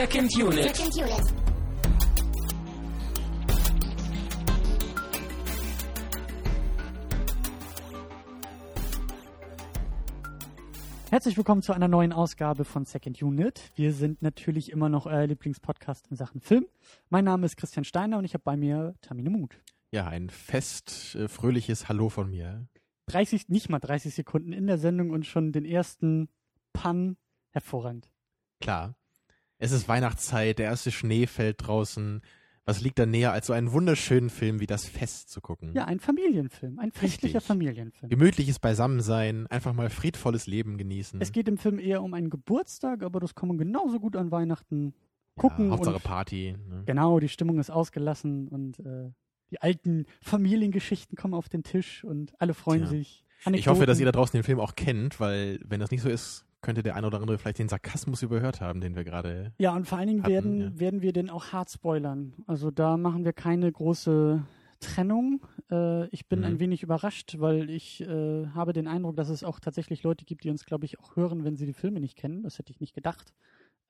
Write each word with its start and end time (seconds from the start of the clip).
Second 0.00 0.34
Unit. 0.34 0.74
Second 0.74 0.96
Unit. 0.96 1.34
Herzlich 11.10 11.36
willkommen 11.36 11.60
zu 11.60 11.74
einer 11.74 11.86
neuen 11.86 12.14
Ausgabe 12.14 12.64
von 12.64 12.86
Second 12.86 13.22
Unit. 13.22 13.60
Wir 13.74 13.92
sind 13.92 14.22
natürlich 14.22 14.72
immer 14.72 14.88
noch 14.88 15.04
euer 15.04 15.26
Lieblingspodcast 15.26 16.06
in 16.06 16.16
Sachen 16.16 16.40
Film. 16.40 16.66
Mein 17.10 17.26
Name 17.26 17.44
ist 17.44 17.58
Christian 17.58 17.84
Steiner 17.84 18.16
und 18.16 18.24
ich 18.24 18.32
habe 18.32 18.42
bei 18.42 18.56
mir 18.56 18.94
Tamine 19.02 19.28
Mut. 19.28 19.60
Ja, 19.90 20.06
ein 20.06 20.30
fest 20.30 21.14
äh, 21.14 21.28
fröhliches 21.28 21.90
Hallo 21.90 22.08
von 22.08 22.30
mir. 22.30 22.66
30, 23.08 23.50
nicht 23.50 23.68
mal 23.68 23.80
30 23.80 24.14
Sekunden 24.14 24.54
in 24.54 24.66
der 24.66 24.78
Sendung 24.78 25.10
und 25.10 25.26
schon 25.26 25.52
den 25.52 25.66
ersten 25.66 26.30
Pun 26.72 27.18
hervorragend. 27.50 28.10
Klar. 28.62 28.94
Es 29.60 29.72
ist 29.72 29.88
Weihnachtszeit, 29.88 30.58
der 30.58 30.66
erste 30.66 30.90
Schnee 30.90 31.26
fällt 31.26 31.66
draußen. 31.66 32.22
Was 32.64 32.80
liegt 32.80 32.98
da 32.98 33.04
näher, 33.04 33.32
als 33.32 33.46
so 33.46 33.52
einen 33.52 33.72
wunderschönen 33.72 34.30
Film 34.30 34.58
wie 34.58 34.66
das 34.66 34.86
Fest 34.86 35.28
zu 35.28 35.42
gucken? 35.42 35.72
Ja, 35.74 35.84
ein 35.84 36.00
Familienfilm, 36.00 36.78
ein 36.78 36.92
festlicher 36.92 37.36
Richtig. 37.36 37.46
Familienfilm. 37.46 38.08
Gemütliches 38.08 38.58
Beisammensein, 38.58 39.46
einfach 39.48 39.74
mal 39.74 39.90
friedvolles 39.90 40.46
Leben 40.46 40.78
genießen. 40.78 41.20
Es 41.20 41.32
geht 41.32 41.46
im 41.46 41.58
Film 41.58 41.78
eher 41.78 42.02
um 42.02 42.14
einen 42.14 42.30
Geburtstag, 42.30 43.02
aber 43.02 43.20
das 43.20 43.34
kann 43.34 43.48
man 43.48 43.58
genauso 43.58 44.00
gut 44.00 44.16
an 44.16 44.30
Weihnachten 44.30 44.94
gucken. 45.36 45.66
ja, 45.66 45.72
Hauptsache 45.72 46.00
Party. 46.00 46.56
Ne? 46.68 46.84
Genau, 46.86 47.20
die 47.20 47.28
Stimmung 47.28 47.58
ist 47.58 47.70
ausgelassen 47.70 48.48
und 48.48 48.78
äh, 48.78 49.10
die 49.50 49.60
alten 49.60 50.06
Familiengeschichten 50.22 51.16
kommen 51.16 51.34
auf 51.34 51.50
den 51.50 51.64
Tisch 51.64 52.04
und 52.04 52.32
alle 52.40 52.54
freuen 52.54 52.82
Tja. 52.82 52.90
sich. 52.90 53.24
Ich 53.52 53.68
hoffe, 53.68 53.84
dass 53.84 53.98
ihr 53.98 54.02
Anekdoten. 54.02 54.04
da 54.04 54.12
draußen 54.12 54.38
den 54.38 54.44
Film 54.44 54.60
auch 54.60 54.74
kennt, 54.74 55.20
weil 55.20 55.60
wenn 55.66 55.80
das 55.80 55.90
nicht 55.90 56.02
so 56.02 56.08
ist, 56.08 56.46
könnte 56.62 56.82
der 56.82 56.96
ein 56.96 57.04
oder 57.04 57.20
andere 57.20 57.38
vielleicht 57.38 57.58
den 57.58 57.68
Sarkasmus 57.68 58.22
überhört 58.22 58.60
haben, 58.60 58.80
den 58.80 58.94
wir 58.96 59.04
gerade. 59.04 59.52
Ja, 59.58 59.74
und 59.74 59.86
vor 59.86 59.98
allen 59.98 60.08
Dingen 60.08 60.22
hatten, 60.22 60.32
werden, 60.32 60.60
ja. 60.60 60.80
werden 60.80 61.02
wir 61.02 61.12
den 61.12 61.30
auch 61.30 61.52
hart 61.52 61.70
spoilern. 61.70 62.34
Also 62.46 62.70
da 62.70 62.96
machen 62.96 63.24
wir 63.24 63.32
keine 63.32 63.70
große 63.72 64.44
Trennung. 64.80 65.44
Äh, 65.70 66.06
ich 66.08 66.26
bin 66.28 66.40
Mhm. 66.40 66.44
ein 66.46 66.60
wenig 66.60 66.82
überrascht, 66.82 67.36
weil 67.38 67.68
ich 67.70 68.00
äh, 68.02 68.46
habe 68.48 68.72
den 68.72 68.88
Eindruck, 68.88 69.16
dass 69.16 69.28
es 69.28 69.44
auch 69.44 69.60
tatsächlich 69.60 70.02
Leute 70.02 70.24
gibt, 70.24 70.44
die 70.44 70.50
uns, 70.50 70.64
glaube 70.64 70.84
ich, 70.86 70.98
auch 70.98 71.16
hören, 71.16 71.44
wenn 71.44 71.56
sie 71.56 71.66
die 71.66 71.74
Filme 71.74 72.00
nicht 72.00 72.16
kennen. 72.16 72.42
Das 72.42 72.58
hätte 72.58 72.70
ich 72.72 72.80
nicht 72.80 72.94
gedacht. 72.94 73.32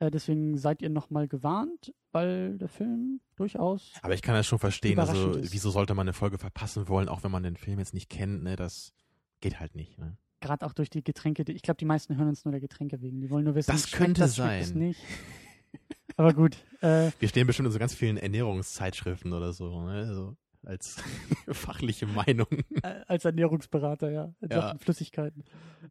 Äh, 0.01 0.11
deswegen 0.11 0.57
seid 0.59 0.83
ihr 0.83 0.91
nochmal 0.91 1.29
gewarnt, 1.29 1.93
weil 2.13 2.57
der 2.59 2.69
Film 2.69 3.21
durchaus. 3.37 3.93
Aber 4.03 4.15
ich 4.15 4.23
kann 4.23 4.35
das 4.35 4.47
schon 4.47 4.59
verstehen. 4.59 4.99
Also, 4.99 5.33
ist. 5.33 5.53
wieso 5.53 5.71
sollte 5.71 5.95
man 5.95 6.05
eine 6.05 6.13
Folge 6.13 6.39
verpassen 6.39 6.89
wollen, 6.89 7.09
auch 7.09 7.23
wenn 7.23 7.31
man 7.31 7.43
den 7.43 7.57
Film 7.57 7.79
jetzt 7.79 7.95
nicht 7.95 8.09
kennt? 8.11 8.43
Ne? 8.43 8.57
Das 8.57 8.93
geht 9.41 9.61
halt 9.61 9.75
nicht. 9.77 9.99
Ne? 9.99 10.17
Gerade 10.41 10.65
auch 10.67 10.73
durch 10.73 10.91
die 10.91 11.05
Getränke. 11.05 11.45
die- 11.45 11.53
Ich 11.53 11.63
glaube, 11.63 11.79
die 11.79 11.85
meisten 11.85 12.17
hören 12.17 12.29
uns 12.29 12.45
nur 12.45 12.53
der 12.53 12.61
Getränke 12.61 13.01
wegen. 13.03 13.21
Die 13.21 13.31
wollen 13.31 13.45
nur 13.45 13.55
wissen, 13.55 13.71
Das 13.71 13.91
könnte 13.91 14.23
das, 14.23 14.35
sein. 14.37 14.67
nicht. 14.75 15.01
Aber 16.17 16.33
gut. 16.35 16.57
Äh, 16.81 17.11
Wir 17.19 17.29
stehen 17.29 17.47
bestimmt 17.47 17.67
in 17.67 17.73
so 17.73 17.79
ganz 17.79 17.95
vielen 17.95 18.17
Ernährungszeitschriften 18.17 19.33
oder 19.33 19.53
so, 19.53 19.83
ne? 19.83 19.93
Also 20.07 20.37
als 20.63 20.97
fachliche 21.49 22.07
Meinung. 22.07 22.47
als 23.07 23.25
Ernährungsberater, 23.25 24.11
ja, 24.11 24.35
in 24.43 24.51
Ja. 24.51 24.77
Flüssigkeiten. 24.79 25.45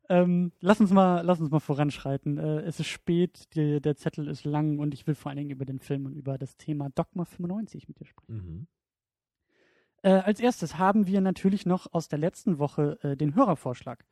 Ähm, 0.09 0.51
lass 0.59 0.79
uns 0.79 0.91
mal, 0.91 1.21
lass 1.21 1.39
uns 1.39 1.49
mal 1.49 1.59
voranschreiten. 1.59 2.37
Äh, 2.37 2.59
es 2.61 2.79
ist 2.79 2.87
spät, 2.87 3.55
die, 3.55 3.81
der 3.81 3.95
Zettel 3.95 4.27
ist 4.27 4.43
lang 4.45 4.77
und 4.77 4.93
ich 4.93 5.07
will 5.07 5.15
vor 5.15 5.29
allen 5.29 5.37
Dingen 5.37 5.49
über 5.49 5.65
den 5.65 5.79
Film 5.79 6.05
und 6.05 6.13
über 6.13 6.37
das 6.37 6.55
Thema 6.57 6.89
Dogma 6.91 7.25
95 7.25 7.87
mit 7.87 7.99
dir 7.99 8.05
sprechen. 8.05 8.33
Mhm. 8.35 8.67
Äh, 10.03 10.11
als 10.11 10.39
erstes 10.39 10.77
haben 10.77 11.07
wir 11.07 11.19
natürlich 11.21 11.65
noch 11.65 11.91
aus 11.91 12.07
der 12.07 12.19
letzten 12.19 12.59
Woche 12.59 12.99
äh, 13.01 13.17
den 13.17 13.33
Hörervorschlag. 13.35 14.05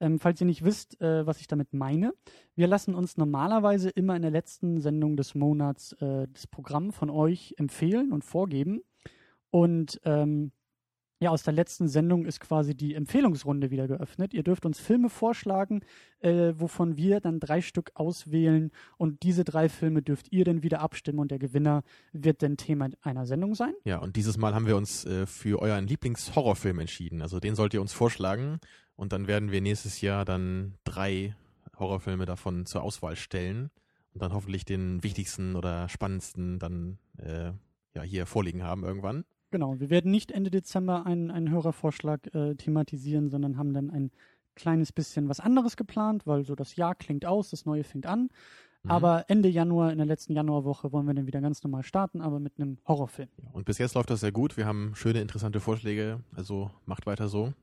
Ähm, 0.00 0.18
falls 0.18 0.40
ihr 0.40 0.46
nicht 0.46 0.64
wisst, 0.64 1.00
äh, 1.00 1.26
was 1.26 1.40
ich 1.40 1.46
damit 1.46 1.72
meine, 1.72 2.14
wir 2.54 2.66
lassen 2.66 2.94
uns 2.94 3.16
normalerweise 3.16 3.90
immer 3.90 4.16
in 4.16 4.22
der 4.22 4.30
letzten 4.30 4.80
Sendung 4.80 5.16
des 5.16 5.34
Monats 5.34 5.92
äh, 5.94 6.28
das 6.32 6.46
Programm 6.46 6.92
von 6.92 7.10
euch 7.10 7.54
empfehlen 7.58 8.12
und 8.12 8.24
vorgeben. 8.24 8.82
Und 9.50 10.00
ähm, 10.04 10.52
ja, 11.20 11.30
aus 11.30 11.42
der 11.42 11.52
letzten 11.52 11.88
Sendung 11.88 12.26
ist 12.26 12.40
quasi 12.40 12.74
die 12.74 12.94
Empfehlungsrunde 12.94 13.70
wieder 13.70 13.88
geöffnet. 13.88 14.34
Ihr 14.34 14.44
dürft 14.44 14.64
uns 14.64 14.78
Filme 14.78 15.10
vorschlagen, 15.10 15.80
äh, 16.20 16.52
wovon 16.56 16.96
wir 16.96 17.20
dann 17.20 17.40
drei 17.40 17.60
Stück 17.60 17.90
auswählen 17.94 18.70
und 18.98 19.22
diese 19.24 19.44
drei 19.44 19.68
Filme 19.68 20.02
dürft 20.02 20.30
ihr 20.32 20.44
dann 20.44 20.62
wieder 20.62 20.80
abstimmen 20.80 21.18
und 21.18 21.30
der 21.30 21.40
Gewinner 21.40 21.82
wird 22.12 22.42
dann 22.42 22.56
Thema 22.56 22.88
einer 23.02 23.26
Sendung 23.26 23.56
sein. 23.56 23.74
Ja, 23.84 23.98
und 23.98 24.14
dieses 24.14 24.36
Mal 24.36 24.54
haben 24.54 24.66
wir 24.66 24.76
uns 24.76 25.04
äh, 25.06 25.26
für 25.26 25.60
euren 25.60 25.88
Lieblingshorrorfilm 25.88 26.78
entschieden. 26.78 27.20
Also 27.20 27.40
den 27.40 27.56
sollt 27.56 27.74
ihr 27.74 27.80
uns 27.80 27.92
vorschlagen 27.92 28.60
und 28.94 29.12
dann 29.12 29.26
werden 29.26 29.50
wir 29.50 29.60
nächstes 29.60 30.00
Jahr 30.00 30.24
dann 30.24 30.74
drei 30.84 31.34
Horrorfilme 31.78 32.26
davon 32.26 32.64
zur 32.64 32.82
Auswahl 32.82 33.16
stellen 33.16 33.70
und 34.14 34.22
dann 34.22 34.32
hoffentlich 34.32 34.64
den 34.64 35.02
wichtigsten 35.02 35.56
oder 35.56 35.88
spannendsten 35.88 36.60
dann 36.60 36.98
äh, 37.18 37.52
ja 37.94 38.02
hier 38.02 38.26
vorliegen 38.26 38.62
haben 38.62 38.84
irgendwann. 38.84 39.24
Genau, 39.50 39.80
wir 39.80 39.88
werden 39.90 40.10
nicht 40.10 40.30
Ende 40.30 40.50
Dezember 40.50 41.06
einen, 41.06 41.30
einen 41.30 41.50
Hörervorschlag 41.50 42.34
äh, 42.34 42.54
thematisieren, 42.54 43.30
sondern 43.30 43.56
haben 43.56 43.72
dann 43.72 43.90
ein 43.90 44.10
kleines 44.54 44.92
bisschen 44.92 45.28
was 45.28 45.40
anderes 45.40 45.76
geplant, 45.76 46.26
weil 46.26 46.44
so 46.44 46.54
das 46.54 46.76
Jahr 46.76 46.94
klingt 46.94 47.24
aus, 47.24 47.50
das 47.50 47.64
neue 47.64 47.84
fängt 47.84 48.06
an. 48.06 48.28
Mhm. 48.82 48.90
Aber 48.90 49.24
Ende 49.28 49.48
Januar, 49.48 49.90
in 49.90 49.98
der 49.98 50.06
letzten 50.06 50.34
Januarwoche, 50.34 50.92
wollen 50.92 51.06
wir 51.06 51.14
dann 51.14 51.26
wieder 51.26 51.40
ganz 51.40 51.62
normal 51.62 51.82
starten, 51.82 52.20
aber 52.20 52.40
mit 52.40 52.58
einem 52.58 52.78
Horrorfilm. 52.86 53.28
Ja, 53.42 53.50
und 53.52 53.64
bis 53.64 53.78
jetzt 53.78 53.94
läuft 53.94 54.10
das 54.10 54.20
sehr 54.20 54.32
gut. 54.32 54.56
Wir 54.56 54.66
haben 54.66 54.92
schöne, 54.94 55.20
interessante 55.20 55.60
Vorschläge. 55.60 56.20
Also 56.36 56.70
macht 56.84 57.06
weiter 57.06 57.28
so. 57.28 57.54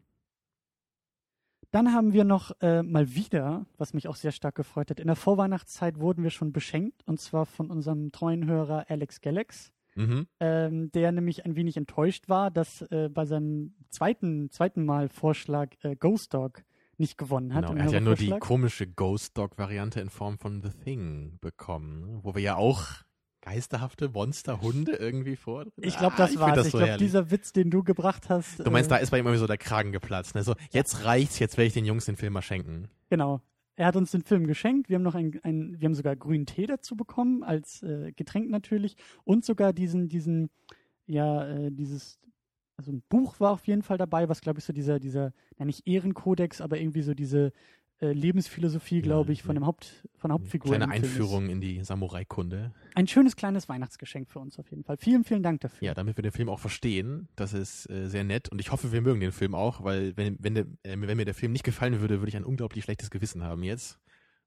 Dann 1.72 1.94
haben 1.94 2.14
wir 2.14 2.24
noch 2.24 2.52
äh, 2.62 2.84
mal 2.84 3.14
wieder, 3.16 3.66
was 3.78 3.94
mich 3.94 4.08
auch 4.08 4.16
sehr 4.16 4.32
stark 4.32 4.56
gefreut 4.56 4.90
hat, 4.90 5.00
in 5.02 5.08
der 5.08 5.18
Vorweihnachtszeit 5.18 6.00
wurden 6.00 6.24
wir 6.24 6.30
schon 6.30 6.54
beschenkt 6.54 7.04
und 7.06 7.20
zwar 7.20 7.46
von 7.46 7.70
unserem 7.70 8.14
treuen 8.14 8.46
Hörer 8.46 8.86
Alex 8.88 9.20
Galax. 9.20 9.74
Mhm. 9.96 10.28
ähm, 10.40 10.92
der 10.92 11.12
nämlich 11.12 11.46
ein 11.46 11.56
wenig 11.56 11.78
enttäuscht 11.78 12.28
war, 12.30 12.52
dass 12.52 12.82
äh, 12.92 13.10
bei 13.10 13.26
seinem 13.26 13.74
zweiten, 13.90 14.52
zweiten 14.52 14.86
Mal 14.86 15.08
Vorschlag 15.10 15.70
äh, 15.84 15.96
Ghost 15.96 16.34
Dog 16.34 16.64
nicht 16.98 17.18
gewonnen 17.18 17.54
hat. 17.54 17.66
Genau, 17.66 17.78
er 17.78 17.86
hat 17.86 17.92
ja 17.94 18.00
nur 18.02 18.16
die 18.16 18.30
komische 18.40 18.88
Ghost 18.88 19.38
Dog-Variante 19.38 20.00
in 20.02 20.10
Form 20.10 20.38
von 20.38 20.62
The 20.62 20.70
Thing 20.84 21.38
bekommen, 21.42 22.02
ne? 22.02 22.20
wo 22.24 22.36
wir 22.36 22.42
ja 22.42 22.56
auch 22.56 22.86
geisterhafte 23.42 24.10
Monsterhunde 24.10 24.94
irgendwie 24.94 25.36
vor. 25.36 25.66
Ich 25.78 25.98
glaube, 25.98 26.16
Ah, 26.16 26.18
das 26.20 26.30
find 26.32 26.42
war's. 26.42 26.56
das 26.56 26.66
ich 26.68 26.72
so 26.72 26.78
glaube, 26.80 26.98
dieser 26.98 27.32
Witz, 27.32 27.54
den 27.54 27.70
du 27.70 27.84
gebracht 27.84 28.30
hast. 28.30 28.66
Du 28.66 28.72
meinst, 28.72 28.90
äh, 28.90 28.96
da 28.96 28.98
ist 28.98 29.12
bei 29.12 29.20
ihm 29.20 29.26
irgendwie 29.26 29.40
so 29.40 29.48
der 29.48 29.58
Kragen 29.58 29.92
geplatzt. 29.92 30.36
Ne? 30.36 30.44
So, 30.44 30.56
jetzt 30.72 31.06
reicht's, 31.06 31.38
jetzt 31.40 31.56
werde 31.58 31.68
ich 31.68 31.74
den 31.74 31.86
Jungs 31.86 32.06
den 32.06 32.16
Film 32.16 32.34
mal 32.34 32.42
schenken. 32.42 32.90
Genau. 33.10 33.42
Er 33.76 33.88
hat 33.88 33.96
uns 33.96 34.12
den 34.12 34.22
Film 34.22 34.48
geschenkt. 34.48 34.90
Wir 34.90 34.96
haben 34.96 35.04
noch 35.04 35.16
ein, 35.16 35.40
ein 35.44 35.76
wir 35.80 35.88
haben 35.88 35.96
sogar 35.96 36.16
grünen 36.16 36.46
Tee 36.46 36.66
dazu 36.66 36.96
bekommen, 36.96 37.44
als 37.44 37.84
äh, 37.84 38.12
Getränk 38.14 38.50
natürlich. 38.50 38.96
Und 39.24 39.44
sogar 39.44 39.74
diesen, 39.74 40.08
diesen, 40.08 40.50
ja, 41.06 41.48
äh, 41.48 41.72
dieses, 41.72 42.20
also 42.78 42.92
ein 42.92 43.04
Buch 43.10 43.40
war 43.40 43.52
auf 43.52 43.68
jeden 43.68 43.84
Fall 43.84 43.98
dabei, 43.98 44.30
was 44.30 44.42
glaube 44.42 44.60
ich 44.60 44.66
so 44.66 44.74
dieser, 44.74 45.00
dieser, 45.00 45.34
ja 45.58 45.66
nicht 45.66 45.88
Ehrenkodex, 45.88 46.62
aber 46.62 46.80
irgendwie 46.80 47.02
so 47.02 47.14
diese 47.14 47.52
äh, 48.06 48.14
Lebensphilosophie, 48.14 49.02
glaube 49.02 49.34
ich, 49.34 49.44
von 49.44 49.56
dem 49.56 49.66
Haupt, 49.66 50.08
von 50.18 50.30
der 50.30 50.36
Hauptfigur. 50.36 50.76
Ist. 50.76 50.82
Einführung 50.82 51.50
in 51.50 51.62
die 51.62 51.84
Samurai-Kunde. 51.84 52.72
Ein 52.94 53.08
schönes 53.08 53.36
kleines 53.36 53.68
Weihnachtsgeschenk 53.68 54.30
für 54.30 54.40
uns 54.40 54.60
auf 54.60 54.70
jeden 54.70 54.84
Fall. 54.84 54.98
Vielen, 54.98 55.24
vielen 55.24 55.44
Dank 55.44 55.62
dafür. 55.62 55.88
Ja, 55.88 55.94
damit 55.94 56.18
wir 56.18 56.22
den 56.22 56.32
Film 56.32 56.50
auch 56.50 56.60
verstehen. 56.60 57.28
Das 57.36 57.54
ist 57.54 57.90
äh, 57.90 58.08
sehr 58.08 58.24
nett. 58.24 58.50
Und 58.50 58.62
ich 58.62 58.72
hoffe, 58.72 58.92
wir 58.92 59.02
mögen 59.02 59.20
den 59.20 59.32
Film 59.32 59.56
auch, 59.56 59.84
weil 59.84 60.16
wenn, 60.16 60.38
wenn, 60.40 60.56
der, 60.56 60.66
äh, 60.84 60.96
wenn 60.98 61.18
mir 61.18 61.26
der 61.26 61.34
Film 61.34 61.52
nicht 61.52 61.66
gefallen 61.66 62.00
würde, 62.00 62.20
würde 62.20 62.30
ich 62.30 62.38
ein 62.38 62.46
unglaublich 62.46 62.84
schlechtes 62.84 63.10
Gewissen 63.10 63.44
haben 63.44 63.64
jetzt, 63.64 64.00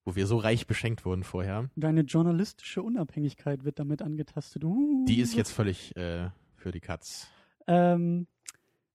wo 0.04 0.14
wir 0.14 0.26
so 0.26 0.36
reich 0.38 0.66
beschenkt 0.66 1.04
wurden 1.04 1.24
vorher. 1.24 1.68
Deine 1.76 2.02
journalistische 2.02 2.82
Unabhängigkeit 2.82 3.64
wird 3.64 3.78
damit 3.78 4.02
angetastet. 4.02 4.64
Uh. 4.64 5.04
Die 5.08 5.20
ist 5.20 5.34
jetzt 5.34 5.50
völlig 5.50 5.96
äh, 5.96 6.30
für 6.56 6.70
die 6.70 6.80
Katz. 6.80 7.28
Ähm, 7.66 8.26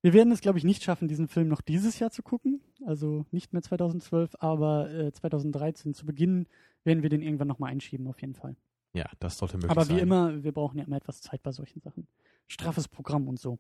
wir 0.04 0.14
werden 0.14 0.34
es, 0.34 0.42
glaube 0.42 0.58
ich, 0.58 0.66
nicht 0.66 0.84
schaffen, 0.84 1.08
diesen 1.08 1.30
Film 1.30 1.48
noch 1.48 1.62
dieses 1.62 1.98
Jahr 1.98 2.12
zu 2.12 2.24
gucken. 2.24 2.60
Also 2.86 3.26
nicht 3.32 3.54
mehr 3.54 3.62
2012, 3.62 4.36
aber 4.40 4.90
äh, 4.92 5.12
2013 5.12 5.94
zu 5.94 6.06
Beginn 6.06 6.48
werden 6.84 7.04
wir 7.04 7.10
den 7.10 7.22
irgendwann 7.22 7.48
nochmal 7.48 7.72
einschieben, 7.72 8.08
auf 8.08 8.20
jeden 8.22 8.34
Fall. 8.36 8.56
Ja, 8.94 9.06
das 9.20 9.38
sollte 9.38 9.56
möglich 9.58 9.72
aber 9.72 9.86
sein. 9.86 9.98
wie 9.98 10.02
immer, 10.02 10.44
wir 10.44 10.52
brauchen 10.52 10.78
ja 10.78 10.84
immer 10.86 10.98
etwas 10.98 11.22
Zeit 11.22 11.42
bei 11.44 11.52
solchen 11.52 11.80
Sachen. 11.82 12.08
Straffes 12.48 12.88
Programm 12.88 13.28
und 13.28 13.40
so. 13.40 13.58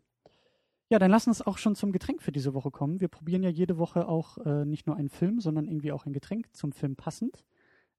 Ja, 0.90 1.00
dann 1.00 1.10
lass 1.10 1.26
uns 1.28 1.42
auch 1.42 1.58
schon 1.58 1.76
zum 1.76 1.92
Getränk 1.92 2.22
für 2.22 2.32
diese 2.32 2.54
Woche 2.54 2.70
kommen. 2.70 3.00
Wir 3.02 3.08
probieren 3.08 3.42
ja 3.42 3.50
jede 3.50 3.78
Woche 3.78 4.08
auch 4.08 4.38
äh, 4.46 4.66
nicht 4.66 4.86
nur 4.86 4.96
einen 4.96 5.10
Film, 5.10 5.40
sondern 5.40 5.66
irgendwie 5.66 5.92
auch 5.92 6.06
ein 6.06 6.14
Getränk 6.14 6.54
zum 6.56 6.72
Film 6.72 6.96
passend. 6.96 7.44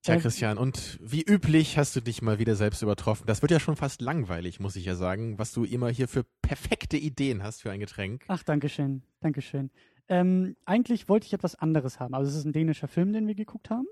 Tja, 0.03 0.15
Äh, 0.15 0.19
Christian, 0.19 0.59
und 0.59 0.99
wie 1.03 1.23
üblich 1.23 1.77
hast 1.79 1.97
du 1.97 2.01
dich 2.01 2.23
mal 2.23 2.39
wieder 2.39 2.55
selbst 2.55 2.83
übertroffen. 2.83 3.27
Das 3.27 3.43
wird 3.43 3.51
ja 3.51 3.59
schon 3.59 3.75
fast 3.75 4.01
langweilig, 4.01 4.61
muss 4.61 4.77
ich 4.77 4.85
ja 4.85 4.95
sagen, 4.95 5.39
was 5.39 5.53
du 5.53 5.65
immer 5.65 5.89
hier 5.89 6.07
für 6.07 6.25
perfekte 6.43 6.97
Ideen 6.97 7.43
hast 7.43 7.63
für 7.63 7.71
ein 7.73 7.81
Getränk. 7.81 8.25
Ach, 8.29 8.43
danke 8.45 8.69
schön, 8.69 9.03
danke 9.21 9.41
schön. 9.41 9.71
Ähm, 10.09 10.57
eigentlich 10.67 11.09
wollte 11.09 11.27
ich 11.27 11.33
etwas 11.33 11.55
anderes 11.55 11.99
haben. 12.01 12.15
Also 12.15 12.31
es 12.31 12.37
ist 12.37 12.45
ein 12.45 12.53
dänischer 12.53 12.89
Film, 12.89 13.13
den 13.13 13.27
wir 13.27 13.35
geguckt 13.35 13.71
haben. 13.71 13.87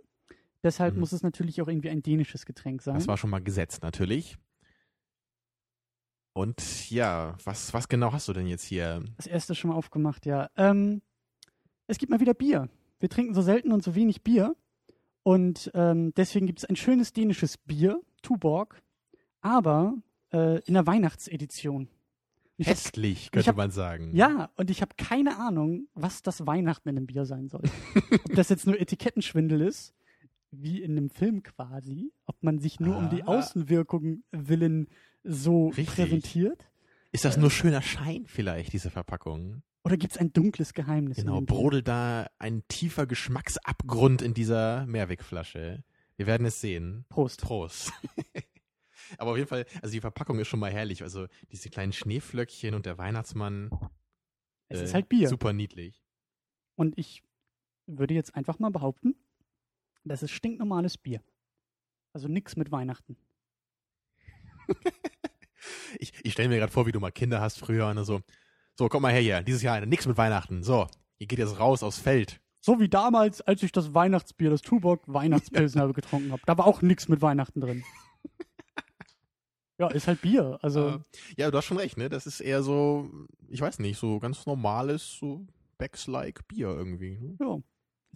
Deshalb 0.62 0.94
Mhm. 0.94 1.00
muss 1.00 1.12
es 1.12 1.22
natürlich 1.22 1.60
auch 1.62 1.68
irgendwie 1.68 1.90
ein 1.90 2.02
dänisches 2.02 2.44
Getränk 2.46 2.82
sein. 2.82 2.94
Das 2.94 3.08
war 3.08 3.16
schon 3.16 3.30
mal 3.30 3.42
gesetzt, 3.42 3.82
natürlich. 3.82 4.36
Und 6.34 6.90
ja, 6.90 7.36
was, 7.44 7.74
was 7.74 7.88
genau 7.88 8.12
hast 8.12 8.28
du 8.28 8.32
denn 8.32 8.46
jetzt 8.46 8.64
hier? 8.64 9.02
Das 9.16 9.26
erste 9.26 9.54
schon 9.54 9.70
mal 9.70 9.76
aufgemacht, 9.76 10.24
ja. 10.24 10.48
Ähm, 10.56 11.02
es 11.86 11.98
gibt 11.98 12.10
mal 12.10 12.20
wieder 12.20 12.34
Bier. 12.34 12.68
Wir 13.00 13.08
trinken 13.10 13.34
so 13.34 13.42
selten 13.42 13.72
und 13.72 13.82
so 13.82 13.94
wenig 13.94 14.22
Bier. 14.22 14.56
Und 15.24 15.70
ähm, 15.74 16.12
deswegen 16.14 16.46
gibt 16.46 16.60
es 16.60 16.64
ein 16.64 16.76
schönes 16.76 17.12
dänisches 17.12 17.58
Bier, 17.58 18.00
Tuborg. 18.22 18.82
aber 19.40 19.94
äh, 20.32 20.60
in 20.64 20.74
der 20.74 20.86
Weihnachtsedition. 20.86 21.88
Ich 22.58 22.68
hab- 22.68 22.76
Festlich, 22.76 23.24
ich 23.24 23.30
könnte 23.32 23.48
hab- 23.48 23.56
man 23.56 23.70
sagen. 23.70 24.14
Ja, 24.14 24.50
und 24.56 24.70
ich 24.70 24.82
habe 24.82 24.94
keine 24.96 25.38
Ahnung, 25.38 25.88
was 25.94 26.22
das 26.22 26.46
Weihnachten 26.46 26.88
in 26.88 26.96
einem 26.96 27.06
Bier 27.06 27.24
sein 27.24 27.48
soll. 27.48 27.62
ob 28.24 28.34
das 28.34 28.48
jetzt 28.50 28.66
nur 28.66 28.78
Etikettenschwindel 28.80 29.60
ist, 29.62 29.94
wie 30.50 30.82
in 30.82 30.92
einem 30.92 31.08
Film 31.10 31.42
quasi, 31.42 32.12
ob 32.26 32.36
man 32.42 32.58
sich 32.58 32.78
nur 32.78 32.96
um 32.96 33.08
die 33.08 33.22
Ah. 33.24 33.28
Außenwirkung 33.38 34.22
willen 34.32 34.88
so 35.24 35.68
Richtig. 35.68 35.86
präsentiert. 35.86 36.68
Ist 37.10 37.24
das 37.24 37.36
nur 37.36 37.50
schöner 37.50 37.82
Schein 37.82 38.24
vielleicht, 38.26 38.72
diese 38.72 38.90
Verpackung? 38.90 39.62
Oder 39.84 39.96
gibt 39.96 40.12
es 40.12 40.18
ein 40.18 40.32
dunkles 40.32 40.74
Geheimnis? 40.74 41.16
Genau, 41.16 41.40
brodelt 41.40 41.88
da 41.88 42.26
ein 42.38 42.62
tiefer 42.68 43.06
Geschmacksabgrund 43.06 44.22
in 44.22 44.34
dieser 44.34 44.86
Mehrwegflasche. 44.86 45.82
Wir 46.16 46.26
werden 46.26 46.46
es 46.46 46.60
sehen. 46.60 47.04
Prost. 47.08 47.40
Prost. 47.40 47.92
Aber 49.18 49.32
auf 49.32 49.36
jeden 49.36 49.48
Fall, 49.48 49.66
also 49.82 49.92
die 49.92 50.00
Verpackung 50.00 50.38
ist 50.38 50.48
schon 50.48 50.60
mal 50.60 50.72
herrlich. 50.72 51.02
Also 51.02 51.26
diese 51.50 51.70
kleinen 51.70 51.92
Schneeflöckchen 51.92 52.74
und 52.74 52.86
der 52.86 52.98
Weihnachtsmann. 52.98 53.70
Es 54.68 54.80
äh, 54.80 54.84
ist 54.84 54.94
halt 54.94 55.08
Bier. 55.08 55.28
Super 55.28 55.52
niedlich. 55.52 56.02
Und 56.74 56.98
ich 56.98 57.22
würde 57.86 58.14
jetzt 58.14 58.34
einfach 58.34 58.58
mal 58.58 58.70
behaupten, 58.70 59.14
das 60.04 60.22
ist 60.22 60.30
stinknormales 60.30 60.98
Bier. 60.98 61.22
Also 62.12 62.28
nichts 62.28 62.56
mit 62.56 62.70
Weihnachten. 62.70 63.16
Ich, 65.98 66.12
ich 66.24 66.32
stelle 66.32 66.48
mir 66.48 66.58
gerade 66.58 66.72
vor, 66.72 66.86
wie 66.86 66.92
du 66.92 67.00
mal 67.00 67.12
Kinder 67.12 67.40
hast 67.40 67.58
früher 67.58 67.86
und 67.86 68.04
so. 68.04 68.20
So, 68.74 68.88
komm 68.88 69.02
mal 69.02 69.12
her 69.12 69.20
hier. 69.20 69.42
Dieses 69.42 69.62
Jahr 69.62 69.84
nichts 69.84 70.06
mit 70.06 70.16
Weihnachten. 70.16 70.62
So, 70.62 70.88
ihr 71.18 71.26
geht 71.26 71.38
jetzt 71.38 71.58
raus 71.58 71.82
aufs 71.82 71.98
Feld. 71.98 72.40
So 72.60 72.80
wie 72.80 72.88
damals, 72.88 73.40
als 73.40 73.62
ich 73.62 73.72
das 73.72 73.94
Weihnachtsbier, 73.94 74.50
das 74.50 74.62
Tuborg 74.62 75.02
Weihnachtspilsner 75.06 75.92
getrunken 75.92 76.32
habe. 76.32 76.42
Da 76.46 76.56
war 76.58 76.66
auch 76.66 76.82
nichts 76.82 77.08
mit 77.08 77.22
Weihnachten 77.22 77.60
drin. 77.60 77.84
ja, 79.90 79.94
ist 79.94 80.06
halt 80.06 80.20
Bier. 80.20 80.58
Also 80.62 80.88
Äh, 80.88 80.98
ja, 81.36 81.50
du 81.50 81.58
hast 81.58 81.66
schon 81.66 81.76
recht, 81.76 81.96
ne? 81.96 82.08
Das 82.08 82.26
ist 82.26 82.40
eher 82.40 82.62
so, 82.62 83.10
ich 83.48 83.60
weiß 83.60 83.78
nicht, 83.78 83.98
so 83.98 84.18
ganz 84.18 84.46
normales, 84.46 85.16
so 85.18 85.46
Becks-like 85.78 86.46
Bier 86.48 86.68
irgendwie. 86.68 87.18
Ne? 87.18 87.36
ja. 87.40 87.58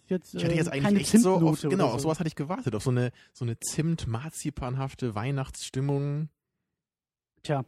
Jetzt, 0.09 0.35
Ich 0.35 0.45
hatte 0.45 0.55
äh, 0.55 0.57
jetzt 0.59 0.71
keine 0.71 0.87
eigentlich 0.87 1.13
echt 1.15 1.23
so 1.23 1.35
auf, 1.35 1.61
genau, 1.63 1.75
oder 1.75 1.85
auf 1.87 2.01
so. 2.01 2.05
sowas 2.05 2.21
hatte 2.21 2.29
ich 2.29 2.37
gewartet, 2.37 2.75
auf 2.77 2.85
so 2.85 2.91
eine, 2.91 3.11
so 3.33 3.45
eine 3.45 3.59
Zimt-Marzipanhafte 3.59 5.15
Weihnachtsstimmung. 5.17 6.29
Tja. 7.43 7.65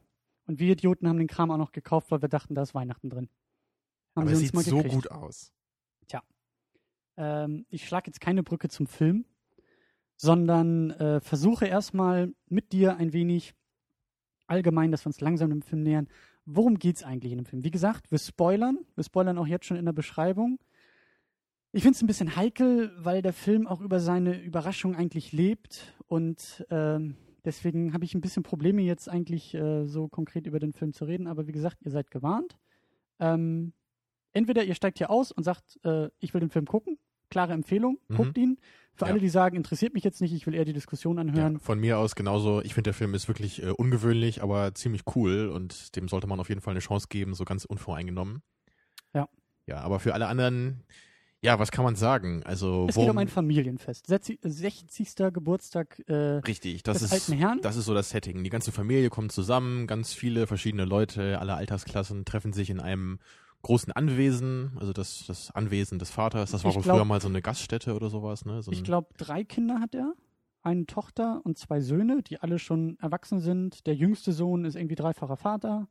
Und 0.46 0.60
wir 0.60 0.72
Idioten 0.72 1.08
haben 1.08 1.18
den 1.18 1.26
Kram 1.26 1.50
auch 1.50 1.56
noch 1.56 1.72
gekauft, 1.72 2.10
weil 2.10 2.22
wir 2.22 2.28
dachten, 2.28 2.54
da 2.54 2.62
ist 2.62 2.74
Weihnachten 2.74 3.10
drin. 3.10 3.28
Haben 4.14 4.28
Aber 4.28 4.32
es 4.32 4.38
sieht 4.38 4.54
so 4.56 4.82
gut 4.82 5.10
aus. 5.10 5.52
Ähm, 7.18 7.66
ich 7.68 7.86
schlage 7.86 8.06
jetzt 8.06 8.20
keine 8.20 8.44
Brücke 8.44 8.68
zum 8.68 8.86
Film, 8.86 9.24
sondern 10.16 10.92
äh, 10.92 11.20
versuche 11.20 11.66
erstmal 11.66 12.32
mit 12.48 12.72
dir 12.72 12.96
ein 12.96 13.12
wenig 13.12 13.54
allgemein, 14.48 14.90
dass 14.90 15.04
wir 15.04 15.08
uns 15.08 15.20
langsam 15.20 15.50
dem 15.50 15.62
Film 15.62 15.82
nähern. 15.82 16.08
Worum 16.44 16.78
geht's 16.78 17.02
eigentlich 17.04 17.32
in 17.32 17.38
dem 17.38 17.44
Film? 17.46 17.62
Wie 17.64 17.70
gesagt, 17.70 18.10
wir 18.10 18.18
spoilern. 18.18 18.78
Wir 18.94 19.04
spoilern 19.04 19.38
auch 19.38 19.46
jetzt 19.46 19.66
schon 19.66 19.76
in 19.76 19.84
der 19.84 19.92
Beschreibung. 19.92 20.58
Ich 21.72 21.82
finde 21.82 21.96
es 21.96 22.02
ein 22.02 22.06
bisschen 22.06 22.34
heikel, 22.34 22.90
weil 22.98 23.20
der 23.20 23.34
Film 23.34 23.66
auch 23.66 23.80
über 23.82 24.00
seine 24.00 24.40
Überraschung 24.42 24.96
eigentlich 24.96 25.32
lebt 25.32 25.94
und 26.06 26.64
ähm, 26.70 27.16
deswegen 27.44 27.92
habe 27.92 28.04
ich 28.06 28.14
ein 28.14 28.22
bisschen 28.22 28.42
Probleme 28.42 28.80
jetzt 28.82 29.08
eigentlich 29.08 29.52
äh, 29.54 29.84
so 29.84 30.08
konkret 30.08 30.46
über 30.46 30.60
den 30.60 30.72
Film 30.72 30.94
zu 30.94 31.04
reden. 31.04 31.26
Aber 31.26 31.46
wie 31.46 31.52
gesagt, 31.52 31.78
ihr 31.82 31.90
seid 31.90 32.10
gewarnt. 32.10 32.56
Ähm, 33.20 33.74
entweder 34.32 34.64
ihr 34.64 34.74
steigt 34.74 34.96
hier 34.98 35.10
aus 35.10 35.30
und 35.30 35.44
sagt, 35.44 35.78
äh, 35.84 36.08
ich 36.20 36.32
will 36.32 36.40
den 36.40 36.50
Film 36.50 36.64
gucken. 36.66 36.98
Klare 37.30 37.52
Empfehlung, 37.52 37.98
Mhm. 38.08 38.16
guckt 38.16 38.38
ihn. 38.38 38.58
Für 38.98 39.04
Ja. 39.06 39.12
alle, 39.12 39.20
die 39.20 39.28
sagen, 39.28 39.56
interessiert 39.56 39.94
mich 39.94 40.02
jetzt 40.04 40.20
nicht, 40.20 40.32
ich 40.32 40.46
will 40.46 40.54
eher 40.54 40.64
die 40.64 40.72
Diskussion 40.72 41.18
anhören. 41.18 41.54
Ja, 41.54 41.58
von 41.60 41.78
mir 41.78 41.98
aus 41.98 42.14
genauso. 42.16 42.60
Ich 42.62 42.74
finde, 42.74 42.88
der 42.88 42.94
Film 42.94 43.14
ist 43.14 43.28
wirklich 43.28 43.62
äh, 43.62 43.70
ungewöhnlich, 43.70 44.42
aber 44.42 44.74
ziemlich 44.74 45.02
cool 45.14 45.48
und 45.48 45.94
dem 45.96 46.08
sollte 46.08 46.26
man 46.26 46.40
auf 46.40 46.48
jeden 46.48 46.60
Fall 46.60 46.72
eine 46.72 46.80
Chance 46.80 47.06
geben, 47.08 47.34
so 47.34 47.44
ganz 47.44 47.64
unvoreingenommen. 47.64 48.42
Ja. 49.14 49.28
Ja, 49.66 49.76
aber 49.82 50.00
für 50.00 50.14
alle 50.14 50.26
anderen, 50.26 50.82
ja, 51.42 51.58
was 51.60 51.70
kann 51.70 51.84
man 51.84 51.94
sagen? 51.94 52.42
Also, 52.44 52.86
Es 52.88 52.94
geht 52.94 52.96
worum- 52.96 53.10
um 53.10 53.18
ein 53.18 53.28
Familienfest. 53.28 54.08
Setzi- 54.10 54.38
60. 54.42 55.30
Geburtstag 55.32 56.02
äh, 56.08 56.14
Richtig, 56.14 56.82
das 56.82 56.98
des 56.98 57.12
ist, 57.12 57.12
alten 57.12 57.32
Herrn. 57.40 57.60
das 57.62 57.76
ist 57.76 57.84
so 57.84 57.94
das 57.94 58.10
Setting. 58.10 58.42
Die 58.42 58.50
ganze 58.50 58.72
Familie 58.72 59.10
kommt 59.10 59.30
zusammen, 59.30 59.86
ganz 59.86 60.12
viele 60.12 60.46
verschiedene 60.48 60.84
Leute, 60.84 61.38
alle 61.38 61.54
Altersklassen 61.54 62.24
treffen 62.24 62.52
sich 62.52 62.70
in 62.70 62.80
einem 62.80 63.20
großen 63.62 63.92
Anwesen, 63.92 64.72
also 64.78 64.92
das, 64.92 65.24
das 65.26 65.50
Anwesen 65.50 65.98
des 65.98 66.10
Vaters. 66.10 66.50
Das 66.52 66.64
war 66.64 66.72
glaub- 66.72 66.84
früher 66.84 67.04
mal 67.04 67.20
so 67.20 67.28
eine 67.28 67.42
Gaststätte 67.42 67.94
oder 67.94 68.08
sowas, 68.08 68.44
ne? 68.44 68.62
So 68.62 68.70
Ich 68.72 68.84
glaube, 68.84 69.08
drei 69.16 69.44
Kinder 69.44 69.80
hat 69.80 69.94
er. 69.94 70.14
Eine 70.62 70.86
Tochter 70.86 71.40
und 71.44 71.56
zwei 71.56 71.80
Söhne, 71.80 72.22
die 72.22 72.40
alle 72.40 72.58
schon 72.58 72.98
erwachsen 73.00 73.40
sind. 73.40 73.86
Der 73.86 73.94
jüngste 73.94 74.32
Sohn 74.32 74.64
ist 74.64 74.74
irgendwie 74.74 74.96
dreifacher 74.96 75.36
Vater, 75.36 75.88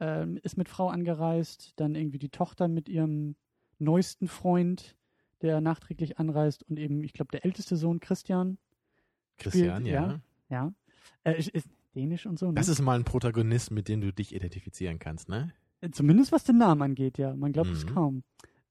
ähm, 0.00 0.38
ist 0.42 0.56
mit 0.56 0.68
Frau 0.68 0.88
angereist. 0.88 1.72
Dann 1.76 1.94
irgendwie 1.94 2.18
die 2.18 2.28
Tochter 2.30 2.68
mit 2.68 2.88
ihrem 2.88 3.34
neuesten 3.78 4.28
Freund, 4.28 4.96
der 5.42 5.60
nachträglich 5.60 6.18
anreist. 6.18 6.62
Und 6.64 6.78
eben, 6.78 7.02
ich 7.04 7.12
glaube, 7.12 7.30
der 7.32 7.44
älteste 7.44 7.76
Sohn, 7.76 8.00
Christian. 8.00 8.58
Christian, 9.36 9.80
spielt- 9.82 9.94
ja. 9.94 10.20
Ja. 10.48 10.72
Äh, 11.24 11.38
ist, 11.38 11.48
ist 11.50 11.68
dänisch 11.94 12.26
und 12.26 12.38
so. 12.38 12.46
Ne? 12.46 12.54
Das 12.54 12.68
ist 12.68 12.80
mal 12.80 12.98
ein 12.98 13.04
Protagonist, 13.04 13.70
mit 13.72 13.88
dem 13.88 14.00
du 14.00 14.12
dich 14.12 14.34
identifizieren 14.34 14.98
kannst, 14.98 15.28
ne? 15.28 15.52
Zumindest 15.92 16.32
was 16.32 16.44
den 16.44 16.58
Namen 16.58 16.82
angeht, 16.82 17.18
ja. 17.18 17.34
Man 17.36 17.52
glaubt 17.52 17.70
es 17.70 17.84
Mhm. 17.84 17.88
kaum. 17.94 18.22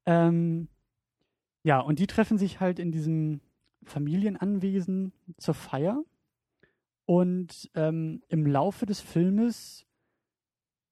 Ähm, 0.06 0.68
ja, 1.63 1.80
und 1.80 2.00
die 2.00 2.07
treffen 2.07 2.38
sich 2.38 2.59
halt 2.59 2.80
in 2.80 2.92
diesem 2.92 3.42
Familienanwesen 3.83 5.13
zur 5.38 5.54
Feier. 5.54 6.04
Und 7.06 7.69
ähm, 7.75 8.21
im 8.27 8.45
Laufe 8.45 8.86
des 8.86 9.00
Filmes 9.00 9.86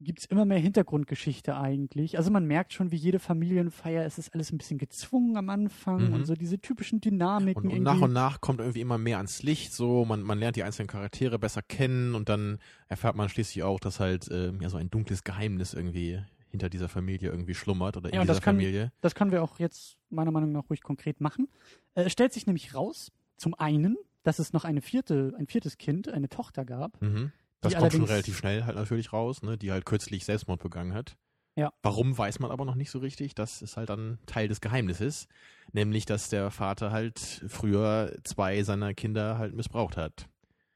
gibt 0.05 0.19
es 0.19 0.25
immer 0.25 0.45
mehr 0.45 0.59
Hintergrundgeschichte 0.59 1.57
eigentlich. 1.57 2.17
Also 2.17 2.31
man 2.31 2.45
merkt 2.45 2.71
schon, 2.71 2.91
wie 2.91 2.95
jede 2.95 3.19
Familienfeier, 3.19 4.05
es 4.05 4.17
ist 4.17 4.33
alles 4.33 4.51
ein 4.53 4.57
bisschen 4.57 4.77
gezwungen 4.77 5.35
am 5.35 5.49
Anfang 5.49 6.07
Mhm. 6.07 6.13
und 6.13 6.25
so 6.25 6.33
diese 6.35 6.59
typischen 6.59 7.01
Dynamiken. 7.01 7.69
Und, 7.69 7.77
und 7.77 7.83
nach 7.83 7.99
und 7.99 8.13
nach 8.13 8.39
kommt 8.39 8.59
irgendwie 8.61 8.81
immer 8.81 8.97
mehr 8.97 9.17
ans 9.17 9.43
Licht, 9.43 9.73
so 9.73 10.05
man, 10.05 10.21
man 10.21 10.39
lernt 10.39 10.55
die 10.55 10.63
einzelnen 10.63 10.87
Charaktere 10.87 11.37
besser 11.39 11.61
kennen 11.61 12.15
und 12.15 12.29
dann 12.29 12.59
erfährt 12.87 13.15
man 13.17 13.27
schließlich 13.27 13.63
auch, 13.63 13.79
dass 13.81 13.99
halt 13.99 14.29
äh, 14.31 14.53
ja 14.61 14.69
so 14.69 14.77
ein 14.77 14.89
dunkles 14.89 15.23
Geheimnis 15.25 15.73
irgendwie 15.73 16.21
hinter 16.49 16.69
dieser 16.69 16.87
Familie 16.87 17.29
irgendwie 17.31 17.53
schlummert 17.55 17.97
oder 17.97 18.07
in 18.09 18.15
Ja, 18.15 18.21
dieser 18.21 18.33
das 18.35 18.41
kann- 18.41 18.55
Familie. 18.55 18.93
Das 19.01 19.13
können 19.13 19.31
wir 19.31 19.43
auch 19.43 19.59
jetzt 19.59 19.97
meiner 20.09 20.31
Meinung 20.31 20.53
nach 20.53 20.69
ruhig 20.69 20.81
konkret 20.81 21.19
machen. 21.19 21.49
Äh, 21.95 22.03
es 22.03 22.13
stellt 22.13 22.31
sich 22.31 22.45
nämlich 22.47 22.73
raus, 22.73 23.11
zum 23.35 23.53
einen, 23.55 23.97
dass 24.23 24.39
es 24.39 24.53
noch 24.53 24.63
eine 24.63 24.81
vierte, 24.81 25.33
ein 25.37 25.47
viertes 25.47 25.77
Kind, 25.77 26.07
eine 26.07 26.29
Tochter 26.29 26.63
gab. 26.63 27.01
Mhm. 27.01 27.31
Das 27.73 27.79
kommt 27.79 27.93
schon 27.93 28.03
relativ 28.03 28.37
schnell 28.37 28.63
halt 28.63 28.75
natürlich 28.75 29.13
raus, 29.13 29.41
ne, 29.41 29.57
die 29.57 29.71
halt 29.71 29.85
kürzlich 29.85 30.25
Selbstmord 30.25 30.61
begangen 30.61 30.93
hat. 30.93 31.17
Ja. 31.55 31.71
Warum 31.83 32.17
weiß 32.17 32.39
man 32.39 32.51
aber 32.51 32.65
noch 32.65 32.75
nicht 32.75 32.91
so 32.91 32.99
richtig. 32.99 33.33
Das 33.33 33.61
ist 33.61 33.77
halt 33.77 33.89
dann 33.89 34.19
Teil 34.25 34.47
des 34.47 34.59
Geheimnisses. 34.59 35.27
Nämlich, 35.71 36.05
dass 36.05 36.29
der 36.29 36.51
Vater 36.51 36.91
halt 36.91 37.19
früher 37.47 38.13
zwei 38.23 38.61
seiner 38.63 38.93
Kinder 38.93 39.37
halt 39.37 39.55
missbraucht 39.55 39.97
hat. 39.97 40.27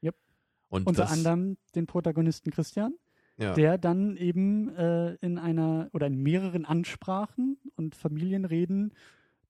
Yep. 0.02 0.16
Und 0.68 0.86
Unter 0.86 1.02
das, 1.02 1.12
anderem 1.12 1.58
den 1.74 1.86
Protagonisten 1.86 2.50
Christian, 2.50 2.94
ja. 3.36 3.52
der 3.54 3.78
dann 3.78 4.16
eben 4.16 4.74
äh, 4.74 5.14
in 5.16 5.38
einer 5.38 5.90
oder 5.92 6.06
in 6.06 6.22
mehreren 6.22 6.64
Ansprachen 6.64 7.58
und 7.76 7.94
Familienreden 7.94 8.94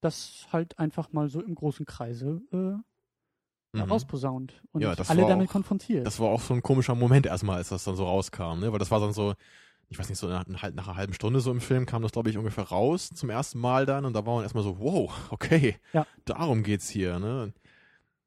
das 0.01 0.47
halt 0.51 0.79
einfach 0.79 1.13
mal 1.13 1.29
so 1.29 1.41
im 1.41 1.55
großen 1.55 1.87
Kreise 1.87 2.43
äh, 2.53 2.83
Mhm. 3.73 3.83
rausposaunt 3.83 4.55
und 4.73 4.83
Ja, 4.83 4.95
das 4.97 5.11
alle 5.11 5.27
damit 5.27 5.49
auch- 5.49 5.53
konfrontiert. 5.53 6.07
Das 6.07 6.19
war 6.19 6.29
auch 6.29 6.41
so 6.41 6.55
ein 6.55 6.63
komischer 6.63 6.95
Moment 6.95 7.27
erstmal, 7.27 7.57
als 7.59 7.69
das 7.69 7.85
dann 7.85 7.95
so 7.97 8.05
rauskam, 8.05 8.59
ne? 8.61 8.73
Weil 8.73 8.79
das 8.81 8.91
war 8.91 8.99
dann 9.01 9.13
so, 9.13 9.35
ich 9.89 9.99
weiß 9.99 10.09
nicht, 10.09 10.19
so 10.19 10.29
nach, 10.29 10.45
nach 10.47 10.63
einer 10.65 10.97
halben 10.97 11.15
Stunde 11.15 11.41
so 11.41 11.51
im 11.53 11.61
Film 11.61 11.87
kam 11.87 12.03
das, 12.03 12.13
glaube 12.13 12.31
ich, 12.31 12.37
ungefähr 12.39 12.65
raus 12.65 13.11
zum 13.11 13.31
ersten 13.31 13.61
Mal 13.61 13.87
dann 13.87 14.05
und 14.05 14.13
da 14.15 14.27
war 14.27 14.35
man 14.35 14.43
erstmal 14.43 14.65
so, 14.65 14.79
wow, 14.81 15.13
okay, 15.31 15.77
Ja. 15.93 16.07
darum 16.25 16.63
geht's 16.65 16.89
hier, 16.89 17.19
ne? 17.21 17.53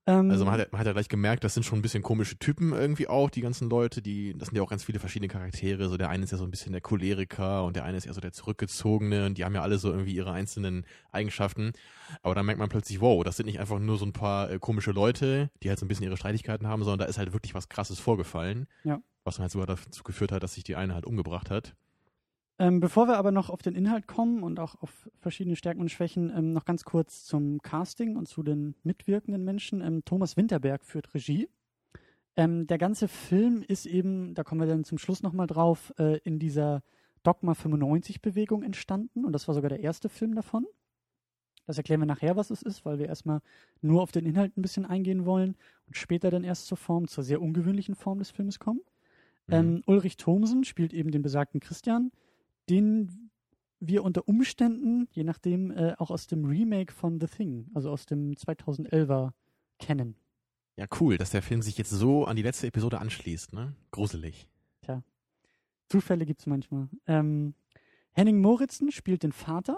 Ähm, 0.05 0.29
Also 0.31 0.45
man 0.45 0.53
hat, 0.53 0.59
ja- 0.61 0.67
man 0.71 0.79
hat 0.79 0.87
ja 0.87 0.93
gleich 0.93 1.07
gemerkt, 1.09 1.43
das 1.43 1.53
sind 1.53 1.63
schon 1.63 1.79
ein 1.79 1.81
bisschen 1.81 2.03
komische 2.03 2.37
Typen 2.37 2.73
irgendwie 2.73 3.07
auch, 3.07 3.29
die 3.29 3.41
ganzen 3.41 3.69
Leute, 3.69 4.01
die, 4.01 4.33
das 4.37 4.49
sind 4.49 4.57
ja 4.57 4.63
auch 4.63 4.69
ganz 4.69 4.83
viele 4.83 4.99
verschiedene 4.99 5.27
Charaktere. 5.29 5.87
So 5.89 5.97
der 5.97 6.09
eine 6.09 6.23
ist 6.23 6.31
ja 6.31 6.37
so 6.37 6.43
ein 6.43 6.51
bisschen 6.51 6.71
der 6.73 6.81
Choleriker 6.81 7.63
und 7.65 7.75
der 7.75 7.85
eine 7.85 7.97
ist 7.97 8.05
eher 8.05 8.13
so 8.13 8.21
der 8.21 8.31
Zurückgezogene 8.33 9.25
und 9.25 9.37
die 9.37 9.45
haben 9.45 9.55
ja 9.55 9.61
alle 9.61 9.77
so 9.77 9.89
irgendwie 9.91 10.13
ihre 10.15 10.31
einzelnen 10.31 10.85
Eigenschaften. 11.11 11.71
Aber 12.21 12.35
dann 12.35 12.45
merkt 12.45 12.59
man 12.59 12.69
plötzlich, 12.69 13.01
wow, 13.01 13.23
das 13.23 13.37
sind 13.37 13.45
nicht 13.45 13.59
einfach 13.59 13.79
nur 13.79 13.97
so 13.97 14.05
ein 14.05 14.13
paar 14.13 14.49
äh, 14.51 14.59
komische 14.59 14.91
Leute, 14.91 15.49
die 15.63 15.69
halt 15.69 15.79
so 15.79 15.85
ein 15.85 15.87
bisschen 15.87 16.05
ihre 16.05 16.17
Streitigkeiten 16.17 16.67
haben, 16.67 16.83
sondern 16.83 16.99
da 16.99 17.05
ist 17.05 17.17
halt 17.17 17.33
wirklich 17.33 17.53
was 17.55 17.69
krasses 17.69 17.99
vorgefallen. 17.99 18.67
Ja. 18.83 19.01
Was 19.25 19.35
dann 19.35 19.43
halt 19.43 19.51
sogar 19.53 19.67
dazu 19.67 20.03
geführt 20.03 20.31
hat, 20.33 20.43
dass 20.43 20.53
sich 20.55 20.63
die 20.65 20.75
eine 20.75 20.93
halt 20.93 21.05
umgebracht 21.05 21.49
hat. 21.49 21.75
Ähm, 22.59 22.79
bevor 22.79 23.07
wir 23.07 23.17
aber 23.17 23.31
noch 23.31 23.49
auf 23.49 23.61
den 23.61 23.75
Inhalt 23.75 24.07
kommen 24.07 24.43
und 24.43 24.59
auch 24.59 24.75
auf 24.81 25.09
verschiedene 25.19 25.55
Stärken 25.55 25.81
und 25.81 25.89
Schwächen, 25.89 26.31
ähm, 26.35 26.53
noch 26.53 26.65
ganz 26.65 26.83
kurz 26.83 27.25
zum 27.25 27.61
Casting 27.61 28.15
und 28.15 28.27
zu 28.27 28.43
den 28.43 28.75
mitwirkenden 28.83 29.43
Menschen. 29.43 29.81
Ähm, 29.81 30.05
Thomas 30.05 30.37
Winterberg 30.37 30.85
führt 30.85 31.13
Regie. 31.13 31.49
Ähm, 32.35 32.67
der 32.67 32.77
ganze 32.77 33.07
Film 33.07 33.63
ist 33.67 33.85
eben, 33.85 34.33
da 34.35 34.43
kommen 34.43 34.61
wir 34.61 34.67
dann 34.67 34.83
zum 34.83 34.97
Schluss 34.97 35.23
nochmal 35.23 35.47
drauf, 35.47 35.93
äh, 35.97 36.17
in 36.19 36.39
dieser 36.39 36.83
Dogma 37.23 37.53
95 37.53 38.21
Bewegung 38.21 38.63
entstanden 38.63 39.25
und 39.25 39.33
das 39.33 39.47
war 39.47 39.55
sogar 39.55 39.69
der 39.69 39.79
erste 39.79 40.09
Film 40.09 40.35
davon. 40.35 40.65
Das 41.65 41.77
erklären 41.77 42.01
wir 42.01 42.05
nachher, 42.05 42.35
was 42.35 42.49
es 42.49 42.61
ist, 42.61 42.85
weil 42.85 42.99
wir 42.99 43.07
erstmal 43.07 43.39
nur 43.81 44.01
auf 44.01 44.11
den 44.11 44.25
Inhalt 44.25 44.57
ein 44.57 44.61
bisschen 44.61 44.85
eingehen 44.85 45.25
wollen 45.25 45.55
und 45.87 45.95
später 45.95 46.29
dann 46.29 46.43
erst 46.43 46.67
zur 46.67 46.77
Form, 46.77 47.07
zur 47.07 47.23
sehr 47.23 47.41
ungewöhnlichen 47.41 47.95
Form 47.95 48.19
des 48.19 48.31
Filmes 48.31 48.59
kommen. 48.59 48.81
Mhm. 49.47 49.53
Ähm, 49.53 49.83
Ulrich 49.85 50.17
Thomsen 50.17 50.65
spielt 50.65 50.93
eben 50.93 51.11
den 51.11 51.21
besagten 51.21 51.61
Christian, 51.61 52.11
den 52.69 53.29
wir 53.79 54.03
unter 54.03 54.27
Umständen, 54.27 55.07
je 55.11 55.23
nachdem, 55.23 55.71
äh, 55.71 55.93
auch 55.97 56.09
aus 56.11 56.27
dem 56.27 56.45
Remake 56.45 56.93
von 56.93 57.19
The 57.19 57.27
Thing, 57.27 57.69
also 57.73 57.89
aus 57.91 58.05
dem 58.05 58.33
2011er, 58.33 59.31
kennen. 59.79 60.15
Ja, 60.77 60.85
cool, 60.99 61.17
dass 61.17 61.31
der 61.31 61.41
Film 61.41 61.61
sich 61.61 61.77
jetzt 61.77 61.89
so 61.91 62.25
an 62.25 62.35
die 62.35 62.41
letzte 62.41 62.67
Episode 62.67 62.99
anschließt, 62.99 63.53
ne? 63.53 63.75
Gruselig. 63.91 64.47
Zufälle 65.89 66.25
gibt's 66.25 66.47
manchmal. 66.47 66.89
Ähm, 67.05 67.53
Henning 68.13 68.41
Moritzen 68.41 68.91
spielt 68.91 69.21
den 69.21 69.31
Vater, 69.31 69.77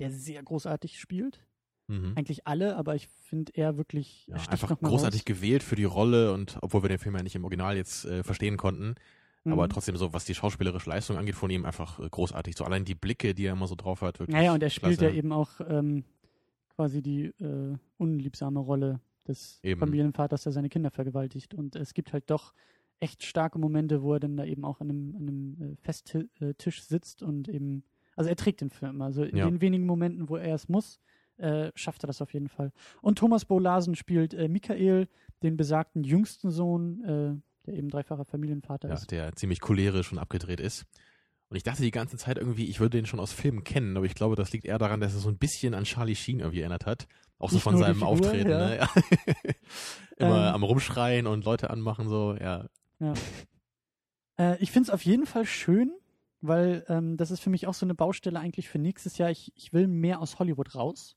der 0.00 0.10
sehr 0.10 0.42
großartig 0.42 0.98
spielt. 0.98 1.46
Mhm. 1.86 2.14
Eigentlich 2.16 2.46
alle, 2.46 2.76
aber 2.76 2.96
ich 2.96 3.06
finde 3.06 3.52
er 3.54 3.76
wirklich 3.76 4.26
Ja, 4.26 4.36
einfach 4.48 4.76
großartig 4.80 5.20
raus. 5.20 5.24
gewählt 5.26 5.62
für 5.62 5.76
die 5.76 5.84
Rolle 5.84 6.32
und 6.32 6.58
obwohl 6.60 6.82
wir 6.82 6.88
den 6.88 6.98
Film 6.98 7.14
ja 7.14 7.22
nicht 7.22 7.36
im 7.36 7.44
Original 7.44 7.76
jetzt 7.76 8.04
äh, 8.06 8.24
verstehen 8.24 8.56
konnten, 8.56 8.96
aber 9.46 9.64
Mhm. 9.64 9.70
trotzdem 9.70 9.96
so, 9.96 10.12
was 10.12 10.24
die 10.24 10.34
schauspielerische 10.34 10.90
Leistung 10.90 11.16
angeht 11.16 11.34
von 11.36 11.50
ihm, 11.50 11.64
einfach 11.64 11.98
äh, 12.00 12.08
großartig. 12.08 12.56
So 12.56 12.64
allein 12.64 12.84
die 12.84 12.94
Blicke, 12.94 13.34
die 13.34 13.46
er 13.46 13.52
immer 13.52 13.66
so 13.66 13.74
drauf 13.74 14.02
hat, 14.02 14.18
wirklich. 14.20 14.36
Naja, 14.36 14.52
und 14.54 14.62
er 14.62 14.70
spielt 14.70 14.98
klasse. 14.98 15.12
ja 15.12 15.16
eben 15.18 15.32
auch 15.32 15.50
ähm, 15.68 16.04
quasi 16.74 17.02
die 17.02 17.26
äh, 17.40 17.76
unliebsame 17.98 18.60
Rolle 18.60 19.00
des 19.26 19.60
Eben. 19.62 19.80
Familienvaters, 19.80 20.42
der 20.44 20.52
seine 20.52 20.68
Kinder 20.68 20.90
vergewaltigt. 20.90 21.54
Und 21.54 21.74
es 21.76 21.94
gibt 21.94 22.12
halt 22.12 22.30
doch 22.30 22.52
echt 23.00 23.24
starke 23.24 23.58
Momente, 23.58 24.02
wo 24.02 24.14
er 24.14 24.20
dann 24.20 24.36
da 24.36 24.44
eben 24.44 24.64
auch 24.64 24.80
an 24.80 24.90
einem, 24.90 25.16
an 25.16 25.22
einem 25.28 25.72
äh, 25.72 25.76
Festtisch 25.82 26.82
sitzt 26.82 27.22
und 27.22 27.48
eben, 27.48 27.82
also 28.14 28.30
er 28.30 28.36
trägt 28.36 28.60
den 28.60 28.70
Film. 28.70 29.02
Also 29.02 29.22
in 29.24 29.36
Ja. 29.36 29.44
den 29.46 29.60
wenigen 29.60 29.84
Momenten, 29.86 30.28
wo 30.28 30.36
er 30.36 30.54
es 30.54 30.68
muss, 30.68 30.98
äh, 31.38 31.70
schafft 31.74 32.02
er 32.04 32.06
das 32.06 32.22
auf 32.22 32.32
jeden 32.32 32.48
Fall. 32.48 32.72
Und 33.02 33.18
Thomas 33.18 33.44
Bolasen 33.44 33.94
spielt 33.94 34.32
äh, 34.32 34.48
Michael, 34.48 35.08
den 35.42 35.56
besagten 35.58 36.02
jüngsten 36.04 36.50
Sohn, 36.50 37.04
äh, 37.04 37.34
der 37.66 37.74
eben 37.74 37.88
dreifacher 37.88 38.24
Familienvater 38.24 38.88
ja, 38.88 38.94
ist. 38.94 39.10
der 39.10 39.34
ziemlich 39.34 39.60
cholerisch 39.60 40.12
und 40.12 40.18
abgedreht 40.18 40.60
ist. 40.60 40.84
Und 41.48 41.56
ich 41.56 41.62
dachte 41.62 41.82
die 41.82 41.92
ganze 41.92 42.16
Zeit 42.16 42.38
irgendwie, 42.38 42.66
ich 42.66 42.80
würde 42.80 42.98
den 42.98 43.06
schon 43.06 43.20
aus 43.20 43.32
Filmen 43.32 43.62
kennen, 43.62 43.96
aber 43.96 44.06
ich 44.06 44.14
glaube, 44.14 44.34
das 44.34 44.52
liegt 44.52 44.64
eher 44.64 44.78
daran, 44.78 45.00
dass 45.00 45.14
er 45.14 45.20
so 45.20 45.28
ein 45.28 45.38
bisschen 45.38 45.74
an 45.74 45.84
Charlie 45.84 46.16
Sheen 46.16 46.40
irgendwie 46.40 46.60
erinnert 46.60 46.86
hat. 46.86 47.06
Auch 47.38 47.50
so 47.50 47.56
Nicht 47.56 47.62
von 47.62 47.76
seinem 47.76 47.94
Figur, 47.94 48.08
Auftreten, 48.08 48.50
ja. 48.50 48.58
ne? 48.58 48.78
Immer 50.16 50.48
Ähm. 50.48 50.54
am 50.54 50.62
Rumschreien 50.62 51.26
und 51.26 51.44
Leute 51.44 51.70
anmachen, 51.70 52.08
so, 52.08 52.34
ja. 52.34 52.66
Äh, 54.38 54.56
ich 54.58 54.72
finde 54.72 54.88
es 54.88 54.90
auf 54.90 55.02
jeden 55.02 55.26
Fall 55.26 55.44
schön, 55.44 55.92
weil 56.40 56.84
ähm, 56.88 57.16
das 57.16 57.30
ist 57.30 57.40
für 57.40 57.50
mich 57.50 57.66
auch 57.66 57.74
so 57.74 57.86
eine 57.86 57.94
Baustelle 57.94 58.40
eigentlich 58.40 58.68
für 58.68 58.78
nächstes 58.78 59.18
Jahr. 59.18 59.30
Ich, 59.30 59.52
ich 59.54 59.72
will 59.72 59.86
mehr 59.86 60.20
aus 60.20 60.38
Hollywood 60.38 60.74
raus. 60.74 61.16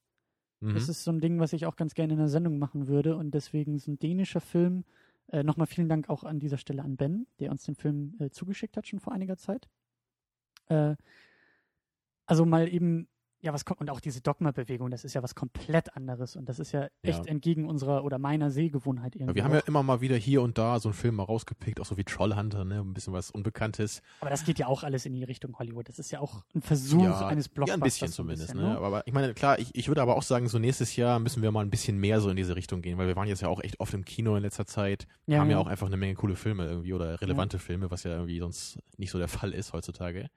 Mhm. 0.60 0.74
Das 0.74 0.90
ist 0.90 1.04
so 1.04 1.12
ein 1.12 1.22
Ding, 1.22 1.40
was 1.40 1.54
ich 1.54 1.66
auch 1.66 1.76
ganz 1.76 1.94
gerne 1.94 2.14
in 2.14 2.20
der 2.20 2.28
Sendung 2.28 2.60
machen 2.60 2.88
würde. 2.88 3.16
Und 3.16 3.32
deswegen 3.32 3.76
ist 3.76 3.88
ein 3.88 4.00
dänischer 4.00 4.42
Film. 4.42 4.84
Äh, 5.32 5.44
Nochmal 5.44 5.68
vielen 5.68 5.90
Dank 5.90 6.10
auch 6.10 6.24
an 6.24 6.40
dieser 6.40 6.58
Stelle 6.58 6.84
an 6.84 6.98
Ben, 6.98 7.28
der 7.40 7.52
uns 7.52 7.64
den 7.64 7.76
Film 7.76 8.16
äh, 8.20 8.30
zugeschickt 8.30 8.78
hat, 8.78 8.88
schon 8.88 9.00
vor 9.00 9.14
einiger 9.14 9.38
Zeit. 9.38 9.70
Äh, 10.68 10.96
also 12.26 12.46
mal 12.46 12.68
eben, 12.68 13.08
ja, 13.42 13.54
was 13.54 13.64
kommt, 13.64 13.80
und 13.80 13.90
auch 13.90 14.02
diese 14.02 14.20
Dogma-Bewegung, 14.22 14.92
das 14.92 15.06
ist 15.06 15.14
ja 15.14 15.24
was 15.24 15.34
komplett 15.34 15.96
anderes. 15.96 16.36
Und 16.36 16.50
das 16.50 16.60
ist 16.60 16.74
ja 16.74 16.90
echt 17.02 17.26
Ja. 17.26 17.32
entgegen 17.32 17.68
unserer 17.68 18.04
oder 18.04 18.20
meiner 18.20 18.52
Sehgewohnheit 18.52 19.16
irgendwie. 19.16 19.36
Wir 19.36 19.44
haben 19.46 19.54
ja 19.54 19.62
auch. 19.62 19.68
immer 19.68 19.82
mal 19.82 20.02
wieder 20.02 20.18
hier 20.18 20.42
und 20.42 20.58
da 20.58 20.80
so 20.80 20.90
einen 20.90 20.94
Film 20.94 21.16
mal 21.16 21.24
rausgepickt, 21.24 21.80
auch 21.80 21.86
so 21.86 21.96
wie 21.96 22.04
Trollhunter, 22.04 22.66
ne? 22.66 22.80
Ein 22.82 22.94
bisschen 22.94 23.14
was 23.14 23.32
Unbekanntes. 23.32 24.02
Aber 24.20 24.30
das 24.30 24.44
geht 24.44 24.60
ja 24.60 24.68
auch 24.68 24.84
alles 24.84 25.06
in 25.06 25.14
die 25.14 25.24
Richtung 25.24 25.58
Hollywood. 25.58 25.88
Das 25.88 26.00
ist 26.00 26.12
ja 26.12 26.20
auch 26.20 26.44
ein 26.54 26.62
Versuch 26.62 27.22
eines 27.22 27.48
Blockbusters. 27.48 27.70
Ja, 27.70 27.76
ein 27.76 27.80
bisschen 27.80 28.08
zumindest, 28.10 28.54
bisschen, 28.54 28.62
ne? 28.62 28.76
Aber, 28.76 28.88
aber 28.88 29.08
ich 29.08 29.14
meine, 29.14 29.34
klar, 29.34 29.58
ich, 29.58 29.74
ich 29.74 29.88
würde 29.88 30.02
aber 30.02 30.18
auch 30.18 30.24
sagen, 30.24 30.50
so 30.50 30.60
nächstes 30.60 30.96
Jahr 30.98 31.20
müssen 31.20 31.42
wir 31.42 31.52
mal 31.52 31.62
ein 31.62 31.70
bisschen 31.70 31.98
mehr 31.98 32.20
so 32.20 32.30
in 32.30 32.36
diese 32.36 32.58
Richtung 32.58 32.82
gehen, 32.82 32.98
weil 32.98 33.08
wir 33.08 33.16
waren 33.16 33.28
jetzt 33.28 33.42
ja 33.42 33.48
auch 33.48 33.62
echt 33.64 33.80
oft 33.80 33.94
im 33.94 34.04
Kino 34.04 34.36
in 34.36 34.44
letzter 34.44 34.66
Zeit. 34.66 35.08
Ja, 35.28 35.40
haben 35.40 35.50
ja 35.50 35.56
ja. 35.56 35.62
auch 35.64 35.68
einfach 35.68 35.88
eine 35.88 35.98
Menge 35.98 36.16
coole 36.16 36.36
Filme 36.36 36.66
irgendwie 36.66 36.94
oder 36.94 37.22
relevante 37.22 37.58
Filme, 37.58 37.90
was 37.90 38.04
ja 38.04 38.12
irgendwie 38.12 38.40
sonst 38.40 38.80
nicht 38.98 39.12
so 39.12 39.18
der 39.18 39.28
Fall 39.30 39.54
ist 39.54 39.72
heutzutage. 39.72 40.30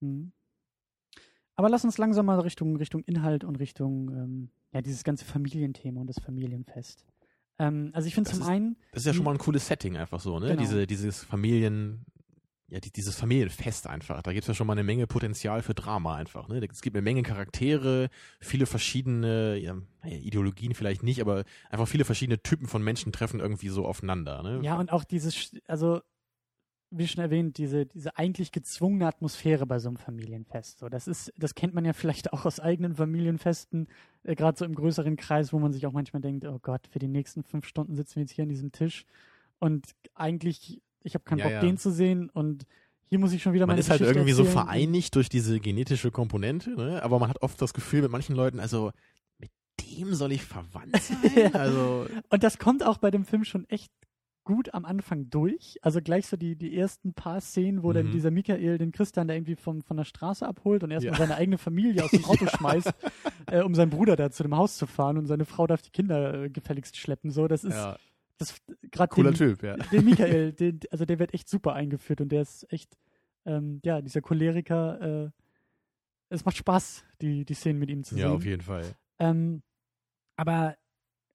Mhm. 0.00 0.32
Aber 1.56 1.68
lass 1.68 1.84
uns 1.84 1.98
langsam 1.98 2.26
mal 2.26 2.40
Richtung, 2.40 2.76
Richtung 2.76 3.02
Inhalt 3.04 3.44
und 3.44 3.56
Richtung 3.56 4.10
ähm, 4.10 4.50
ja, 4.72 4.82
dieses 4.82 5.04
ganze 5.04 5.24
Familienthema 5.24 6.00
und 6.00 6.08
das 6.08 6.18
Familienfest. 6.18 7.04
Ähm, 7.58 7.90
also 7.92 8.08
ich 8.08 8.14
finde 8.14 8.30
zum 8.30 8.40
ist- 8.40 8.46
einen, 8.48 8.76
Das 8.92 9.02
ist 9.02 9.06
ja 9.06 9.14
schon 9.14 9.24
mal 9.24 9.30
ein 9.32 9.38
cooles 9.38 9.66
Setting 9.66 9.96
einfach 9.96 10.18
so, 10.20 10.40
ne? 10.40 10.48
Genau. 10.48 10.60
Diese, 10.60 10.86
dieses 10.88 11.22
Familien, 11.22 12.04
ja, 12.66 12.80
die, 12.80 12.90
dieses 12.90 13.14
Familienfest 13.14 13.86
einfach. 13.86 14.22
Da 14.22 14.32
gibt's 14.32 14.48
ja 14.48 14.54
schon 14.54 14.66
mal 14.66 14.72
eine 14.72 14.82
Menge 14.82 15.06
Potenzial 15.06 15.62
für 15.62 15.74
Drama 15.74 16.16
einfach, 16.16 16.48
ne? 16.48 16.60
Es 16.68 16.82
gibt 16.82 16.96
eine 16.96 17.02
Menge 17.02 17.22
Charaktere, 17.22 18.08
viele 18.40 18.66
verschiedene, 18.66 19.56
ja, 19.58 19.76
Ideologien 20.04 20.74
vielleicht 20.74 21.04
nicht, 21.04 21.20
aber 21.20 21.44
einfach 21.70 21.86
viele 21.86 22.04
verschiedene 22.04 22.42
Typen 22.42 22.66
von 22.66 22.82
Menschen 22.82 23.12
treffen 23.12 23.38
irgendwie 23.38 23.68
so 23.68 23.86
aufeinander, 23.86 24.42
ne? 24.42 24.60
ja, 24.64 24.76
und 24.76 24.90
auch 24.90 25.04
dieses, 25.04 25.52
also 25.68 26.00
wie 26.96 27.08
schon 27.08 27.22
erwähnt, 27.22 27.58
diese, 27.58 27.86
diese 27.86 28.16
eigentlich 28.16 28.52
gezwungene 28.52 29.06
Atmosphäre 29.06 29.66
bei 29.66 29.78
so 29.78 29.88
einem 29.88 29.96
Familienfest. 29.96 30.78
So, 30.78 30.88
das 30.88 31.08
ist, 31.08 31.32
das 31.36 31.54
kennt 31.54 31.74
man 31.74 31.84
ja 31.84 31.92
vielleicht 31.92 32.32
auch 32.32 32.44
aus 32.44 32.60
eigenen 32.60 32.94
Familienfesten, 32.94 33.88
äh, 34.22 34.34
gerade 34.34 34.58
so 34.58 34.64
im 34.64 34.74
größeren 34.74 35.16
Kreis, 35.16 35.52
wo 35.52 35.58
man 35.58 35.72
sich 35.72 35.86
auch 35.86 35.92
manchmal 35.92 36.22
denkt, 36.22 36.44
oh 36.44 36.58
Gott, 36.62 36.86
für 36.90 36.98
die 36.98 37.08
nächsten 37.08 37.42
fünf 37.42 37.66
Stunden 37.66 37.94
sitzen 37.96 38.16
wir 38.16 38.22
jetzt 38.22 38.32
hier 38.32 38.42
an 38.44 38.48
diesem 38.48 38.72
Tisch 38.72 39.06
und 39.58 39.86
eigentlich, 40.14 40.80
ich 41.02 41.14
habe 41.14 41.24
keinen 41.24 41.38
Ja, 41.38 41.44
Bock, 41.46 41.52
ja. 41.54 41.60
den 41.60 41.78
zu 41.78 41.90
sehen 41.90 42.30
und 42.30 42.64
hier 43.06 43.18
muss 43.18 43.32
ich 43.32 43.42
schon 43.42 43.52
wieder 43.52 43.66
Man 43.66 43.74
meine 43.74 43.80
ist 43.80 43.90
halt 43.90 44.00
Geschichte 44.00 44.18
irgendwie 44.18 44.32
so 44.34 44.44
erzählen. 44.44 44.64
vereinigt 44.64 45.14
durch 45.14 45.28
diese 45.28 45.60
genetische 45.60 46.10
Komponente, 46.10 46.70
ne? 46.70 47.02
aber 47.02 47.18
man 47.18 47.28
hat 47.28 47.42
oft 47.42 47.60
das 47.60 47.74
Gefühl 47.74 48.02
mit 48.02 48.10
manchen 48.10 48.34
Leuten, 48.34 48.60
also 48.60 48.92
mit 49.38 49.50
dem 49.80 50.14
soll 50.14 50.32
ich 50.32 50.42
verwandt 50.44 50.96
sein? 51.02 51.18
Ja. 51.36 51.50
Also 51.52 52.06
Und 52.30 52.42
das 52.42 52.58
kommt 52.58 52.84
auch 52.84 52.98
bei 52.98 53.10
dem 53.10 53.24
Film 53.24 53.44
schon 53.44 53.68
echt 53.68 53.92
gut 54.44 54.72
am 54.74 54.84
Anfang 54.84 55.30
durch. 55.30 55.78
Also 55.82 56.00
gleich 56.02 56.26
so 56.26 56.36
die, 56.36 56.54
die 56.56 56.76
ersten 56.76 57.14
paar 57.14 57.40
Szenen, 57.40 57.82
wo 57.82 57.92
dann 57.92 58.06
Mhm. 58.08 58.10
dieser 58.12 58.30
Michael 58.30 58.78
den 58.78 58.92
Christian 58.92 59.26
da 59.28 59.34
irgendwie 59.34 59.56
vom, 59.56 59.82
von 59.82 59.96
der 59.96 60.04
Straße 60.04 60.46
abholt 60.46 60.82
und 60.84 60.90
erstmal 60.90 61.14
Ja. 61.14 61.18
seine 61.18 61.36
eigene 61.36 61.58
Familie 61.58 62.04
aus 62.04 62.10
dem 62.10 62.24
Auto 62.26 62.46
schmeißt, 62.46 62.92
äh, 63.50 63.62
um 63.62 63.74
seinen 63.74 63.90
Bruder 63.90 64.16
da 64.16 64.30
zu 64.30 64.42
dem 64.42 64.54
Haus 64.56 64.76
zu 64.76 64.86
fahren 64.86 65.16
und 65.18 65.26
seine 65.26 65.44
Frau 65.46 65.66
darf 65.66 65.82
die 65.82 65.90
Kinder 65.90 66.44
äh, 66.44 66.50
gefälligst 66.50 66.96
schleppen. 66.96 67.30
So, 67.30 67.48
das 67.48 67.64
ist 67.64 67.74
ja, 67.74 67.96
das 68.38 68.60
gerade 68.90 69.08
cooler 69.08 69.30
den, 69.32 69.36
Typ, 69.38 69.62
ja. 69.62 69.76
den 69.76 70.04
Michael, 70.04 70.52
den, 70.52 70.80
also 70.90 71.04
der 71.04 71.18
wird 71.18 71.32
echt 71.34 71.48
super 71.48 71.72
eingeführt 71.72 72.20
und 72.20 72.30
der 72.30 72.42
ist 72.42 72.70
echt, 72.70 72.96
ähm, 73.46 73.80
ja, 73.84 74.00
dieser 74.02 74.20
Choleriker, 74.20 75.24
äh, 75.26 75.30
es 76.30 76.44
macht 76.44 76.56
Spaß, 76.56 77.04
die, 77.20 77.44
die 77.44 77.54
Szenen 77.54 77.78
mit 77.78 77.90
ihm 77.90 78.02
zu 78.04 78.16
Ja, 78.16 78.26
sehen. 78.28 78.36
auf 78.36 78.44
jeden 78.44 78.62
Fall. 78.62 78.94
Ähm, 79.18 79.62
aber, 80.36 80.76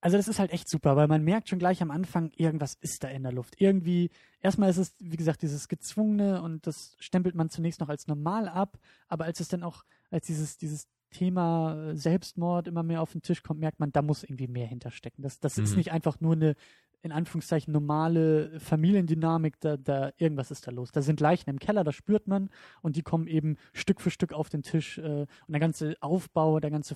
also 0.01 0.17
das 0.17 0.27
ist 0.27 0.39
halt 0.39 0.51
echt 0.51 0.69
super, 0.69 0.95
weil 0.95 1.07
man 1.07 1.23
merkt 1.23 1.49
schon 1.49 1.59
gleich 1.59 1.81
am 1.81 1.91
Anfang, 1.91 2.31
irgendwas 2.35 2.75
ist 2.81 3.03
da 3.03 3.09
in 3.09 3.23
der 3.23 3.31
Luft. 3.33 3.55
Irgendwie, 3.59 4.09
erstmal 4.41 4.69
ist 4.69 4.77
es, 4.77 4.95
wie 4.99 5.17
gesagt, 5.17 5.41
dieses 5.41 5.67
Gezwungene 5.67 6.41
und 6.41 6.65
das 6.67 6.95
stempelt 6.99 7.35
man 7.35 7.49
zunächst 7.49 7.79
noch 7.81 7.89
als 7.89 8.07
normal 8.07 8.47
ab, 8.47 8.77
aber 9.07 9.25
als 9.25 9.39
es 9.39 9.47
dann 9.49 9.63
auch, 9.63 9.83
als 10.09 10.27
dieses, 10.27 10.57
dieses 10.57 10.87
Thema 11.11 11.95
Selbstmord 11.95 12.67
immer 12.67 12.83
mehr 12.83 13.01
auf 13.01 13.11
den 13.11 13.21
Tisch 13.21 13.43
kommt, 13.43 13.59
merkt 13.59 13.79
man, 13.79 13.91
da 13.91 14.01
muss 14.01 14.23
irgendwie 14.23 14.47
mehr 14.47 14.67
hinterstecken. 14.67 15.23
Das, 15.23 15.39
das 15.39 15.57
ist 15.57 15.71
Mhm. 15.71 15.77
nicht 15.77 15.91
einfach 15.91 16.19
nur 16.21 16.33
eine, 16.33 16.55
in 17.01 17.11
Anführungszeichen, 17.11 17.71
normale 17.73 18.59
Familiendynamik, 18.59 19.59
da, 19.59 19.77
da, 19.77 20.11
irgendwas 20.17 20.51
ist 20.51 20.67
da 20.67 20.71
los. 20.71 20.91
Da 20.91 21.01
sind 21.01 21.19
Leichen 21.19 21.49
im 21.49 21.59
Keller, 21.59 21.83
das 21.83 21.95
spürt 21.95 22.27
man 22.27 22.49
und 22.81 22.95
die 22.95 23.01
kommen 23.01 23.27
eben 23.27 23.57
Stück 23.73 24.01
für 24.01 24.11
Stück 24.11 24.33
auf 24.33 24.49
den 24.49 24.63
Tisch 24.63 24.97
äh, 24.97 25.21
und 25.21 25.27
der 25.49 25.59
ganze 25.59 25.95
Aufbau, 26.01 26.59
der 26.59 26.71
ganze 26.71 26.95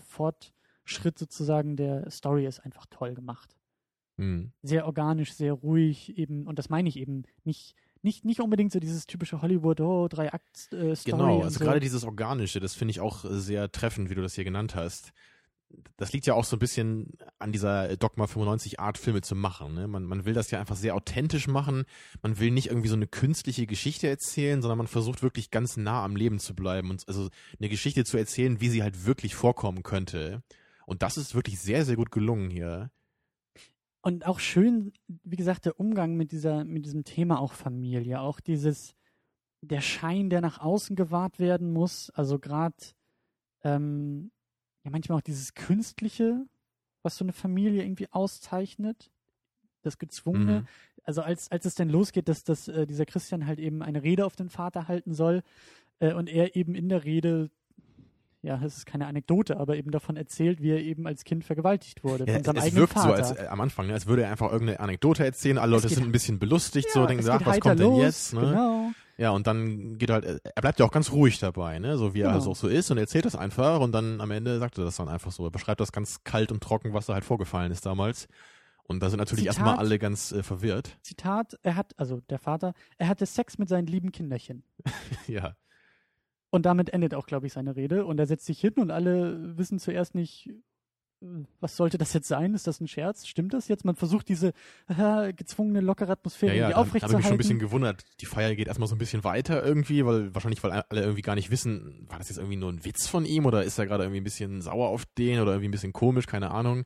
Fortschritt 0.83 1.17
sozusagen 1.17 1.75
der 1.75 2.09
Story 2.11 2.45
ist 2.45 2.59
einfach 2.59 2.85
toll 2.89 3.13
gemacht. 3.15 3.55
Hm. 4.17 4.51
Sehr 4.61 4.85
organisch, 4.85 5.33
sehr 5.33 5.53
ruhig 5.53 6.17
eben 6.17 6.45
und 6.45 6.59
das 6.59 6.69
meine 6.69 6.89
ich 6.89 6.97
eben 6.97 7.23
nicht 7.43 7.75
nicht, 8.05 8.25
nicht 8.25 8.41
unbedingt 8.41 8.73
so 8.73 8.81
dieses 8.81 9.07
typische 9.07 9.41
Hollywood, 9.41 9.79
oh, 9.79 10.09
drei 10.09 10.33
Akt 10.33 10.73
äh, 10.73 10.93
Story 10.93 11.17
Genau, 11.17 11.41
also 11.41 11.57
so. 11.57 11.63
gerade 11.63 11.79
dieses 11.79 12.03
Organische, 12.03 12.59
das 12.59 12.73
finde 12.73 12.91
ich 12.91 12.99
auch 12.99 13.23
äh, 13.23 13.39
sehr 13.39 13.71
treffend, 13.71 14.09
wie 14.09 14.15
du 14.15 14.21
das 14.21 14.35
hier 14.35 14.43
genannt 14.43 14.75
hast. 14.75 15.13
Das 15.95 16.11
liegt 16.11 16.25
ja 16.25 16.33
auch 16.33 16.43
so 16.43 16.57
ein 16.57 16.59
bisschen 16.59 17.13
an 17.39 17.53
dieser 17.53 17.95
Dogma 17.95 18.27
95 18.27 18.81
Art, 18.81 18.97
Filme 18.97 19.21
zu 19.21 19.35
machen. 19.35 19.73
Ne? 19.73 19.87
Man, 19.87 20.03
man 20.03 20.25
will 20.25 20.33
das 20.33 20.51
ja 20.51 20.59
einfach 20.59 20.75
sehr 20.75 20.95
authentisch 20.95 21.47
machen. 21.47 21.85
Man 22.21 22.37
will 22.39 22.51
nicht 22.51 22.67
irgendwie 22.67 22.89
so 22.89 22.95
eine 22.95 23.07
künstliche 23.07 23.65
Geschichte 23.67 24.09
erzählen, 24.09 24.61
sondern 24.61 24.79
man 24.79 24.87
versucht 24.87 25.23
wirklich 25.23 25.49
ganz 25.49 25.77
nah 25.77 26.03
am 26.03 26.17
Leben 26.17 26.39
zu 26.39 26.53
bleiben 26.53 26.89
und 26.89 27.07
also 27.07 27.29
eine 27.57 27.69
Geschichte 27.69 28.03
zu 28.03 28.17
erzählen, 28.17 28.59
wie 28.59 28.67
sie 28.67 28.83
halt 28.83 29.05
wirklich 29.05 29.33
vorkommen 29.33 29.81
könnte. 29.81 30.43
Und 30.85 31.01
das 31.01 31.17
ist 31.17 31.35
wirklich 31.35 31.59
sehr, 31.59 31.85
sehr 31.85 31.95
gut 31.95 32.11
gelungen 32.11 32.49
hier. 32.49 32.91
Und 34.01 34.25
auch 34.25 34.39
schön, 34.39 34.91
wie 35.07 35.37
gesagt, 35.37 35.65
der 35.65 35.79
Umgang 35.79 36.15
mit 36.15 36.31
dieser, 36.31 36.65
mit 36.65 36.85
diesem 36.85 37.05
Thema 37.05 37.39
auch 37.39 37.53
Familie, 37.53 38.19
auch 38.19 38.41
dieses, 38.41 38.95
der 39.61 39.79
Schein, 39.79 40.29
der 40.29 40.41
nach 40.41 40.59
außen 40.59 40.95
gewahrt 40.95 41.39
werden 41.39 41.71
muss, 41.71 42.09
also 42.09 42.37
gerade, 42.37 42.75
ähm, 43.63 44.31
ja, 44.83 44.91
manchmal 44.91 45.19
auch 45.19 45.23
dieses 45.23 45.53
Künstliche, 45.53 46.45
was 47.01 47.15
so 47.17 47.23
eine 47.23 47.31
Familie 47.31 47.83
irgendwie 47.83 48.11
auszeichnet, 48.11 49.09
das 49.83 49.97
Gezwungene. 49.97 50.61
Mhm. 50.61 50.67
Also 51.03 51.21
als, 51.21 51.49
als 51.51 51.65
es 51.65 51.75
dann 51.75 51.89
losgeht, 51.89 52.27
dass, 52.27 52.43
dass 52.43 52.67
äh, 52.67 52.85
dieser 52.85 53.05
Christian 53.05 53.45
halt 53.45 53.59
eben 53.59 53.81
eine 53.81 54.03
Rede 54.03 54.25
auf 54.25 54.35
den 54.35 54.49
Vater 54.49 54.87
halten 54.89 55.13
soll 55.13 55.43
äh, 55.99 56.13
und 56.13 56.29
er 56.29 56.55
eben 56.57 56.75
in 56.75 56.89
der 56.89 57.03
Rede 57.05 57.51
ja, 58.43 58.61
es 58.63 58.77
ist 58.77 58.85
keine 58.85 59.07
Anekdote, 59.07 59.57
aber 59.57 59.75
eben 59.77 59.89
davon 59.89 60.15
erzählt, 60.17 60.61
wie 60.61 60.69
er 60.71 60.79
eben 60.81 61.07
als 61.07 61.23
Kind 61.23 61.43
vergewaltigt 61.45 62.03
wurde 62.03 62.25
Ja, 62.27 62.33
von 62.35 62.43
seinem 62.43 62.57
es 62.57 62.63
eigenen 62.63 62.81
wirkt 62.81 62.93
Vater. 62.93 63.07
so 63.07 63.31
als, 63.33 63.39
äh, 63.39 63.47
am 63.47 63.61
Anfang, 63.61 63.87
ne, 63.87 63.93
als 63.93 64.05
würde 64.05 64.23
er 64.23 64.31
einfach 64.31 64.51
irgendeine 64.51 64.79
Anekdote 64.81 65.23
erzählen. 65.25 65.57
Alle 65.57 65.75
Es 65.77 65.83
Leute 65.83 65.95
sind 65.95 66.03
ein 66.05 66.11
bisschen 66.11 66.39
belustigt, 66.39 66.87
ja, 66.87 66.93
so 66.93 67.05
denken, 67.07 67.23
es 67.23 67.29
ach, 67.29 67.43
was 67.45 67.59
kommt 67.61 67.79
denn 67.79 67.87
los, 67.87 68.01
jetzt? 68.01 68.33
Ne? 68.33 68.41
Genau. 68.41 68.91
Ja, 69.17 69.29
und 69.29 69.47
dann 69.47 69.97
geht 69.97 70.09
halt, 70.09 70.25
äh, 70.25 70.39
er 70.55 70.61
bleibt 70.61 70.79
ja 70.79 70.85
auch 70.85 70.91
ganz 70.91 71.11
ruhig 71.11 71.39
dabei, 71.39 71.79
ne? 71.79 71.97
So 71.97 72.13
wie 72.13 72.19
er 72.21 72.25
Genau. 72.25 72.35
also 72.35 72.51
auch 72.51 72.55
so 72.55 72.67
ist 72.67 72.91
und 72.91 72.97
erzählt 72.97 73.25
das 73.25 73.35
einfach 73.35 73.79
und 73.79 73.91
dann 73.93 74.19
am 74.21 74.31
Ende 74.31 74.59
sagt 74.59 74.77
er 74.77 74.83
das 74.85 74.97
dann 74.97 75.07
einfach 75.07 75.31
so. 75.31 75.45
Er 75.45 75.51
beschreibt 75.51 75.79
das 75.79 75.91
ganz 75.91 76.23
kalt 76.23 76.51
und 76.51 76.61
trocken, 76.61 76.93
was 76.93 77.05
da 77.05 77.13
halt 77.13 77.23
vorgefallen 77.23 77.71
ist 77.71 77.85
damals. 77.85 78.27
Und 78.85 79.01
da 79.01 79.09
sind 79.09 79.19
natürlich 79.19 79.43
Zitat. 79.45 79.55
erstmal 79.59 79.77
alle 79.77 79.97
ganz 79.99 80.33
äh, 80.33 80.43
verwirrt. 80.43 80.97
Zitat, 81.01 81.57
er 81.63 81.75
hat, 81.77 81.93
also 81.97 82.19
der 82.29 82.39
Vater, 82.39 82.73
er 82.97 83.07
hatte 83.07 83.25
Sex 83.25 83.57
mit 83.57 83.69
seinen 83.69 83.87
lieben 83.87 84.11
Kinderchen. 84.11 84.63
ja. 85.27 85.55
Und 86.53 86.67
damit 86.67 86.91
endet 86.93 87.15
auch, 87.15 87.25
glaube 87.25 87.47
ich, 87.47 87.53
seine 87.53 87.75
Rede. 87.75 88.05
Und 88.05 88.19
er 88.19 88.27
setzt 88.27 88.45
sich 88.45 88.59
hin 88.59 88.73
und 88.75 88.91
alle 88.91 89.57
wissen 89.57 89.79
zuerst 89.79 90.13
nicht, 90.13 90.51
was 91.59 91.77
sollte 91.77 91.97
das 91.97 92.13
jetzt 92.13 92.27
sein? 92.27 92.53
Ist 92.53 92.67
das 92.67 92.79
ein 92.79 92.87
Scherz? 92.87 93.25
Stimmt 93.25 93.53
das 93.55 93.67
jetzt? 93.69 93.85
Man 93.85 93.95
versucht 93.95 94.29
diese 94.29 94.53
äh, 94.87 95.33
gezwungene, 95.33 95.79
lockere 95.79 96.11
Atmosphäre 96.11 96.53
Ja, 96.55 96.69
ja, 96.69 96.77
irgendwie 96.77 96.77
da 96.77 96.77
habe 96.77 96.87
ich 96.89 96.93
mich 96.93 97.03
ein 97.03 97.09
aufrechtzuerhalten. 97.09 97.37
bisschen 97.37 97.59
gewundert. 97.59 98.03
Die 98.21 98.27
Feier 98.27 98.53
geht 98.55 98.67
erstmal 98.67 98.87
so 98.87 98.93
ein 98.93 98.99
bisschen 98.99 99.23
weiter 99.23 99.65
irgendwie, 99.65 100.05
weil 100.05 100.35
wahrscheinlich, 100.35 100.61
weil 100.63 100.71
alle 100.73 101.01
irgendwie 101.01 101.23
gar 101.23 101.33
nicht 101.33 101.49
wissen, 101.49 102.05
war 102.07 102.19
das 102.19 102.29
jetzt 102.29 102.37
irgendwie 102.37 102.57
nur 102.57 102.71
ein 102.71 102.85
Witz 102.85 103.07
von 103.07 103.25
ihm 103.25 103.47
oder 103.47 103.63
ist 103.63 103.79
er 103.79 103.87
gerade 103.87 104.03
irgendwie 104.03 104.21
ein 104.21 104.25
bisschen 104.25 104.61
sauer 104.61 104.89
auf 104.89 105.05
den 105.17 105.39
oder 105.39 105.53
irgendwie 105.53 105.69
ein 105.69 105.71
bisschen 105.71 105.93
komisch, 105.93 106.27
keine 106.27 106.51
Ahnung. 106.51 106.81
Auf 106.81 106.85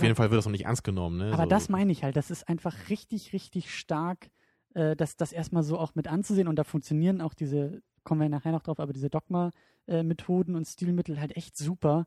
Aber- 0.00 0.02
jeden 0.04 0.16
Fall 0.16 0.30
wird 0.32 0.38
das 0.38 0.46
noch 0.46 0.52
nicht 0.52 0.64
ernst 0.64 0.82
genommen, 0.82 1.18
ne? 1.18 1.32
Aber 1.32 1.44
so. 1.44 1.48
das 1.50 1.68
meine 1.68 1.92
ich 1.92 2.02
halt, 2.02 2.16
das 2.16 2.32
ist 2.32 2.48
einfach 2.48 2.74
richtig, 2.88 3.32
richtig 3.32 3.72
stark, 3.72 4.28
äh, 4.74 4.96
das, 4.96 5.16
das 5.16 5.30
erstmal 5.30 5.62
so 5.62 5.78
auch 5.78 5.94
mit 5.94 6.08
anzusehen 6.08 6.48
und 6.48 6.56
da 6.58 6.64
funktionieren 6.64 7.20
auch 7.20 7.34
diese, 7.34 7.80
kommen 8.04 8.20
wir 8.20 8.28
nachher 8.28 8.52
noch 8.52 8.62
drauf, 8.62 8.80
aber 8.80 8.92
diese 8.92 9.10
Dogma-Methoden 9.10 10.54
und 10.54 10.66
Stilmittel 10.66 11.20
halt 11.20 11.36
echt 11.36 11.56
super. 11.56 12.06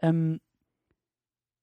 Ähm, 0.00 0.40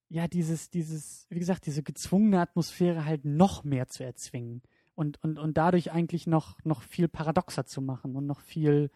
ja, 0.08 0.26
dieses, 0.26 0.70
dieses, 0.70 1.26
wie 1.30 1.38
gesagt, 1.38 1.66
diese 1.66 1.82
gezwungene 1.82 2.40
Atmosphäre 2.40 3.04
halt 3.04 3.24
noch 3.24 3.64
mehr 3.64 3.86
zu 3.86 4.04
erzwingen 4.04 4.62
und, 4.94 5.22
und, 5.22 5.38
und 5.38 5.56
dadurch 5.56 5.92
eigentlich 5.92 6.26
noch, 6.26 6.58
noch 6.64 6.82
viel 6.82 7.08
paradoxer 7.08 7.64
zu 7.64 7.80
machen 7.80 8.16
und 8.16 8.26
noch 8.26 8.40
viel 8.40 8.90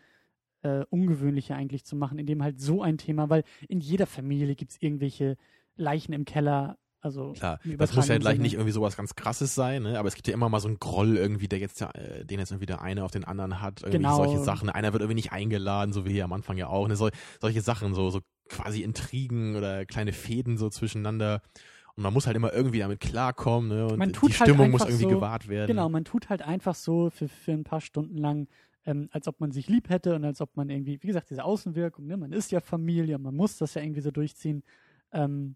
äh, 0.63 0.85
ungewöhnlicher 0.91 1.55
eigentlich 1.55 1.85
zu 1.85 1.95
machen, 1.95 2.19
indem 2.19 2.43
halt 2.43 2.61
so 2.61 2.83
ein 2.83 2.99
Thema, 2.99 3.31
weil 3.31 3.45
in 3.69 3.81
jeder 3.81 4.07
Familie 4.07 4.57
gibt 4.57 4.73
es 4.73 4.83
irgendwelche 4.83 5.37
Leichen 5.77 6.13
im 6.13 6.25
Keller, 6.25 6.79
also 7.05 7.33
Klar, 7.33 7.61
das 7.79 7.95
muss 7.95 8.09
ja 8.09 8.19
gleich 8.19 8.39
nicht 8.39 8.55
irgendwie 8.55 8.73
sowas 8.73 8.97
ganz 8.97 9.15
krasses 9.15 9.55
sein, 9.55 9.83
ne? 9.83 9.99
aber 9.99 10.09
es 10.09 10.15
gibt 10.15 10.27
ja 10.27 10.35
immer 10.35 10.49
mal 10.49 10.61
so 10.61 10.69
einen 10.69 10.79
Groll 10.79 11.17
irgendwie, 11.17 11.49
der 11.49 11.59
jetzt, 11.59 11.81
äh, 11.83 12.25
den 12.25 12.39
jetzt 12.39 12.51
irgendwie 12.51 12.67
der 12.67 12.81
eine 12.81 13.05
auf 13.05 13.11
den 13.11 13.25
anderen 13.25 13.61
hat, 13.61 13.81
irgendwie 13.83 13.99
Genau. 13.99 14.17
solche 14.17 14.39
Sachen. 14.43 14.71
Einer 14.71 14.93
wird 14.93 15.03
irgendwie 15.03 15.17
nicht 15.17 15.33
eingeladen, 15.33 15.93
so 15.93 16.07
wie 16.07 16.13
hier 16.13 16.25
am 16.25 16.33
Anfang 16.33 16.57
ja 16.57 16.69
auch, 16.69 16.89
ne? 16.89 16.97
Sol 16.97 17.11
solche 17.41 17.61
Sachen, 17.61 17.95
so, 17.95 18.11
so 18.11 18.21
quasi 18.49 18.83
Intrigen 18.83 19.55
oder 19.57 19.85
kleine 19.87 20.13
Fäden 20.13 20.57
so 20.59 20.71
zwischeneinander. 20.71 21.43
Und 21.97 22.03
man 22.03 22.13
muss 22.13 22.27
halt 22.27 22.37
immer 22.37 22.53
irgendwie 22.53 22.81
damit 22.81 23.01
klarkommen, 23.01 23.69
ne? 23.69 23.87
Und 23.87 23.99
Man 23.99 24.09
die 24.09 24.15
tut 24.15 24.31
halt 24.41 24.49
Stimmung 24.49 24.71
muss 24.71 24.83
irgendwie 24.83 25.03
so- 25.05 25.09
gewahrt 25.11 25.47
werden. 25.49 25.69
Genau, 25.69 25.89
man 25.89 26.05
tut 26.05 26.29
halt 26.31 26.43
einfach 26.43 26.75
so 26.75 27.11
für, 27.11 27.29
für 27.29 27.53
ein 27.53 27.65
paar 27.65 27.81
Stunden 27.81 28.17
lang, 28.17 28.49
ähm, 28.87 29.09
als 29.13 29.29
ob 29.29 29.41
man 29.41 29.53
sich 29.53 29.69
lieb 29.69 29.89
hätte 29.91 30.15
und 30.15 30.25
als 30.25 30.41
ob 30.41 30.57
man 30.57 30.69
irgendwie, 30.71 30.99
wie 31.03 31.07
gesagt, 31.07 31.31
diese 31.31 31.45
Außenwirkung, 31.45 32.07
ne, 32.07 32.17
man 32.17 32.33
ist 32.33 32.51
ja 32.51 32.61
Familie, 32.61 33.19
man 33.19 33.35
muss 33.35 33.59
das 33.59 33.75
ja 33.75 33.83
irgendwie 33.83 34.01
so 34.01 34.11
durchziehen. 34.11 34.63
Ähm, 35.13 35.55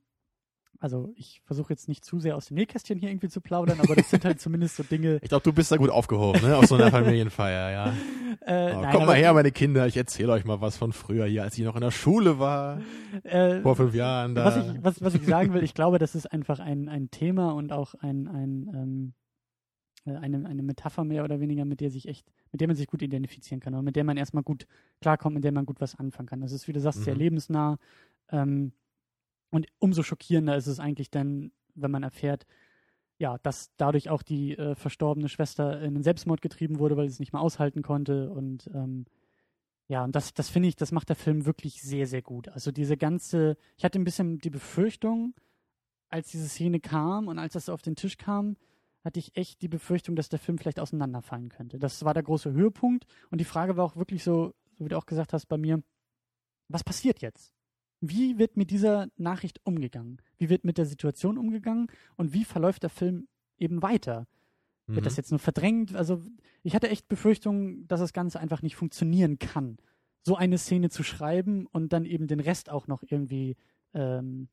also 0.80 1.12
ich 1.16 1.40
versuche 1.44 1.72
jetzt 1.72 1.88
nicht 1.88 2.04
zu 2.04 2.20
sehr 2.20 2.36
aus 2.36 2.46
dem 2.46 2.54
Nähkästchen 2.56 2.98
hier 2.98 3.10
irgendwie 3.10 3.28
zu 3.28 3.40
plaudern, 3.40 3.80
aber 3.80 3.96
das 3.96 4.10
sind 4.10 4.24
halt 4.24 4.40
zumindest 4.40 4.76
so 4.76 4.82
Dinge. 4.84 5.18
Ich 5.22 5.28
glaube, 5.28 5.42
du 5.42 5.52
bist 5.52 5.72
da 5.72 5.76
gut 5.76 5.90
aufgehoben, 5.90 6.40
ne? 6.42 6.56
Auf 6.56 6.66
so 6.66 6.76
einer 6.76 6.90
Familienfeier, 6.90 7.70
ja. 7.70 7.92
Äh, 8.42 8.74
Oh, 8.76 8.80
nein, 8.82 8.92
kommt 8.94 9.06
mal 9.06 9.16
her, 9.16 9.32
meine 9.34 9.50
Kinder, 9.50 9.86
ich 9.86 9.96
erzähle 9.96 10.32
euch 10.32 10.44
mal 10.44 10.60
was 10.60 10.76
von 10.76 10.92
früher 10.92 11.26
hier, 11.26 11.42
als 11.42 11.58
ich 11.58 11.64
noch 11.64 11.74
in 11.74 11.80
der 11.80 11.90
Schule 11.90 12.38
war, 12.38 12.80
Äh, 13.24 13.60
vor 13.62 13.74
fünf 13.74 13.94
Jahren. 13.94 14.34
Da. 14.34 14.44
was, 14.44 14.56
ich, 14.56 14.84
was, 14.84 15.02
was 15.02 15.14
ich 15.14 15.26
sagen 15.26 15.52
will, 15.54 15.62
ich 15.64 15.74
glaube, 15.74 15.98
das 15.98 16.14
ist 16.14 16.26
einfach 16.26 16.58
ein, 16.60 16.88
ein 16.88 17.10
Thema 17.10 17.52
und 17.54 17.72
auch 17.72 17.94
ein, 17.94 18.28
ein 18.28 18.70
ähm, 18.74 19.12
äh, 20.06 20.16
eine, 20.16 20.46
eine 20.46 20.62
Metapher 20.62 21.04
mehr 21.04 21.24
oder 21.24 21.40
weniger, 21.40 21.64
mit 21.64 21.80
der 21.80 21.90
sich 21.90 22.06
echt, 22.08 22.30
mit 22.52 22.60
der 22.60 22.68
man 22.68 22.76
sich 22.76 22.86
gut 22.86 23.02
identifizieren 23.02 23.60
kann 23.60 23.74
und 23.74 23.84
mit 23.84 23.96
der 23.96 24.04
man 24.04 24.16
erstmal 24.16 24.44
gut 24.44 24.66
klarkommt, 25.00 25.34
mit 25.34 25.44
der 25.44 25.52
man 25.52 25.66
gut 25.66 25.80
was 25.80 25.98
anfangen 25.98 26.28
kann. 26.28 26.40
Das 26.40 26.52
ist, 26.52 26.68
wie 26.68 26.72
du 26.72 26.80
sagst, 26.80 27.02
sehr 27.04 27.14
Mhm. 27.14 27.20
lebensnah. 27.20 27.78
Ähm, 28.30 28.72
und 29.50 29.66
umso 29.78 30.02
schockierender 30.02 30.56
ist 30.56 30.66
es 30.66 30.80
eigentlich 30.80 31.10
dann, 31.10 31.52
wenn 31.74 31.90
man 31.90 32.02
erfährt, 32.02 32.46
ja, 33.18 33.38
dass 33.38 33.72
dadurch 33.76 34.10
auch 34.10 34.22
die 34.22 34.56
äh, 34.56 34.74
verstorbene 34.74 35.28
Schwester 35.28 35.80
in 35.80 35.94
den 35.94 36.02
Selbstmord 36.02 36.40
getrieben 36.40 36.78
wurde, 36.78 36.96
weil 36.96 37.08
sie 37.08 37.14
es 37.14 37.20
nicht 37.20 37.32
mehr 37.32 37.42
aushalten 37.42 37.82
konnte. 37.82 38.30
Und 38.30 38.68
ähm, 38.72 39.06
ja, 39.88 40.04
und 40.04 40.14
das, 40.14 40.34
das 40.34 40.48
finde 40.48 40.68
ich, 40.68 40.76
das 40.76 40.92
macht 40.92 41.08
der 41.08 41.16
Film 41.16 41.44
wirklich 41.46 41.82
sehr, 41.82 42.06
sehr 42.06 42.22
gut. 42.22 42.48
Also 42.48 42.70
diese 42.70 42.96
ganze, 42.96 43.56
ich 43.76 43.84
hatte 43.84 43.98
ein 43.98 44.04
bisschen 44.04 44.38
die 44.38 44.50
Befürchtung, 44.50 45.34
als 46.10 46.30
diese 46.30 46.48
Szene 46.48 46.80
kam 46.80 47.28
und 47.28 47.38
als 47.38 47.54
das 47.54 47.68
auf 47.68 47.82
den 47.82 47.96
Tisch 47.96 48.16
kam, 48.16 48.56
hatte 49.04 49.18
ich 49.18 49.36
echt 49.36 49.62
die 49.62 49.68
Befürchtung, 49.68 50.16
dass 50.16 50.28
der 50.28 50.38
Film 50.38 50.58
vielleicht 50.58 50.80
auseinanderfallen 50.80 51.48
könnte. 51.48 51.78
Das 51.78 52.04
war 52.04 52.14
der 52.14 52.22
große 52.22 52.52
Höhepunkt. 52.52 53.06
Und 53.30 53.40
die 53.40 53.44
Frage 53.44 53.76
war 53.76 53.84
auch 53.84 53.96
wirklich 53.96 54.22
so, 54.22 54.54
so 54.74 54.84
wie 54.84 54.88
du 54.88 54.96
auch 54.96 55.06
gesagt 55.06 55.32
hast 55.32 55.46
bei 55.46 55.56
mir, 55.56 55.82
was 56.68 56.84
passiert 56.84 57.20
jetzt? 57.20 57.54
Wie 58.00 58.38
wird 58.38 58.56
mit 58.56 58.70
dieser 58.70 59.08
Nachricht 59.16 59.60
umgegangen? 59.64 60.22
Wie 60.36 60.48
wird 60.48 60.64
mit 60.64 60.78
der 60.78 60.86
Situation 60.86 61.36
umgegangen? 61.38 61.88
Und 62.16 62.32
wie 62.32 62.44
verläuft 62.44 62.82
der 62.84 62.90
Film 62.90 63.26
eben 63.56 63.82
weiter? 63.82 64.26
Wird 64.86 65.00
Mhm. 65.00 65.04
das 65.04 65.16
jetzt 65.16 65.30
nur 65.30 65.40
verdrängt? 65.40 65.94
Also 65.94 66.22
ich 66.62 66.74
hatte 66.74 66.88
echt 66.88 67.08
Befürchtungen, 67.08 67.86
dass 67.88 68.00
das 68.00 68.12
Ganze 68.12 68.40
einfach 68.40 68.62
nicht 68.62 68.76
funktionieren 68.76 69.38
kann, 69.38 69.78
so 70.22 70.36
eine 70.36 70.58
Szene 70.58 70.90
zu 70.90 71.02
schreiben 71.02 71.66
und 71.66 71.92
dann 71.92 72.04
eben 72.04 72.26
den 72.26 72.40
Rest 72.40 72.70
auch 72.70 72.86
noch 72.86 73.02
irgendwie 73.06 73.56
ähm, 73.94 74.48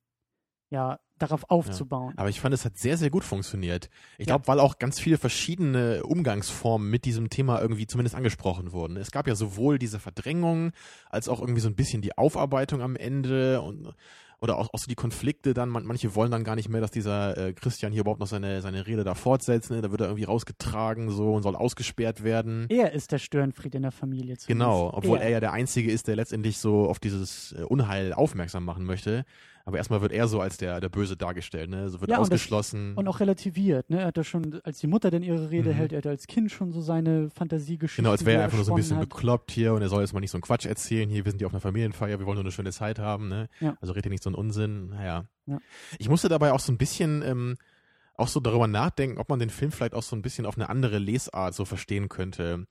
ja 0.70 0.98
darauf 1.18 1.48
aufzubauen. 1.48 2.12
Aber 2.18 2.28
ich 2.28 2.40
fand, 2.40 2.52
es 2.54 2.64
hat 2.66 2.76
sehr, 2.76 2.98
sehr 2.98 3.08
gut 3.08 3.24
funktioniert. 3.24 3.88
Ich 4.18 4.26
Ja. 4.26 4.34
glaube, 4.34 4.48
weil 4.48 4.60
auch 4.60 4.78
ganz 4.78 5.00
viele 5.00 5.16
verschiedene 5.16 6.04
Umgangsformen 6.04 6.90
mit 6.90 7.04
diesem 7.06 7.30
Thema 7.30 7.60
irgendwie 7.60 7.86
zumindest 7.86 8.14
angesprochen 8.14 8.72
wurden. 8.72 8.96
Es 8.98 9.10
gab 9.12 9.26
ja 9.26 9.34
sowohl 9.34 9.78
diese 9.78 9.98
Verdrängung, 9.98 10.72
als 11.08 11.28
auch 11.28 11.40
irgendwie 11.40 11.60
so 11.62 11.68
ein 11.68 11.74
bisschen 11.76 12.02
die 12.02 12.18
Aufarbeitung 12.18 12.82
am 12.82 12.96
Ende 12.96 13.62
und 13.62 13.94
oder 14.38 14.58
auch, 14.58 14.68
auch 14.74 14.78
so 14.78 14.86
die 14.86 14.94
Konflikte 14.94 15.54
dann. 15.54 15.70
Man, 15.70 15.86
manche 15.86 16.14
wollen 16.14 16.30
dann 16.30 16.44
gar 16.44 16.56
nicht 16.56 16.68
mehr, 16.68 16.82
dass 16.82 16.90
dieser 16.90 17.38
äh, 17.38 17.52
Christian 17.54 17.90
hier 17.90 18.02
überhaupt 18.02 18.20
noch 18.20 18.26
seine, 18.26 18.60
seine 18.60 18.86
Rede 18.86 19.02
da 19.02 19.14
fortsetzt. 19.14 19.70
Ne? 19.70 19.80
Da 19.80 19.90
wird 19.90 20.02
er 20.02 20.08
irgendwie 20.08 20.24
rausgetragen 20.24 21.08
so 21.08 21.32
und 21.32 21.42
soll 21.42 21.56
ausgesperrt 21.56 22.22
werden. 22.22 22.66
Er 22.68 22.92
ist 22.92 23.12
der 23.12 23.18
Störenfried 23.18 23.74
in 23.74 23.80
der 23.80 23.92
Familie. 23.92 24.36
zumindest. 24.36 24.48
Genau, 24.48 24.90
obwohl 24.92 25.18
er 25.18 25.30
ja 25.30 25.40
der 25.40 25.52
Einzige 25.54 25.90
ist, 25.90 26.06
der 26.06 26.16
letztendlich 26.16 26.58
so 26.58 26.86
auf 26.86 26.98
dieses 26.98 27.52
äh, 27.52 27.62
Unheil 27.62 28.12
aufmerksam 28.12 28.66
machen 28.66 28.84
möchte. 28.84 29.24
Aber 29.68 29.78
erstmal 29.78 30.00
wird 30.00 30.12
er 30.12 30.28
so 30.28 30.40
als 30.40 30.58
der, 30.58 30.80
der 30.80 30.88
Böse 30.88 31.16
dargestellt, 31.16 31.68
ne? 31.70 31.88
So 31.90 32.00
wird 32.00 32.08
Ja, 32.08 32.18
und 32.18 32.22
das- 32.22 32.30
ausgeschlossen. 32.38 32.94
Und 32.94 33.08
auch 33.08 33.18
relativiert, 33.18 33.90
ne? 33.90 33.98
Er 33.98 34.06
hat 34.06 34.16
ja 34.16 34.22
schon, 34.22 34.60
als 34.62 34.78
die 34.78 34.86
Mutter 34.86 35.10
dann 35.10 35.24
ihre 35.24 35.50
Rede 35.50 35.70
Mhm. 35.70 35.74
hält, 35.74 35.92
er 35.92 35.98
hat 35.98 36.06
als 36.06 36.28
Kind 36.28 36.52
schon 36.52 36.72
so 36.72 36.80
seine 36.80 37.30
Fantasiegeschichten. 37.30 38.04
Genau, 38.04 38.12
als 38.12 38.24
wäre 38.24 38.38
er 38.38 38.44
einfach 38.44 38.56
nur 38.58 38.64
so 38.64 38.72
ein 38.72 38.76
bisschen 38.76 38.98
hat. 38.98 39.08
bekloppt 39.08 39.50
hier 39.50 39.74
und 39.74 39.82
er 39.82 39.88
soll 39.88 40.02
jetzt 40.02 40.12
mal 40.12 40.20
nicht 40.20 40.30
so 40.30 40.36
einen 40.36 40.42
Quatsch 40.42 40.66
erzählen. 40.66 41.10
Hier, 41.10 41.24
wir 41.24 41.32
sind 41.32 41.40
ja 41.40 41.48
auf 41.48 41.52
einer 41.52 41.60
Familienfeier, 41.60 42.18
wir 42.20 42.26
wollen 42.26 42.36
nur 42.36 42.44
eine 42.44 42.52
schöne 42.52 42.70
Zeit 42.70 43.00
haben, 43.00 43.28
ne? 43.28 43.48
Ja. 43.60 43.76
Also 43.80 43.92
redet 43.92 44.12
nicht 44.12 44.22
so 44.22 44.30
einen 44.30 44.36
Unsinn. 44.36 44.90
Naja. 44.90 45.24
Ja. 45.46 45.58
Ich 45.98 46.08
musste 46.08 46.28
dabei 46.28 46.52
auch 46.52 46.60
so 46.60 46.70
ein 46.72 46.78
bisschen 46.78 47.22
ähm, 47.22 47.56
auch 48.14 48.28
so 48.28 48.38
darüber 48.38 48.68
nachdenken, 48.68 49.18
ob 49.18 49.28
man 49.28 49.40
den 49.40 49.50
Film 49.50 49.72
vielleicht 49.72 49.94
auch 49.94 50.02
so 50.04 50.14
ein 50.14 50.22
bisschen 50.22 50.46
auf 50.46 50.56
eine 50.56 50.68
andere 50.68 50.98
Lesart 50.98 51.54
so 51.54 51.64
verstehen 51.64 52.08
könnte. 52.08 52.66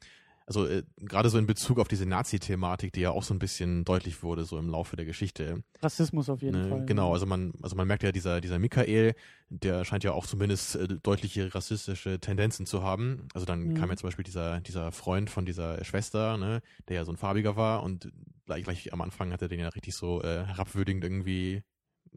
Also 0.47 0.67
äh, 0.67 0.83
gerade 0.97 1.29
so 1.29 1.37
in 1.39 1.47
Bezug 1.47 1.79
auf 1.79 1.87
diese 1.87 2.05
Nazi-Thematik, 2.05 2.93
die 2.93 3.01
ja 3.01 3.09
auch 3.11 3.23
so 3.23 3.33
ein 3.33 3.39
bisschen 3.39 3.83
deutlich 3.83 4.21
wurde, 4.21 4.45
so 4.45 4.57
im 4.59 4.69
Laufe 4.69 4.95
der 4.95 5.05
Geschichte. 5.05 5.63
Rassismus 5.81 6.29
auf 6.29 6.41
jeden 6.41 6.61
Ne, 6.61 6.69
Fall. 6.69 6.85
Genau, 6.85 7.13
also 7.13 7.25
man, 7.25 7.53
also 7.63 7.75
man 7.75 7.87
merkt 7.87 8.03
ja, 8.03 8.11
dieser, 8.11 8.41
dieser 8.41 8.59
Michael, 8.59 9.15
der 9.49 9.85
scheint 9.85 10.03
ja 10.03 10.11
auch 10.11 10.27
zumindest 10.27 10.75
äh, 10.75 10.87
deutliche 11.01 11.53
rassistische 11.55 12.19
Tendenzen 12.19 12.65
zu 12.67 12.83
haben. 12.83 13.27
Also 13.33 13.45
dann 13.45 13.69
Mhm. 13.69 13.73
kam 13.73 13.89
ja 13.89 13.95
zum 13.97 14.07
Beispiel 14.07 14.23
dieser, 14.23 14.61
dieser 14.61 14.91
Freund 14.91 15.29
von 15.31 15.45
dieser 15.45 15.83
Schwester, 15.83 16.37
ne, 16.37 16.61
der 16.87 16.97
ja 16.97 17.05
so 17.05 17.11
ein 17.11 17.17
farbiger 17.17 17.55
war 17.55 17.81
und 17.83 18.11
gleich, 18.45 18.63
gleich 18.63 18.93
am 18.93 19.01
Anfang 19.01 19.31
hat 19.33 19.41
er 19.41 19.47
den 19.47 19.59
ja 19.59 19.69
richtig 19.69 19.95
so 19.95 20.21
äh, 20.21 20.45
herabwürdigend 20.45 21.03
irgendwie 21.03 21.63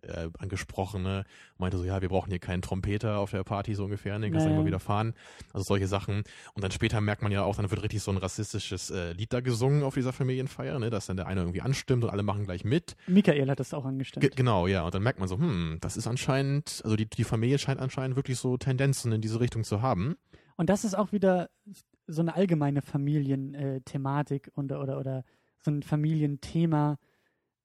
äh, 0.02 0.28
angesprochen, 0.38 1.02
ne? 1.02 1.24
meinte 1.56 1.78
so, 1.78 1.84
ja, 1.84 2.00
wir 2.02 2.08
brauchen 2.08 2.30
hier 2.30 2.38
keinen 2.38 2.62
Trompeter 2.62 3.18
auf 3.18 3.30
der 3.30 3.44
Party 3.44 3.74
so 3.74 3.84
ungefähr, 3.84 4.18
ne? 4.18 4.26
den 4.26 4.32
kannst 4.32 4.46
du 4.46 4.50
Naja. 4.50 4.61
immer 4.61 4.66
wieder 4.66 4.80
fahren. 4.80 5.14
Also 5.52 5.64
solche 5.64 5.87
Sachen. 5.87 6.24
Und 6.54 6.64
dann 6.64 6.70
später 6.70 7.00
merkt 7.00 7.22
man 7.22 7.32
ja 7.32 7.42
auch, 7.42 7.56
dann 7.56 7.70
wird 7.70 7.82
richtig 7.82 8.02
so 8.02 8.11
ein 8.11 8.16
rassistisches 8.16 8.90
äh, 8.90 9.12
Lied 9.12 9.32
da 9.32 9.40
gesungen 9.40 9.82
auf 9.82 9.94
dieser 9.94 10.12
Familienfeier, 10.12 10.78
ne? 10.78 10.90
dass 10.90 11.06
dann 11.06 11.16
der 11.16 11.26
eine 11.26 11.40
irgendwie 11.40 11.61
anstimmt 11.62 12.04
und 12.04 12.11
alle 12.11 12.22
machen 12.22 12.44
gleich 12.44 12.64
mit. 12.64 12.96
Michael 13.06 13.50
hat 13.50 13.61
das 13.61 13.74
auch 13.74 13.84
angestellt. 13.84 14.22
Ge 14.22 14.30
genau, 14.34 14.66
ja. 14.66 14.84
Und 14.84 14.94
dann 14.94 15.02
merkt 15.02 15.18
man 15.18 15.28
so, 15.28 15.38
hm, 15.38 15.78
das 15.80 15.96
ist 15.96 16.06
anscheinend, 16.06 16.80
also 16.84 16.96
die, 16.96 17.06
die 17.06 17.24
Familie 17.24 17.58
scheint 17.58 17.80
anscheinend 17.80 18.16
wirklich 18.16 18.38
so 18.38 18.56
Tendenzen 18.56 19.12
in 19.12 19.20
diese 19.20 19.40
Richtung 19.40 19.64
zu 19.64 19.82
haben. 19.82 20.16
Und 20.56 20.68
das 20.70 20.84
ist 20.84 20.94
auch 20.96 21.12
wieder 21.12 21.50
so 22.06 22.20
eine 22.22 22.34
allgemeine 22.34 22.82
Familienthematik 22.82 24.50
und, 24.54 24.72
oder, 24.72 24.98
oder 24.98 25.24
so 25.62 25.70
ein 25.70 25.82
Familienthema, 25.82 26.98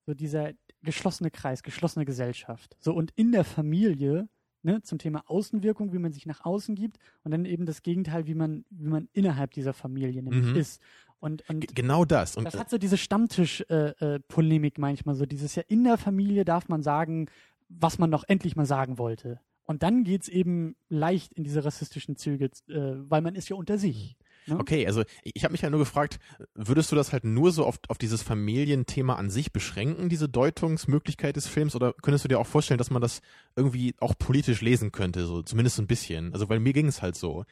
so 0.05 0.13
dieser 0.13 0.51
geschlossene 0.83 1.31
Kreis, 1.31 1.63
geschlossene 1.63 2.05
Gesellschaft. 2.05 2.75
So 2.79 2.93
und 2.93 3.11
in 3.15 3.31
der 3.31 3.43
Familie, 3.43 4.27
ne, 4.63 4.81
zum 4.81 4.97
Thema 4.97 5.23
Außenwirkung, 5.27 5.93
wie 5.93 5.99
man 5.99 6.13
sich 6.13 6.25
nach 6.25 6.43
außen 6.45 6.75
gibt 6.75 6.97
und 7.23 7.31
dann 7.31 7.45
eben 7.45 7.65
das 7.65 7.81
Gegenteil, 7.81 8.27
wie 8.27 8.35
man, 8.35 8.65
wie 8.69 8.87
man 8.87 9.09
innerhalb 9.13 9.51
dieser 9.51 9.73
Familie 9.73 10.23
nämlich 10.23 10.45
Mhm. 10.45 10.55
ist. 10.55 10.81
Und, 11.19 11.47
und 11.49 11.73
genau 11.73 12.03
das. 12.03 12.35
Und 12.35 12.43
das 12.43 12.59
hat 12.59 12.69
so 12.69 12.77
diese 12.77 12.97
Stammtisch-Polemik 12.97 14.73
äh, 14.73 14.77
äh, 14.77 14.81
manchmal 14.81 15.15
so. 15.15 15.25
Dieses 15.25 15.55
ja 15.55 15.63
in 15.67 15.85
der 15.85 15.97
Familie 15.97 16.43
darf 16.43 16.67
man 16.67 16.81
sagen, 16.81 17.27
was 17.69 17.97
man 17.97 18.09
noch 18.09 18.25
endlich 18.27 18.55
mal 18.57 18.65
sagen 18.65 18.97
wollte. 18.97 19.39
Und 19.65 19.83
dann 19.83 20.03
geht's 20.03 20.27
eben 20.27 20.75
leicht 20.89 21.31
in 21.33 21.45
diese 21.45 21.63
rassistischen 21.63 22.17
Züge, 22.17 22.49
äh, 22.67 22.95
weil 23.09 23.21
man 23.21 23.35
ist 23.35 23.47
ja 23.49 23.55
unter 23.55 23.77
sich. 23.77 24.17
Ne? 24.45 24.59
Okay, 24.59 24.85
also 24.85 25.03
ich, 25.23 25.43
habe 25.43 25.51
mich 25.53 25.61
ja 25.61 25.69
nur 25.69 25.79
gefragt, 25.79 26.19
würdest 26.53 26.91
du 26.91 26.95
das 26.95 27.13
halt 27.13 27.23
nur 27.23 27.51
so 27.51 27.65
auf, 27.65 27.79
auf 27.87 27.97
dieses 27.97 28.23
Familienthema 28.23 29.15
an 29.15 29.29
sich 29.29 29.51
beschränken, 29.51 30.09
diese 30.09 30.29
Deutungsmöglichkeit 30.29 31.35
des 31.35 31.47
Films, 31.47 31.75
oder 31.75 31.93
könntest 32.01 32.25
du 32.25 32.29
dir 32.29 32.39
auch 32.39 32.47
vorstellen, 32.47 32.77
dass 32.77 32.91
man 32.91 33.01
das 33.01 33.21
irgendwie 33.55 33.95
auch 33.99 34.13
politisch 34.17 34.61
lesen 34.61 34.91
könnte, 34.91 35.25
so 35.25 35.41
zumindest 35.41 35.79
ein 35.79 35.87
bisschen? 35.87 36.33
Also 36.33 36.49
weil 36.49 36.59
mir 36.59 36.73
ging 36.73 36.87
es 36.87 37.01
halt 37.01 37.15
so. 37.15 37.45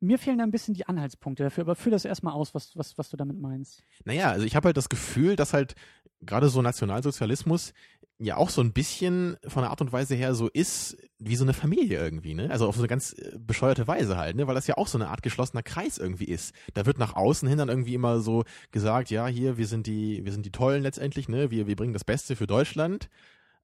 Mir 0.00 0.18
fehlen 0.18 0.38
da 0.38 0.44
ein 0.44 0.50
bisschen 0.50 0.74
die 0.74 0.86
Anhaltspunkte 0.86 1.44
dafür, 1.44 1.62
aber 1.62 1.76
führ 1.76 1.92
das 1.92 2.04
erstmal 2.04 2.34
aus, 2.34 2.54
was, 2.54 2.76
was, 2.76 2.98
was 2.98 3.08
du 3.08 3.16
damit 3.16 3.40
meinst. 3.40 3.82
Naja, 4.04 4.30
also 4.30 4.44
ich 4.44 4.54
habe 4.54 4.66
halt 4.66 4.76
das 4.76 4.88
Gefühl, 4.88 5.34
dass 5.36 5.54
halt 5.54 5.74
gerade 6.20 6.48
so 6.48 6.62
Nationalsozialismus 6.62 7.72
ja 8.18 8.36
auch 8.36 8.50
so 8.50 8.60
ein 8.60 8.72
bisschen 8.72 9.36
von 9.46 9.62
der 9.62 9.70
Art 9.70 9.80
und 9.80 9.92
Weise 9.92 10.14
her 10.14 10.34
so 10.34 10.48
ist 10.48 10.96
wie 11.18 11.36
so 11.36 11.44
eine 11.44 11.52
Familie 11.52 11.98
irgendwie, 11.98 12.34
ne? 12.34 12.50
Also 12.50 12.68
auf 12.68 12.76
so 12.76 12.82
eine 12.82 12.88
ganz 12.88 13.12
äh, 13.12 13.36
bescheuerte 13.38 13.88
Weise 13.88 14.16
halt, 14.16 14.36
ne? 14.36 14.46
Weil 14.46 14.54
das 14.54 14.66
ja 14.66 14.76
auch 14.76 14.86
so 14.86 14.98
eine 14.98 15.08
Art 15.08 15.22
geschlossener 15.22 15.62
Kreis 15.62 15.98
irgendwie 15.98 16.26
ist. 16.26 16.54
Da 16.74 16.86
wird 16.86 16.98
nach 16.98 17.14
außen 17.16 17.48
hin 17.48 17.58
dann 17.58 17.68
irgendwie 17.68 17.94
immer 17.94 18.20
so 18.20 18.44
gesagt, 18.70 19.10
ja, 19.10 19.26
hier, 19.26 19.56
wir 19.56 19.66
sind 19.66 19.86
die, 19.86 20.24
wir 20.24 20.32
sind 20.32 20.46
die 20.46 20.52
Tollen 20.52 20.82
letztendlich, 20.82 21.28
ne? 21.28 21.50
Wir, 21.50 21.66
wir 21.66 21.76
bringen 21.76 21.92
das 21.92 22.04
Beste 22.04 22.36
für 22.36 22.46
Deutschland. 22.46 23.08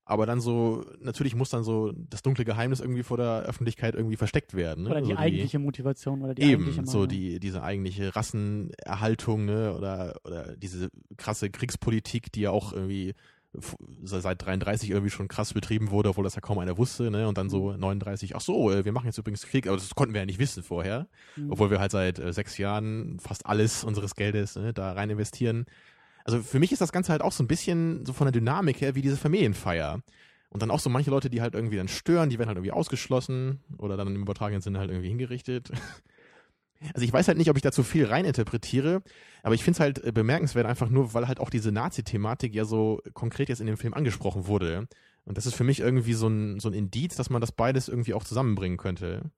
Aber 0.04 0.26
dann 0.26 0.40
so, 0.40 0.84
natürlich 1.00 1.36
muss 1.36 1.50
dann 1.50 1.62
so 1.62 1.92
das 1.92 2.22
dunkle 2.22 2.44
Geheimnis 2.44 2.80
irgendwie 2.80 3.04
vor 3.04 3.16
der 3.16 3.42
Öffentlichkeit 3.42 3.94
irgendwie 3.94 4.16
versteckt 4.16 4.54
werden. 4.54 4.84
Ne? 4.84 4.90
Oder 4.90 5.02
die 5.02 5.12
so 5.12 5.16
eigentliche 5.16 5.60
Motivation 5.60 6.22
oder 6.22 6.34
die 6.34 6.42
Eben, 6.42 6.62
eigentliche 6.64 6.84
so 6.86 6.98
Meinung. 6.98 7.08
die, 7.10 7.38
diese 7.38 7.62
eigentliche 7.62 8.16
Rassenerhaltung, 8.16 9.44
ne, 9.44 9.72
oder, 9.76 10.16
oder 10.24 10.56
diese 10.56 10.88
krasse 11.16 11.50
Kriegspolitik, 11.50 12.32
die 12.32 12.40
ja 12.40 12.50
auch 12.50 12.72
irgendwie 12.72 13.14
seit 14.02 14.44
33 14.44 14.90
irgendwie 14.90 15.10
schon 15.10 15.26
krass 15.28 15.52
betrieben 15.54 15.90
wurde, 15.90 16.10
obwohl 16.10 16.24
das 16.24 16.36
ja 16.36 16.40
kaum 16.40 16.58
einer 16.58 16.78
wusste, 16.78 17.10
ne, 17.10 17.26
und 17.26 17.36
dann 17.36 17.50
so 17.50 17.72
39, 17.72 18.36
ach 18.36 18.40
so, 18.40 18.70
äh, 18.70 18.84
wir 18.84 18.92
machen 18.92 19.06
jetzt 19.06 19.18
übrigens 19.18 19.42
Krieg, 19.46 19.66
aber 19.66 19.76
das 19.76 19.94
konnten 19.94 20.14
wir 20.14 20.20
ja 20.20 20.26
nicht 20.26 20.38
wissen 20.38 20.62
vorher, 20.62 21.08
Mhm. 21.36 21.50
obwohl 21.50 21.70
wir 21.70 21.80
halt 21.80 21.90
seit 21.90 22.18
äh, 22.18 22.32
sechs 22.32 22.58
Jahren 22.58 23.18
fast 23.18 23.46
alles 23.46 23.82
unseres 23.84 24.14
Geldes 24.14 24.54
ne, 24.56 24.72
da 24.72 24.92
rein 24.92 25.10
investieren. 25.10 25.66
Also 26.24 26.40
für 26.42 26.60
mich 26.60 26.70
ist 26.70 26.80
das 26.80 26.92
Ganze 26.92 27.10
halt 27.12 27.22
auch 27.22 27.32
so 27.32 27.42
ein 27.42 27.48
bisschen 27.48 28.04
so 28.06 28.12
von 28.12 28.26
der 28.26 28.32
Dynamik 28.32 28.80
her 28.80 28.94
wie 28.94 29.02
diese 29.02 29.16
Familienfeier. 29.16 30.00
Und 30.50 30.62
dann 30.62 30.70
auch 30.72 30.80
so 30.80 30.90
manche 30.90 31.10
Leute, 31.10 31.30
die 31.30 31.40
halt 31.40 31.54
irgendwie 31.54 31.76
dann 31.76 31.86
stören, 31.88 32.28
die 32.28 32.38
werden 32.38 32.48
halt 32.48 32.56
irgendwie 32.58 32.72
ausgeschlossen 32.72 33.60
oder 33.78 33.96
dann 33.96 34.14
im 34.14 34.22
übertragenen 34.22 34.60
Sinne 34.60 34.78
halt 34.80 34.90
irgendwie 34.90 35.08
hingerichtet. 35.08 35.70
Also 36.94 37.04
ich 37.04 37.12
weiß 37.12 37.28
halt 37.28 37.36
nicht, 37.38 37.50
ob 37.50 37.56
ich 37.56 37.62
da 37.62 37.72
zu 37.72 37.82
viel 37.82 38.06
reininterpretiere, 38.06 39.02
aber 39.42 39.54
ich 39.54 39.62
finde 39.62 39.76
es 39.76 39.80
halt 39.80 40.02
äh, 40.04 40.12
bemerkenswert 40.12 40.66
einfach 40.66 40.88
nur, 40.88 41.12
weil 41.12 41.28
halt 41.28 41.38
auch 41.38 41.50
diese 41.50 41.72
Nazi-Thematik 41.72 42.54
ja 42.54 42.64
so 42.64 43.00
konkret 43.12 43.48
jetzt 43.50 43.60
in 43.60 43.66
dem 43.66 43.76
Film 43.76 43.92
angesprochen 43.94 44.46
wurde. 44.46 44.88
Und 45.24 45.36
das 45.36 45.44
ist 45.46 45.54
für 45.54 45.64
mich 45.64 45.80
irgendwie 45.80 46.14
so 46.14 46.28
ein, 46.28 46.58
so 46.58 46.68
ein 46.68 46.74
Indiz, 46.74 47.16
dass 47.16 47.28
man 47.30 47.40
das 47.40 47.52
beides 47.52 47.88
irgendwie 47.88 48.14
auch 48.14 48.24
zusammenbringen 48.24 48.78
könnte. 48.78 49.30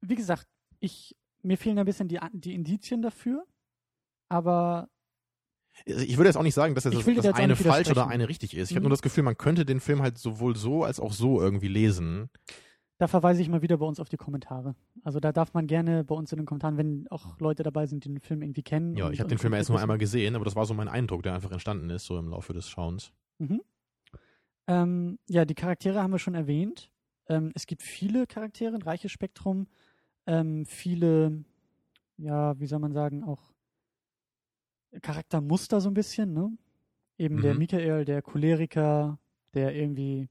Wie 0.00 0.16
gesagt, 0.16 0.46
ich, 0.80 1.14
mir 1.42 1.56
fehlen 1.56 1.78
ein 1.78 1.86
bisschen 1.86 2.08
die, 2.08 2.18
die 2.32 2.54
Indizien 2.54 3.00
dafür, 3.00 3.44
aber 4.28 4.88
Also 5.86 6.00
Ich 6.04 6.16
würde 6.16 6.28
jetzt 6.28 6.36
auch 6.36 6.42
nicht 6.42 6.54
sagen, 6.54 6.74
dass 6.74 6.84
das 6.84 6.94
jetzt 6.94 7.28
auch 7.28 7.34
eine 7.34 7.54
falsch 7.56 7.90
oder 7.90 8.08
eine 8.08 8.28
richtig 8.28 8.56
ist. 8.56 8.70
Ich 8.70 8.76
habe 8.76 8.80
Mhm. 8.80 8.88
nur 8.88 8.90
das 8.96 9.02
Gefühl, 9.02 9.22
man 9.22 9.36
könnte 9.36 9.64
den 9.64 9.80
Film 9.80 10.02
halt 10.02 10.18
sowohl 10.18 10.56
so 10.56 10.82
als 10.84 10.98
auch 10.98 11.12
so 11.12 11.40
irgendwie 11.40 11.68
lesen. 11.68 12.28
Da 12.98 13.06
verweise 13.06 13.40
ich 13.40 13.48
mal 13.48 13.62
wieder 13.62 13.76
bei 13.78 13.86
uns 13.86 14.00
auf 14.00 14.08
die 14.08 14.16
Kommentare. 14.16 14.74
Also 15.04 15.20
da 15.20 15.32
darf 15.32 15.54
man 15.54 15.66
gerne 15.66 16.04
bei 16.04 16.14
uns 16.14 16.32
in 16.32 16.38
den 16.38 16.46
Kommentaren, 16.46 16.76
wenn 16.76 17.06
auch 17.08 17.38
Leute 17.40 17.62
dabei 17.62 17.86
sind, 17.86 18.04
die 18.04 18.08
den 18.08 18.20
Film 18.20 18.42
irgendwie 18.42 18.62
kennen. 18.62 18.96
Ja, 18.96 19.06
und- 19.06 19.12
ich 19.12 19.20
habe 19.20 19.28
den 19.28 19.38
Film 19.38 19.52
erst 19.54 19.70
nur 19.70 19.80
einmal 19.80 19.98
gesehen, 19.98 20.34
aber 20.34 20.44
das 20.44 20.56
war 20.56 20.66
so 20.66 20.74
mein 20.74 20.88
Eindruck, 20.88 21.22
der 21.22 21.34
einfach 21.34 21.52
entstanden 21.52 21.90
ist, 21.90 22.04
so 22.06 22.18
im 22.18 22.28
Laufe 22.28 22.52
des 22.52 22.68
Schauens. 22.68 23.12
Mhm. 23.38 23.60
Ähm, 24.66 25.18
ja, 25.28 25.44
die 25.44 25.54
Charaktere 25.54 26.02
haben 26.02 26.10
wir 26.12 26.18
schon 26.18 26.34
erwähnt. 26.34 26.90
Ähm, 27.28 27.52
es 27.54 27.66
gibt 27.66 27.82
viele 27.82 28.26
Charaktere, 28.26 28.74
ein 28.74 28.82
reiches 28.82 29.12
Spektrum, 29.12 29.66
ähm, 30.26 30.66
viele, 30.66 31.44
ja, 32.18 32.58
wie 32.58 32.66
soll 32.66 32.78
man 32.80 32.92
sagen, 32.92 33.22
auch 33.24 33.52
Charaktermuster 35.02 35.80
so 35.80 35.88
ein 35.90 35.94
bisschen, 35.94 36.32
ne? 36.32 36.50
Eben 37.18 37.40
der 37.42 37.52
Mhm. 37.54 37.58
Michael, 37.58 38.04
der 38.04 38.22
Choleriker, 38.22 39.18
der 39.54 39.74
irgendwie 39.74 40.28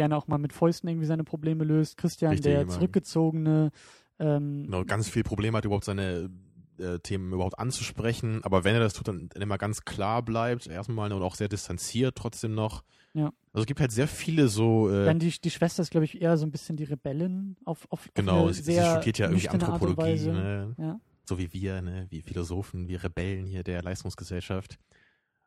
gerne 0.00 0.16
auch 0.16 0.28
mal 0.28 0.38
mit 0.38 0.54
Fäusten 0.54 0.88
irgendwie 0.88 1.06
seine 1.06 1.24
Probleme 1.24 1.62
löst. 1.62 1.98
Christian, 1.98 2.30
Richtig, 2.30 2.50
der 2.50 2.66
zurückgezogene, 2.68 3.70
ähm, 4.18 4.62
Genau, 4.64 4.82
ganz 4.84 5.10
viel 5.10 5.24
Probleme 5.24 5.58
hat, 5.58 5.66
überhaupt 5.66 5.84
seine 5.84 6.30
äh, 6.78 6.98
Themen 7.00 7.34
überhaupt 7.34 7.58
anzusprechen, 7.58 8.42
aber 8.42 8.64
wenn 8.64 8.72
er 8.74 8.80
das 8.80 8.94
tut, 8.94 9.08
dann 9.08 9.28
immer 9.34 9.58
ganz 9.58 9.84
klar 9.84 10.22
bleibt, 10.22 10.68
erstmal 10.68 11.12
und 11.12 11.20
auch 11.22 11.34
sehr 11.34 11.48
distanziert 11.48 12.16
trotzdem 12.16 12.54
noch. 12.54 12.82
Ja. 13.12 13.26
Also 13.52 13.64
es 13.64 13.66
gibt 13.66 13.78
halt 13.80 13.92
sehr 13.92 14.08
viele 14.08 14.48
so, 14.48 14.88
äh, 14.88 15.04
Dann 15.04 15.18
die, 15.18 15.38
die 15.38 15.50
Schwester 15.50 15.82
ist, 15.82 15.90
glaube 15.90 16.06
ich, 16.06 16.22
eher 16.22 16.38
so 16.38 16.46
ein 16.46 16.50
bisschen 16.50 16.78
die 16.78 16.84
Rebellin 16.84 17.58
auf, 17.66 17.84
auf, 17.90 18.06
auf 18.06 18.14
genau, 18.14 18.44
eine 18.44 18.54
sie, 18.54 18.62
sie 18.62 18.80
studiert 18.80 19.18
ja 19.18 19.26
irgendwie 19.26 19.50
Anthropologie, 19.50 20.28
ne? 20.28 20.74
Ja. 20.78 20.98
so 21.26 21.38
wie 21.38 21.52
wir, 21.52 21.82
ne, 21.82 22.06
wie 22.08 22.22
Philosophen, 22.22 22.88
wie 22.88 22.94
Rebellen 22.94 23.44
hier 23.44 23.64
der 23.64 23.82
Leistungsgesellschaft. 23.82 24.78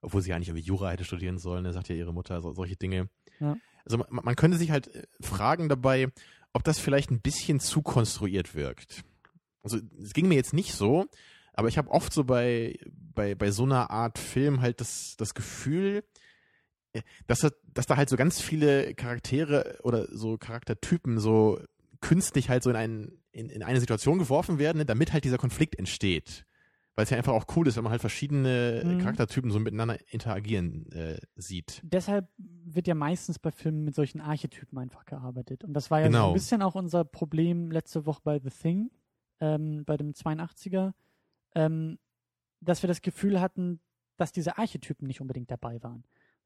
Obwohl 0.01 0.21
sie 0.21 0.29
ja 0.29 0.37
nicht 0.37 0.49
irgendwie 0.49 0.65
Jura 0.65 0.91
hätte 0.91 1.05
studieren 1.05 1.39
sollen, 1.39 1.63
ne, 1.63 1.73
sagt 1.73 1.89
ja 1.89 1.95
ihre 1.95 2.13
Mutter, 2.13 2.39
so, 2.41 2.53
solche 2.53 2.75
Dinge. 2.75 3.09
Ja. 3.39 3.55
Also 3.85 3.97
man, 3.97 4.35
könnte 4.35 4.57
sich 4.57 4.71
halt 4.71 4.93
äh, 4.95 5.03
fragen 5.21 5.69
dabei, 5.69 6.07
ob 6.53 6.63
das 6.63 6.79
vielleicht 6.79 7.11
ein 7.11 7.21
bisschen 7.21 7.59
zu 7.59 7.81
konstruiert 7.81 8.55
wirkt. 8.55 9.03
Also 9.63 9.79
es 10.01 10.13
ging 10.13 10.27
mir 10.27 10.35
jetzt 10.35 10.53
nicht 10.53 10.73
so, 10.73 11.05
aber 11.53 11.67
ich 11.67 11.77
habe 11.77 11.89
oft 11.91 12.13
so 12.13 12.23
bei, 12.23 12.77
bei, 13.15 13.35
bei 13.35 13.51
so 13.51 13.63
einer 13.63 13.89
Art 13.91 14.19
Film 14.19 14.61
halt 14.61 14.81
das, 14.81 15.15
das 15.17 15.33
Gefühl, 15.33 16.03
äh, 16.93 17.01
dass, 17.27 17.39
da- 17.39 17.51
dass 17.73 17.85
da 17.85 17.97
halt 17.97 18.09
so 18.09 18.17
ganz 18.17 18.39
viele 18.41 18.93
Charaktere 18.95 19.79
oder 19.83 20.07
so 20.15 20.37
Charaktertypen 20.37 21.19
so 21.19 21.59
künstlich 22.01 22.49
halt 22.49 22.63
so 22.63 22.69
in, 22.69 22.75
einen, 22.75 23.21
in, 23.31 23.49
in 23.49 23.63
eine 23.63 23.79
Situation 23.79 24.19
geworfen 24.19 24.59
werden, 24.59 24.85
damit 24.85 25.13
halt 25.13 25.23
dieser 25.23 25.37
Konflikt 25.37 25.79
entsteht. 25.79 26.45
Weil 26.95 27.03
es 27.05 27.09
ja 27.09 27.17
einfach 27.17 27.33
auch 27.33 27.45
cool 27.55 27.67
ist, 27.67 27.75
wenn 27.75 27.83
man 27.83 27.91
halt 27.91 28.01
verschiedene 28.01 28.83
Mhm. 28.85 28.99
Charaktertypen 28.99 29.49
so 29.49 29.59
miteinander 29.59 29.97
interagieren 30.11 30.91
äh, 30.91 31.17
sieht. 31.35 31.81
deshalb 31.83 32.27
wird 32.37 32.87
ja 32.87 32.93
meistens 32.93 33.39
bei 33.39 33.51
Filmen 33.51 33.83
mit 33.83 33.95
solchen 33.95 34.21
Archetypen 34.21 34.77
einfach 34.77 35.05
gearbeitet. 35.05 35.63
Und 35.63 35.73
das 35.73 35.89
war 35.89 35.99
ja 36.01 36.05
so 36.05 36.11
Genau. 36.11 36.27
ein 36.29 36.33
bisschen 36.33 36.61
auch 36.61 36.75
unser 36.75 37.03
Problem 37.03 37.71
letzte 37.71 38.05
Woche 38.05 38.21
bei 38.23 38.39
The 38.39 38.49
Thing, 38.51 38.91
ähm, 39.39 39.83
bei 39.85 39.97
dem 39.97 40.13
82er, 40.13 40.93
ähm, 41.55 41.97
dass 42.61 42.83
wir 42.83 42.87
das 42.87 43.01
Gefühl 43.01 43.41
hatten, 43.41 43.79
dass 44.17 44.31
diese 44.31 44.57
Archetypen 44.59 45.07
nicht 45.07 45.19
unbedingt 45.19 45.49
dabei 45.49 45.81
waren. 45.81 46.03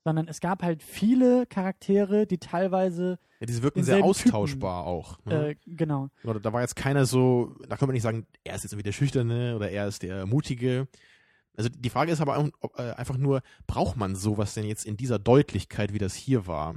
Sondern 0.08 0.30
es 0.30 0.40
gab 0.40 0.64
halt 0.64 0.84
viele 0.84 1.46
Charaktere, 1.48 2.26
die 2.26 2.38
teilweise, 2.38 3.20
Ja, 3.42 3.46
diese 3.46 3.62
wirken 3.62 3.84
sehr 3.84 3.98
denselben 3.98 4.14
Typen. 4.14 4.32
austauschbar 4.32 4.86
auch. 4.86 5.20
Ne? 5.26 5.50
äh, 5.50 5.56
genau, 5.66 6.08
Oder 6.24 6.40
da 6.40 6.54
war 6.54 6.62
jetzt 6.62 6.78
keiner 6.78 7.06
so, 7.06 7.54
da 7.68 7.76
kann 7.76 7.90
man 7.90 7.94
nicht 7.94 8.04
sagen, 8.04 8.26
er 8.46 8.56
ist 8.56 8.64
jetzt 8.64 8.72
irgendwie 8.72 8.84
der 8.84 8.94
Schüchterne 8.94 9.58
oder 9.58 9.70
er 9.70 9.86
ist 9.86 10.04
der 10.04 10.26
Mutige. 10.26 10.88
Also 11.58 11.70
die 11.70 11.90
Frage 11.90 12.14
ist 12.14 12.22
aber 12.22 12.50
äh, 12.78 12.92
einfach 12.92 13.18
nur, 13.18 13.42
braucht 13.66 13.98
man 13.98 14.16
sowas 14.16 14.54
denn 14.54 14.64
jetzt 14.64 14.86
in 14.86 14.96
dieser 14.96 15.20
Deutlichkeit, 15.20 15.92
wie 15.92 15.98
das 16.00 16.14
hier 16.16 16.48
war? 16.48 16.76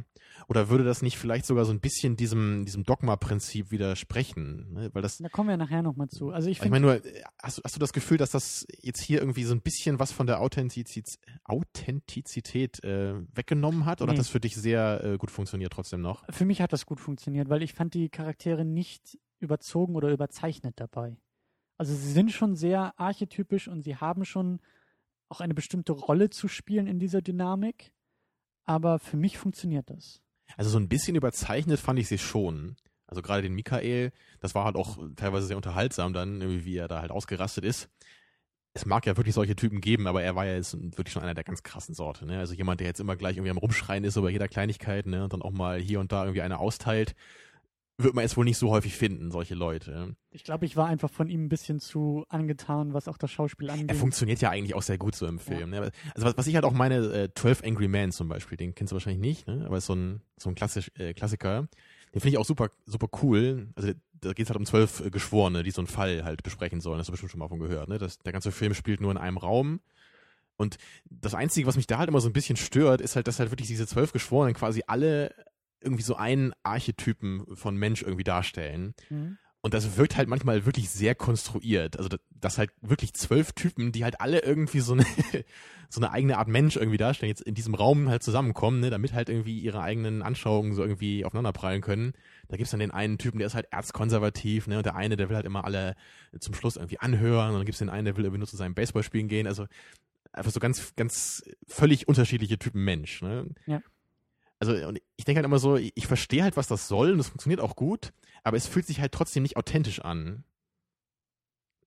Oder 0.48 0.68
würde 0.68 0.84
das 0.84 1.02
nicht 1.02 1.18
vielleicht 1.18 1.46
sogar 1.46 1.64
so 1.64 1.72
ein 1.72 1.80
bisschen 1.80 2.16
diesem, 2.16 2.64
diesem 2.64 2.84
Dogma-Prinzip 2.84 3.70
widersprechen? 3.70 4.72
Ne? 4.72 4.90
Weil 4.92 5.02
das, 5.02 5.18
da 5.18 5.28
kommen 5.28 5.48
wir 5.48 5.56
nachher 5.56 5.82
nochmal 5.82 6.08
zu. 6.08 6.30
Also 6.30 6.48
ich 6.48 6.60
ich 6.62 6.70
meine 6.70 6.86
nur, 6.86 7.04
äh, 7.04 7.22
hast, 7.42 7.58
du- 7.58 7.62
hast 7.64 7.74
du 7.76 7.80
das 7.80 7.92
Gefühl, 7.92 8.16
dass 8.18 8.30
das 8.30 8.66
jetzt 8.80 9.00
hier 9.02 9.20
irgendwie 9.20 9.44
so 9.44 9.54
ein 9.54 9.60
bisschen 9.60 9.98
was 9.98 10.12
von 10.12 10.26
der 10.26 10.40
Authentiziz 10.40 11.18
Authentizität 11.44 12.82
äh, 12.84 13.14
weggenommen 13.34 13.84
hat? 13.84 14.00
Oder 14.02 14.12
Nee. 14.12 14.18
hat 14.18 14.20
das 14.20 14.28
für 14.28 14.40
dich 14.40 14.54
sehr 14.56 15.02
äh, 15.04 15.18
gut 15.18 15.30
funktioniert 15.30 15.72
trotzdem 15.72 16.00
noch? 16.00 16.24
für 16.30 16.44
mich 16.44 16.60
hat 16.60 16.72
das 16.72 16.86
gut 16.86 17.00
funktioniert, 17.00 17.48
weil 17.48 17.62
ich 17.62 17.74
fand 17.74 17.94
die 17.94 18.08
Charaktere 18.08 18.64
nicht 18.64 19.18
überzogen 19.40 19.94
oder 19.96 20.10
überzeichnet 20.10 20.74
dabei. 20.78 21.16
Also 21.78 21.94
sie 21.94 22.12
sind 22.12 22.30
schon 22.30 22.56
sehr 22.56 22.98
archetypisch 22.98 23.68
und 23.68 23.82
sie 23.82 23.96
haben 23.96 24.24
schon 24.24 24.60
auch 25.28 25.40
eine 25.40 25.54
bestimmte 25.54 25.92
Rolle 25.92 26.28
zu 26.30 26.46
spielen 26.48 26.86
in 26.86 26.98
dieser 26.98 27.22
Dynamik. 27.22 27.92
Aber 28.66 28.98
für 28.98 29.16
mich 29.16 29.38
funktioniert 29.38 29.88
das. 29.88 30.20
Also 30.56 30.70
so 30.70 30.78
ein 30.78 30.88
bisschen 30.88 31.16
überzeichnet 31.16 31.80
fand 31.80 31.98
ich 31.98 32.08
sie 32.08 32.18
schon. 32.18 32.76
Also 33.06 33.22
gerade 33.22 33.42
den 33.42 33.54
Michael, 33.54 34.12
das 34.40 34.54
war 34.54 34.64
halt 34.64 34.76
auch 34.76 34.98
teilweise 35.16 35.46
sehr 35.46 35.56
unterhaltsam 35.56 36.12
dann, 36.12 36.40
irgendwie 36.40 36.64
wie 36.64 36.76
er 36.76 36.88
da 36.88 37.00
halt 37.00 37.10
ausgerastet 37.10 37.64
ist. 37.64 37.88
Es 38.72 38.86
mag 38.86 39.04
ja 39.04 39.16
wirklich 39.16 39.34
solche 39.34 39.56
Typen 39.56 39.80
geben, 39.80 40.06
aber 40.06 40.22
er 40.22 40.36
war 40.36 40.46
ja 40.46 40.54
jetzt 40.54 40.74
wirklich 40.96 41.12
schon 41.12 41.22
einer 41.22 41.34
der 41.34 41.42
ganz 41.42 41.64
krassen 41.64 41.92
Sorte. 41.92 42.24
Ne? 42.24 42.38
Also 42.38 42.54
jemand, 42.54 42.78
der 42.78 42.86
jetzt 42.86 43.00
immer 43.00 43.16
gleich 43.16 43.36
irgendwie 43.36 43.50
am 43.50 43.58
Rumschreien 43.58 44.04
ist 44.04 44.16
über 44.16 44.30
jeder 44.30 44.46
Kleinigkeit 44.46 45.06
ne? 45.06 45.24
und 45.24 45.32
dann 45.32 45.42
auch 45.42 45.50
mal 45.50 45.80
hier 45.80 45.98
und 45.98 46.12
da 46.12 46.22
irgendwie 46.22 46.42
eine 46.42 46.60
austeilt, 46.60 47.16
wird 48.02 48.14
man 48.14 48.22
jetzt 48.22 48.36
wohl 48.36 48.44
nicht 48.44 48.58
so 48.58 48.70
häufig 48.70 48.96
finden, 48.96 49.30
solche 49.30 49.54
Leute. 49.54 50.16
Ich 50.30 50.44
glaube, 50.44 50.66
ich 50.66 50.76
war 50.76 50.86
einfach 50.86 51.10
von 51.10 51.28
ihm 51.28 51.44
ein 51.44 51.48
bisschen 51.48 51.80
zu 51.80 52.24
angetan, 52.28 52.94
was 52.94 53.08
auch 53.08 53.18
das 53.18 53.30
Schauspiel 53.30 53.70
angeht. 53.70 53.88
Er 53.88 53.94
funktioniert 53.94 54.40
ja 54.40 54.50
eigentlich 54.50 54.74
auch 54.74 54.82
sehr 54.82 54.98
gut 54.98 55.14
so 55.14 55.26
im 55.26 55.38
Film. 55.38 55.70
Ne? 55.70 55.90
Also 56.14 56.26
was, 56.26 56.36
was 56.36 56.46
ich 56.46 56.54
halt 56.54 56.64
auch 56.64 56.72
meine, 56.72 56.96
äh, 57.12 57.28
12 57.34 57.64
Angry 57.64 57.88
Men 57.88 58.12
zum 58.12 58.28
Beispiel, 58.28 58.56
den 58.56 58.74
kennst 58.74 58.92
du 58.92 58.94
wahrscheinlich 58.94 59.20
nicht, 59.20 59.46
ne? 59.46 59.64
aber 59.66 59.78
ist 59.78 59.86
so 59.86 59.94
ein, 59.94 60.20
so 60.36 60.48
ein 60.50 60.54
klassisch, 60.54 60.90
äh, 60.98 61.14
Klassiker. 61.14 61.68
Den 62.12 62.20
finde 62.20 62.30
ich 62.30 62.38
auch 62.38 62.44
super, 62.44 62.70
super 62.86 63.08
cool. 63.22 63.68
Also 63.76 63.92
da 64.20 64.32
geht 64.32 64.44
es 64.44 64.50
halt 64.50 64.58
um 64.58 64.66
zwölf 64.66 65.00
äh, 65.00 65.10
Geschworene, 65.10 65.62
die 65.62 65.70
so 65.70 65.80
einen 65.80 65.88
Fall 65.88 66.24
halt 66.24 66.42
besprechen 66.42 66.80
sollen. 66.80 66.98
Das 66.98 67.04
hast 67.04 67.08
du 67.08 67.12
bestimmt 67.12 67.32
schon 67.32 67.40
mal 67.40 67.48
von 67.48 67.60
gehört. 67.60 67.88
Ne? 67.88 67.98
Das, 67.98 68.18
der 68.18 68.32
ganze 68.32 68.52
Film 68.52 68.74
spielt 68.74 69.00
nur 69.00 69.10
in 69.10 69.18
einem 69.18 69.38
Raum. 69.38 69.80
Und 70.56 70.76
das 71.08 71.34
Einzige, 71.34 71.66
was 71.66 71.76
mich 71.76 71.86
da 71.86 71.98
halt 71.98 72.10
immer 72.10 72.20
so 72.20 72.28
ein 72.28 72.34
bisschen 72.34 72.56
stört, 72.56 73.00
ist 73.00 73.16
halt, 73.16 73.26
dass 73.26 73.38
halt 73.38 73.50
wirklich 73.50 73.68
diese 73.68 73.86
zwölf 73.86 74.12
Geschworenen 74.12 74.54
quasi 74.54 74.82
alle 74.86 75.34
irgendwie 75.82 76.02
so 76.02 76.16
einen 76.16 76.52
Archetypen 76.62 77.44
von 77.54 77.76
Mensch 77.76 78.02
irgendwie 78.02 78.24
darstellen. 78.24 78.94
Mhm. 79.08 79.38
Und 79.62 79.74
das 79.74 79.98
wirkt 79.98 80.16
halt 80.16 80.28
manchmal 80.28 80.64
wirklich 80.64 80.88
sehr 80.88 81.14
konstruiert. 81.14 81.98
Also, 81.98 82.08
das, 82.08 82.20
das 82.30 82.56
halt 82.56 82.70
wirklich 82.80 83.12
zwölf 83.12 83.52
Typen, 83.52 83.92
die 83.92 84.04
halt 84.04 84.20
alle 84.20 84.42
irgendwie 84.42 84.80
so 84.80 84.94
eine, 84.94 85.04
so 85.90 86.00
eine 86.00 86.12
eigene 86.12 86.38
Art 86.38 86.48
Mensch 86.48 86.76
irgendwie 86.76 86.96
darstellen, 86.96 87.28
jetzt 87.28 87.42
in 87.42 87.54
diesem 87.54 87.74
Raum 87.74 88.08
halt 88.08 88.22
zusammenkommen, 88.22 88.80
ne, 88.80 88.88
damit 88.88 89.12
halt 89.12 89.28
irgendwie 89.28 89.58
ihre 89.58 89.82
eigenen 89.82 90.22
Anschauungen 90.22 90.72
so 90.72 90.82
irgendwie 90.82 91.26
aufeinanderprallen 91.26 91.82
können. 91.82 92.14
Da 92.48 92.56
gibt's 92.56 92.70
dann 92.70 92.80
den 92.80 92.90
einen 92.90 93.18
Typen, 93.18 93.38
der 93.38 93.48
ist 93.48 93.54
halt 93.54 93.66
erzkonservativ, 93.70 94.66
ne, 94.66 94.78
und 94.78 94.86
der 94.86 94.96
eine, 94.96 95.16
der 95.18 95.28
will 95.28 95.36
halt 95.36 95.46
immer 95.46 95.64
alle 95.66 95.94
zum 96.38 96.54
Schluss 96.54 96.76
irgendwie 96.76 96.98
anhören, 96.98 97.50
und 97.50 97.56
dann 97.56 97.66
gibt's 97.66 97.80
den 97.80 97.90
einen, 97.90 98.06
der 98.06 98.16
will 98.16 98.24
irgendwie 98.24 98.38
nur 98.38 98.48
zu 98.48 98.56
seinem 98.56 98.74
Baseballspielen 98.74 99.28
gehen. 99.28 99.46
Also, 99.46 99.66
einfach 100.32 100.52
so 100.52 100.60
ganz, 100.60 100.94
ganz 100.96 101.42
völlig 101.66 102.08
unterschiedliche 102.08 102.58
Typen 102.58 102.82
Mensch, 102.82 103.20
ne. 103.20 103.46
Ja 103.66 103.82
also 104.60 104.72
und 104.86 105.00
ich 105.16 105.24
denke 105.24 105.38
halt 105.38 105.46
immer 105.46 105.58
so, 105.58 105.76
ich 105.76 106.06
verstehe 106.06 106.42
halt, 106.42 106.56
was 106.56 106.68
das 106.68 106.86
soll 106.86 107.12
und 107.12 107.18
das 107.18 107.28
funktioniert 107.28 107.60
auch 107.60 107.74
gut, 107.74 108.12
aber 108.44 108.56
es 108.56 108.66
fühlt 108.66 108.86
sich 108.86 109.00
halt 109.00 109.12
trotzdem 109.12 109.42
nicht 109.42 109.56
authentisch 109.56 110.00
an. 110.00 110.44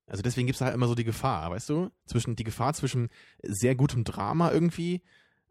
Also 0.07 0.21
deswegen 0.21 0.47
gibt 0.47 0.55
es 0.55 0.61
halt 0.61 0.73
immer 0.73 0.87
so 0.87 0.95
die 0.95 1.05
Gefahr, 1.05 1.51
weißt 1.51 1.69
du? 1.69 1.91
Zwischen 2.05 2.35
die 2.35 2.43
Gefahr 2.43 2.73
zwischen 2.73 3.09
sehr 3.41 3.75
gutem 3.75 4.03
Drama 4.03 4.51
irgendwie, 4.51 5.01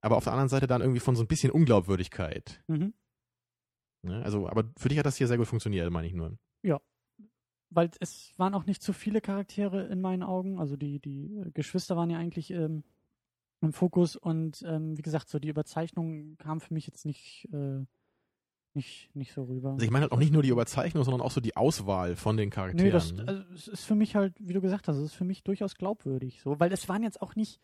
aber 0.01 0.17
auf 0.17 0.25
der 0.25 0.33
anderen 0.33 0.51
Seite 0.51 0.67
dann 0.67 0.83
irgendwie 0.83 1.01
von 1.01 1.17
so 1.17 1.23
ein 1.23 1.29
bisschen 1.29 1.53
Unglaubwürdigkeit. 1.53 2.63
Mhm. 2.67 2.93
Ja, 4.03 4.21
also, 4.23 4.49
aber 4.49 4.65
für 4.77 4.89
dich 4.89 4.99
hat 4.99 5.07
das 5.07 5.17
hier 5.17 5.29
sehr 5.29 5.39
gut 5.39 5.47
funktioniert, 5.47 5.91
meine 5.91 6.09
ich 6.09 6.13
nur. 6.13 6.37
Ja. 6.63 6.81
Weil 7.71 7.91
es 8.01 8.33
waren 8.37 8.55
auch 8.55 8.67
nicht 8.67 8.83
zu 8.83 8.93
viele 8.93 9.21
Charaktere 9.21 9.87
in 9.87 10.01
meinen 10.01 10.23
Augen. 10.25 10.59
Also 10.59 10.77
die, 10.77 10.99
die 10.99 11.45
Geschwister 11.55 11.97
waren 11.97 12.11
ja 12.11 12.19
eigentlich 12.19 12.51
ähm, 12.51 12.83
im 13.63 13.73
Fokus 13.73 14.17
und 14.17 14.63
ähm, 14.67 14.97
wie 14.97 15.03
gesagt, 15.03 15.29
so 15.29 15.39
die 15.39 15.49
Überzeichnung 15.49 16.37
kam 16.39 16.61
für 16.61 16.75
mich 16.75 16.87
jetzt 16.87 17.07
nicht, 17.07 17.49
äh, 17.53 17.85
nicht, 18.75 19.15
nicht 19.15 19.33
so 19.33 19.45
rüber. 19.45 19.73
Also 19.73 19.85
ich 19.85 19.91
meine 19.91 20.05
halt 20.05 20.13
auch 20.13 20.19
nicht 20.19 20.33
nur 20.33 20.43
die 20.43 20.49
Überzeichnung, 20.49 21.05
sondern 21.05 21.21
auch 21.21 21.31
so 21.31 21.41
die 21.41 21.57
Auswahl 21.57 22.17
von 22.17 22.37
den 22.37 22.51
Charakteren. 22.51 22.87
Nee, 22.87 22.93
das 22.93 23.13
ne? 23.13 23.25
also, 23.27 23.43
es 23.55 23.69
ist 23.69 23.85
für 23.85 23.95
mich 23.95 24.17
halt, 24.17 24.35
wie 24.39 24.53
du 24.53 24.61
gesagt 24.61 24.89
hast, 24.89 24.97
es 24.97 25.05
ist 25.05 25.15
für 25.15 25.25
mich 25.25 25.43
durchaus 25.43 25.75
glaubwürdig, 25.77 26.41
so, 26.43 26.59
weil 26.59 26.73
es 26.73 26.89
waren 26.89 27.03
jetzt 27.03 27.21
auch 27.23 27.35
nicht, 27.37 27.61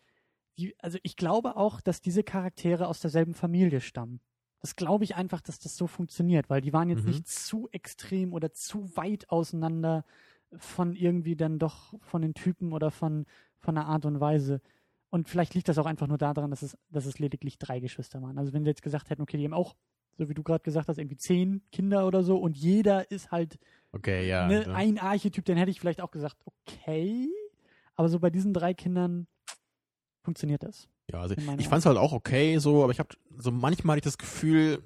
die, 0.57 0.75
also 0.79 0.97
ich 1.03 1.15
glaube 1.15 1.55
auch, 1.55 1.81
dass 1.81 2.01
diese 2.01 2.23
Charaktere 2.23 2.87
aus 2.87 2.99
derselben 2.99 3.33
Familie 3.33 3.81
stammen. 3.81 4.19
Das 4.61 4.75
glaube 4.75 5.05
ich 5.05 5.15
einfach, 5.15 5.41
dass 5.41 5.59
das 5.59 5.77
so 5.77 5.87
funktioniert, 5.87 6.49
weil 6.49 6.61
die 6.61 6.73
waren 6.73 6.89
jetzt 6.89 7.03
mhm. 7.03 7.11
nicht 7.11 7.27
zu 7.27 7.69
extrem 7.71 8.33
oder 8.33 8.51
zu 8.51 8.95
weit 8.97 9.29
auseinander 9.29 10.03
von 10.57 10.95
irgendwie 10.95 11.35
dann 11.35 11.59
doch 11.59 11.93
von 12.01 12.21
den 12.21 12.33
Typen 12.33 12.73
oder 12.73 12.91
von, 12.91 13.25
von 13.57 13.75
der 13.75 13.85
Art 13.85 14.05
und 14.05 14.19
Weise. 14.19 14.61
Und 15.09 15.27
vielleicht 15.27 15.55
liegt 15.55 15.67
das 15.67 15.77
auch 15.77 15.85
einfach 15.85 16.07
nur 16.07 16.17
daran, 16.17 16.51
dass 16.51 16.61
es, 16.61 16.77
dass 16.89 17.05
es 17.05 17.19
lediglich 17.19 17.57
drei 17.57 17.79
Geschwister 17.79 18.21
waren. 18.21 18.37
Also 18.37 18.53
wenn 18.53 18.63
sie 18.63 18.69
jetzt 18.69 18.83
gesagt 18.83 19.09
hätten, 19.09 19.21
okay, 19.21 19.37
die 19.37 19.45
haben 19.45 19.53
auch, 19.53 19.75
so 20.17 20.29
wie 20.29 20.33
du 20.33 20.43
gerade 20.43 20.63
gesagt 20.63 20.87
hast, 20.87 20.97
irgendwie 20.97 21.17
zehn 21.17 21.61
Kinder 21.71 22.05
oder 22.05 22.23
so 22.23 22.37
und 22.37 22.55
jeder 22.57 23.09
ist 23.09 23.31
halt 23.31 23.57
okay, 23.91 24.27
ja, 24.27 24.47
ne, 24.47 24.65
ja. 24.65 24.73
ein 24.73 24.99
Archetyp, 24.99 25.45
dann 25.45 25.57
hätte 25.57 25.71
ich 25.71 25.79
vielleicht 25.79 26.01
auch 26.01 26.11
gesagt, 26.11 26.37
okay. 26.45 27.27
Aber 27.95 28.09
so 28.09 28.19
bei 28.19 28.29
diesen 28.29 28.53
drei 28.53 28.73
Kindern 28.73 29.27
funktioniert 30.21 30.63
das. 30.63 30.87
Ja, 31.11 31.21
also 31.21 31.35
ich 31.57 31.67
fand 31.67 31.79
es 31.79 31.85
halt 31.85 31.97
auch 31.97 32.13
okay, 32.13 32.59
so, 32.59 32.83
aber 32.83 32.91
ich 32.91 32.99
habe 32.99 33.09
so 33.37 33.51
manchmal 33.51 33.95
hatte 33.95 34.07
ich 34.07 34.11
das 34.11 34.17
Gefühl, 34.19 34.83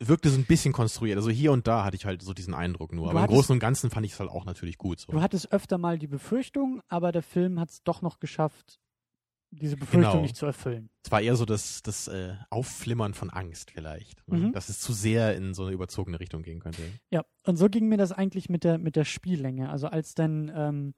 wirkte 0.00 0.30
so 0.30 0.38
ein 0.38 0.44
bisschen 0.44 0.72
konstruiert. 0.72 1.16
Also 1.16 1.30
hier 1.30 1.52
und 1.52 1.66
da 1.66 1.84
hatte 1.84 1.96
ich 1.96 2.04
halt 2.04 2.22
so 2.22 2.32
diesen 2.32 2.54
Eindruck 2.54 2.92
nur. 2.92 3.04
Du 3.04 3.10
aber 3.10 3.20
hattest, 3.20 3.32
im 3.32 3.36
Großen 3.36 3.52
und 3.54 3.58
Ganzen 3.60 3.90
fand 3.90 4.06
ich 4.06 4.12
es 4.12 4.20
halt 4.20 4.30
auch 4.30 4.44
natürlich 4.44 4.78
gut. 4.78 5.00
So. 5.00 5.12
Du 5.12 5.20
hattest 5.20 5.52
öfter 5.52 5.78
mal 5.78 5.98
die 5.98 6.08
Befürchtung, 6.08 6.82
aber 6.88 7.12
der 7.12 7.22
Film 7.22 7.60
hat 7.60 7.70
es 7.70 7.82
doch 7.82 8.02
noch 8.02 8.18
geschafft, 8.18 8.80
diese 9.52 9.76
Befürchtung 9.76 10.12
genau. 10.12 10.22
nicht 10.22 10.36
zu 10.36 10.46
erfüllen. 10.46 10.88
Es 11.04 11.10
war 11.10 11.20
eher 11.20 11.36
so 11.36 11.44
das, 11.44 11.82
das 11.82 12.08
äh, 12.08 12.34
Aufflimmern 12.50 13.12
von 13.12 13.30
Angst 13.30 13.70
vielleicht, 13.70 14.26
ne? 14.26 14.38
mhm. 14.38 14.52
dass 14.52 14.68
es 14.68 14.80
zu 14.80 14.92
sehr 14.92 15.36
in 15.36 15.52
so 15.52 15.64
eine 15.64 15.72
überzogene 15.72 16.18
Richtung 16.18 16.42
gehen 16.42 16.60
könnte. 16.60 16.82
Ja, 17.10 17.22
und 17.44 17.56
so 17.56 17.68
ging 17.68 17.88
mir 17.88 17.98
das 17.98 18.12
eigentlich 18.12 18.48
mit 18.48 18.64
der, 18.64 18.78
mit 18.78 18.96
der 18.96 19.04
Spiellänge. 19.04 19.68
Also 19.68 19.88
als 19.88 20.14
dann, 20.14 20.50
ähm, 20.54 20.94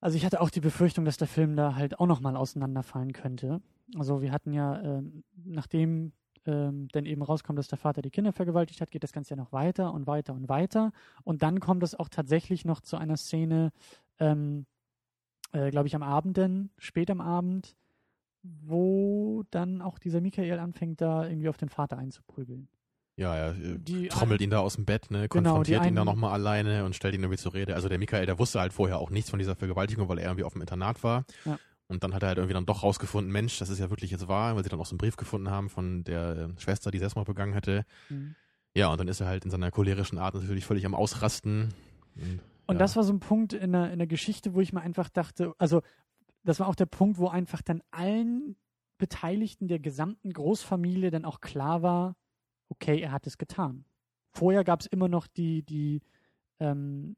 also 0.00 0.16
ich 0.16 0.24
hatte 0.24 0.40
auch 0.40 0.50
die 0.50 0.60
Befürchtung, 0.60 1.04
dass 1.04 1.16
der 1.16 1.26
Film 1.26 1.56
da 1.56 1.74
halt 1.74 1.98
auch 1.98 2.06
nochmal 2.06 2.36
auseinanderfallen 2.36 3.12
könnte. 3.12 3.60
Also 3.96 4.22
wir 4.22 4.30
hatten 4.30 4.52
ja, 4.52 4.80
ähm, 4.80 5.24
nachdem 5.44 6.12
ähm, 6.46 6.88
dann 6.92 7.06
eben 7.06 7.22
rauskommt, 7.22 7.58
dass 7.58 7.68
der 7.68 7.78
Vater 7.78 8.00
die 8.00 8.10
Kinder 8.10 8.32
vergewaltigt 8.32 8.80
hat, 8.80 8.90
geht 8.90 9.02
das 9.02 9.12
Ganze 9.12 9.30
ja 9.30 9.36
noch 9.36 9.52
weiter 9.52 9.92
und 9.92 10.06
weiter 10.06 10.34
und 10.34 10.48
weiter. 10.48 10.92
Und 11.24 11.42
dann 11.42 11.58
kommt 11.58 11.82
es 11.82 11.94
auch 11.94 12.08
tatsächlich 12.08 12.64
noch 12.64 12.80
zu 12.80 12.96
einer 12.96 13.16
Szene, 13.16 13.72
ähm, 14.20 14.66
äh, 15.54 15.70
glaube 15.70 15.86
ich, 15.86 15.94
am 15.94 16.02
Abend 16.02 16.36
dann, 16.36 16.70
spät 16.78 17.10
am 17.10 17.20
Abend, 17.20 17.76
wo 18.42 19.44
dann 19.50 19.80
auch 19.80 19.98
dieser 19.98 20.20
Michael 20.20 20.58
anfängt, 20.58 21.00
da 21.00 21.26
irgendwie 21.26 21.48
auf 21.48 21.56
den 21.56 21.68
Vater 21.68 21.96
einzuprügeln. 21.96 22.68
Ja, 23.16 23.34
er 23.34 23.50
äh, 23.50 23.78
die 23.78 24.08
trommelt 24.08 24.40
ihn 24.40 24.50
da 24.50 24.58
aus 24.58 24.74
dem 24.74 24.84
Bett, 24.84 25.10
ne, 25.10 25.28
genau, 25.28 25.50
konfrontiert 25.50 25.82
genau, 25.82 25.92
ihn 25.92 25.94
da 25.94 26.04
nochmal 26.04 26.32
alleine 26.32 26.84
und 26.84 26.96
stellt 26.96 27.14
ihn 27.14 27.22
irgendwie 27.22 27.38
zur 27.38 27.54
Rede. 27.54 27.74
Also 27.74 27.88
der 27.88 27.98
Michael, 27.98 28.26
der 28.26 28.38
wusste 28.38 28.60
halt 28.60 28.72
vorher 28.72 28.98
auch 28.98 29.10
nichts 29.10 29.30
von 29.30 29.38
dieser 29.38 29.54
Vergewaltigung, 29.54 30.08
weil 30.08 30.18
er 30.18 30.26
irgendwie 30.26 30.44
auf 30.44 30.54
dem 30.54 30.62
Internat 30.62 31.02
war. 31.04 31.24
Ja. 31.44 31.58
Und 31.86 32.02
dann 32.02 32.14
hat 32.14 32.22
er 32.22 32.28
halt 32.28 32.38
irgendwie 32.38 32.54
dann 32.54 32.66
doch 32.66 32.82
rausgefunden, 32.82 33.32
Mensch, 33.32 33.58
das 33.58 33.68
ist 33.68 33.78
ja 33.78 33.90
wirklich 33.90 34.10
jetzt 34.10 34.26
wahr, 34.26 34.56
weil 34.56 34.64
sie 34.64 34.70
dann 34.70 34.80
auch 34.80 34.86
so 34.86 34.92
einen 34.92 34.98
Brief 34.98 35.16
gefunden 35.16 35.50
haben 35.50 35.68
von 35.68 36.02
der 36.02 36.36
äh, 36.36 36.60
Schwester, 36.60 36.90
die 36.90 36.98
Selbstmord 36.98 37.26
begangen 37.26 37.52
hätte. 37.52 37.84
Mhm. 38.08 38.34
Ja, 38.74 38.88
und 38.88 38.98
dann 38.98 39.06
ist 39.06 39.20
er 39.20 39.28
halt 39.28 39.44
in 39.44 39.50
seiner 39.50 39.70
cholerischen 39.70 40.18
Art 40.18 40.34
natürlich 40.34 40.64
völlig 40.64 40.84
am 40.84 40.94
Ausrasten. 40.94 41.72
Und 42.16 42.40
und 42.66 42.76
ja. 42.76 42.78
das 42.78 42.96
war 42.96 43.02
so 43.02 43.12
ein 43.12 43.20
Punkt 43.20 43.52
in 43.52 43.72
der, 43.72 43.92
in 43.92 43.98
der 43.98 44.08
Geschichte, 44.08 44.54
wo 44.54 44.60
ich 44.60 44.72
mir 44.72 44.80
einfach 44.80 45.08
dachte, 45.08 45.54
also 45.58 45.82
das 46.44 46.60
war 46.60 46.68
auch 46.68 46.74
der 46.74 46.86
Punkt, 46.86 47.18
wo 47.18 47.28
einfach 47.28 47.62
dann 47.62 47.82
allen 47.90 48.56
Beteiligten 48.98 49.68
der 49.68 49.78
gesamten 49.78 50.32
Großfamilie 50.32 51.10
dann 51.10 51.24
auch 51.24 51.40
klar 51.40 51.82
war, 51.82 52.16
okay, 52.68 53.00
er 53.00 53.12
hat 53.12 53.26
es 53.26 53.38
getan. 53.38 53.84
Vorher 54.30 54.64
gab 54.64 54.80
es 54.80 54.86
immer 54.86 55.08
noch 55.08 55.26
die, 55.26 55.62
die, 55.62 56.00
ähm, 56.60 57.16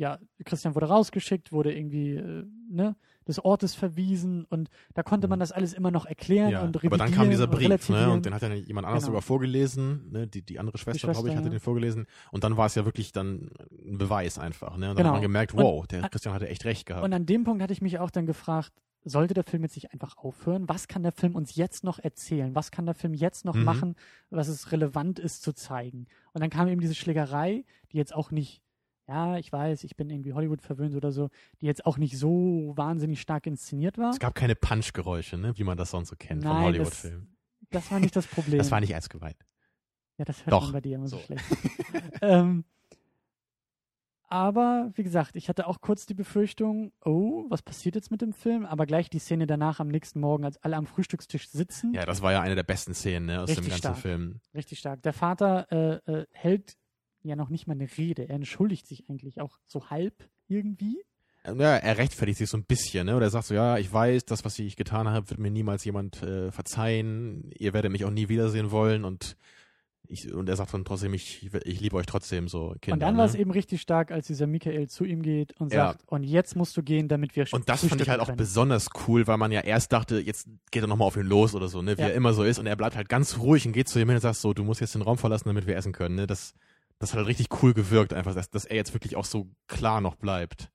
ja, 0.00 0.18
Christian 0.46 0.74
wurde 0.74 0.86
rausgeschickt, 0.86 1.52
wurde 1.52 1.74
irgendwie, 1.74 2.14
äh, 2.14 2.46
ne, 2.70 2.96
des 3.28 3.38
Ortes 3.44 3.74
verwiesen 3.74 4.46
und 4.46 4.70
da 4.94 5.02
konnte 5.02 5.28
man 5.28 5.38
mhm. 5.38 5.40
das 5.40 5.52
alles 5.52 5.74
immer 5.74 5.90
noch 5.90 6.06
erklären 6.06 6.50
ja, 6.50 6.62
und 6.62 6.74
revidieren. 6.74 7.02
Aber 7.02 7.10
dann 7.10 7.14
kam 7.14 7.28
dieser 7.28 7.46
Brief, 7.46 7.90
ne, 7.90 8.10
und 8.10 8.24
den 8.24 8.32
hat 8.32 8.40
ja 8.40 8.48
jemand 8.54 8.86
anders 8.86 9.02
genau. 9.02 9.10
sogar 9.10 9.22
vorgelesen, 9.22 10.10
ne, 10.10 10.26
die, 10.26 10.40
die 10.40 10.58
andere 10.58 10.78
Schwester, 10.78 11.12
glaube 11.12 11.28
ich, 11.28 11.36
hatte 11.36 11.48
ja. 11.48 11.50
den 11.50 11.60
vorgelesen 11.60 12.06
und 12.32 12.44
dann 12.44 12.56
war 12.56 12.64
es 12.64 12.76
ja 12.76 12.86
wirklich 12.86 13.12
dann 13.12 13.50
ein 13.70 13.98
Beweis 13.98 14.38
einfach, 14.38 14.78
ne, 14.78 14.88
und 14.88 14.96
dann 14.96 14.96
genau. 14.96 15.08
hat 15.08 15.14
man 15.16 15.22
gemerkt, 15.22 15.54
wow, 15.54 15.82
und, 15.82 15.92
der 15.92 16.08
Christian 16.08 16.34
hatte 16.34 16.48
echt 16.48 16.64
recht 16.64 16.86
gehabt. 16.86 17.04
Und 17.04 17.12
an 17.12 17.26
dem 17.26 17.44
Punkt 17.44 17.62
hatte 17.62 17.74
ich 17.74 17.82
mich 17.82 17.98
auch 17.98 18.10
dann 18.10 18.24
gefragt, 18.24 18.72
sollte 19.04 19.34
der 19.34 19.44
Film 19.44 19.64
jetzt 19.64 19.76
nicht 19.76 19.92
einfach 19.92 20.16
aufhören? 20.16 20.66
Was 20.66 20.88
kann 20.88 21.02
der 21.02 21.12
Film 21.12 21.34
uns 21.34 21.56
jetzt 21.56 21.84
noch 21.84 21.98
erzählen? 21.98 22.54
Was 22.54 22.70
kann 22.70 22.86
der 22.86 22.94
Film 22.94 23.12
jetzt 23.12 23.44
noch 23.44 23.54
mhm. 23.54 23.64
machen, 23.64 23.96
was 24.30 24.48
es 24.48 24.72
relevant 24.72 25.18
ist 25.18 25.42
zu 25.42 25.52
zeigen? 25.52 26.06
Und 26.32 26.40
dann 26.40 26.48
kam 26.48 26.68
eben 26.68 26.80
diese 26.80 26.94
Schlägerei, 26.94 27.64
die 27.92 27.98
jetzt 27.98 28.14
auch 28.14 28.30
nicht 28.30 28.62
ja, 29.10 29.38
ich 29.38 29.52
weiß, 29.52 29.82
ich 29.82 29.96
bin 29.96 30.08
irgendwie 30.08 30.34
Hollywood 30.34 30.62
verwöhnt 30.62 30.94
oder 30.94 31.10
so, 31.10 31.30
die 31.60 31.66
jetzt 31.66 31.84
auch 31.84 31.98
nicht 31.98 32.16
so 32.16 32.72
wahnsinnig 32.76 33.20
stark 33.20 33.44
inszeniert 33.48 33.98
war. 33.98 34.10
Es 34.10 34.20
gab 34.20 34.36
keine 34.36 34.54
Punch-Geräusche, 34.54 35.36
ne, 35.36 35.58
wie 35.58 35.64
man 35.64 35.76
das 35.76 35.90
sonst 35.90 36.10
so 36.10 36.16
kennt 36.16 36.44
Nein, 36.44 36.54
von 36.54 36.62
Hollywood-Filmen. 36.62 37.36
Das, 37.70 37.82
das, 37.82 37.90
war 37.90 37.98
nicht 37.98 38.14
das 38.14 38.26
Problem. 38.28 38.58
das 38.58 38.70
war 38.70 38.78
nicht 38.78 38.92
ernst 38.92 39.10
gemeint. 39.10 39.44
Ja, 40.16 40.24
das 40.24 40.46
hört 40.46 40.52
Doch. 40.52 40.62
man 40.64 40.72
bei 40.74 40.80
dir 40.80 40.94
immer 40.94 41.08
so, 41.08 41.16
so 41.16 41.24
schlecht. 41.24 41.44
ähm, 42.22 42.64
aber 44.28 44.92
wie 44.94 45.02
gesagt, 45.02 45.34
ich 45.34 45.48
hatte 45.48 45.66
auch 45.66 45.80
kurz 45.80 46.06
die 46.06 46.14
Befürchtung, 46.14 46.92
oh, 47.04 47.46
was 47.48 47.62
passiert 47.62 47.96
jetzt 47.96 48.12
mit 48.12 48.22
dem 48.22 48.32
Film? 48.32 48.64
Aber 48.64 48.86
gleich 48.86 49.10
die 49.10 49.18
Szene 49.18 49.48
danach 49.48 49.80
am 49.80 49.88
nächsten 49.88 50.20
Morgen, 50.20 50.44
als 50.44 50.56
alle 50.62 50.76
am 50.76 50.86
Frühstückstisch 50.86 51.48
sitzen. 51.48 51.94
Ja, 51.94 52.06
das 52.06 52.22
war 52.22 52.30
ja 52.30 52.42
eine 52.42 52.54
der 52.54 52.62
besten 52.62 52.94
Szenen 52.94 53.26
ne, 53.26 53.40
aus 53.40 53.48
Richtig 53.48 53.64
dem 53.64 53.70
ganzen 53.70 53.80
stark. 53.80 53.98
Film. 53.98 54.40
Richtig 54.54 54.78
stark. 54.78 55.02
Der 55.02 55.12
Vater 55.12 55.66
äh, 55.72 56.12
äh, 56.12 56.26
hält 56.30 56.76
ja 57.28 57.36
noch 57.36 57.50
nicht 57.50 57.66
mal 57.66 57.74
eine 57.74 57.88
Rede. 57.98 58.28
Er 58.28 58.36
entschuldigt 58.36 58.86
sich 58.86 59.08
eigentlich 59.08 59.40
auch 59.40 59.58
so 59.66 59.90
halb 59.90 60.28
irgendwie. 60.48 61.02
Ja, 61.44 61.76
er 61.76 61.98
rechtfertigt 61.98 62.38
sich 62.38 62.50
so 62.50 62.58
ein 62.58 62.64
bisschen, 62.64 63.06
ne? 63.06 63.16
Oder 63.16 63.26
er 63.26 63.30
sagt 63.30 63.46
so, 63.46 63.54
ja, 63.54 63.78
ich 63.78 63.90
weiß, 63.90 64.26
das, 64.26 64.44
was 64.44 64.58
ich 64.58 64.76
getan 64.76 65.08
habe, 65.08 65.30
wird 65.30 65.40
mir 65.40 65.50
niemals 65.50 65.84
jemand 65.84 66.22
äh, 66.22 66.52
verzeihen. 66.52 67.50
Ihr 67.58 67.72
werdet 67.72 67.90
mich 67.90 68.04
auch 68.04 68.10
nie 68.10 68.28
wiedersehen 68.28 68.70
wollen 68.70 69.04
und 69.04 69.36
ich, 70.10 70.32
und 70.32 70.48
er 70.48 70.56
sagt 70.56 70.74
dann 70.74 70.84
trotzdem, 70.84 71.14
ich, 71.14 71.48
ich 71.64 71.80
liebe 71.80 71.96
euch 71.96 72.06
trotzdem 72.06 72.48
so 72.48 72.74
Kinder. 72.80 72.94
Und 72.94 73.00
dann 73.00 73.14
ne? 73.14 73.20
war 73.20 73.26
es 73.26 73.36
eben 73.36 73.52
richtig 73.52 73.80
stark, 73.80 74.10
als 74.10 74.26
dieser 74.26 74.48
Michael 74.48 74.88
zu 74.88 75.04
ihm 75.04 75.22
geht 75.22 75.52
und 75.60 75.72
ja. 75.72 75.88
sagt, 75.88 76.02
und 76.08 76.24
jetzt 76.24 76.56
musst 76.56 76.76
du 76.76 76.82
gehen, 76.82 77.06
damit 77.06 77.36
wir 77.36 77.46
Und 77.52 77.68
das 77.68 77.86
fand 77.86 78.00
ich 78.00 78.08
halt 78.08 78.20
auch 78.20 78.32
besonders 78.32 78.88
cool, 79.06 79.26
weil 79.28 79.36
man 79.38 79.52
ja 79.52 79.60
erst 79.60 79.92
dachte, 79.92 80.18
jetzt 80.18 80.48
geht 80.72 80.82
er 80.82 80.88
nochmal 80.88 81.06
auf 81.06 81.16
ihn 81.16 81.26
los 81.26 81.54
oder 81.54 81.68
so, 81.68 81.80
ne? 81.80 81.96
Wie 81.96 82.02
ja. 82.02 82.08
er 82.08 82.14
immer 82.14 82.32
so 82.32 82.42
ist. 82.42 82.58
Und 82.58 82.66
er 82.66 82.76
bleibt 82.76 82.96
halt 82.96 83.08
ganz 83.08 83.38
ruhig 83.38 83.66
und 83.66 83.72
geht 83.72 83.88
zu 83.88 84.00
ihm 84.00 84.08
hin 84.08 84.16
und 84.16 84.20
sagt 84.20 84.36
so, 84.36 84.52
du 84.52 84.64
musst 84.64 84.80
jetzt 84.80 84.96
den 84.96 85.02
Raum 85.02 85.16
verlassen, 85.16 85.48
damit 85.48 85.68
wir 85.68 85.76
essen 85.76 85.92
können, 85.92 86.16
ne? 86.16 86.26
Das, 86.26 86.54
das 87.00 87.10
hat 87.12 87.18
halt 87.18 87.26
richtig 87.28 87.48
cool 87.62 87.74
gewirkt, 87.74 88.12
einfach, 88.12 88.34
dass, 88.34 88.50
dass 88.50 88.64
er 88.64 88.76
jetzt 88.76 88.94
wirklich 88.94 89.16
auch 89.16 89.24
so 89.24 89.48
klar 89.66 90.00
noch 90.00 90.14
bleibt. 90.14 90.70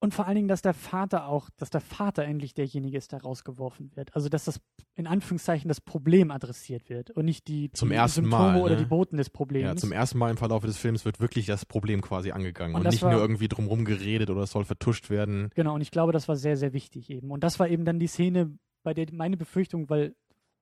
Und 0.00 0.12
vor 0.12 0.26
allen 0.26 0.34
Dingen, 0.36 0.48
dass 0.48 0.60
der 0.60 0.74
Vater 0.74 1.28
auch, 1.28 1.48
dass 1.56 1.70
der 1.70 1.80
Vater 1.80 2.24
endlich 2.24 2.52
derjenige 2.52 2.98
ist, 2.98 3.12
der 3.12 3.22
rausgeworfen 3.22 3.90
wird. 3.96 4.14
Also 4.14 4.28
dass 4.28 4.44
das 4.44 4.60
in 4.96 5.06
Anführungszeichen 5.06 5.66
das 5.68 5.80
Problem 5.80 6.30
adressiert 6.30 6.90
wird 6.90 7.10
und 7.12 7.24
nicht 7.24 7.48
die, 7.48 7.70
Zum 7.72 7.88
die 7.88 7.94
ersten 7.94 8.22
Symptome 8.24 8.52
Mal, 8.52 8.60
oder 8.60 8.74
ne? 8.74 8.80
die 8.82 8.84
Boten 8.86 9.16
des 9.16 9.30
Problems. 9.30 9.64
Ja, 9.66 9.76
zum 9.76 9.92
ersten 9.92 10.18
Mal 10.18 10.30
im 10.30 10.36
Verlauf 10.36 10.62
des 10.62 10.76
Films 10.76 11.06
wird 11.06 11.20
wirklich 11.20 11.46
das 11.46 11.64
Problem 11.64 12.02
quasi 12.02 12.32
angegangen 12.32 12.74
Und 12.74 12.82
und, 12.84 12.90
nicht 12.90 13.02
war- 13.02 13.12
nur 13.12 13.20
irgendwie 13.22 13.48
drumherum 13.48 13.86
geredet 13.86 14.28
oder 14.28 14.42
es 14.42 14.50
soll 14.50 14.66
vertuscht 14.66 15.08
werden. 15.08 15.48
Genau, 15.54 15.74
und 15.74 15.80
ich 15.80 15.90
glaube, 15.90 16.12
das 16.12 16.28
war 16.28 16.36
sehr, 16.36 16.58
sehr 16.58 16.74
wichtig 16.74 17.08
eben. 17.08 17.30
Und 17.30 17.42
das 17.42 17.58
war 17.58 17.68
eben 17.68 17.86
dann 17.86 17.98
die 17.98 18.06
Szene, 18.08 18.58
bei 18.82 18.92
der 18.92 19.06
meine 19.10 19.38
Befürchtung, 19.38 19.88
weil, 19.88 20.14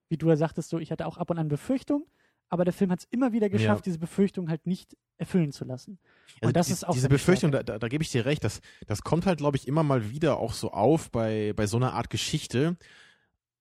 wie 0.07 0.15
du 0.17 0.29
ja 0.29 0.37
sagtest, 0.37 0.69
so, 0.69 0.79
ich 0.79 0.89
hatte 0.89 1.05
auch 1.05 1.17
ab 1.17 1.29
und 1.31 1.37
an 1.37 1.49
Befürchtung, 1.49 2.05
aber 2.53 2.65
der 2.65 2.73
Film 2.73 2.91
hat 2.91 2.99
es 2.99 3.07
immer 3.09 3.33
wieder 3.33 3.49
geschafft, 3.49 3.87
diese 3.87 3.97
Befürchtung 3.97 4.47
halt 4.47 4.67
nicht 4.67 4.95
erfüllen 5.17 5.51
zu 5.51 5.65
lassen. 5.65 5.97
Also 6.35 6.49
und 6.49 6.55
das 6.55 6.67
die, 6.67 6.73
ist 6.73 6.87
auch 6.87 6.93
diese 6.93 7.09
Befürchtung, 7.09 7.51
da, 7.51 7.63
da, 7.63 7.79
da 7.79 7.87
gebe 7.87 8.03
ich 8.03 8.11
dir 8.11 8.25
recht, 8.25 8.43
das, 8.43 8.61
das 8.85 9.01
kommt 9.01 9.25
halt, 9.25 9.39
glaube 9.39 9.57
ich, 9.57 9.67
immer 9.67 9.81
mal 9.81 10.11
wieder 10.11 10.37
auch 10.37 10.53
so 10.53 10.71
auf 10.71 11.09
bei, 11.09 11.53
bei 11.55 11.65
so 11.65 11.77
einer 11.77 11.93
Art 11.93 12.11
Geschichte. 12.11 12.77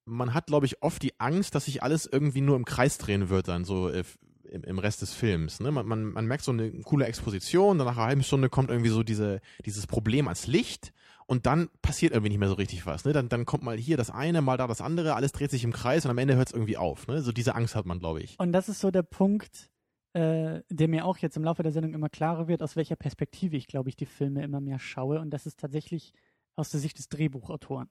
Man 0.04 0.34
hat, 0.34 0.48
glaube 0.48 0.66
ich, 0.66 0.82
oft 0.82 1.02
die 1.02 1.18
Angst, 1.18 1.54
dass 1.54 1.64
sich 1.64 1.82
alles 1.82 2.04
irgendwie 2.04 2.42
nur 2.42 2.54
im 2.54 2.66
Kreis 2.66 2.98
drehen 2.98 3.30
wird 3.30 3.48
dann 3.48 3.64
so 3.64 3.88
äh, 3.88 4.04
im, 4.50 4.62
im 4.64 4.78
Rest 4.78 5.00
des 5.00 5.14
Films. 5.14 5.60
Ne? 5.60 5.70
Man, 5.70 5.86
man, 5.86 6.04
man 6.04 6.26
merkt 6.26 6.44
so 6.44 6.52
eine 6.52 6.70
coole 6.82 7.06
Exposition, 7.06 7.78
dann 7.78 7.86
nach 7.86 7.96
einer 7.96 8.06
halben 8.06 8.22
Stunde 8.22 8.50
kommt 8.50 8.68
irgendwie 8.68 8.90
so 8.90 9.02
diese, 9.02 9.40
dieses 9.64 9.86
Problem 9.86 10.28
als 10.28 10.46
Licht 10.46 10.92
und 11.26 11.46
dann 11.46 11.68
passiert 11.82 12.12
irgendwie 12.12 12.30
nicht 12.30 12.38
mehr 12.38 12.48
so 12.48 12.54
richtig 12.54 12.86
was. 12.86 13.04
Ne? 13.04 13.12
Dann, 13.12 13.28
dann 13.28 13.44
kommt 13.44 13.62
mal 13.62 13.76
hier 13.76 13.96
das 13.96 14.10
eine, 14.10 14.42
mal 14.42 14.56
da 14.56 14.66
das 14.66 14.80
andere, 14.80 15.14
alles 15.14 15.32
dreht 15.32 15.50
sich 15.50 15.64
im 15.64 15.72
Kreis 15.72 16.04
und 16.04 16.10
am 16.10 16.18
Ende 16.18 16.36
hört 16.36 16.48
es 16.48 16.54
irgendwie 16.54 16.76
auf. 16.76 17.06
Ne? 17.06 17.22
So 17.22 17.32
diese 17.32 17.54
Angst 17.54 17.74
hat 17.74 17.86
man, 17.86 17.98
glaube 17.98 18.20
ich. 18.20 18.38
Und 18.38 18.52
das 18.52 18.68
ist 18.68 18.80
so 18.80 18.90
der 18.90 19.02
Punkt, 19.02 19.70
äh, 20.14 20.62
der 20.68 20.88
mir 20.88 21.06
auch 21.06 21.18
jetzt 21.18 21.36
im 21.36 21.44
Laufe 21.44 21.62
der 21.62 21.72
Sendung 21.72 21.94
immer 21.94 22.08
klarer 22.08 22.48
wird, 22.48 22.62
aus 22.62 22.76
welcher 22.76 22.96
Perspektive 22.96 23.56
ich, 23.56 23.66
glaube 23.66 23.88
ich, 23.88 23.96
die 23.96 24.06
Filme 24.06 24.42
immer 24.42 24.60
mehr 24.60 24.78
schaue. 24.78 25.20
Und 25.20 25.30
das 25.30 25.46
ist 25.46 25.58
tatsächlich 25.58 26.12
aus 26.56 26.70
der 26.70 26.80
Sicht 26.80 26.98
des 26.98 27.08
Drehbuchautoren 27.08 27.88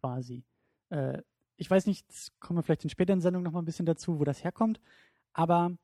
quasi. 0.00 0.44
Äh, 0.90 1.22
ich 1.56 1.70
weiß 1.70 1.86
nicht, 1.86 2.06
kommen 2.40 2.58
wir 2.58 2.62
vielleicht 2.62 2.84
in 2.84 2.90
späteren 2.90 3.20
Sendungen 3.20 3.44
noch 3.44 3.52
mal 3.52 3.62
ein 3.62 3.64
bisschen 3.64 3.86
dazu, 3.86 4.18
wo 4.18 4.24
das 4.24 4.44
herkommt. 4.44 4.80
Aber 5.32 5.76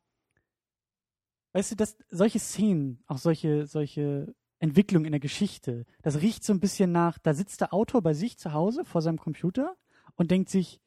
weißt 1.53 1.73
du, 1.73 1.77
dass 1.77 1.97
solche 2.11 2.39
Szenen, 2.39 3.03
auch 3.07 3.19
solche, 3.19 3.67
solche 3.67 4.35
Entwicklungen 4.61 5.07
in 5.07 5.13
der 5.13 5.21
Geschichte, 5.21 5.85
das 6.03 6.21
riecht 6.21 6.45
so 6.45 6.53
ein 6.53 6.61
bisschen 6.61 6.93
nach, 6.93 7.19
da 7.19 7.35
sitzt 7.35 7.61
der 7.61 7.75
Autor 7.75 8.03
bei 8.03 8.15
sich 8.15 8.39
zu 8.39 8.53
Hause 8.53 8.85
vor 8.85 9.03
seinem 9.03 9.19
Computer 9.19 9.75
und 10.15 10.31
denkt 10.31 10.51
sich, 10.51 10.81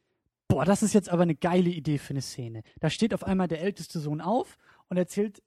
boah, 0.48 0.64
das 0.64 0.84
ist 0.84 0.94
jetzt 0.94 1.10
aber 1.10 1.24
eine 1.24 1.36
geile 1.36 1.70
Idee 1.70 1.98
für 1.98 2.12
eine 2.12 2.22
Szene. 2.22 2.64
Da 2.80 2.90
steht 2.90 3.14
auf 3.14 3.24
einmal 3.24 3.48
der 3.48 3.62
älteste 3.62 4.00
Sohn 4.00 4.22
auf 4.22 4.58
und 4.90 4.98
erzählt 4.98 5.42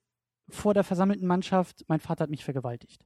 vor 0.49 0.75
der 0.75 0.85
versammelten 0.85 1.27
Mannschaft, 1.27 1.85
mein 1.89 2.01
Vater 2.01 2.25
hat 2.25 2.31
mich 2.31 2.45
vergewaltigt. 2.45 3.05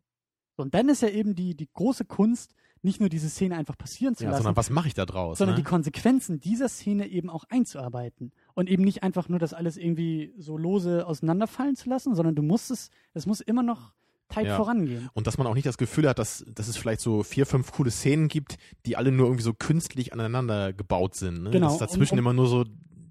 So, 0.56 0.62
und 0.62 0.74
dann 0.74 0.88
ist 0.88 1.02
ja 1.02 1.08
eben 1.08 1.34
die, 1.34 1.54
die 1.54 1.68
große 1.72 2.04
Kunst, 2.06 2.54
nicht 2.82 3.00
nur 3.00 3.10
diese 3.10 3.28
Szene 3.28 3.56
einfach 3.56 3.76
passieren 3.76 4.14
zu 4.16 4.24
Ja, 4.24 4.30
lassen, 4.30 4.42
sondern 4.44 4.56
was 4.56 4.70
mache 4.70 4.88
ich 4.88 4.94
da 4.94 5.04
draus? 5.04 5.36
sondern 5.38 5.56
ne? 5.56 5.62
die 5.62 5.68
Konsequenzen 5.68 6.40
dieser 6.40 6.68
Szene 6.70 7.06
eben 7.08 7.28
auch 7.28 7.44
einzuarbeiten 7.50 8.32
und 8.54 8.70
eben 8.70 8.84
nicht 8.84 9.02
einfach 9.02 9.28
nur 9.28 9.38
das 9.38 9.52
alles 9.52 9.76
irgendwie 9.76 10.32
so 10.38 10.56
lose 10.56 11.06
auseinanderfallen 11.06 11.76
zu 11.76 11.90
lassen, 11.90 12.14
sondern 12.14 12.34
du 12.34 12.42
musst 12.42 12.70
es, 12.70 12.90
es 13.12 13.26
muss 13.26 13.42
immer 13.42 13.62
noch 13.62 13.92
tight 14.30 14.46
Ja. 14.46 14.56
vorangehen. 14.56 15.10
Und 15.12 15.26
dass 15.26 15.36
man 15.38 15.46
auch 15.46 15.54
nicht 15.54 15.66
das 15.66 15.76
Gefühl 15.78 16.08
hat, 16.08 16.18
dass, 16.18 16.44
dass 16.54 16.68
es 16.68 16.76
vielleicht 16.76 17.00
so 17.00 17.22
vier, 17.22 17.44
fünf 17.46 17.72
coole 17.72 17.90
Szenen 17.90 18.28
gibt, 18.28 18.56
die 18.86 18.96
alle 18.96 19.12
nur 19.12 19.26
irgendwie 19.26 19.42
so 19.44 19.52
künstlich 19.54 20.12
aneinander 20.12 20.72
gebaut 20.72 21.14
sind. 21.14 21.42
Ne? 21.42 21.50
Genau, 21.50 21.68
Dass 21.68 21.78
dazwischen 21.78 22.14
um- 22.14 22.18
um- 22.20 22.24
immer 22.26 22.32
nur 22.32 22.46
so, 22.46 22.64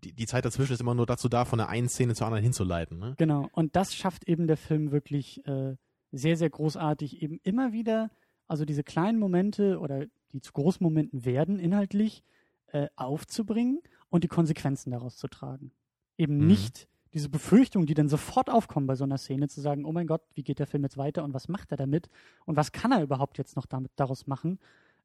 die, 0.03 0.13
die 0.13 0.25
Zeit 0.25 0.45
dazwischen 0.45 0.73
ist 0.73 0.81
immer 0.81 0.95
nur 0.95 1.05
dazu 1.05 1.29
da, 1.29 1.45
von 1.45 1.59
der 1.59 1.69
einen 1.69 1.89
Szene 1.89 2.15
zur 2.15 2.25
anderen 2.27 2.43
hinzuleiten. 2.43 2.97
Ne? 2.99 3.15
Genau. 3.17 3.49
Und 3.51 3.75
das 3.75 3.93
schafft 3.95 4.27
eben 4.27 4.47
der 4.47 4.57
Film 4.57 4.91
wirklich 4.91 5.45
äh, 5.45 5.75
sehr, 6.11 6.37
sehr 6.37 6.49
großartig, 6.49 7.21
eben 7.21 7.39
immer 7.43 7.71
wieder, 7.73 8.09
also 8.47 8.65
diese 8.65 8.83
kleinen 8.83 9.19
Momente 9.19 9.77
oder 9.79 10.05
die 10.31 10.41
zu 10.41 10.53
großen 10.53 10.83
Momenten 10.83 11.25
werden, 11.25 11.59
inhaltlich 11.59 12.23
äh, 12.71 12.87
aufzubringen 12.95 13.79
und 14.09 14.23
die 14.23 14.27
Konsequenzen 14.27 14.91
daraus 14.91 15.17
zu 15.17 15.27
tragen. 15.27 15.71
Eben 16.17 16.37
Mhm. 16.37 16.47
nicht 16.47 16.87
diese 17.13 17.29
Befürchtungen, 17.29 17.87
die 17.87 17.93
dann 17.93 18.09
sofort 18.09 18.49
aufkommen 18.49 18.87
bei 18.87 18.95
so 18.95 19.03
einer 19.03 19.17
Szene, 19.17 19.47
zu 19.47 19.61
sagen, 19.61 19.85
oh 19.85 19.91
mein 19.91 20.07
Gott, 20.07 20.21
wie 20.35 20.43
geht 20.43 20.59
der 20.59 20.67
Film 20.67 20.83
jetzt 20.83 20.97
weiter 20.97 21.23
und 21.23 21.33
was 21.33 21.47
macht 21.47 21.71
er 21.71 21.77
damit 21.77 22.09
und 22.45 22.55
was 22.55 22.71
kann 22.71 22.91
er 22.91 23.01
überhaupt 23.01 23.37
jetzt 23.37 23.55
noch 23.55 23.65
damit 23.65 23.91
daraus 23.95 24.27
machen, 24.27 24.59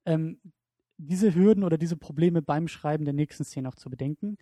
ähm, 0.04 0.38
diese 0.96 1.34
Hürden 1.34 1.64
oder 1.64 1.78
diese 1.78 1.96
Probleme 1.96 2.42
beim 2.42 2.68
Schreiben 2.68 3.04
der 3.04 3.14
nächsten 3.14 3.44
Szene 3.44 3.68
auch 3.68 3.74
zu 3.74 3.90
bedenken 3.90 4.36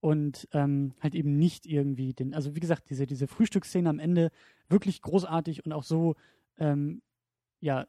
und 0.00 0.48
ähm, 0.52 0.94
halt 1.00 1.14
eben 1.14 1.38
nicht 1.38 1.66
irgendwie 1.66 2.12
den, 2.12 2.34
also 2.34 2.56
wie 2.56 2.60
gesagt, 2.60 2.90
diese, 2.90 3.06
diese 3.06 3.28
Frühstücksszene 3.28 3.88
am 3.88 3.98
Ende 3.98 4.30
wirklich 4.68 5.00
großartig 5.02 5.64
und 5.64 5.72
auch 5.72 5.84
so, 5.84 6.16
ähm, 6.58 7.02
ja, 7.60 7.86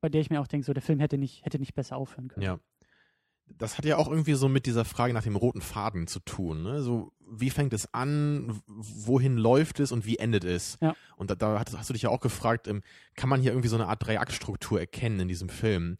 bei 0.00 0.08
der 0.08 0.20
ich 0.20 0.30
mir 0.30 0.40
auch 0.40 0.46
denke, 0.46 0.64
so 0.64 0.72
der 0.72 0.82
Film 0.82 1.00
hätte 1.00 1.18
nicht, 1.18 1.44
hätte 1.44 1.58
nicht 1.58 1.74
besser 1.74 1.96
aufhören 1.96 2.28
können. 2.28 2.44
Ja. 2.44 2.60
Das 3.46 3.78
hat 3.78 3.84
ja 3.84 3.96
auch 3.96 4.08
irgendwie 4.08 4.34
so 4.34 4.48
mit 4.48 4.66
dieser 4.66 4.84
Frage 4.84 5.14
nach 5.14 5.22
dem 5.22 5.36
roten 5.36 5.60
Faden 5.60 6.06
zu 6.06 6.20
tun. 6.20 6.62
Ne? 6.62 6.82
So, 6.82 7.12
wie 7.30 7.50
fängt 7.50 7.72
es 7.72 7.92
an, 7.92 8.60
wohin 8.66 9.36
läuft 9.36 9.80
es 9.80 9.92
und 9.92 10.06
wie 10.06 10.18
endet 10.18 10.44
es? 10.44 10.78
Ja. 10.80 10.96
Und 11.16 11.30
da, 11.30 11.34
da 11.34 11.58
hast, 11.58 11.76
hast 11.76 11.88
du 11.88 11.92
dich 11.92 12.02
ja 12.02 12.10
auch 12.10 12.20
gefragt, 12.20 12.66
ähm, 12.68 12.82
kann 13.14 13.28
man 13.28 13.40
hier 13.40 13.52
irgendwie 13.52 13.68
so 13.68 13.76
eine 13.76 13.86
Art 13.86 14.04
Dreiaktstruktur 14.04 14.80
erkennen 14.80 15.20
in 15.20 15.28
diesem 15.28 15.48
Film? 15.48 15.96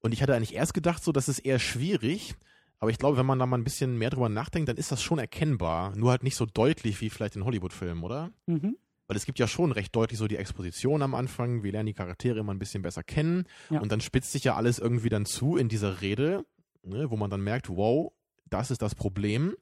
Und 0.00 0.12
ich 0.12 0.22
hatte 0.22 0.34
eigentlich 0.34 0.54
erst 0.54 0.74
gedacht, 0.74 1.02
so, 1.02 1.12
das 1.12 1.28
ist 1.28 1.40
eher 1.40 1.58
schwierig. 1.58 2.34
Aber 2.78 2.90
ich 2.90 2.98
glaube, 2.98 3.18
wenn 3.18 3.26
man 3.26 3.38
da 3.38 3.46
mal 3.46 3.58
ein 3.58 3.64
bisschen 3.64 3.98
mehr 3.98 4.08
drüber 4.08 4.30
nachdenkt, 4.30 4.68
dann 4.68 4.78
ist 4.78 4.90
das 4.90 5.02
schon 5.02 5.18
erkennbar. 5.18 5.94
Nur 5.96 6.10
halt 6.10 6.22
nicht 6.22 6.36
so 6.36 6.46
deutlich 6.46 7.00
wie 7.02 7.10
vielleicht 7.10 7.36
in 7.36 7.44
Hollywood-Filmen, 7.44 8.02
oder? 8.02 8.30
Mhm. 8.46 8.76
Weil 9.06 9.16
es 9.16 9.26
gibt 9.26 9.38
ja 9.38 9.46
schon 9.46 9.72
recht 9.72 9.94
deutlich 9.94 10.18
so 10.18 10.28
die 10.28 10.36
Exposition 10.36 11.02
am 11.02 11.14
Anfang. 11.14 11.62
Wir 11.62 11.72
lernen 11.72 11.88
die 11.88 11.94
Charaktere 11.94 12.38
immer 12.38 12.54
ein 12.54 12.58
bisschen 12.58 12.80
besser 12.80 13.02
kennen. 13.02 13.44
Ja. 13.68 13.80
Und 13.80 13.92
dann 13.92 14.00
spitzt 14.00 14.32
sich 14.32 14.44
ja 14.44 14.56
alles 14.56 14.78
irgendwie 14.78 15.10
dann 15.10 15.26
zu 15.26 15.58
in 15.58 15.68
dieser 15.68 16.00
Rede, 16.00 16.44
ne, 16.82 17.10
wo 17.10 17.16
man 17.16 17.30
dann 17.30 17.42
merkt, 17.42 17.68
wow, 17.68 18.12
das 18.48 18.70
ist 18.70 18.82
das 18.82 18.94
Problem. 18.94 19.54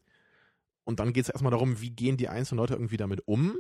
Und 0.85 1.01
dann 1.01 1.13
geht 1.13 1.25
es 1.25 1.29
erstmal 1.29 1.51
darum, 1.51 1.81
wie 1.81 1.91
gehen 1.91 2.17
die 2.17 2.29
einzelnen 2.29 2.59
Leute 2.59 2.75
irgendwie 2.75 2.97
damit 2.97 3.27
um. 3.27 3.57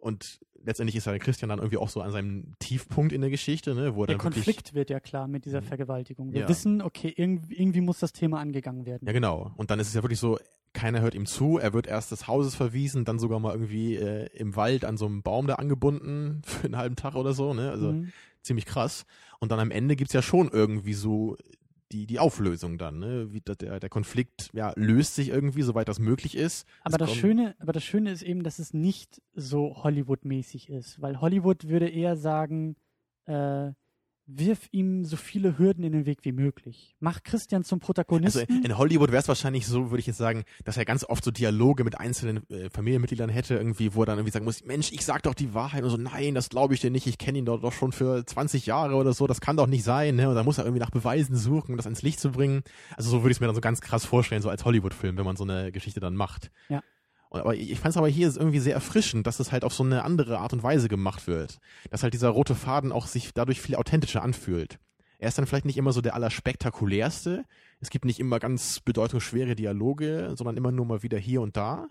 Und 0.00 0.40
letztendlich 0.62 0.94
ist 0.96 1.06
ja 1.06 1.12
der 1.12 1.20
Christian 1.20 1.48
dann 1.48 1.58
irgendwie 1.58 1.78
auch 1.78 1.88
so 1.88 2.00
an 2.02 2.12
seinem 2.12 2.52
Tiefpunkt 2.58 3.12
in 3.12 3.22
der 3.22 3.30
Geschichte, 3.30 3.74
ne, 3.74 3.94
wo 3.94 4.02
er 4.04 4.08
Der. 4.08 4.18
Konflikt 4.18 4.74
wird 4.74 4.90
ja 4.90 5.00
klar 5.00 5.26
mit 5.26 5.46
dieser 5.46 5.62
Mhm. 5.62 5.66
Vergewaltigung. 5.66 6.32
Wir 6.32 6.42
Ja. 6.42 6.48
wissen, 6.48 6.82
okay, 6.82 7.12
irgendwie, 7.16 7.54
irgendwie 7.56 7.80
muss 7.80 7.98
das 7.98 8.12
Thema 8.12 8.40
angegangen 8.40 8.84
werden. 8.84 9.06
Ja, 9.06 9.12
genau. 9.12 9.52
Und 9.56 9.70
dann 9.70 9.80
ist 9.80 9.88
es 9.88 9.94
ja 9.94 10.02
wirklich 10.02 10.20
so, 10.20 10.38
keiner 10.74 11.00
hört 11.00 11.14
ihm 11.14 11.24
zu, 11.24 11.56
er 11.56 11.72
wird 11.72 11.86
erst 11.86 12.12
des 12.12 12.28
Hauses 12.28 12.54
verwiesen, 12.54 13.06
dann 13.06 13.18
sogar 13.18 13.40
mal 13.40 13.52
irgendwie 13.52 13.96
äh, 13.96 14.26
im 14.36 14.54
Wald 14.54 14.84
an 14.84 14.98
so 14.98 15.06
einem 15.06 15.22
Baum 15.22 15.46
da 15.46 15.54
angebunden 15.54 16.42
für 16.44 16.66
einen 16.66 16.76
halben 16.76 16.96
Tag 16.96 17.14
oder 17.14 17.32
so, 17.32 17.54
ne? 17.54 17.70
Also 17.70 17.92
Mhm. 17.92 18.12
ziemlich 18.42 18.66
krass. 18.66 19.06
Und 19.40 19.50
dann 19.50 19.58
am 19.60 19.70
Ende 19.70 19.96
gibt's 19.96 20.12
ja 20.12 20.22
schon 20.22 20.50
irgendwie 20.50 20.92
so 20.94 21.36
die, 21.92 22.06
die 22.06 22.18
Auflösung 22.18 22.78
dann, 22.78 22.98
ne? 22.98 23.32
Wie 23.32 23.40
der, 23.40 23.80
der 23.80 23.88
Konflikt 23.88 24.50
ja, 24.52 24.72
löst 24.76 25.14
sich 25.14 25.28
irgendwie, 25.28 25.62
soweit 25.62 25.88
das 25.88 25.98
möglich 25.98 26.36
ist. 26.36 26.66
Aber 26.82 26.98
das 26.98 27.14
Schöne, 27.14 27.54
aber 27.58 27.72
das 27.72 27.84
Schöne 27.84 28.10
ist 28.10 28.22
eben, 28.22 28.42
dass 28.42 28.58
es 28.58 28.74
nicht 28.74 29.22
so 29.34 29.82
Hollywood-mäßig 29.82 30.68
ist, 30.68 31.00
weil 31.00 31.20
Hollywood 31.20 31.68
würde 31.68 31.88
eher 31.88 32.16
sagen, 32.16 32.76
äh, 33.26 33.72
wirf 34.26 34.68
ihm 34.72 35.04
so 35.04 35.16
viele 35.16 35.58
Hürden 35.58 35.84
in 35.84 35.92
den 35.92 36.04
Weg 36.06 36.18
wie 36.24 36.32
möglich. 36.32 36.96
Mach 36.98 37.22
Christian 37.22 37.62
zum 37.64 37.76
Also 37.78 37.86
Protagonisten. 37.86 38.64
in 38.64 38.76
Hollywood 38.76 39.10
wäre 39.12 39.20
es 39.20 39.28
wahrscheinlich 39.28 39.66
so, 39.66 39.90
würde 39.90 40.00
ich 40.00 40.06
jetzt 40.06 40.18
sagen, 40.18 40.44
dass 40.64 40.76
er 40.76 40.84
ganz 40.84 41.04
oft 41.04 41.22
so 41.24 41.30
Dialoge 41.30 41.84
mit 41.84 41.98
einzelnen 42.00 42.48
äh, 42.50 42.68
Familienmitgliedern 42.70 43.30
hätte, 43.30 43.54
irgendwie, 43.54 43.94
wo 43.94 44.02
er 44.02 44.06
dann 44.06 44.18
irgendwie 44.18 44.32
sagen 44.32 44.44
muss, 44.44 44.64
Mensch, 44.64 44.90
ich 44.92 45.04
sag 45.04 45.22
doch 45.22 45.34
die 45.34 45.54
Wahrheit 45.54 45.84
und 45.84 45.90
so, 45.90 45.96
nein, 45.96 46.34
das 46.34 46.48
glaube 46.48 46.74
ich 46.74 46.80
dir 46.80 46.90
nicht, 46.90 47.06
ich 47.06 47.18
kenne 47.18 47.38
ihn 47.38 47.44
doch, 47.44 47.60
doch 47.60 47.72
schon 47.72 47.92
für 47.92 48.24
20 48.26 48.66
Jahre 48.66 48.96
oder 48.96 49.12
so, 49.12 49.26
das 49.26 49.40
kann 49.40 49.56
doch 49.56 49.68
nicht 49.68 49.84
sein, 49.84 50.16
ne? 50.16 50.28
Und 50.28 50.34
dann 50.34 50.44
muss 50.44 50.58
er 50.58 50.64
irgendwie 50.64 50.80
nach 50.82 50.90
Beweisen 50.90 51.36
suchen, 51.36 51.72
um 51.72 51.76
das 51.76 51.86
ans 51.86 52.02
Licht 52.02 52.18
zu 52.18 52.32
bringen. 52.32 52.62
Also 52.96 53.10
so 53.10 53.22
würde 53.22 53.30
ich 53.30 53.36
es 53.36 53.40
mir 53.40 53.46
dann 53.46 53.54
so 53.54 53.60
ganz 53.60 53.80
krass 53.80 54.04
vorstellen, 54.04 54.42
so 54.42 54.48
als 54.50 54.64
Hollywood-Film, 54.64 55.16
wenn 55.16 55.24
man 55.24 55.36
so 55.36 55.44
eine 55.44 55.70
Geschichte 55.70 56.00
dann 56.00 56.16
macht. 56.16 56.50
Ja. 56.68 56.82
Aber 57.40 57.54
ich 57.54 57.78
fand 57.78 57.90
es 57.90 57.96
aber 57.96 58.08
hier 58.08 58.28
ist 58.28 58.36
irgendwie 58.36 58.58
sehr 58.58 58.74
erfrischend, 58.74 59.26
dass 59.26 59.40
es 59.40 59.52
halt 59.52 59.64
auf 59.64 59.74
so 59.74 59.82
eine 59.84 60.04
andere 60.04 60.38
Art 60.38 60.52
und 60.52 60.62
Weise 60.62 60.88
gemacht 60.88 61.26
wird. 61.26 61.58
Dass 61.90 62.02
halt 62.02 62.14
dieser 62.14 62.28
rote 62.30 62.54
Faden 62.54 62.92
auch 62.92 63.06
sich 63.06 63.32
dadurch 63.34 63.60
viel 63.60 63.76
authentischer 63.76 64.22
anfühlt. 64.22 64.78
Er 65.18 65.28
ist 65.28 65.38
dann 65.38 65.46
vielleicht 65.46 65.64
nicht 65.64 65.78
immer 65.78 65.92
so 65.92 66.00
der 66.02 66.14
allerspektakulärste. 66.14 67.44
Es 67.80 67.90
gibt 67.90 68.04
nicht 68.04 68.20
immer 68.20 68.38
ganz 68.38 68.80
bedeutungsschwere 68.80 69.54
Dialoge, 69.54 70.32
sondern 70.36 70.56
immer 70.56 70.72
nur 70.72 70.86
mal 70.86 71.02
wieder 71.02 71.18
hier 71.18 71.40
und 71.40 71.56
da. 71.56 71.88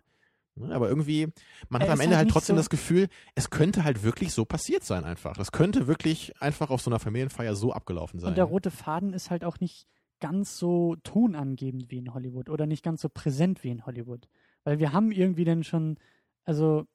Ne, 0.56 0.74
Aber 0.74 0.88
irgendwie, 0.88 1.28
man 1.70 1.82
hat 1.82 1.90
am 1.90 1.96
ist 2.00 2.04
Ende 2.06 2.16
halt 2.18 2.26
halt 2.28 2.32
trotzdem 2.34 2.56
so- 2.56 2.60
das 2.62 2.70
Gefühl, 2.70 3.08
es 3.36 3.50
könnte 3.50 3.84
halt 3.84 4.04
wirklich 4.04 4.32
so 4.34 4.46
passiert 4.46 4.84
sein 4.84 5.04
einfach. 5.04 5.36
Das 5.38 5.52
könnte 5.52 5.88
wirklich 5.88 6.40
einfach 6.42 6.70
auf 6.70 6.82
so 6.82 6.90
einer 6.90 7.00
Familienfeier 7.00 7.56
so 7.56 7.74
abgelaufen 7.74 8.20
sein. 8.20 8.30
und 8.30 8.38
der 8.38 8.46
rote 8.46 8.72
Faden 8.72 9.14
ist 9.14 9.30
halt 9.32 9.44
auch 9.44 9.60
nicht 9.60 9.86
ganz 10.22 10.58
so 10.58 10.96
tonangebend 11.04 11.92
wie 11.92 11.98
in 11.98 12.14
Hollywood 12.14 12.50
oder 12.50 12.66
nicht 12.68 12.84
ganz 12.84 13.02
so 13.02 13.10
präsent 13.10 13.64
wie 13.66 13.70
in 13.70 13.86
Hollywood. 13.86 14.30
Weil 14.66 14.80
wir 14.80 14.92
haben 14.92 15.12
irgendwie 15.12 15.46
dann 15.46 15.64
schon, 15.64 15.98
also 16.44 16.86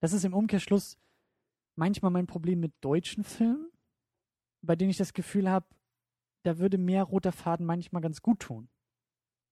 das 0.00 0.12
ist 0.12 0.24
im 0.24 0.34
Umkehrschluss 0.34 0.98
manchmal 1.76 2.10
mein 2.10 2.26
Problem 2.26 2.58
mit 2.58 2.72
deutschen 2.80 3.22
Filmen, 3.22 3.70
bei 4.62 4.74
denen 4.74 4.90
ich 4.90 4.96
das 4.96 5.12
Gefühl 5.12 5.48
habe, 5.48 5.66
da 6.42 6.58
würde 6.58 6.78
mehr 6.78 7.04
roter 7.04 7.32
Faden 7.32 7.66
manchmal 7.66 8.02
ganz 8.02 8.20
gut 8.22 8.40
tun. 8.40 8.68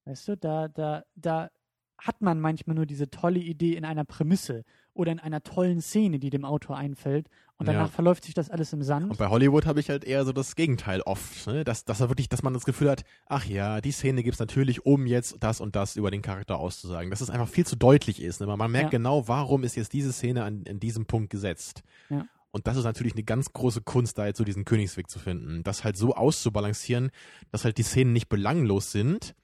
Weißt 0.07 0.29
du, 0.29 0.37
da, 0.37 0.69
da, 0.69 1.05
da 1.15 1.51
hat 1.99 2.23
man 2.23 2.41
manchmal 2.41 2.75
nur 2.75 2.87
diese 2.87 3.11
tolle 3.11 3.39
Idee 3.39 3.77
in 3.77 3.85
einer 3.85 4.05
Prämisse 4.05 4.65
oder 5.01 5.13
in 5.13 5.19
einer 5.19 5.43
tollen 5.43 5.81
Szene, 5.81 6.19
die 6.19 6.31
dem 6.31 6.45
Autor 6.45 6.77
einfällt. 6.77 7.27
Und 7.57 7.67
danach 7.67 7.87
Ja. 7.87 7.89
verläuft 7.89 8.25
sich 8.25 8.33
das 8.35 8.49
alles 8.49 8.73
im 8.73 8.83
Sand. 8.83 9.11
Und 9.11 9.19
bei 9.19 9.29
Hollywood 9.29 9.67
habe 9.67 9.81
ich 9.81 9.91
halt 9.91 10.05
eher 10.05 10.25
so 10.25 10.33
das 10.33 10.57
Gegenteil 10.57 11.03
oft, 11.03 11.47
ne? 11.47 11.63
dass, 11.65 11.85
dass 11.85 12.01
wirklich, 12.01 12.29
dass 12.29 12.43
man 12.43 12.55
das 12.55 12.65
Gefühl 12.65 12.89
hat, 12.91 13.05
ach 13.27 13.45
ja, 13.45 13.81
die 13.83 13.93
Szene 13.93 14.23
gibt's 14.23 14.39
natürlich, 14.39 14.87
um 14.87 15.07
jetzt 15.07 15.37
das 15.41 15.61
und 15.61 15.77
das 15.77 15.97
über 15.97 16.11
den 16.11 16.23
Charakter 16.23 16.59
auszusagen. 16.59 17.11
Dass 17.11 17.21
es 17.21 17.29
einfach 17.29 17.49
viel 17.49 17.67
zu 17.67 17.77
deutlich 17.77 18.23
ist. 18.23 18.41
Ne? 18.41 18.47
Man, 18.47 18.59
man 18.59 18.71
merkt 18.71 18.93
Ja. 18.93 18.99
genau, 18.99 19.27
warum 19.29 19.63
ist 19.65 19.77
jetzt 19.77 19.93
diese 19.93 20.13
Szene 20.13 20.45
an, 20.45 20.65
an 20.69 20.81
diesem 20.81 21.05
Punkt 21.07 21.29
gesetzt. 21.31 21.83
Ja. 22.09 22.27
Und 22.53 22.67
das 22.67 22.77
ist 22.77 22.85
natürlich 22.85 23.13
eine 23.13 23.23
ganz 23.25 23.53
große 23.53 23.83
Kunst, 23.83 24.17
da 24.19 24.27
jetzt 24.27 24.39
so 24.39 24.45
diesen 24.45 24.65
Königsweg 24.65 25.09
zu 25.11 25.19
finden. 25.19 25.63
Das 25.63 25.85
halt 25.85 25.97
so 25.99 26.15
auszubalancieren, 26.15 27.11
dass 27.53 27.65
halt 27.65 27.79
die 27.79 27.83
Szenen 27.85 28.13
nicht 28.13 28.29
belanglos 28.29 28.91
sind, 28.91 29.35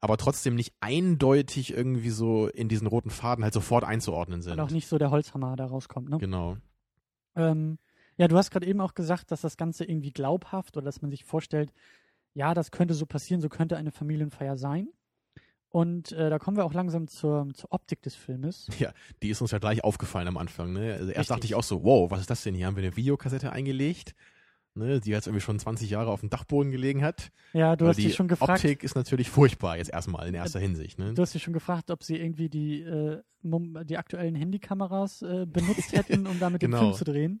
aber 0.00 0.16
trotzdem 0.16 0.54
nicht 0.54 0.74
eindeutig 0.80 1.72
irgendwie 1.72 2.10
so 2.10 2.48
in 2.48 2.68
diesen 2.68 2.86
roten 2.86 3.10
Faden 3.10 3.44
halt 3.44 3.54
sofort 3.54 3.84
einzuordnen 3.84 4.42
sind. 4.42 4.54
Und 4.54 4.60
auch 4.60 4.70
nicht 4.70 4.88
so 4.88 4.98
der 4.98 5.10
Holzhammer 5.10 5.56
da 5.56 5.66
rauskommt. 5.66 6.10
Ne? 6.10 6.18
Genau. 6.18 6.56
Ähm, 7.36 7.78
ja, 8.16 8.28
du 8.28 8.36
hast 8.36 8.50
gerade 8.50 8.66
eben 8.66 8.80
auch 8.80 8.94
gesagt, 8.94 9.30
dass 9.30 9.40
das 9.40 9.56
Ganze 9.56 9.84
irgendwie 9.84 10.12
glaubhaft 10.12 10.76
oder 10.76 10.84
dass 10.84 11.02
man 11.02 11.10
sich 11.10 11.24
vorstellt, 11.24 11.72
ja, 12.34 12.54
das 12.54 12.70
könnte 12.70 12.94
so 12.94 13.06
passieren, 13.06 13.40
so 13.40 13.48
könnte 13.48 13.76
eine 13.76 13.90
Familienfeier 13.90 14.56
sein. 14.56 14.88
Und 15.74 16.12
äh, 16.12 16.30
da 16.30 16.38
kommen 16.38 16.56
wir 16.56 16.64
auch 16.64 16.72
langsam 16.72 17.08
zur, 17.08 17.48
zur 17.52 17.72
Optik 17.72 18.00
des 18.02 18.14
Filmes. 18.14 18.68
Die 19.22 19.28
ist 19.28 19.40
uns 19.40 19.50
ja 19.50 19.58
gleich 19.58 19.82
aufgefallen 19.82 20.28
am 20.28 20.36
Anfang. 20.36 20.72
Ne? 20.72 20.94
Also 20.94 21.10
erst 21.10 21.30
dachte 21.30 21.38
Richtig. 21.38 21.50
ich 21.50 21.54
auch 21.56 21.64
so, 21.64 21.82
wow, 21.82 22.10
was 22.12 22.20
ist 22.20 22.30
das 22.30 22.44
denn? 22.44 22.54
Hier 22.54 22.66
haben 22.66 22.76
wir 22.76 22.84
eine 22.84 22.96
Videokassette 22.96 23.50
eingelegt, 23.50 24.14
ne? 24.74 25.00
die 25.00 25.10
jetzt 25.10 25.26
irgendwie 25.26 25.40
schon 25.42 25.58
20 25.58 25.90
Jahre 25.90 26.10
auf 26.10 26.20
dem 26.20 26.30
Dachboden 26.30 26.70
gelegen 26.72 27.02
hat. 27.02 27.30
Ja, 27.52 27.76
du 27.76 27.86
hast 27.86 27.96
die 27.96 28.04
dich 28.04 28.14
schon 28.14 28.28
gefragt, 28.28 28.50
Optik 28.64 28.82
ist 28.82 28.94
natürlich 28.94 29.30
furchtbar 29.30 29.76
jetzt 29.76 29.90
erstmal 29.90 30.26
in 30.28 30.34
erster 30.34 30.60
Hinsicht. 30.60 30.98
Ne? 30.98 31.14
du 31.14 31.22
hast 31.22 31.34
dich 31.34 31.42
schon 31.42 31.54
gefragt, 31.54 31.90
ob 31.90 32.02
sie 32.02 32.16
irgendwie 32.16 32.48
die, 32.48 32.82
äh, 32.82 33.20
die 33.42 33.98
aktuellen 33.98 34.34
Handykameras 34.34 35.22
äh, 35.22 35.46
benutzt 35.46 35.92
hätten, 35.96 36.26
um 36.26 36.38
damit 36.40 36.62
den 36.62 36.70
Genau. 36.70 36.82
Film 36.82 36.94
zu 36.94 37.04
drehen. 37.04 37.40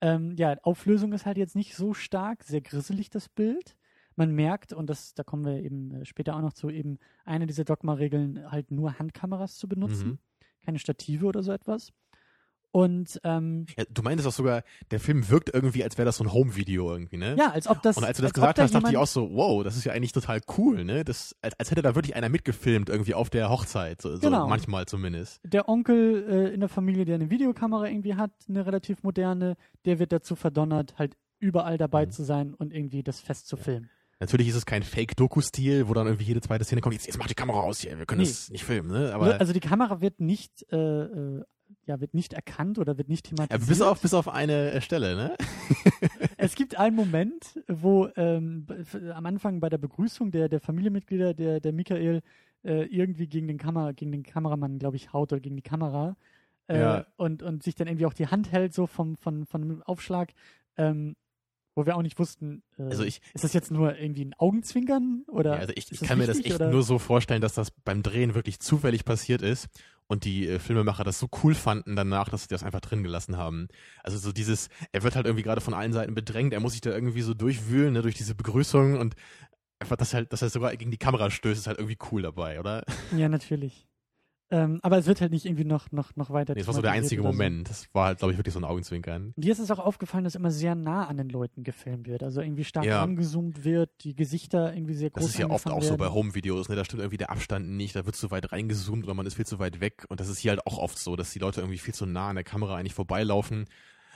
Ähm, 0.00 0.36
ja, 0.36 0.56
Auflösung 0.62 1.12
ist 1.12 1.26
halt 1.26 1.38
jetzt 1.38 1.56
nicht 1.56 1.74
so 1.74 1.92
stark, 1.94 2.44
sehr 2.44 2.60
grisselig 2.60 3.10
das 3.10 3.28
Bild. 3.28 3.74
Man 4.14 4.32
merkt, 4.32 4.72
und 4.72 4.88
das, 4.90 5.14
da 5.14 5.22
kommen 5.24 5.44
wir 5.44 5.62
eben 5.62 5.92
äh, 5.92 6.04
später 6.04 6.36
auch 6.36 6.40
noch 6.40 6.52
zu, 6.52 6.70
eben 6.70 6.98
eine 7.24 7.46
dieser 7.46 7.64
Dogma-Regeln, 7.64 8.50
halt 8.50 8.70
nur 8.70 8.98
Handkameras 8.98 9.56
zu 9.56 9.68
benutzen, 9.68 10.08
Mhm. 10.08 10.18
keine 10.64 10.78
Stative 10.78 11.26
oder 11.26 11.42
so 11.42 11.50
etwas. 11.52 11.92
Und 12.70 13.18
ähm, 13.24 13.66
Ja, 13.78 13.84
du 13.90 14.02
meintest 14.02 14.28
auch 14.28 14.32
sogar, 14.32 14.62
der 14.90 15.00
Film 15.00 15.28
wirkt 15.30 15.52
irgendwie, 15.54 15.82
als 15.82 15.96
wäre 15.96 16.04
das 16.06 16.18
so 16.18 16.24
ein 16.24 16.32
Home-Video 16.32 16.90
irgendwie, 16.92 17.16
ne? 17.16 17.34
ja, 17.38 17.50
als 17.50 17.66
ob 17.66 17.82
das. 17.82 17.96
Und 17.96 18.04
als 18.04 18.18
du 18.18 18.22
das 18.22 18.30
ob 18.30 18.34
gesagt 18.34 18.58
da 18.58 18.62
hast, 18.62 18.74
dachte 18.74 18.90
ich 18.90 18.96
auch 18.96 19.06
so, 19.06 19.30
wow, 19.32 19.64
das 19.64 19.76
ist 19.76 19.84
ja 19.84 19.92
eigentlich 19.92 20.12
total 20.12 20.40
cool, 20.58 20.84
ne? 20.84 21.04
Das, 21.04 21.34
als, 21.40 21.58
als 21.58 21.70
hätte 21.70 21.82
da 21.82 21.94
wirklich 21.94 22.14
einer 22.14 22.28
mitgefilmt, 22.28 22.88
irgendwie 22.90 23.14
auf 23.14 23.30
der 23.30 23.48
Hochzeit, 23.50 24.02
so, 24.02 24.14
so 24.16 24.20
Genau. 24.20 24.46
manchmal 24.48 24.86
zumindest. 24.86 25.40
der 25.44 25.68
Onkel 25.68 26.26
äh, 26.28 26.54
in 26.54 26.60
der 26.60 26.68
Familie, 26.68 27.04
der 27.04 27.14
eine 27.14 27.30
Videokamera 27.30 27.86
irgendwie 27.88 28.14
hat, 28.16 28.32
eine 28.48 28.66
relativ 28.66 29.02
moderne, 29.02 29.56
der 29.86 29.98
wird 29.98 30.12
dazu 30.12 30.36
verdonnert, 30.36 30.98
halt 30.98 31.16
überall 31.40 31.78
dabei 31.78 32.04
Mhm. 32.06 32.10
zu 32.10 32.22
sein 32.24 32.52
und 32.54 32.72
irgendwie 32.72 33.02
das 33.02 33.20
Fest 33.20 33.48
zu 33.48 33.56
filmen. 33.56 33.88
Natürlich 34.20 34.48
ist 34.48 34.56
es 34.56 34.66
kein 34.66 34.82
Fake-Doku-Stil, 34.82 35.88
wo 35.88 35.94
dann 35.94 36.06
irgendwie 36.06 36.24
jede 36.24 36.40
zweite 36.40 36.64
Szene 36.64 36.80
kommt, 36.80 36.94
jetzt, 36.94 37.06
jetzt 37.06 37.18
mach 37.18 37.28
die 37.28 37.34
Kamera 37.34 37.60
aus 37.60 37.80
hier, 37.80 37.96
wir 37.98 38.04
können 38.06 38.20
Nee. 38.22 38.26
das 38.28 38.50
nicht 38.50 38.64
filmen, 38.64 38.90
ne? 38.90 39.14
Aber 39.14 39.38
also 39.40 39.52
die 39.52 39.60
Kamera 39.60 40.00
wird 40.00 40.20
nicht, 40.20 40.66
äh, 40.72 40.76
äh, 40.76 41.44
ja, 41.88 42.00
wird 42.00 42.14
nicht 42.14 42.32
erkannt 42.32 42.78
oder 42.78 42.98
wird 42.98 43.08
nicht 43.08 43.26
ja, 43.26 43.36
thematisiert. 43.36 43.68
bis, 43.68 43.80
auf, 43.82 44.00
bis 44.00 44.14
auf 44.14 44.28
eine 44.28 44.72
äh, 44.72 44.80
Stelle, 44.80 45.16
ne? 45.16 45.36
Es 46.36 46.54
gibt 46.54 46.78
einen 46.78 46.94
Moment, 46.94 47.60
wo 47.66 48.08
ähm, 48.16 48.66
am 49.12 49.26
Anfang 49.26 49.60
bei 49.60 49.68
der 49.68 49.78
Begrüßung 49.78 50.30
der, 50.30 50.48
der 50.48 50.60
Familienmitglieder, 50.60 51.34
der, 51.34 51.60
der 51.60 51.72
Michael 51.72 52.22
äh, 52.64 52.84
irgendwie 52.84 53.26
gegen 53.26 53.48
den, 53.48 53.58
Kamera, 53.58 53.92
gegen 53.92 54.12
den 54.12 54.22
Kameramann, 54.22 54.78
glaube 54.78 54.96
ich, 54.96 55.12
haut 55.12 55.32
oder 55.32 55.40
gegen 55.40 55.56
die 55.56 55.62
Kamera 55.62 56.16
äh, 56.68 56.78
Ja. 56.78 57.06
und, 57.16 57.42
und 57.42 57.62
sich 57.62 57.74
dann 57.74 57.88
irgendwie 57.88 58.06
auch 58.06 58.12
die 58.14 58.28
Hand 58.28 58.52
hält, 58.52 58.72
so 58.74 58.86
vom, 58.86 59.16
von, 59.16 59.46
von 59.46 59.62
einem 59.62 59.82
Aufschlag, 59.82 60.32
ähm, 60.76 61.16
wo 61.78 61.86
wir 61.86 61.96
auch 61.96 62.02
nicht 62.02 62.18
wussten, 62.18 62.62
äh, 62.76 62.82
Also 62.82 63.04
ich- 63.04 63.20
ist 63.34 63.44
das 63.44 63.52
jetzt 63.52 63.70
nur 63.70 63.96
irgendwie 63.96 64.24
ein 64.24 64.34
Augenzwinkern 64.36 65.22
oder 65.28 65.54
Ja, 65.54 65.58
also 65.60 65.72
ich, 65.76 65.92
ich 65.92 66.00
kann 66.00 66.18
mir 66.18 66.26
das 66.26 66.40
echt 66.40 66.56
oder? 66.56 66.70
nur 66.70 66.82
so 66.82 66.98
vorstellen, 66.98 67.40
dass 67.40 67.54
das 67.54 67.70
beim 67.70 68.02
Drehen 68.02 68.34
wirklich 68.34 68.58
zufällig 68.60 69.04
passiert 69.04 69.40
ist 69.42 69.68
und 70.08 70.24
die 70.24 70.48
äh, 70.48 70.58
Filmemacher 70.58 71.04
das 71.04 71.18
so 71.20 71.28
cool 71.42 71.54
fanden 71.54 71.94
danach, 71.96 72.28
dass 72.28 72.42
sie 72.42 72.48
das 72.48 72.62
einfach 72.64 72.80
drin 72.80 73.02
gelassen 73.02 73.36
haben. 73.36 73.68
Also 74.02 74.18
so 74.18 74.32
dieses, 74.32 74.68
er 74.92 75.02
wird 75.04 75.14
halt 75.16 75.26
irgendwie 75.26 75.44
gerade 75.44 75.60
von 75.60 75.72
allen 75.74 75.92
Seiten 75.92 76.14
bedrängt, 76.14 76.52
er 76.52 76.60
muss 76.60 76.72
sich 76.72 76.80
da 76.80 76.90
irgendwie 76.90 77.22
so 77.22 77.32
durchwühlen, 77.34 77.92
ne, 77.94 78.02
durch 78.02 78.16
diese 78.16 78.34
Begrüßung 78.34 78.98
und 78.98 79.14
einfach, 79.78 79.96
dass 79.96 80.12
halt, 80.14 80.32
dass 80.32 80.42
er 80.42 80.50
sogar 80.50 80.76
gegen 80.76 80.90
die 80.90 80.98
Kamera 80.98 81.30
stößt, 81.30 81.60
ist 81.60 81.66
halt 81.68 81.78
irgendwie 81.78 81.98
cool 82.10 82.22
dabei, 82.22 82.58
oder? 82.60 82.84
Ja, 83.16 83.28
natürlich. 83.28 83.87
Ähm, 84.50 84.80
aber 84.82 84.96
es 84.96 85.06
wird 85.06 85.20
halt 85.20 85.30
nicht 85.30 85.44
irgendwie 85.44 85.64
noch, 85.64 85.92
noch, 85.92 86.16
noch 86.16 86.30
weiter 86.30 86.54
Nee, 86.54 86.60
das 86.60 86.66
war 86.68 86.74
so 86.74 86.80
der 86.80 86.92
einzige. 86.92 87.22
Moment. 87.22 87.68
Das 87.68 87.86
war 87.92 88.06
halt, 88.06 88.18
glaube 88.18 88.32
ich, 88.32 88.38
wirklich 88.38 88.54
so 88.54 88.60
ein 88.60 88.64
Augenzwinkern. 88.64 89.34
Dir 89.36 89.52
ist 89.52 89.58
es 89.58 89.70
auch 89.70 89.78
aufgefallen, 89.78 90.24
dass 90.24 90.34
immer 90.34 90.50
sehr 90.50 90.74
nah 90.74 91.06
an 91.06 91.18
den 91.18 91.28
Leuten 91.28 91.64
gefilmt 91.64 92.06
wird. 92.06 92.22
Also 92.22 92.40
irgendwie 92.40 92.64
stark 92.64 92.86
Ja. 92.86 93.02
angezoomt 93.02 93.64
wird, 93.64 93.90
die 94.04 94.14
Gesichter 94.14 94.74
irgendwie 94.74 94.94
sehr 94.94 95.10
groß 95.10 95.22
Das 95.22 95.32
ist 95.32 95.38
ja 95.38 95.50
oft 95.50 95.66
auch 95.68 95.82
so 95.82 95.96
bei 95.98 96.04
werden. 96.06 96.14
Home-Videos, 96.14 96.70
ne? 96.70 96.76
Da 96.76 96.84
stimmt 96.86 97.02
irgendwie 97.02 97.18
der 97.18 97.30
Abstand 97.30 97.68
nicht, 97.68 97.94
da 97.94 98.06
wird 98.06 98.16
zu 98.16 98.30
weit 98.30 98.50
reingezoomt 98.50 99.04
oder 99.04 99.12
man 99.14 99.26
ist 99.26 99.34
viel 99.34 99.46
zu 99.46 99.58
weit 99.58 99.80
weg. 99.80 100.06
Und 100.08 100.20
das 100.20 100.28
ist 100.28 100.38
hier 100.38 100.52
halt 100.52 100.66
auch 100.66 100.78
oft 100.78 100.98
so, 100.98 101.14
dass 101.14 101.30
die 101.30 101.40
Leute 101.40 101.60
irgendwie 101.60 101.78
viel 101.78 101.92
zu 101.94 102.06
nah 102.06 102.28
an 102.30 102.36
der 102.36 102.44
Kamera 102.44 102.76
eigentlich 102.76 102.94
vorbeilaufen. 102.94 103.66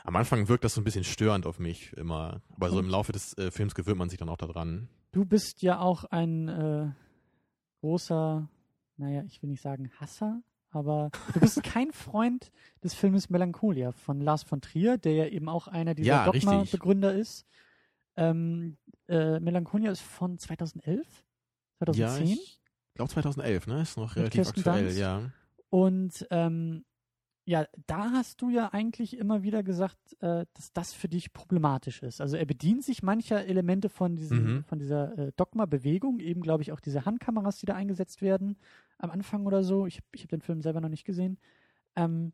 Am 0.05 0.16
Anfang 0.16 0.49
wirkt 0.49 0.64
das 0.64 0.74
so 0.74 0.80
ein 0.80 0.85
bisschen 0.85 1.05
störend 1.05 1.47
auf 1.47 1.59
mich 1.59 1.93
immer. 1.93 2.41
Aber 2.57 2.70
so 2.70 2.80
im 2.80 2.89
Laufe 2.89 3.12
des 3.12 3.37
äh, 3.37 3.51
Films 3.51 3.74
gewöhnt 3.74 3.99
man 3.99 4.09
sich 4.09 4.18
dann 4.18 4.28
auch 4.30 4.39
daran. 4.39 4.89
Du 5.12 5.24
bist 5.26 5.61
ja 5.62 5.78
auch 5.78 6.05
ein 6.05 6.49
äh, 6.49 6.91
großer, 7.80 8.49
naja, 9.03 9.22
ich 9.26 9.42
will 9.42 9.50
nicht 9.50 9.61
sagen 9.62 9.90
Hasser, 10.00 10.42
aber 10.70 11.11
du 11.34 11.40
bist 11.40 11.62
kein 11.64 11.92
Freund 11.92 12.50
des 12.82 12.94
Filmes 12.94 13.28
Melancholia 13.30 13.92
von 13.92 14.20
Lars 14.20 14.42
von 14.42 14.61
Trier, 14.61 14.96
der 14.96 15.14
ja 15.14 15.26
eben 15.26 15.48
auch 15.48 15.68
einer 15.68 15.94
dieser 15.94 16.09
Ja, 16.09 16.24
Dogma-Begründer 16.24 17.12
ist. 17.14 17.46
Ähm, 18.16 18.76
äh, 19.09 19.40
Melancholia 19.40 19.90
ist 19.90 20.00
von 20.03 20.38
2011? 20.38 21.07
2010? 21.78 22.26
Ja, 22.28 22.34
ich 22.34 22.61
glaube 22.94 23.11
2011, 23.11 23.66
ne? 23.66 23.82
Ist 23.82 23.96
noch 23.96 24.16
relativ 24.16 24.48
aktuell, 24.48 24.84
Dunst? 24.84 24.98
ja. 24.98 25.30
Und 25.70 26.26
ähm, 26.30 26.84
ja, 27.45 27.66
da 27.88 28.12
hast 28.12 28.40
du 28.40 28.51
ja 28.51 28.68
eigentlich 28.72 29.16
immer 29.18 29.43
wieder 29.43 29.62
gesagt, 29.62 29.99
äh, 30.20 30.47
dass 30.55 30.72
das 30.72 30.93
für 30.95 31.09
dich 31.09 31.32
problematisch 31.32 32.03
ist. 32.03 32.20
Also 32.20 32.36
er 32.36 32.45
bedient 32.47 32.84
sich 32.84 33.03
mancher 33.03 33.45
Elemente 33.47 33.88
von, 33.88 34.14
diesem, 34.14 34.59
Mhm. 34.59 34.64
von 34.64 34.78
dieser 34.78 35.18
äh, 35.18 35.32
Dogma-Bewegung, 35.36 36.20
eben 36.20 36.40
glaube 36.40 36.62
ich 36.62 36.70
auch 36.72 36.80
diese 36.80 37.05
Handkameras, 37.05 37.59
die 37.59 37.66
da 37.66 37.74
eingesetzt 37.74 38.22
werden 38.22 38.57
am 38.99 39.11
Anfang 39.11 39.45
oder 39.47 39.64
so. 39.64 39.86
Ich, 39.86 39.97
hab- 39.99 40.05
ich 40.14 40.20
habe 40.22 40.28
den 40.28 40.40
Film 40.40 40.62
selber 40.62 40.80
noch 40.80 40.88
nicht 40.88 41.05
gesehen. 41.05 41.38
Ähm, 41.97 42.32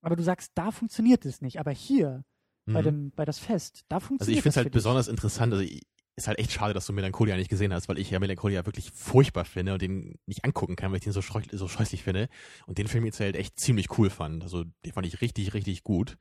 aber 0.00 0.16
du 0.16 0.22
sagst, 0.22 0.52
da 0.54 0.70
funktioniert 0.70 1.24
es 1.26 1.40
nicht. 1.42 1.60
Aber 1.60 1.70
hier, 1.70 2.24
bei, 2.66 2.80
Mhm. 2.80 2.84
dem, 2.84 3.10
bei 3.10 3.24
das 3.26 3.38
Fest, 3.38 3.84
da 3.88 3.96
Also 3.96 4.06
funktioniert 4.06 4.38
ich 4.38 4.42
finde 4.42 4.48
es 4.50 4.54
es 4.56 4.64
halt 4.64 4.72
besonders 4.72 5.08
interessant, 5.08 5.52
also 5.52 5.62
ich, 5.64 5.82
ist 6.16 6.28
halt 6.28 6.38
echt 6.38 6.52
schade, 6.52 6.74
dass 6.74 6.86
du 6.86 6.92
Melancholia 6.92 7.36
nicht 7.36 7.50
gesehen 7.50 7.72
hast, 7.74 7.88
weil 7.88 7.98
ich 7.98 8.10
ja 8.10 8.20
Melancholia 8.20 8.64
wirklich 8.66 8.90
furchtbar 8.92 9.44
finde 9.44 9.72
und 9.72 9.82
den 9.82 10.18
nicht 10.26 10.44
angucken 10.44 10.76
kann, 10.76 10.90
weil 10.92 10.98
ich 10.98 11.04
den 11.04 11.12
so, 11.12 11.20
so 11.52 11.68
scheußlich 11.68 12.02
finde. 12.02 12.28
Und 12.66 12.78
den 12.78 12.86
Film 12.88 13.04
jetzt 13.04 13.20
halt 13.20 13.36
echt 13.36 13.58
ziemlich 13.58 13.98
cool 13.98 14.10
fand. 14.10 14.42
Also 14.42 14.64
den 14.84 14.92
fand 14.92 15.06
ich 15.06 15.20
richtig, 15.20 15.54
richtig 15.54 15.82
gut. 15.82 16.16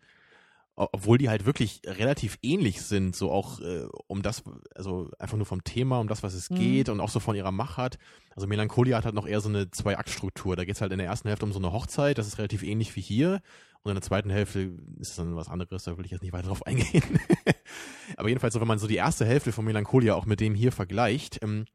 Obwohl 0.76 1.20
die 1.20 1.30
halt 1.30 1.46
wirklich 1.46 1.82
relativ 1.86 2.40
ähnlich 2.42 2.82
sind, 2.82 3.16
so 3.16 3.32
auch 3.32 3.60
äh, 3.60 3.86
um 4.08 4.24
das, 4.24 4.42
also 4.74 5.12
einfach 5.20 5.38
nur 5.38 5.46
vom 5.46 5.64
Thema, 5.64 6.00
um 6.00 6.08
das, 6.08 6.24
was 6.24 6.34
es 6.34 6.50
Mhm. 6.50 6.56
geht 6.56 6.90
und 6.90 7.00
auch 7.00 7.10
so 7.10 7.20
von 7.20 7.36
ihrer 7.36 7.52
Machart. 7.52 8.00
Also 8.36 8.48
Melancholia 8.48 8.98
hat 8.98 9.06
halt 9.06 9.14
noch 9.14 9.28
eher 9.28 9.40
so 9.40 9.50
eine 9.50 9.70
Zwei-Akt-Struktur. 9.70 10.56
Da 10.56 10.66
geht's 10.66 10.82
halt 10.82 10.92
in 10.92 10.98
der 10.98 11.06
ersten 11.06 11.28
Hälfte 11.28 11.46
um 11.46 11.54
so 11.54 11.60
eine 11.60 11.72
Hochzeit, 11.72 12.18
das 12.18 12.26
ist 12.26 12.40
relativ 12.40 12.64
ähnlich 12.64 12.96
wie 12.96 13.02
hier. 13.02 13.42
Und 13.84 13.92
in 13.92 13.96
der 13.96 14.02
zweiten 14.02 14.30
Hälfte 14.30 14.72
ist 15.00 15.10
es 15.10 15.16
dann 15.18 15.36
was 15.36 15.50
anderes, 15.50 15.84
da 15.84 15.98
will 15.98 16.06
ich 16.06 16.12
jetzt 16.12 16.22
nicht 16.22 16.32
weiter 16.32 16.48
drauf 16.48 16.66
eingehen. 16.66 17.20
Aber 18.18 18.30
jedenfalls, 18.30 18.60
wenn 18.60 18.68
man 18.68 18.80
so 18.80 18.88
die 18.88 18.96
erste 18.96 19.26
Hälfte 19.26 19.52
von 19.52 19.66
Melancholia 19.66 20.16
auch 20.16 20.26
mit 20.26 20.40
dem 20.40 20.56
hier 20.56 20.72
vergleicht, 20.72 21.44
ähm, 21.44 21.66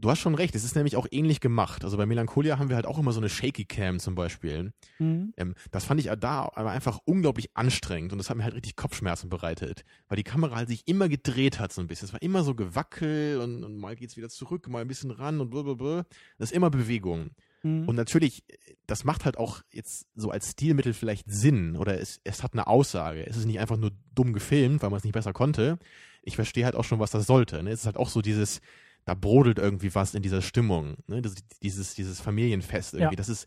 du 0.00 0.10
hast 0.10 0.18
schon 0.18 0.34
recht, 0.34 0.54
es 0.54 0.64
ist 0.64 0.74
nämlich 0.74 0.96
auch 0.96 1.06
ähnlich 1.10 1.40
gemacht. 1.40 1.84
Also 1.84 1.96
bei 1.96 2.06
Melancholia 2.06 2.58
haben 2.58 2.68
wir 2.68 2.76
halt 2.76 2.86
auch 2.86 2.98
immer 2.98 3.12
so 3.12 3.20
eine 3.20 3.28
Shaky 3.28 3.66
Cam 3.66 4.00
zum 4.00 4.14
Beispiel. 4.14 4.72
Mhm. 4.98 5.32
Ähm, 5.36 5.54
das 5.70 5.84
fand 5.84 6.00
ich 6.00 6.10
da 6.18 6.50
aber 6.54 6.70
einfach 6.70 6.98
unglaublich 7.04 7.50
anstrengend 7.54 8.12
und 8.12 8.18
das 8.18 8.30
hat 8.30 8.36
mir 8.36 8.44
halt 8.44 8.54
richtig 8.54 8.76
Kopfschmerzen 8.76 9.28
bereitet, 9.28 9.84
weil 10.08 10.16
die 10.16 10.24
Kamera 10.24 10.56
halt 10.56 10.68
sich 10.68 10.88
immer 10.88 11.08
gedreht 11.08 11.60
hat 11.60 11.72
so 11.72 11.80
ein 11.80 11.86
bisschen. 11.86 12.06
Es 12.06 12.12
war 12.12 12.22
immer 12.22 12.42
so 12.42 12.54
Gewackel 12.54 13.40
und, 13.40 13.62
und 13.62 13.76
mal 13.76 13.94
geht's 13.94 14.16
wieder 14.16 14.28
zurück, 14.28 14.68
mal 14.68 14.80
ein 14.80 14.88
bisschen 14.88 15.10
ran 15.10 15.40
und 15.40 15.50
blablabla. 15.50 16.04
Das 16.38 16.50
ist 16.50 16.56
immer 16.56 16.70
Bewegung. 16.70 17.30
Mhm. 17.62 17.88
Und 17.88 17.96
natürlich, 17.96 18.44
das 18.86 19.04
macht 19.04 19.24
halt 19.24 19.36
auch 19.36 19.62
jetzt 19.70 20.06
so 20.14 20.30
als 20.30 20.52
Stilmittel 20.52 20.92
vielleicht 20.92 21.30
Sinn 21.30 21.76
oder 21.76 22.00
es, 22.00 22.20
es 22.24 22.42
hat 22.42 22.54
eine 22.54 22.66
Aussage. 22.66 23.26
Es 23.26 23.36
ist 23.36 23.46
nicht 23.46 23.60
einfach 23.60 23.76
nur 23.76 23.90
dumm 24.14 24.32
gefilmt, 24.32 24.82
weil 24.82 24.90
man 24.90 24.98
es 24.98 25.04
nicht 25.04 25.12
besser 25.12 25.32
konnte. 25.32 25.78
Ich 26.22 26.36
verstehe 26.36 26.64
halt 26.64 26.74
auch 26.74 26.84
schon, 26.84 27.00
was 27.00 27.10
das 27.10 27.26
sollte. 27.26 27.62
Ne? 27.62 27.70
Es 27.70 27.80
ist 27.80 27.86
halt 27.86 27.96
auch 27.96 28.08
so 28.08 28.22
dieses, 28.22 28.60
da 29.04 29.14
brodelt 29.14 29.58
irgendwie 29.58 29.94
was 29.94 30.14
in 30.14 30.22
dieser 30.22 30.42
Stimmung. 30.42 30.96
Ne? 31.06 31.22
Das, 31.22 31.34
dieses, 31.62 31.94
dieses 31.94 32.20
Familienfest 32.20 32.94
irgendwie. 32.94 33.14
Ja. 33.14 33.16
Das 33.16 33.28
ist, 33.28 33.46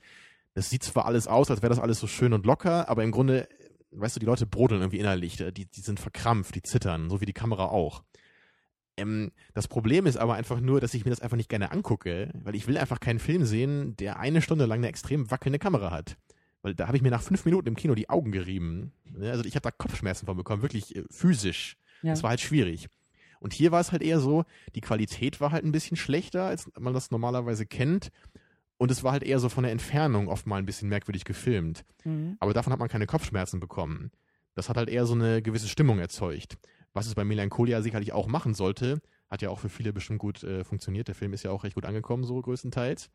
das 0.53 0.69
sieht 0.69 0.83
zwar 0.83 1.05
alles 1.05 1.27
aus, 1.27 1.49
als 1.49 1.61
wäre 1.61 1.69
das 1.69 1.79
alles 1.79 1.99
so 1.99 2.07
schön 2.07 2.33
und 2.33 2.45
locker, 2.45 2.89
aber 2.89 3.03
im 3.03 3.11
Grunde, 3.11 3.47
weißt 3.91 4.15
du, 4.15 4.19
die 4.19 4.25
Leute 4.25 4.45
brodeln 4.45 4.81
irgendwie 4.81 4.99
innerlich. 4.99 5.37
Die, 5.37 5.65
die 5.65 5.81
sind 5.81 5.99
verkrampft, 5.99 6.55
die 6.55 6.61
zittern, 6.61 7.09
so 7.09 7.21
wie 7.21 7.25
die 7.25 7.33
Kamera 7.33 7.65
auch. 7.65 8.03
Ähm, 8.97 9.31
das 9.53 9.67
Problem 9.67 10.05
ist 10.05 10.17
aber 10.17 10.35
einfach 10.35 10.59
nur, 10.59 10.79
dass 10.79 10.93
ich 10.93 11.05
mir 11.05 11.09
das 11.11 11.21
einfach 11.21 11.37
nicht 11.37 11.49
gerne 11.49 11.71
angucke, 11.71 12.31
weil 12.43 12.55
ich 12.55 12.67
will 12.67 12.77
einfach 12.77 12.99
keinen 12.99 13.19
Film 13.19 13.45
sehen, 13.45 13.95
der 13.97 14.19
eine 14.19 14.41
Stunde 14.41 14.65
lang 14.65 14.79
eine 14.79 14.87
extrem 14.87 15.31
wackelnde 15.31 15.59
Kamera 15.59 15.91
hat. 15.91 16.17
Weil 16.61 16.75
da 16.75 16.87
habe 16.87 16.95
ich 16.95 17.03
mir 17.03 17.11
nach 17.11 17.21
fünf 17.23 17.43
Minuten 17.45 17.67
im 17.67 17.75
Kino 17.75 17.95
die 17.95 18.09
Augen 18.09 18.31
gerieben. 18.31 18.93
Ne, 19.05 19.31
Also 19.31 19.43
ich 19.45 19.55
habe 19.55 19.63
da 19.63 19.71
Kopfschmerzen 19.71 20.25
von 20.25 20.37
bekommen, 20.37 20.61
wirklich 20.61 20.95
äh, 20.95 21.03
physisch. 21.09 21.77
Ja. 22.01 22.11
Das 22.11 22.23
war 22.23 22.29
halt 22.29 22.41
schwierig. 22.41 22.87
Und 23.39 23.51
hier 23.53 23.71
war 23.71 23.81
es 23.81 23.91
halt 23.91 24.01
eher 24.01 24.19
so, 24.19 24.45
die 24.73 24.81
Qualität 24.81 25.41
war 25.41 25.51
halt 25.51 25.65
ein 25.65 25.73
bisschen 25.73 25.97
schlechter, 25.97 26.45
als 26.45 26.69
man 26.79 26.93
das 26.93 27.11
normalerweise 27.11 27.65
kennt. 27.65 28.09
Und 28.77 28.89
es 28.91 29.03
war 29.03 29.11
halt 29.11 29.23
eher 29.23 29.39
so 29.39 29.49
von 29.49 29.63
der 29.63 29.71
Entfernung 29.73 30.29
oft 30.29 30.47
mal 30.47 30.57
ein 30.57 30.65
bisschen 30.65 30.87
merkwürdig 30.87 31.25
gefilmt. 31.25 31.83
Mhm. 32.05 32.37
Aber 32.39 32.53
davon 32.53 32.71
hat 32.71 32.79
man 32.79 32.89
keine 32.89 33.05
Kopfschmerzen 33.05 33.59
bekommen. 33.59 34.11
Das 34.55 34.69
hat 34.69 34.77
halt 34.77 34.89
eher 34.89 35.05
so 35.05 35.13
eine 35.13 35.41
gewisse 35.41 35.67
Stimmung 35.67 35.99
erzeugt. 35.99 36.57
Was 36.93 37.07
es 37.07 37.15
bei 37.15 37.23
Melancholia 37.23 37.81
sicherlich 37.81 38.13
auch 38.13 38.27
machen 38.27 38.53
sollte, 38.53 39.01
hat 39.29 39.41
ja 39.41 39.49
auch 39.49 39.59
für 39.59 39.69
viele 39.69 39.93
bestimmt 39.93 40.19
gut 40.19 40.43
äh, 40.43 40.63
funktioniert. 40.63 41.07
Der 41.07 41.15
Film 41.15 41.33
ist 41.33 41.43
ja 41.43 41.51
auch 41.51 41.63
recht 41.63 41.75
gut 41.75 41.85
angekommen, 41.85 42.23
so 42.23 42.39
größtenteils. 42.39 43.09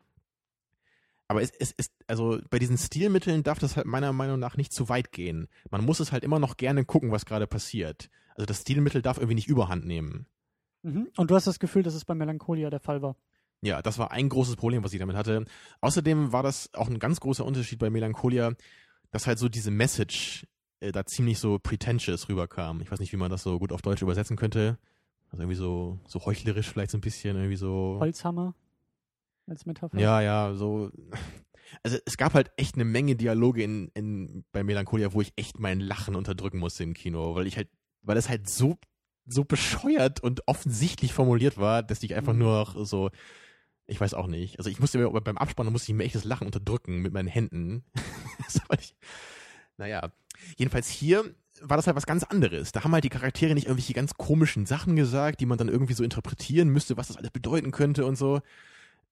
Aber 1.29 1.41
es, 1.43 1.51
ist, 1.51 1.91
also 2.07 2.39
bei 2.49 2.57
diesen 2.57 2.77
Stilmitteln 2.77 3.43
darf 3.43 3.59
das 3.59 3.77
halt 3.77 3.85
meiner 3.85 4.11
Meinung 4.11 4.39
nach 4.39 4.57
nicht 4.57 4.73
zu 4.73 4.89
weit 4.89 5.11
gehen. 5.11 5.47
Man 5.69 5.85
muss 5.85 5.99
es 5.99 6.11
halt 6.11 6.23
immer 6.23 6.39
noch 6.39 6.57
gerne 6.57 6.85
gucken, 6.85 7.11
was 7.11 7.25
gerade 7.25 7.45
passiert. 7.45 8.09
Also 8.35 8.47
das 8.47 8.61
Stilmittel 8.61 9.01
darf 9.01 9.17
irgendwie 9.17 9.35
nicht 9.35 9.47
überhand 9.47 9.85
nehmen. 9.85 10.25
Mhm. 10.81 11.09
Und 11.17 11.29
du 11.29 11.35
hast 11.35 11.45
das 11.45 11.59
Gefühl, 11.59 11.83
dass 11.83 11.93
es 11.93 12.03
bei 12.03 12.15
Melancholia 12.15 12.69
der 12.69 12.79
Fall 12.79 13.01
war. 13.01 13.15
Ja, 13.61 13.81
das 13.81 13.99
war 13.99 14.11
ein 14.11 14.29
großes 14.29 14.55
Problem, 14.55 14.83
was 14.83 14.93
ich 14.93 14.99
damit 14.99 15.15
hatte. 15.15 15.45
Außerdem 15.81 16.31
war 16.31 16.43
das 16.43 16.73
auch 16.73 16.89
ein 16.89 16.99
ganz 16.99 17.19
großer 17.19 17.45
Unterschied 17.45 17.77
bei 17.77 17.89
Melancholia, 17.89 18.53
dass 19.11 19.27
halt 19.27 19.37
so 19.37 19.49
diese 19.49 19.71
Message 19.71 20.47
äh, 20.79 20.91
da 20.91 21.05
ziemlich 21.05 21.39
so 21.39 21.59
pretentious 21.59 22.29
rüberkam. 22.29 22.81
Ich 22.81 22.91
weiß 22.91 22.99
nicht, 22.99 23.11
wie 23.13 23.17
man 23.17 23.31
das 23.31 23.43
so 23.43 23.59
gut 23.59 23.71
auf 23.71 23.81
Deutsch 23.81 24.01
übersetzen 24.01 24.37
könnte. 24.37 24.77
Also 25.31 25.43
irgendwie 25.43 25.57
so, 25.57 25.99
so 26.07 26.25
heuchlerisch 26.25 26.67
vielleicht 26.69 26.91
so 26.91 26.97
ein 26.97 27.01
bisschen, 27.01 27.35
irgendwie 27.37 27.55
so. 27.55 27.97
Holzhammer 27.99 28.55
als 29.47 29.65
Metapher. 29.65 29.99
Ja, 29.99 30.21
ja, 30.21 30.53
so. 30.53 30.91
Also 31.83 31.97
es 32.05 32.17
gab 32.17 32.33
halt 32.33 32.51
echt 32.57 32.75
eine 32.75 32.85
Menge 32.85 33.15
Dialoge 33.15 33.61
in, 33.63 33.89
in, 33.93 34.43
bei 34.51 34.63
Melancholia, 34.63 35.13
wo 35.13 35.21
ich 35.21 35.33
echt 35.35 35.59
mein 35.59 35.79
Lachen 35.79 36.15
unterdrücken 36.15 36.57
musste 36.57 36.83
im 36.83 36.93
Kino, 36.95 37.35
weil 37.35 37.45
ich 37.45 37.57
halt, 37.57 37.69
weil 38.01 38.17
es 38.17 38.27
halt 38.27 38.49
so, 38.49 38.77
so 39.27 39.43
bescheuert 39.43 40.19
und 40.23 40.47
offensichtlich 40.47 41.13
formuliert 41.13 41.57
war, 41.59 41.83
dass 41.83 42.01
ich 42.01 42.15
einfach 42.15 42.33
Mhm. 42.33 42.39
nur 42.39 42.57
noch 42.59 42.85
so, 42.85 43.11
ich 43.85 44.01
weiß 44.01 44.15
auch 44.15 44.25
nicht. 44.27 44.57
Also 44.57 44.71
ich 44.71 44.79
musste 44.79 44.97
mir 44.97 45.09
beim 45.21 45.37
Abspannen 45.37 45.71
musste 45.71 45.91
ich 45.91 45.95
mir 45.95 46.03
echtes 46.05 46.23
Lachen 46.23 46.47
unterdrücken 46.47 47.01
mit 47.01 47.13
meinen 47.13 47.27
Händen. 47.27 47.83
Das 48.51 48.67
war 48.67 48.77
nicht- 48.77 48.95
naja, 49.77 50.11
jedenfalls 50.57 50.89
hier 50.89 51.23
war 51.61 51.77
das 51.77 51.87
halt 51.87 51.97
was 51.97 52.05
ganz 52.05 52.23
anderes. 52.23 52.71
Da 52.71 52.83
haben 52.83 52.93
halt 52.93 53.03
die 53.03 53.09
Charaktere 53.09 53.53
nicht 53.53 53.67
irgendwelche 53.67 53.93
ganz 53.93 54.13
komischen 54.13 54.65
Sachen 54.65 54.95
gesagt, 54.95 55.41
die 55.41 55.45
man 55.45 55.57
dann 55.57 55.67
irgendwie 55.67 55.93
so 55.93 56.03
interpretieren 56.03 56.69
müsste, 56.69 56.97
was 56.97 57.07
das 57.07 57.17
alles 57.17 57.31
bedeuten 57.31 57.71
könnte 57.71 58.05
und 58.05 58.17
so. 58.17 58.41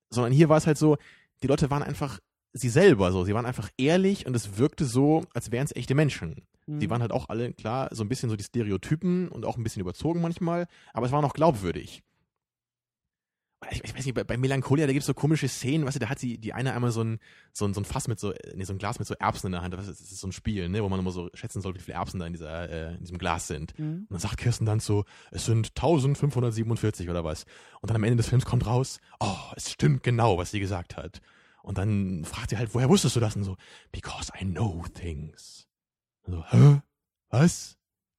Sondern 0.09 0.31
hier 0.31 0.47
war 0.47 0.57
es 0.57 0.67
halt 0.67 0.77
so, 0.77 0.97
die 1.43 1.47
Leute 1.47 1.69
waren 1.69 1.83
einfach 1.83 2.19
sie 2.53 2.69
selber 2.69 3.11
so. 3.11 3.25
Sie 3.25 3.33
waren 3.33 3.45
einfach 3.45 3.69
ehrlich 3.77 4.25
und 4.25 4.35
es 4.35 4.57
wirkte 4.57 4.85
so, 4.85 5.23
als 5.33 5.51
wären 5.51 5.65
es 5.65 5.75
echte 5.75 5.95
Menschen. 5.95 6.43
Mhm. 6.65 6.79
Die 6.79 6.89
waren 6.89 7.01
halt 7.01 7.11
auch 7.11 7.29
alle, 7.29 7.53
klar, 7.53 7.89
so 7.91 8.03
ein 8.03 8.09
bisschen 8.09 8.29
so 8.29 8.35
die 8.35 8.43
Stereotypen 8.43 9.27
und 9.29 9.45
auch 9.45 9.57
ein 9.57 9.63
bisschen 9.63 9.81
überzogen 9.81 10.21
manchmal, 10.21 10.67
aber 10.93 11.05
es 11.05 11.11
war 11.11 11.21
noch 11.21 11.33
glaubwürdig. 11.33 12.03
Ich, 13.71 13.83
ich 13.83 13.95
weiß 13.95 14.05
nicht, 14.05 14.13
bei, 14.13 14.23
bei 14.23 14.37
Melancholia, 14.37 14.85
da 14.85 14.93
gibt's 14.93 15.07
so 15.07 15.15
komische 15.15 15.47
Szenen, 15.47 15.85
weißt 15.85 15.95
du, 15.95 15.99
da 15.99 16.09
hat 16.09 16.19
sie 16.19 16.37
die 16.37 16.53
eine 16.53 16.73
einmal 16.73 16.91
so 16.91 17.03
ein, 17.03 17.19
so 17.51 17.65
ein, 17.65 17.73
so 17.73 17.81
ein 17.81 17.85
Fass 17.85 18.07
mit 18.07 18.19
so, 18.19 18.31
nee, 18.53 18.63
so 18.63 18.73
ein 18.73 18.77
Glas 18.77 18.99
mit 18.99 19.07
so 19.07 19.15
Erbsen 19.15 19.47
in 19.47 19.53
der 19.53 19.63
Hand. 19.63 19.73
Das 19.73 19.87
ist, 19.87 19.99
das 19.99 20.11
ist 20.11 20.19
so 20.19 20.27
ein 20.27 20.31
Spiel, 20.31 20.69
ne, 20.69 20.83
wo 20.83 20.89
man 20.89 20.99
immer 20.99 21.09
so 21.11 21.29
schätzen 21.33 21.61
soll, 21.61 21.73
wie 21.73 21.79
viele 21.79 21.95
Erbsen 21.95 22.19
da 22.19 22.27
in, 22.27 22.33
dieser, 22.33 22.69
äh, 22.69 22.93
in 22.93 22.99
diesem 22.99 23.17
Glas 23.17 23.47
sind. 23.47 23.77
Mhm. 23.79 24.01
Und 24.01 24.11
dann 24.11 24.19
sagt 24.19 24.37
Kirsten 24.37 24.65
dann 24.65 24.79
so, 24.79 25.05
es 25.31 25.45
sind 25.45 25.69
1547 25.69 27.09
oder 27.09 27.23
was. 27.23 27.45
Und 27.81 27.89
dann 27.89 27.95
am 27.95 28.03
Ende 28.03 28.17
des 28.17 28.29
Films 28.29 28.45
kommt 28.45 28.67
raus, 28.67 28.99
oh, 29.19 29.51
es 29.55 29.71
stimmt 29.71 30.03
genau, 30.03 30.37
was 30.37 30.51
sie 30.51 30.59
gesagt 30.59 30.95
hat. 30.95 31.21
Und 31.63 31.79
dann 31.79 32.25
fragt 32.25 32.51
sie 32.51 32.57
halt, 32.57 32.75
woher 32.75 32.89
wusstest 32.89 33.15
du 33.15 33.19
das? 33.19 33.35
Und 33.35 33.43
so, 33.43 33.57
because 33.91 34.31
I 34.39 34.45
know 34.45 34.85
things. 34.93 35.67
Und 36.23 36.33
so, 36.33 36.45
hä? 36.51 36.81
Was? 37.29 37.77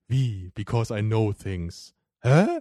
Wie? 0.09 0.51
Because 0.55 0.93
I 0.93 1.01
know 1.01 1.33
things. 1.33 1.95
Hä? 2.23 2.61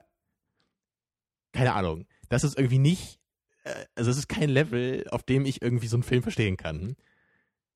Keine 1.53 1.73
Ahnung. 1.73 2.05
Das 2.30 2.43
ist 2.43 2.57
irgendwie 2.57 2.80
nicht, 2.80 3.19
äh, 3.63 3.86
also 3.95 4.11
es 4.11 4.17
ist 4.17 4.28
kein 4.28 4.49
Level, 4.49 5.05
auf 5.11 5.23
dem 5.23 5.45
ich 5.45 5.61
irgendwie 5.61 5.88
so 5.88 5.95
einen 5.95 6.03
Film 6.03 6.23
verstehen 6.23 6.57
kann. 6.57 6.95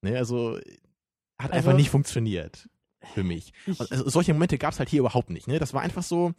Ne, 0.02 0.18
also 0.18 0.58
hat 1.40 1.52
einfach 1.52 1.70
Also- 1.70 1.78
nicht 1.78 1.90
funktioniert 1.90 2.68
für 3.14 3.24
mich. 3.24 3.52
Ich, 3.66 3.80
Und 3.80 3.92
also 3.92 4.10
solche 4.10 4.34
Momente 4.34 4.58
gab 4.58 4.74
es 4.74 4.80
halt 4.80 4.90
hier 4.90 5.00
überhaupt 5.00 5.30
nicht. 5.32 5.48
Ne? 5.48 5.58
Das 5.60 5.74
war 5.74 5.82
einfach 5.82 6.04
so 6.04 6.34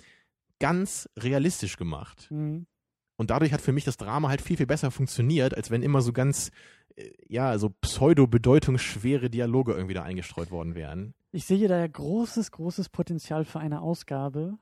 ganz 0.61 1.09
realistisch 1.19 1.77
gemacht. 1.77 2.29
Mhm. 2.31 2.67
Und 3.17 3.31
dadurch 3.31 3.53
hat 3.53 3.61
für 3.61 3.73
mich 3.73 3.85
das 3.85 3.97
Drama 3.97 4.29
halt 4.29 4.41
viel, 4.41 4.57
viel 4.57 4.67
besser 4.67 4.91
funktioniert, 4.91 5.55
als 5.57 5.71
wenn 5.71 5.83
immer 5.83 6.03
so 6.03 6.13
ganz, 6.13 6.51
äh, 6.97 7.11
ja, 7.29 7.59
so 7.59 7.71
pseudo-bedeutungsschwere 7.71 9.29
Dialoge 9.31 9.73
irgendwie 9.73 9.95
da 9.95 10.03
eingestreut 10.03 10.51
worden 10.51 10.75
wären. 10.75 11.15
Ich 11.33 11.45
sehe 11.45 11.67
da 11.69 11.79
ja 11.79 11.87
großes, 11.87 12.51
großes 12.53 12.89
Potenzial 12.89 13.45
für 13.45 13.59
eine 13.61 13.81
Ausgabe, 13.81 14.59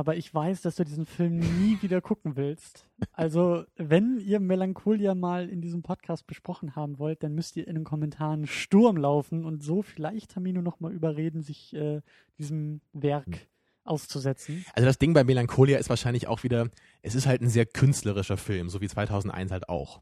aber 0.00 0.16
ich 0.16 0.32
weiß, 0.32 0.62
dass 0.62 0.76
du 0.76 0.84
diesen 0.86 1.04
Film 1.04 1.40
nie 1.40 1.76
wieder 1.82 2.00
gucken 2.00 2.34
willst. 2.34 2.86
Also, 3.12 3.64
wenn 3.76 4.18
ihr 4.18 4.40
Melancholia 4.40 5.14
mal 5.14 5.50
in 5.50 5.60
diesem 5.60 5.82
Podcast 5.82 6.26
besprochen 6.26 6.74
haben 6.74 6.98
wollt, 6.98 7.22
dann 7.22 7.34
müsst 7.34 7.54
ihr 7.58 7.68
in 7.68 7.74
den 7.74 7.84
Kommentaren 7.84 8.46
Sturm 8.46 8.96
laufen 8.96 9.44
und 9.44 9.62
so 9.62 9.82
vielleicht 9.82 10.30
Tamino 10.30 10.62
nochmal 10.62 10.94
überreden, 10.94 11.42
sich 11.42 11.74
äh, 11.74 12.00
diesem 12.38 12.80
Werk 12.94 13.46
auszusetzen. 13.84 14.64
Also 14.72 14.86
das 14.86 14.96
Ding 14.96 15.12
bei 15.12 15.22
Melancholia 15.22 15.76
ist 15.76 15.90
wahrscheinlich 15.90 16.28
auch 16.28 16.44
wieder, 16.44 16.70
es 17.02 17.14
ist 17.14 17.26
halt 17.26 17.42
ein 17.42 17.50
sehr 17.50 17.66
künstlerischer 17.66 18.38
Film, 18.38 18.70
so 18.70 18.80
wie 18.80 18.88
2001 18.88 19.52
halt 19.52 19.68
auch. 19.68 20.00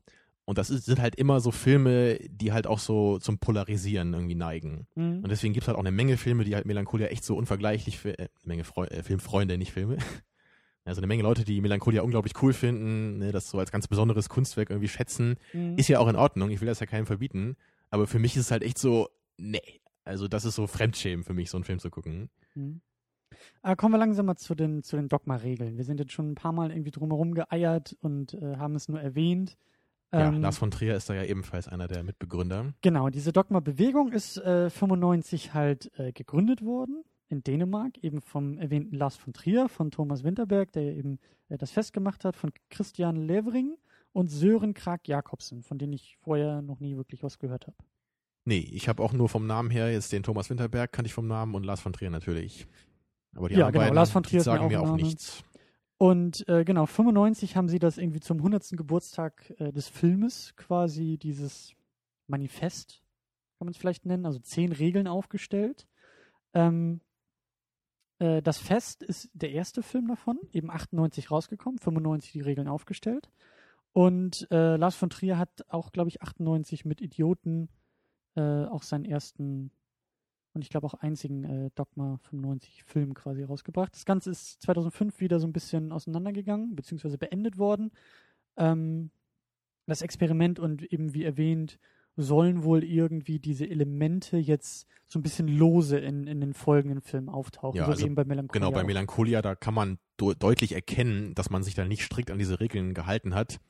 Und 0.48 0.56
das 0.56 0.70
ist, 0.70 0.86
sind 0.86 0.98
halt 0.98 1.14
immer 1.16 1.40
so 1.40 1.50
Filme, 1.50 2.18
die 2.30 2.52
halt 2.52 2.66
auch 2.66 2.78
so 2.78 3.18
zum 3.18 3.36
Polarisieren 3.36 4.14
irgendwie 4.14 4.34
neigen. 4.34 4.86
Mhm. 4.94 5.20
Und 5.22 5.28
deswegen 5.28 5.52
gibt 5.52 5.64
es 5.64 5.68
halt 5.68 5.76
auch 5.76 5.82
eine 5.82 5.90
Menge 5.90 6.16
Filme, 6.16 6.42
die 6.42 6.54
halt 6.54 6.64
Melancholia 6.64 7.08
echt 7.08 7.22
so 7.22 7.36
unvergleichlich, 7.36 7.98
für, 7.98 8.18
äh, 8.18 8.22
eine 8.22 8.28
Menge 8.44 8.64
Freu 8.64 8.86
äh, 8.86 9.02
Filmfreunde, 9.02 9.58
nicht 9.58 9.72
Filme. 9.72 9.98
Also 10.86 11.00
eine 11.00 11.06
Menge 11.06 11.22
Leute, 11.22 11.44
die 11.44 11.60
Melancholia 11.60 12.00
unglaublich 12.00 12.32
cool 12.40 12.54
finden, 12.54 13.18
ne, 13.18 13.30
das 13.30 13.50
so 13.50 13.58
als 13.58 13.70
ganz 13.70 13.88
besonderes 13.88 14.30
Kunstwerk 14.30 14.70
irgendwie 14.70 14.88
schätzen. 14.88 15.36
Mhm. 15.52 15.76
Ist 15.76 15.88
ja 15.88 15.98
auch 15.98 16.08
in 16.08 16.16
Ordnung, 16.16 16.48
ich 16.48 16.62
will 16.62 16.68
das 16.68 16.80
ja 16.80 16.86
keinem 16.86 17.04
verbieten. 17.04 17.58
Aber 17.90 18.06
für 18.06 18.18
mich 18.18 18.34
ist 18.34 18.44
es 18.44 18.50
halt 18.50 18.62
echt 18.62 18.78
so, 18.78 19.10
nee. 19.36 19.82
Also 20.04 20.28
das 20.28 20.46
ist 20.46 20.54
so 20.54 20.66
Fremdschämen 20.66 21.26
für 21.26 21.34
mich, 21.34 21.50
so 21.50 21.58
einen 21.58 21.64
Film 21.64 21.78
zu 21.78 21.90
gucken. 21.90 22.30
Mhm. 22.54 22.80
Aber 23.60 23.76
kommen 23.76 23.92
wir 23.92 23.98
langsam 23.98 24.24
mal 24.24 24.36
zu 24.36 24.54
den, 24.54 24.82
zu 24.82 24.96
den 24.96 25.10
Dogma-Regeln. 25.10 25.76
Wir 25.76 25.84
sind 25.84 26.00
jetzt 26.00 26.12
schon 26.12 26.30
ein 26.30 26.36
paar 26.36 26.52
Mal 26.52 26.70
irgendwie 26.70 26.92
drumherum 26.92 27.34
geeiert 27.34 27.94
und 28.00 28.32
äh, 28.32 28.56
haben 28.56 28.74
es 28.74 28.88
nur 28.88 28.98
erwähnt. 28.98 29.58
Ja, 30.12 30.28
Ähm, 30.28 30.40
Lars 30.40 30.58
von 30.58 30.70
Trier 30.70 30.96
ist 30.96 31.08
da 31.10 31.14
ja 31.14 31.24
ebenfalls 31.24 31.68
einer 31.68 31.86
der 31.86 32.02
Mitbegründer. 32.02 32.72
Genau, 32.80 33.10
diese 33.10 33.32
Dogma-Bewegung 33.32 34.12
ist 34.12 34.38
äh, 34.38 34.70
95 34.70 35.52
halt 35.54 35.90
äh, 35.98 36.12
gegründet 36.12 36.64
worden 36.64 37.02
in 37.28 37.42
Dänemark, 37.44 37.98
eben 37.98 38.22
vom 38.22 38.56
erwähnten 38.58 38.94
Lars 38.96 39.16
von 39.16 39.34
Trier, 39.34 39.68
von 39.68 39.90
Thomas 39.90 40.24
Winterberg, 40.24 40.72
der 40.72 40.96
eben 40.96 41.18
äh, 41.50 41.58
das 41.58 41.70
festgemacht 41.72 42.24
hat, 42.24 42.36
von 42.36 42.52
Christian 42.70 43.16
Levering 43.16 43.76
und 44.12 44.28
Sören 44.28 44.72
Krag 44.72 45.06
Jakobsen, 45.06 45.62
von 45.62 45.76
denen 45.78 45.92
ich 45.92 46.16
vorher 46.22 46.62
noch 46.62 46.80
nie 46.80 46.96
wirklich 46.96 47.22
was 47.22 47.38
gehört 47.38 47.66
habe. 47.66 47.76
Nee, 48.46 48.66
ich 48.72 48.88
habe 48.88 49.02
auch 49.02 49.12
nur 49.12 49.28
vom 49.28 49.46
Namen 49.46 49.68
her 49.68 49.92
jetzt 49.92 50.10
den 50.10 50.22
Thomas 50.22 50.48
Winterberg, 50.48 50.90
kannte 50.90 51.08
ich 51.08 51.12
vom 51.12 51.26
Namen 51.26 51.54
und 51.54 51.64
Lars 51.64 51.80
von 51.80 51.92
Trier 51.92 52.08
natürlich. 52.08 52.66
Aber 53.36 53.50
die 53.50 53.56
Ja, 53.56 53.66
anderen 53.66 53.72
genau, 53.74 53.84
beiden, 53.84 53.94
Lars 53.94 54.10
von 54.10 54.22
Trier 54.22 54.38
mir 54.38 54.44
sagen 54.44 54.64
auch 54.64 54.68
mir 54.70 54.80
auch 54.80 54.86
Name. 54.86 55.02
nichts. 55.02 55.44
Und 55.98 56.48
äh, 56.48 56.64
genau, 56.64 56.86
95 56.86 57.56
haben 57.56 57.68
sie 57.68 57.80
das 57.80 57.98
irgendwie 57.98 58.20
zum 58.20 58.38
100. 58.38 58.70
Geburtstag 58.70 59.52
äh, 59.58 59.72
des 59.72 59.88
Filmes 59.88 60.54
quasi 60.56 61.18
dieses 61.18 61.74
Manifest, 62.28 63.02
kann 63.58 63.66
man 63.66 63.72
es 63.72 63.78
vielleicht 63.78 64.06
nennen, 64.06 64.24
also 64.24 64.38
zehn 64.38 64.70
Regeln 64.70 65.08
aufgestellt. 65.08 65.88
Ähm, 66.54 67.00
äh, 68.20 68.42
das 68.42 68.58
Fest 68.58 69.02
ist 69.02 69.28
der 69.34 69.50
erste 69.50 69.82
Film 69.82 70.06
davon, 70.06 70.38
eben 70.52 70.70
98 70.70 71.32
rausgekommen, 71.32 71.80
95 71.80 72.32
die 72.32 72.40
Regeln 72.40 72.68
aufgestellt. 72.68 73.28
Und 73.92 74.46
äh, 74.52 74.76
Lars 74.76 74.94
von 74.94 75.10
Trier 75.10 75.38
hat 75.38 75.64
auch, 75.68 75.90
glaube 75.90 76.10
ich, 76.10 76.22
98 76.22 76.84
mit 76.84 77.00
Idioten 77.00 77.68
äh, 78.36 78.64
auch 78.66 78.84
seinen 78.84 79.04
ersten 79.04 79.72
und 80.58 80.62
ich 80.62 80.70
glaube 80.70 80.88
auch 80.88 80.94
einzigen 80.94 81.44
äh, 81.44 81.70
Dogma 81.76 82.18
95 82.30 82.82
Film 82.82 83.14
quasi 83.14 83.44
rausgebracht. 83.44 83.94
Das 83.94 84.04
Ganze 84.04 84.30
ist 84.30 84.60
2005 84.62 85.20
wieder 85.20 85.38
so 85.38 85.46
ein 85.46 85.52
bisschen 85.52 85.92
auseinandergegangen, 85.92 86.74
beziehungsweise 86.74 87.16
beendet 87.16 87.58
worden. 87.58 87.92
Ähm, 88.56 89.10
das 89.86 90.02
Experiment 90.02 90.58
und 90.58 90.82
eben 90.82 91.14
wie 91.14 91.22
erwähnt, 91.22 91.78
sollen 92.16 92.64
wohl 92.64 92.82
irgendwie 92.82 93.38
diese 93.38 93.70
Elemente 93.70 94.36
jetzt 94.36 94.88
so 95.06 95.20
ein 95.20 95.22
bisschen 95.22 95.46
lose 95.46 95.96
in, 95.96 96.26
in 96.26 96.40
den 96.40 96.54
folgenden 96.54 97.02
Filmen 97.02 97.28
auftauchen, 97.28 97.78
Ja, 97.78 97.84
so 97.84 97.92
also 97.92 98.04
eben 98.04 98.16
bei 98.16 98.24
Melancholia. 98.24 98.66
Genau, 98.66 98.72
bei. 98.76 98.82
Melancholia, 98.82 99.40
da 99.40 99.54
kann 99.54 99.74
man 99.74 99.98
deutlich 100.16 100.72
erkennen, 100.72 101.36
dass 101.36 101.50
man 101.50 101.62
sich 101.62 101.76
da 101.76 101.84
nicht 101.84 102.02
strikt 102.02 102.32
an 102.32 102.38
diese 102.38 102.58
Regeln 102.58 102.94
gehalten 102.94 103.36
hat. 103.36 103.60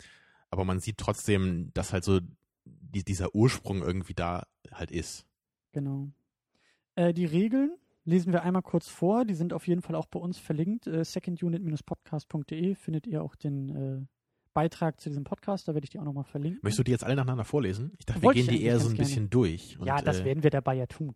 Aber 0.48 0.64
man 0.64 0.80
sieht 0.80 0.96
trotzdem, 0.96 1.70
dass 1.74 1.92
halt 1.92 2.04
so 2.04 2.20
die, 2.64 3.04
dieser 3.04 3.34
Ursprung 3.34 3.82
irgendwie 3.82 4.14
da 4.14 4.46
halt 4.72 4.90
ist. 4.90 5.26
Genau. 5.72 6.08
Äh, 6.98 7.14
die 7.14 7.26
Regeln 7.26 7.76
lesen 8.04 8.32
wir 8.32 8.42
einmal 8.42 8.62
kurz 8.62 8.88
vor. 8.88 9.24
Die 9.24 9.34
sind 9.34 9.52
auf 9.52 9.68
jeden 9.68 9.82
Fall 9.82 9.94
auch 9.94 10.06
bei 10.06 10.18
uns 10.18 10.38
verlinkt. 10.38 10.88
Äh, 10.88 11.04
secondunit-podcast.de 11.04 12.74
findet 12.74 13.06
ihr 13.06 13.22
auch 13.22 13.36
den 13.36 13.68
äh, 13.68 14.06
Beitrag 14.52 15.00
zu 15.00 15.08
diesem 15.08 15.22
Podcast, 15.22 15.68
da 15.68 15.74
werde 15.74 15.84
ich 15.84 15.90
die 15.90 16.00
auch 16.00 16.04
nochmal 16.04 16.24
verlinken. 16.24 16.58
Möchtest 16.62 16.80
du 16.80 16.82
die 16.82 16.90
jetzt 16.90 17.04
alle 17.04 17.14
nacheinander 17.14 17.44
vorlesen? 17.44 17.92
Ich 17.98 18.06
dachte, 18.06 18.22
Wollte 18.22 18.38
wir 18.38 18.42
ich 18.42 18.48
gehen 18.48 18.58
die 18.58 18.64
eher 18.64 18.80
so 18.80 18.88
ein 18.88 18.94
gerne. 18.94 19.06
bisschen 19.06 19.30
durch. 19.30 19.78
Und, 19.78 19.86
ja, 19.86 20.02
das 20.02 20.20
äh, 20.20 20.24
werden 20.24 20.42
wir 20.42 20.50
dabei 20.50 20.74
ja 20.74 20.86
tun. 20.86 21.14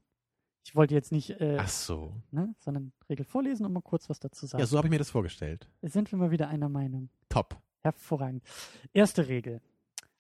Ich 0.65 0.77
wollte 0.77 0.95
jetzt 0.95 1.11
nicht, 1.11 1.31
äh, 1.41 1.57
Ach 1.59 1.67
so. 1.67 2.15
ne, 2.31 2.55
sondern 2.61 2.93
Regel 3.09 3.25
vorlesen 3.25 3.67
und 3.67 3.73
mal 3.73 3.81
kurz 3.83 4.09
was 4.09 4.21
dazu 4.21 4.47
sagen. 4.47 4.61
Ja, 4.61 4.67
so 4.67 4.77
habe 4.79 4.87
ich 4.87 4.93
mir 4.93 4.99
das 4.99 5.11
vorgestellt. 5.11 5.69
Sind 5.83 6.13
wir 6.13 6.19
mal 6.19 6.31
wieder 6.31 6.49
einer 6.49 6.69
Meinung. 6.69 7.09
Top. 7.29 7.61
Hervorragend. 7.81 8.45
Erste 8.93 9.27
Regel. 9.27 9.61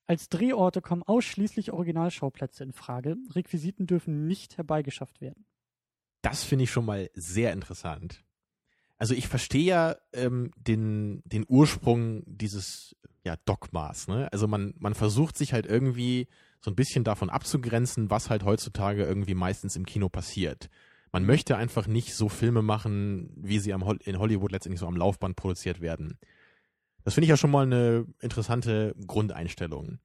Als 0.08 0.28
Drehorte 0.28 0.80
kommen 0.82 1.04
ausschließlich 1.04 1.70
Originalschauplätze 1.70 2.64
in 2.64 2.72
Frage. 2.72 3.16
Requisiten 3.30 3.86
dürfen 3.86 4.26
nicht 4.26 4.56
herbeigeschafft 4.56 5.20
werden. 5.20 5.44
Das 6.22 6.44
finde 6.44 6.64
ich 6.64 6.70
schon 6.70 6.86
mal 6.86 7.10
sehr 7.14 7.52
interessant. 7.52 8.24
Also 8.98 9.14
ich 9.14 9.26
verstehe 9.26 9.64
ja 9.64 9.96
ähm, 10.12 10.52
den, 10.56 11.22
den 11.24 11.44
Ursprung 11.48 12.22
dieses 12.26 12.96
ja, 13.24 13.36
Dogmas. 13.44 14.08
Ne? 14.08 14.28
Also 14.32 14.46
man, 14.46 14.74
man 14.78 14.94
versucht 14.94 15.36
sich 15.36 15.52
halt 15.52 15.66
irgendwie 15.66 16.28
so 16.60 16.70
ein 16.70 16.76
bisschen 16.76 17.02
davon 17.02 17.28
abzugrenzen, 17.28 18.10
was 18.10 18.30
halt 18.30 18.44
heutzutage 18.44 19.04
irgendwie 19.04 19.34
meistens 19.34 19.74
im 19.74 19.86
Kino 19.86 20.08
passiert. 20.08 20.70
Man 21.10 21.26
möchte 21.26 21.56
einfach 21.56 21.86
nicht 21.86 22.14
so 22.14 22.28
Filme 22.28 22.62
machen, 22.62 23.32
wie 23.36 23.58
sie 23.58 23.74
am 23.74 23.82
in 24.04 24.18
Hollywood 24.18 24.52
letztendlich 24.52 24.80
so 24.80 24.86
am 24.86 24.96
Laufband 24.96 25.36
produziert 25.36 25.80
werden. 25.80 26.18
Das 27.04 27.14
finde 27.14 27.24
ich 27.24 27.30
ja 27.30 27.36
schon 27.36 27.50
mal 27.50 27.66
eine 27.66 28.06
interessante 28.20 28.94
Grundeinstellung. 29.06 29.98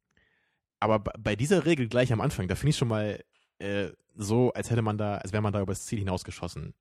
Aber 0.80 1.00
bei 1.00 1.36
dieser 1.36 1.66
Regel 1.66 1.88
gleich 1.88 2.12
am 2.12 2.22
Anfang, 2.22 2.48
da 2.48 2.56
finde 2.56 2.72
ich 2.72 2.78
schon 2.78 2.88
mal 2.88 3.24
äh, 3.60 3.90
so, 4.16 4.52
als 4.54 4.70
hätte 4.72 4.82
man 4.82 4.98
da, 4.98 5.16
als 5.16 5.32
wäre 5.32 5.42
man 5.44 5.54
da 5.54 5.62
übers 5.62 5.86
Ziel 5.86 6.00
hinausgeschossen. 6.00 6.74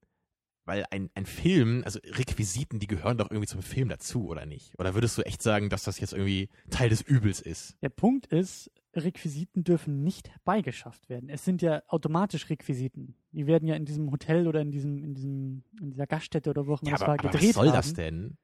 Weil 0.64 0.85
ein, 0.91 1.11
ein 1.14 1.27
Film, 1.27 1.83
also 1.85 2.01
Requisiten, 2.05 2.81
die 2.81 2.89
gehören 2.89 3.18
doch 3.18 3.31
irgendwie 3.31 3.47
zum 3.47 3.62
Film 3.62 3.89
dazu, 3.89 4.27
oder 4.27 4.47
nicht? 4.47 4.77
Oder 4.81 4.95
würdest 4.95 5.16
du 5.16 5.22
echt 5.22 5.41
sagen, 5.41 5.68
dass 5.68 5.85
das 5.85 6.01
jetzt 6.01 6.12
irgendwie 6.12 6.49
Teil 6.70 6.89
des 6.89 7.03
Übels 7.03 7.41
ist? 7.41 7.77
Der 7.83 7.89
Punkt 7.89 8.27
ist, 8.27 8.72
Requisiten 8.93 9.62
dürfen 9.62 10.03
nicht 10.03 10.29
herbeigeschafft 10.31 11.09
werden. 11.09 11.29
Es 11.29 11.45
sind 11.45 11.62
ja 11.62 11.83
automatisch 11.87 12.51
Requisiten. 12.51 13.14
Die 13.31 13.47
werden 13.47 13.68
ja 13.68 13.77
in 13.77 13.85
diesem 13.85 14.11
Hotel 14.11 14.49
oder 14.49 14.61
in 14.61 14.72
diesem, 14.72 15.05
in 15.05 15.14
diesem, 15.14 15.62
in 15.81 15.91
dieser 15.91 16.09
Gaststätte 16.09 16.51
oder 16.51 16.66
wo 16.66 16.74
auch 16.74 16.83
immer 16.83 16.91
Ja, 16.91 16.97
das 16.97 17.03
aber, 17.03 17.12
war, 17.12 17.20
aber 17.20 17.31
gedreht 17.31 17.51
was 17.51 17.55
soll 17.55 17.66
haben. 17.68 17.77
das 17.77 17.93
denn? 17.95 18.37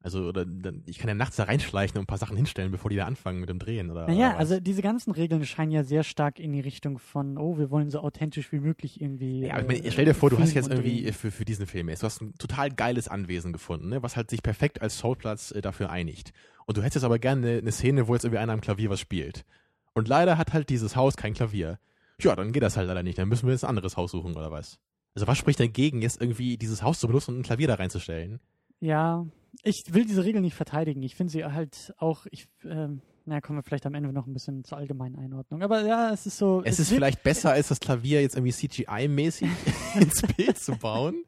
Also, 0.00 0.28
oder 0.28 0.44
dann, 0.46 0.84
ich 0.86 0.98
kann 0.98 1.08
ja 1.08 1.14
nachts 1.14 1.36
da 1.36 1.44
reinschleichen 1.44 1.98
und 1.98 2.04
ein 2.04 2.06
paar 2.06 2.18
Sachen 2.18 2.36
hinstellen, 2.36 2.70
bevor 2.70 2.88
die 2.88 2.96
da 2.96 3.06
anfangen 3.06 3.40
mit 3.40 3.48
dem 3.48 3.58
Drehen, 3.58 3.90
oder? 3.90 4.06
Naja, 4.06 4.30
oder 4.30 4.38
also 4.38 4.60
diese 4.60 4.80
ganzen 4.80 5.10
Regeln 5.10 5.44
scheinen 5.44 5.72
ja 5.72 5.82
sehr 5.82 6.04
stark 6.04 6.38
in 6.38 6.52
die 6.52 6.60
Richtung 6.60 6.98
von, 6.98 7.36
oh, 7.36 7.58
wir 7.58 7.70
wollen 7.70 7.90
so 7.90 8.00
authentisch 8.00 8.52
wie 8.52 8.60
möglich 8.60 9.00
irgendwie. 9.00 9.46
Ja, 9.46 9.54
aber 9.54 9.72
ich 9.72 9.80
äh, 9.80 9.80
meine, 9.80 9.92
stell 9.92 10.04
dir 10.04 10.14
vor, 10.14 10.30
du 10.30 10.38
hast 10.38 10.52
filmen 10.52 10.70
jetzt 10.70 10.86
irgendwie 10.86 11.12
für, 11.12 11.32
für 11.32 11.44
diesen 11.44 11.66
Film 11.66 11.88
jetzt, 11.88 12.02
du 12.02 12.06
hast 12.06 12.22
ein 12.22 12.34
total 12.38 12.70
geiles 12.70 13.08
Anwesen 13.08 13.52
gefunden, 13.52 13.88
ne, 13.88 14.02
was 14.02 14.16
halt 14.16 14.30
sich 14.30 14.42
perfekt 14.42 14.80
als 14.82 15.00
Showplatz 15.00 15.50
äh, 15.50 15.62
dafür 15.62 15.90
einigt. 15.90 16.32
Und 16.66 16.76
du 16.76 16.82
hättest 16.82 16.96
jetzt 16.96 17.04
aber 17.04 17.18
gerne 17.18 17.46
eine, 17.46 17.58
eine 17.58 17.72
Szene, 17.72 18.06
wo 18.06 18.14
jetzt 18.14 18.24
irgendwie 18.24 18.38
einer 18.38 18.52
am 18.52 18.60
Klavier 18.60 18.90
was 18.90 19.00
spielt. 19.00 19.44
Und 19.94 20.06
leider 20.06 20.38
hat 20.38 20.52
halt 20.52 20.68
dieses 20.68 20.94
Haus 20.94 21.16
kein 21.16 21.34
Klavier. 21.34 21.80
Ja, 22.20 22.36
dann 22.36 22.52
geht 22.52 22.62
das 22.62 22.76
halt 22.76 22.86
leider 22.86 23.02
nicht. 23.02 23.18
Dann 23.18 23.28
müssen 23.28 23.46
wir 23.46 23.52
jetzt 23.52 23.64
ein 23.64 23.70
anderes 23.70 23.96
Haus 23.96 24.12
suchen, 24.12 24.36
oder 24.36 24.52
was? 24.52 24.78
Also 25.14 25.26
was 25.26 25.38
spricht 25.38 25.58
dagegen, 25.58 26.02
jetzt 26.02 26.20
irgendwie 26.20 26.56
dieses 26.56 26.82
Haus 26.82 27.00
zu 27.00 27.08
benutzen 27.08 27.32
und 27.32 27.40
ein 27.40 27.42
Klavier 27.42 27.66
da 27.66 27.74
reinzustellen? 27.74 28.38
Ja, 28.80 29.26
ich 29.62 29.82
will 29.88 30.04
diese 30.04 30.24
Regel 30.24 30.40
nicht 30.40 30.54
verteidigen. 30.54 31.02
Ich 31.02 31.14
finde 31.16 31.30
sie 31.32 31.44
halt 31.44 31.92
auch, 31.98 32.26
ich, 32.30 32.48
ähm, 32.64 33.02
na, 33.24 33.40
kommen 33.40 33.58
wir 33.58 33.62
vielleicht 33.62 33.86
am 33.86 33.94
Ende 33.94 34.12
noch 34.12 34.26
ein 34.26 34.32
bisschen 34.32 34.64
zur 34.64 34.78
allgemeinen 34.78 35.16
Einordnung. 35.16 35.62
Aber 35.62 35.84
ja, 35.84 36.12
es 36.12 36.26
ist 36.26 36.38
so. 36.38 36.62
Es 36.64 36.78
ist 36.78 36.90
wird- 36.90 36.98
vielleicht 36.98 37.22
besser, 37.22 37.50
als 37.52 37.68
das 37.68 37.80
Klavier 37.80 38.22
jetzt 38.22 38.36
irgendwie 38.36 38.52
CGI-mäßig 38.52 39.48
ins 40.00 40.22
Bild 40.36 40.58
zu 40.58 40.76
bauen. 40.76 41.24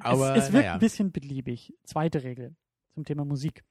Aber 0.00 0.36
es, 0.36 0.44
es 0.46 0.52
wirkt 0.52 0.64
naja. 0.64 0.74
ein 0.74 0.78
bisschen 0.80 1.12
beliebig. 1.12 1.74
Zweite 1.84 2.22
Regel 2.22 2.54
zum 2.94 3.04
Thema 3.04 3.24
Musik. 3.24 3.64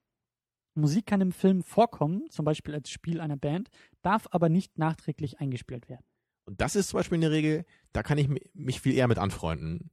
Musik 0.75 1.07
kann 1.07 1.21
im 1.21 1.31
Film 1.31 1.63
vorkommen, 1.63 2.29
zum 2.29 2.45
Beispiel 2.45 2.75
als 2.75 2.91
Spiel 2.91 3.19
einer 3.19 3.37
Band, 3.37 3.69
darf 4.03 4.27
aber 4.31 4.47
nicht 4.49 4.77
nachträglich 4.77 5.39
eingespielt 5.39 5.89
werden. 5.89 6.05
Und 6.45 6.61
das 6.61 6.75
ist 6.75 6.89
zum 6.89 6.99
Beispiel 6.99 7.17
eine 7.17 7.31
Regel, 7.31 7.65
da 7.93 8.03
kann 8.03 8.17
ich 8.19 8.27
mi- 8.27 8.47
mich 8.53 8.79
viel 8.81 8.93
eher 8.93 9.07
mit 9.07 9.17
anfreunden. 9.17 9.89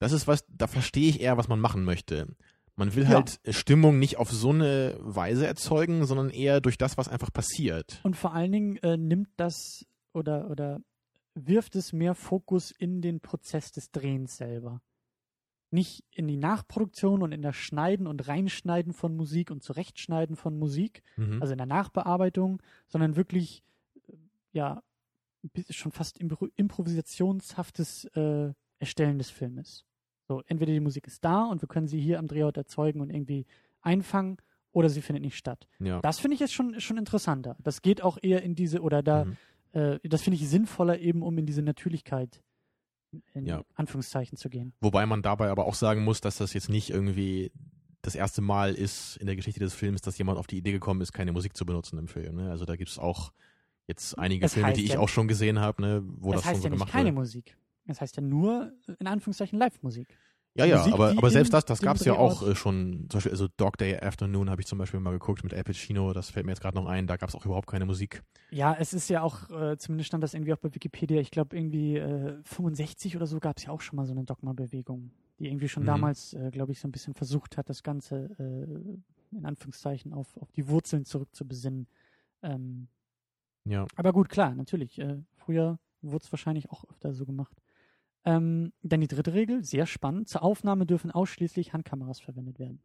Das 0.00 0.12
ist 0.12 0.26
was, 0.28 0.44
da 0.48 0.66
verstehe 0.66 1.08
ich 1.08 1.20
eher, 1.20 1.38
was 1.38 1.48
man 1.48 1.60
machen 1.60 1.82
möchte. 1.84 2.36
Man 2.78 2.94
will 2.94 3.02
Ja. 3.04 3.08
halt 3.10 3.40
Stimmung 3.50 3.98
nicht 3.98 4.16
auf 4.18 4.30
so 4.30 4.50
eine 4.50 4.96
Weise 5.00 5.46
erzeugen, 5.46 6.06
sondern 6.06 6.30
eher 6.30 6.60
durch 6.60 6.78
das, 6.78 6.96
was 6.96 7.08
einfach 7.08 7.32
passiert. 7.32 8.00
Und 8.04 8.16
vor 8.16 8.32
allen 8.34 8.52
Dingen 8.52 8.76
äh, 8.78 8.96
nimmt 8.96 9.28
das 9.36 9.84
oder, 10.12 10.48
oder 10.50 10.80
wirft 11.34 11.76
es 11.76 11.92
mehr 11.92 12.14
Fokus 12.14 12.70
in 12.70 13.02
den 13.02 13.20
Prozess 13.20 13.72
des 13.72 13.90
Drehens 13.90 14.36
selber. 14.36 14.80
Nicht 15.70 16.02
in 16.12 16.26
die 16.28 16.36
Nachproduktion 16.38 17.22
und 17.22 17.32
in 17.32 17.42
das 17.42 17.56
Schneiden 17.56 18.06
und 18.06 18.26
Reinschneiden 18.26 18.92
von 18.94 19.14
Musik 19.16 19.50
und 19.50 19.62
Zurechtschneiden 19.62 20.36
von 20.36 20.58
Musik, 20.58 21.02
Mhm. 21.16 21.42
also 21.42 21.52
in 21.52 21.58
der 21.58 21.66
Nachbearbeitung, 21.66 22.62
sondern 22.86 23.16
wirklich, 23.16 23.62
äh, 24.08 24.12
ja, 24.52 24.82
schon 25.70 25.92
fast 25.92 26.18
impro 26.18 26.46
improvisationshaftes 26.56 28.04
äh, 28.14 28.52
Erstellen 28.78 29.18
des 29.18 29.30
Filmes. 29.30 29.84
So, 30.28 30.42
entweder 30.46 30.72
die 30.72 30.80
Musik 30.80 31.06
ist 31.06 31.24
da 31.24 31.44
und 31.46 31.62
wir 31.62 31.68
können 31.68 31.88
sie 31.88 31.98
hier 32.00 32.18
am 32.18 32.28
Drehort 32.28 32.56
erzeugen 32.58 33.00
und 33.00 33.10
irgendwie 33.10 33.46
einfangen, 33.80 34.36
oder 34.72 34.90
sie 34.90 35.00
findet 35.00 35.24
nicht 35.24 35.36
statt. 35.36 35.66
ja. 35.80 36.00
Das 36.02 36.20
finde 36.20 36.34
ich 36.34 36.40
jetzt 36.40 36.52
schon, 36.52 36.78
schon 36.80 36.98
interessanter. 36.98 37.56
Das 37.62 37.80
geht 37.80 38.02
auch 38.02 38.18
eher 38.20 38.42
in 38.42 38.54
diese, 38.54 38.82
oder 38.82 39.02
da, 39.02 39.24
Mhm. 39.24 39.36
äh, 39.72 39.98
das 40.06 40.20
finde 40.22 40.36
ich 40.38 40.46
sinnvoller 40.48 40.98
eben, 40.98 41.22
um 41.22 41.36
in 41.38 41.46
diese 41.46 41.62
Natürlichkeit 41.62 42.42
in 43.32 43.46
Ja. 43.46 43.62
Anführungszeichen 43.74 44.36
zu 44.36 44.50
gehen. 44.50 44.74
Wobei 44.82 45.06
man 45.06 45.22
dabei 45.22 45.48
aber 45.48 45.64
auch 45.64 45.74
sagen 45.74 46.04
muss, 46.04 46.20
dass 46.20 46.36
das 46.36 46.52
jetzt 46.52 46.68
nicht 46.68 46.90
irgendwie 46.90 47.50
das 48.02 48.14
erste 48.14 48.42
Mal 48.42 48.74
ist 48.74 49.16
in 49.16 49.26
der 49.26 49.34
Geschichte 49.34 49.60
des 49.60 49.72
Films, 49.74 50.02
dass 50.02 50.18
jemand 50.18 50.38
auf 50.38 50.46
die 50.46 50.58
Idee 50.58 50.72
gekommen 50.72 51.00
ist, 51.00 51.12
keine 51.12 51.32
Musik 51.32 51.56
zu 51.56 51.64
benutzen 51.64 51.98
im 51.98 52.06
Film. 52.06 52.36
Ne? 52.36 52.50
Also 52.50 52.66
da 52.66 52.76
gibt 52.76 52.90
es 52.90 52.98
auch 52.98 53.32
jetzt 53.86 54.18
einige 54.18 54.44
Es 54.44 54.52
Filme, 54.54 54.74
die 54.74 54.84
ich 54.84 54.92
ja- 54.92 54.98
auch 55.00 55.08
schon 55.08 55.26
gesehen 55.26 55.58
habe, 55.58 55.80
ne, 55.80 56.02
wo 56.04 56.32
das 56.34 56.44
schon 56.44 56.56
so 56.56 56.64
ja 56.64 56.68
gemacht 56.68 56.90
keine 56.92 57.06
wird. 57.06 57.14
Musik. 57.16 57.56
Das 57.88 58.00
heißt 58.00 58.16
ja 58.16 58.22
nur, 58.22 58.72
äh, 58.86 58.92
in 59.00 59.06
Anführungszeichen, 59.06 59.58
Live-Musik. 59.58 60.16
Ja, 60.54 60.64
ja, 60.64 60.78
Musik, 60.78 60.94
aber, 60.94 61.14
aber 61.16 61.30
selbst 61.30 61.52
das, 61.52 61.64
das 61.66 61.80
gab 61.80 61.96
es 61.96 62.04
ja 62.04 62.14
auch 62.14 62.42
äh, 62.42 62.54
schon, 62.56 63.06
zum 63.08 63.18
Beispiel, 63.18 63.30
also 63.32 63.46
Dog 63.58 63.76
Day 63.78 63.96
Afternoon 64.00 64.50
habe 64.50 64.60
ich 64.60 64.66
zum 64.66 64.78
Beispiel 64.78 64.98
mal 64.98 65.12
geguckt 65.12 65.44
mit 65.44 65.54
Al 65.54 65.62
Pacino, 65.62 66.12
das 66.12 66.30
fällt 66.30 66.46
mir 66.46 66.52
jetzt 66.52 66.60
gerade 66.60 66.76
noch 66.76 66.86
ein, 66.86 67.06
da 67.06 67.16
gab 67.16 67.28
es 67.28 67.34
auch 67.36 67.46
überhaupt 67.46 67.68
keine 67.68 67.86
Musik. 67.86 68.22
Ja, 68.50 68.74
es 68.74 68.92
ist 68.92 69.08
ja 69.08 69.22
auch, 69.22 69.50
äh, 69.50 69.76
zumindest 69.78 70.08
stand 70.08 70.24
das 70.24 70.34
irgendwie 70.34 70.52
auch 70.52 70.58
bei 70.58 70.74
Wikipedia, 70.74 71.20
ich 71.20 71.30
glaube 71.30 71.56
irgendwie 71.56 71.96
äh, 71.96 72.38
65 72.44 73.14
oder 73.14 73.26
so 73.26 73.38
gab 73.38 73.58
es 73.58 73.64
ja 73.66 73.70
auch 73.70 73.80
schon 73.80 73.96
mal 73.96 74.06
so 74.06 74.12
eine 74.12 74.24
Dogma-Bewegung, 74.24 75.12
die 75.38 75.46
irgendwie 75.46 75.68
schon 75.68 75.84
Mhm. 75.84 75.86
damals, 75.86 76.34
äh, 76.34 76.50
glaube 76.50 76.72
ich, 76.72 76.80
so 76.80 76.88
ein 76.88 76.92
bisschen 76.92 77.14
versucht 77.14 77.56
hat, 77.56 77.68
das 77.68 77.84
Ganze 77.84 78.30
äh, 78.40 79.36
in 79.36 79.44
Anführungszeichen 79.44 80.12
auf, 80.12 80.36
auf 80.38 80.50
die 80.52 80.66
Wurzeln 80.68 81.04
zurückzubesinnen. 81.04 81.86
Ähm, 82.42 82.88
Ja. 83.64 83.86
aber 83.94 84.12
gut, 84.12 84.28
klar, 84.28 84.54
natürlich. 84.54 85.00
Früher 85.36 85.78
wurde 86.00 86.24
es 86.24 86.32
wahrscheinlich 86.32 86.70
auch 86.70 86.84
öfter 86.90 87.12
so 87.12 87.26
gemacht. 87.26 87.56
Ähm, 88.24 88.72
dann 88.82 89.00
die 89.00 89.08
dritte 89.08 89.32
Regel, 89.32 89.64
sehr 89.64 89.86
spannend. 89.86 90.28
Zur 90.28 90.42
Aufnahme 90.42 90.86
dürfen 90.86 91.10
ausschließlich 91.10 91.72
Handkameras 91.72 92.20
verwendet 92.20 92.58
werden. 92.58 92.82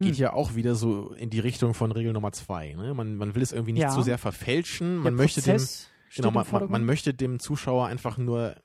Geht 0.00 0.14
Hm. 0.14 0.20
ja 0.20 0.32
auch 0.32 0.54
wieder 0.54 0.74
so 0.74 1.12
in 1.12 1.30
die 1.30 1.40
Richtung 1.40 1.72
von 1.74 1.92
Regel 1.92 2.12
Nummer 2.12 2.32
zwei. 2.32 2.74
Ne? 2.74 2.92
Man, 2.94 3.16
man 3.16 3.34
will 3.34 3.42
es 3.42 3.52
irgendwie 3.52 3.72
nicht 3.72 3.82
Ja. 3.82 3.90
zu 3.90 4.02
sehr 4.02 4.18
verfälschen, 4.18 4.96
man 4.96 5.04
Der 5.04 5.12
möchte 5.12 5.42
dem, 5.42 5.60
genau, 6.14 6.30
man, 6.30 6.46
man, 6.50 6.70
man 6.70 6.84
möchte 6.84 7.14
dem 7.14 7.38
Zuschauer 7.38 7.86
einfach 7.86 8.18
nur, 8.18 8.56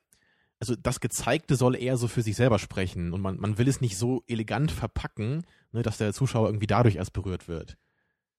also 0.60 0.76
das 0.76 1.00
Gezeigte 1.00 1.56
soll 1.56 1.76
eher 1.76 1.98
so 1.98 2.08
für 2.08 2.22
sich 2.22 2.36
selber 2.36 2.60
sprechen 2.60 3.14
und 3.14 3.22
man, 3.22 3.40
man 3.40 3.58
will 3.58 3.68
es 3.68 3.82
nicht 3.82 3.98
so 3.98 4.24
elegant 4.28 4.72
verpacken, 4.72 5.44
ne, 5.72 5.84
dass 5.84 5.98
der 5.98 6.14
Zuschauer 6.14 6.48
irgendwie 6.48 6.68
dadurch 6.68 6.96
erst 6.96 7.14
berührt 7.14 7.48
wird. 7.48 7.78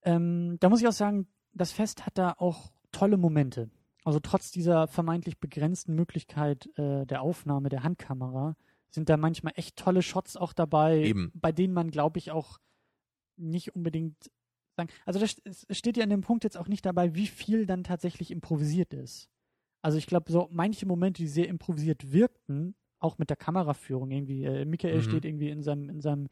Ähm, 0.03 0.57
da 0.59 0.69
muss 0.69 0.81
ich 0.81 0.87
auch 0.87 0.91
sagen, 0.93 1.27
das 1.53 1.71
Fest 1.71 2.05
hat 2.05 2.17
da 2.17 2.33
auch 2.37 2.71
tolle 2.91 3.17
Momente. 3.17 3.69
Also 4.03 4.19
trotz 4.19 4.51
dieser 4.51 4.87
vermeintlich 4.87 5.39
begrenzten 5.39 5.95
Möglichkeit 5.95 6.67
äh, 6.77 7.05
der 7.05 7.21
Aufnahme 7.21 7.69
der 7.69 7.83
Handkamera 7.83 8.55
sind 8.89 9.09
da 9.09 9.17
manchmal 9.17 9.53
echt 9.55 9.75
tolle 9.75 10.01
Shots 10.01 10.37
auch 10.37 10.53
dabei, 10.53 10.99
Eben. 11.01 11.31
bei 11.33 11.51
denen 11.51 11.73
man, 11.73 11.89
glaube 11.89 12.19
ich, 12.19 12.31
auch 12.31 12.59
nicht 13.37 13.75
unbedingt 13.75 14.29
sagen. 14.75 14.89
Also 15.05 15.19
das, 15.19 15.35
steht 15.71 15.97
ja 15.97 16.03
in 16.03 16.09
dem 16.09 16.21
Punkt 16.21 16.43
jetzt 16.43 16.57
auch 16.57 16.67
nicht 16.67 16.85
dabei, 16.85 17.15
wie 17.15 17.27
viel 17.27 17.65
dann 17.65 17.83
tatsächlich 17.83 18.29
improvisiert 18.29 18.93
ist. 18.93 19.29
Also 19.81 19.97
ich 19.97 20.05
glaube, 20.05 20.31
so 20.31 20.47
manche 20.51 20.85
Momente, 20.85 21.23
die 21.23 21.27
sehr 21.27 21.47
improvisiert 21.47 22.11
wirkten, 22.11 22.75
auch 22.99 23.17
mit 23.17 23.29
der 23.29 23.37
Kameraführung 23.37 24.11
irgendwie. 24.11 24.43
Äh, 24.45 24.65
Michael 24.65 24.97
Mhm. 24.97 25.01
steht 25.01 25.25
irgendwie 25.25 25.49
in 25.49 25.61
seinem, 25.61 25.89
in 25.89 26.01
seinem 26.01 26.29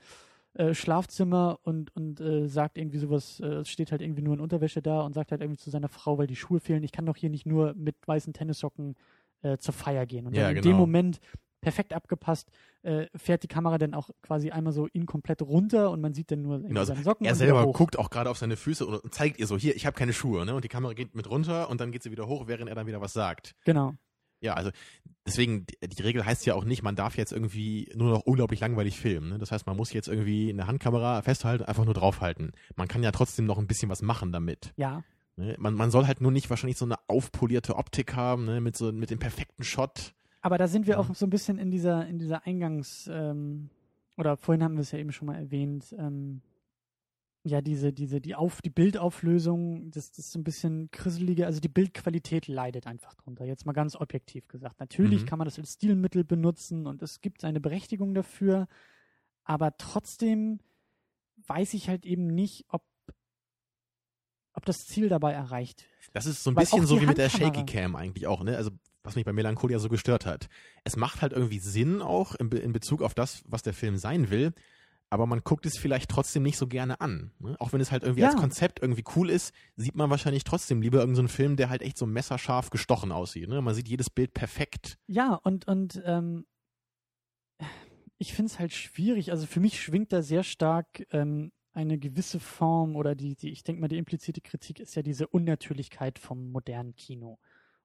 äh, 0.53 0.73
Schlafzimmer 0.73 1.59
und, 1.63 1.95
und 1.95 2.19
äh, 2.19 2.47
sagt 2.47 2.77
irgendwie 2.77 2.97
sowas, 2.97 3.39
äh, 3.39 3.63
steht 3.65 3.91
halt 3.91 4.01
irgendwie 4.01 4.21
nur 4.21 4.33
in 4.33 4.39
Unterwäsche 4.39 4.81
da 4.81 5.01
und 5.01 5.13
sagt 5.13 5.31
halt 5.31 5.41
irgendwie 5.41 5.59
zu 5.59 5.69
seiner 5.69 5.87
Frau, 5.89 6.17
weil 6.17 6.27
die 6.27 6.35
Schuhe 6.35 6.59
fehlen, 6.59 6.83
ich 6.83 6.91
kann 6.91 7.05
doch 7.05 7.15
hier 7.15 7.29
nicht 7.29 7.45
nur 7.45 7.73
mit 7.75 7.95
weißen 8.05 8.33
Tennissocken 8.33 8.95
äh, 9.43 9.57
zur 9.57 9.73
Feier 9.73 10.05
gehen. 10.05 10.27
Und 10.27 10.35
Ja, 10.35 10.43
dann 10.43 10.57
in 10.57 10.61
genau. 10.61 10.73
dem 10.75 10.77
Moment 10.77 11.19
perfekt 11.61 11.93
abgepasst, 11.93 12.49
äh, 12.81 13.05
fährt 13.15 13.43
die 13.43 13.47
Kamera 13.47 13.77
dann 13.77 13.93
auch 13.93 14.09
quasi 14.23 14.49
einmal 14.49 14.73
so 14.73 14.87
ihn 14.93 15.05
komplett 15.05 15.41
runter 15.41 15.91
und 15.91 16.01
man 16.01 16.13
sieht 16.13 16.31
dann 16.31 16.41
nur 16.41 16.59
Genau, 16.59 16.79
also 16.79 16.93
seine 16.93 17.03
Socken 17.03 17.25
er 17.25 17.35
selber 17.35 17.71
guckt 17.71 17.97
auch 17.99 18.09
gerade 18.09 18.29
auf 18.29 18.37
seine 18.37 18.57
Füße 18.57 18.85
und 18.85 19.13
zeigt 19.13 19.39
ihr 19.39 19.47
so, 19.47 19.57
hier, 19.57 19.75
ich 19.75 19.85
habe 19.85 19.95
keine 19.95 20.11
Schuhe, 20.11 20.45
ne? 20.45 20.55
Und 20.55 20.63
die 20.63 20.69
Kamera 20.69 20.93
geht 20.93 21.15
mit 21.15 21.29
runter 21.29 21.69
und 21.69 21.79
dann 21.79 21.91
geht 21.91 22.01
sie 22.03 22.11
wieder 22.11 22.27
hoch, 22.27 22.47
während 22.47 22.67
er 22.67 22.75
dann 22.75 22.87
wieder 22.87 22.99
was 22.99 23.13
sagt. 23.13 23.53
Genau. 23.63 23.93
Ja, 24.41 24.55
also 24.55 24.71
deswegen, 25.25 25.65
die, 25.67 26.01
Regel 26.01 26.25
heißt 26.25 26.45
ja 26.45 26.55
auch 26.55 26.65
nicht, 26.65 26.83
man 26.83 26.95
darf 26.95 27.15
jetzt 27.15 27.31
irgendwie 27.31 27.91
nur 27.95 28.09
noch 28.09 28.21
unglaublich 28.21 28.59
langweilig 28.59 28.99
filmen. 28.99 29.29
Ne? 29.29 29.37
Das 29.37 29.51
heißt, 29.51 29.67
man 29.67 29.77
muss 29.77 29.93
jetzt 29.93 30.07
irgendwie 30.07 30.49
eine 30.49 30.67
Handkamera 30.67 31.21
festhalten, 31.21 31.63
einfach 31.63 31.85
nur 31.85 31.93
draufhalten. 31.93 32.51
Man 32.75 32.87
kann 32.87 33.03
ja 33.03 33.11
trotzdem 33.11 33.45
noch 33.45 33.57
ein 33.59 33.67
bisschen 33.67 33.89
was 33.89 34.01
machen 34.01 34.31
damit. 34.31 34.73
Ja. 34.77 35.03
Ne? 35.37 35.55
Man, 35.59 35.75
man 35.75 35.91
soll 35.91 36.07
halt 36.07 36.21
nur 36.21 36.31
nicht 36.31 36.49
wahrscheinlich 36.49 36.77
so 36.77 36.85
eine 36.85 36.95
aufpolierte 37.07 37.75
Optik 37.75 38.15
haben, 38.15 38.45
ne? 38.45 38.61
mit 38.61 38.75
so 38.75 38.91
mit 38.91 39.11
dem 39.11 39.19
perfekten 39.19 39.63
Shot. 39.63 40.13
Aber 40.41 40.57
da 40.57 40.67
sind 40.67 40.87
wir 40.87 40.95
Ja. 40.95 40.99
auch 40.99 41.13
so 41.13 41.25
ein 41.27 41.29
bisschen 41.29 41.59
in 41.59 41.69
dieser, 41.69 42.07
in 42.07 42.17
dieser 42.17 42.45
Eingangs, 42.47 43.07
ähm, 43.13 43.69
oder 44.17 44.37
vorhin 44.37 44.63
haben 44.63 44.73
wir 44.75 44.81
es 44.81 44.91
ja 44.91 44.97
eben 44.99 45.11
schon 45.11 45.27
mal 45.27 45.35
erwähnt, 45.35 45.95
ähm, 45.97 46.41
ja, 47.43 47.61
diese, 47.61 47.91
diese, 47.91 48.21
die 48.21 48.35
Auf, 48.35 48.61
die 48.61 48.69
Bildauflösung, 48.69 49.89
das, 49.89 50.11
das 50.11 50.25
ist 50.25 50.31
so 50.31 50.39
ein 50.39 50.43
bisschen 50.43 50.91
krisselige, 50.91 51.47
also 51.47 51.59
die 51.59 51.69
Bildqualität 51.69 52.47
leidet 52.47 52.85
einfach 52.85 53.15
drunter. 53.15 53.45
Jetzt 53.45 53.65
mal 53.65 53.73
ganz 53.73 53.95
objektiv 53.95 54.47
gesagt. 54.47 54.79
Natürlich 54.79 55.23
Mhm. 55.23 55.25
kann 55.25 55.39
man 55.39 55.45
das 55.45 55.57
als 55.57 55.73
Stilmittel 55.73 56.23
benutzen 56.23 56.85
und 56.85 57.01
es 57.01 57.21
gibt 57.21 57.41
seine 57.41 57.59
Berechtigung 57.59 58.13
dafür, 58.13 58.67
aber 59.43 59.75
trotzdem 59.77 60.59
weiß 61.47 61.73
ich 61.73 61.89
halt 61.89 62.05
eben 62.05 62.27
nicht, 62.27 62.65
ob, 62.67 62.83
ob 64.53 64.65
das 64.65 64.85
Ziel 64.85 65.09
dabei 65.09 65.33
erreicht 65.33 65.81
wird. 65.81 66.15
Das 66.15 66.27
ist 66.27 66.43
so 66.43 66.51
ein 66.51 66.55
Weil 66.55 66.65
bisschen 66.65 66.85
so 66.85 67.01
wie 67.01 67.07
mit 67.07 67.17
der 67.17 67.29
Shaky 67.29 67.65
Cam 67.65 67.95
eigentlich 67.95 68.27
auch, 68.27 68.43
ne? 68.43 68.55
Also 68.55 68.69
was 69.03 69.15
mich 69.15 69.25
bei 69.25 69.33
Melancholia 69.33 69.79
so 69.79 69.89
gestört 69.89 70.27
hat. 70.27 70.47
Es 70.83 70.95
macht 70.95 71.23
halt 71.23 71.33
irgendwie 71.33 71.57
Sinn 71.57 72.03
auch 72.03 72.35
in, 72.35 72.51
Be 72.51 72.59
in 72.59 72.71
Bezug 72.71 73.01
auf 73.01 73.15
das, 73.15 73.41
was 73.47 73.63
der 73.63 73.73
Film 73.73 73.97
sein 73.97 74.29
will, 74.29 74.53
aber 75.11 75.27
man 75.27 75.41
guckt 75.43 75.65
es 75.65 75.77
vielleicht 75.77 76.09
trotzdem 76.09 76.41
nicht 76.41 76.57
so 76.57 76.67
gerne 76.67 77.01
an. 77.01 77.31
Ne? 77.39 77.55
Auch 77.59 77.73
wenn 77.73 77.81
es 77.81 77.91
halt 77.91 78.03
irgendwie 78.03 78.21
Ja. 78.21 78.29
als 78.29 78.37
Konzept 78.37 78.81
irgendwie 78.81 79.03
cool 79.15 79.29
ist, 79.29 79.53
sieht 79.75 79.93
man 79.93 80.09
wahrscheinlich 80.09 80.45
trotzdem 80.45 80.81
lieber 80.81 80.99
irgendeinen 80.99 81.27
so 81.27 81.33
Film, 81.35 81.57
der 81.57 81.69
halt 81.69 81.81
echt 81.81 81.97
so 81.97 82.05
messerscharf 82.05 82.69
gestochen 82.69 83.11
aussieht. 83.11 83.49
Ne? 83.49 83.61
Man 83.61 83.75
sieht 83.75 83.89
jedes 83.89 84.09
Bild 84.09 84.33
perfekt. 84.33 84.97
Ja, 85.07 85.33
und, 85.35 85.67
und 85.67 86.01
ähm, 86.05 86.45
ich 88.17 88.33
finde 88.33 88.51
es 88.51 88.59
halt 88.59 88.71
schwierig. 88.71 89.31
Also 89.31 89.47
für 89.47 89.59
mich 89.59 89.81
schwingt 89.81 90.13
da 90.13 90.21
sehr 90.21 90.43
stark 90.43 91.05
ähm, 91.11 91.51
eine 91.73 91.97
gewisse 91.97 92.39
Form 92.39 92.95
oder 92.95 93.13
die, 93.13 93.35
die 93.35 93.49
ich 93.49 93.63
denke 93.63 93.81
mal, 93.81 93.89
die 93.89 93.97
implizite 93.97 94.39
Kritik 94.39 94.79
ist 94.79 94.95
ja 94.95 95.01
diese 95.01 95.27
Unnatürlichkeit 95.27 96.19
vom 96.19 96.51
modernen 96.53 96.95
Kino. 96.95 97.37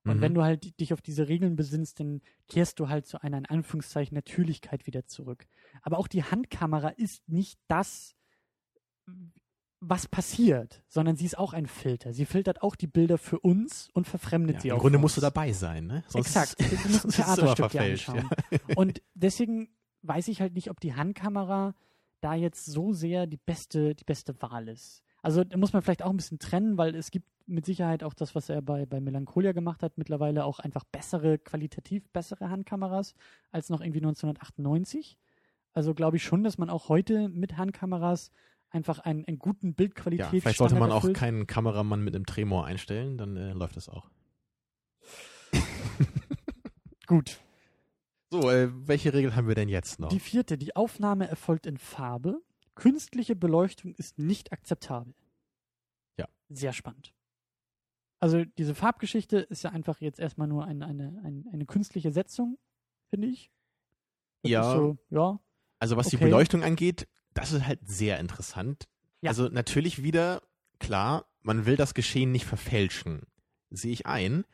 Und 0.06 0.16
Mhm. 0.18 0.20
wenn 0.22 0.34
du 0.34 0.42
halt 0.42 0.78
dich 0.80 0.92
auf 0.92 1.02
diese 1.02 1.28
Regeln 1.28 1.56
besinnst, 1.56 2.00
dann 2.00 2.22
kehrst 2.48 2.78
du 2.80 2.88
halt 2.88 3.06
zu 3.06 3.20
einer 3.22 3.38
in 3.38 3.46
Anführungszeichen 3.46 4.14
Natürlichkeit 4.14 4.86
wieder 4.86 5.04
zurück. 5.06 5.46
Aber 5.82 5.98
auch 5.98 6.08
die 6.08 6.24
Handkamera 6.24 6.88
ist 6.90 7.28
nicht 7.28 7.58
das, 7.68 8.14
was 9.80 10.08
passiert, 10.08 10.82
sondern 10.88 11.16
sie 11.16 11.26
ist 11.26 11.36
auch 11.38 11.52
ein 11.52 11.66
Filter. 11.66 12.12
Sie 12.12 12.24
filtert 12.24 12.62
auch 12.62 12.76
die 12.76 12.86
Bilder 12.86 13.18
für 13.18 13.38
uns 13.40 13.88
und 13.92 14.06
verfremdet 14.08 14.56
Ja, 14.56 14.60
sie 14.62 14.68
Im 14.68 14.76
auch. 14.76 14.80
Grunde 14.80 14.98
für 14.98 15.02
musst 15.02 15.16
du 15.16 15.20
dabei 15.20 15.52
sein, 15.52 15.86
ne? 15.86 16.02
Sonst 16.08 16.26
Exakt. 16.28 16.56
Du 16.58 16.88
musst 16.88 17.04
ein 17.04 17.10
Theaterstück 17.10 17.70
dir 17.70 17.82
anschauen. 17.82 18.28
Ja. 18.50 18.58
Und 18.76 19.02
deswegen 19.14 19.68
weiß 20.02 20.28
ich 20.28 20.40
halt 20.40 20.54
nicht, 20.54 20.70
ob 20.70 20.80
die 20.80 20.94
Handkamera 20.94 21.74
da 22.20 22.34
jetzt 22.34 22.64
so 22.64 22.92
sehr 22.92 23.26
die 23.26 23.36
beste, 23.36 23.94
die 23.94 24.04
beste 24.04 24.40
Wahl 24.40 24.68
ist. 24.68 25.02
Also 25.26 25.42
da 25.42 25.56
muss 25.56 25.72
man 25.72 25.82
vielleicht 25.82 26.04
auch 26.04 26.10
ein 26.10 26.16
bisschen 26.16 26.38
trennen, 26.38 26.78
weil 26.78 26.94
es 26.94 27.10
gibt 27.10 27.26
mit 27.46 27.66
Sicherheit 27.66 28.04
auch 28.04 28.14
das, 28.14 28.36
was 28.36 28.48
er 28.48 28.62
bei, 28.62 28.86
bei 28.86 29.00
Melancholia 29.00 29.50
gemacht 29.50 29.82
hat, 29.82 29.98
mittlerweile 29.98 30.44
auch 30.44 30.60
einfach 30.60 30.84
bessere, 30.84 31.36
qualitativ 31.36 32.08
bessere 32.10 32.48
Handkameras 32.48 33.16
als 33.50 33.68
noch 33.68 33.80
irgendwie 33.80 33.98
1998. 33.98 35.18
Also 35.72 35.94
glaube 35.94 36.18
ich 36.18 36.22
schon, 36.22 36.44
dass 36.44 36.58
man 36.58 36.70
auch 36.70 36.88
heute 36.88 37.28
mit 37.28 37.56
Handkameras 37.56 38.30
einfach 38.70 39.00
einen, 39.00 39.24
einen 39.24 39.40
guten 39.40 39.70
Ja, 39.70 39.74
Bildqualität 39.76 40.42
vielleicht 40.42 40.58
sollte 40.58 40.76
man 40.76 40.92
auch 40.92 41.02
erfüllt. 41.02 41.16
keinen 41.16 41.48
Kameramann 41.48 42.04
mit 42.04 42.14
einem 42.14 42.24
Tremor 42.24 42.64
einstellen, 42.64 43.18
dann 43.18 43.36
äh, 43.36 43.52
läuft 43.52 43.74
das 43.76 43.88
auch. 43.88 44.08
Gut. 47.08 47.40
So, 48.30 48.48
äh, 48.48 48.70
welche 48.86 49.12
Regel 49.12 49.34
haben 49.34 49.48
wir 49.48 49.56
denn 49.56 49.68
jetzt 49.68 49.98
noch? 49.98 50.10
Die 50.10 50.20
vierte, 50.20 50.56
die 50.56 50.76
Aufnahme 50.76 51.26
erfolgt 51.26 51.66
in 51.66 51.78
Farbe. 51.78 52.40
Künstliche 52.76 53.34
Beleuchtung 53.34 53.94
ist 53.94 54.18
nicht 54.18 54.52
akzeptabel. 54.52 55.14
Ja. 56.18 56.28
Sehr 56.48 56.72
spannend. 56.72 57.12
Also 58.20 58.44
diese 58.44 58.74
Farbgeschichte 58.74 59.38
ist 59.38 59.64
ja 59.64 59.70
einfach 59.70 60.00
jetzt 60.00 60.20
erstmal 60.20 60.46
nur 60.46 60.64
eine, 60.64 60.86
eine, 60.86 61.20
eine, 61.24 61.44
eine 61.52 61.66
künstliche 61.66 62.12
Setzung, 62.12 62.58
finde 63.08 63.28
ich. 63.28 63.50
Das 64.42 64.50
Ja. 64.52 64.76
So, 64.76 64.98
ja. 65.10 65.40
Also 65.78 65.96
was 65.96 66.08
die 66.08 66.16
Okay. 66.16 66.26
Beleuchtung 66.26 66.62
angeht, 66.62 67.08
das 67.34 67.52
ist 67.52 67.66
halt 67.66 67.80
sehr 67.86 68.18
interessant. 68.18 68.88
Ja. 69.20 69.30
Also 69.30 69.48
natürlich 69.48 70.02
wieder, 70.02 70.42
klar, 70.78 71.26
man 71.42 71.66
will 71.66 71.76
das 71.76 71.94
Geschehen 71.94 72.32
nicht 72.32 72.46
verfälschen. 72.46 73.22
Sehe 73.70 73.92
ich 73.92 74.06
ein. 74.06 74.44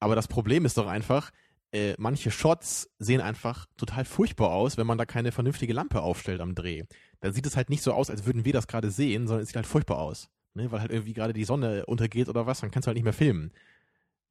Aber 0.00 0.16
das 0.16 0.26
Problem 0.26 0.64
ist 0.64 0.78
doch 0.78 0.88
einfach, 0.88 1.30
äh, 1.72 1.94
manche 1.98 2.30
Shots 2.30 2.90
sehen 2.98 3.20
einfach 3.20 3.66
total 3.76 4.04
furchtbar 4.04 4.50
aus, 4.52 4.76
wenn 4.76 4.86
man 4.86 4.98
da 4.98 5.06
keine 5.06 5.32
vernünftige 5.32 5.72
Lampe 5.72 6.02
aufstellt 6.02 6.40
am 6.40 6.54
Dreh. 6.54 6.84
Dann 7.20 7.32
sieht 7.32 7.46
es 7.46 7.56
halt 7.56 7.70
nicht 7.70 7.82
so 7.82 7.92
aus, 7.92 8.10
als 8.10 8.26
würden 8.26 8.44
wir 8.44 8.52
das 8.52 8.66
gerade 8.66 8.90
sehen, 8.90 9.26
sondern 9.26 9.42
es 9.42 9.48
sieht 9.48 9.56
halt 9.56 9.66
furchtbar 9.66 9.98
aus. 9.98 10.28
Ne? 10.54 10.70
Weil 10.70 10.80
halt 10.80 10.90
irgendwie 10.92 11.14
gerade 11.14 11.32
die 11.32 11.44
Sonne 11.44 11.86
untergeht 11.86 12.28
oder 12.28 12.46
was, 12.46 12.60
dann 12.60 12.70
kannst 12.70 12.86
du 12.86 12.88
halt 12.88 12.96
nicht 12.96 13.04
mehr 13.04 13.12
filmen. 13.14 13.52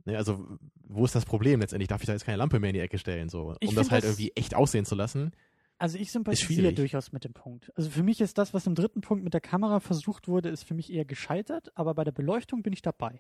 Ne? 0.06 0.18
Also, 0.18 0.46
wo 0.88 1.04
ist 1.06 1.16
das 1.16 1.26
Problem 1.26 1.60
letztendlich? 1.62 1.88
Darf 1.88 2.02
ich 2.02 2.08
da 2.08 2.14
jetzt 2.14 2.26
keine 2.26 2.38
Lampe 2.38 2.60
mehr 2.60 2.70
in 2.70 2.76
die 2.76 2.80
Ecke 2.82 2.98
stellen, 3.00 3.28
so, 3.30 3.56
Ich 3.60 3.70
um 3.70 3.76
das 3.76 3.90
halt 3.92 4.04
das- 4.04 4.12
irgendwie 4.12 4.32
echt 4.36 4.54
aussehen 4.56 4.86
zu 4.86 4.96
lassen? 4.96 5.32
Also 5.80 5.98
ich 5.98 6.12
sympathisiere 6.12 6.74
durchaus 6.74 7.12
mit 7.12 7.24
dem 7.24 7.34
Punkt. 7.34 7.72
Also 7.76 7.90
für 7.90 8.04
mich 8.04 8.22
ist 8.22 8.38
das, 8.38 8.54
was 8.54 8.68
im 8.68 8.76
dritten 8.76 9.02
Punkt 9.02 9.24
mit 9.24 9.34
der 9.34 9.42
Kamera 9.42 9.80
versucht 9.80 10.28
wurde, 10.28 10.50
ist 10.50 10.64
für 10.64 10.76
mich 10.76 10.94
eher 10.94 11.06
gescheitert, 11.06 11.72
aber 11.76 11.96
bei 11.96 12.04
der 12.04 12.12
Beleuchtung 12.12 12.62
bin 12.62 12.72
ich 12.72 12.84
dabei. 12.84 13.20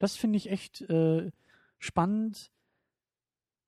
Das 0.00 0.14
finde 0.14 0.36
ich 0.36 0.50
echt 0.50 0.82
äh, 0.82 1.30
spannend. 1.78 2.50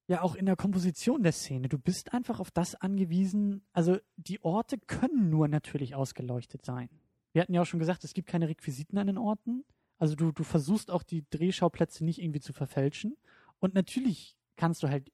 Ja, 0.09 0.23
auch 0.23 0.37
in 0.37 0.47
der 0.47 0.57
Komposition 0.57 1.23
der 1.23 1.33
Szene. 1.33 1.69
Du 1.69 1.79
bist 1.79 2.13
einfach 2.13 2.39
auf 2.39 2.53
das 2.53 2.77
angewiesen. 2.77 3.67
Also 3.73 3.99
die 4.17 4.43
Orte 4.45 4.79
können 4.79 5.31
nur 5.31 5.49
natürlich 5.49 5.97
ausgeleuchtet 5.97 6.65
sein. 6.65 6.89
Wir 7.33 7.43
hatten 7.43 7.55
ja 7.55 7.63
auch 7.63 7.67
schon 7.67 7.81
gesagt, 7.81 8.05
es 8.05 8.15
gibt 8.15 8.29
keine 8.29 8.49
Requisiten 8.49 8.99
an 8.99 9.09
den 9.09 9.19
Orten. 9.19 9.65
Also 9.99 10.15
du, 10.15 10.31
du 10.31 10.45
versuchst 10.45 10.91
auch 10.91 11.03
die 11.03 11.25
Drehschauplätze 11.31 12.05
nicht 12.05 12.21
irgendwie 12.23 12.41
zu 12.41 12.53
verfälschen. 12.53 13.17
Und 13.59 13.75
natürlich 13.75 14.37
kannst 14.57 14.83
du 14.83 14.89
halt, 14.89 15.11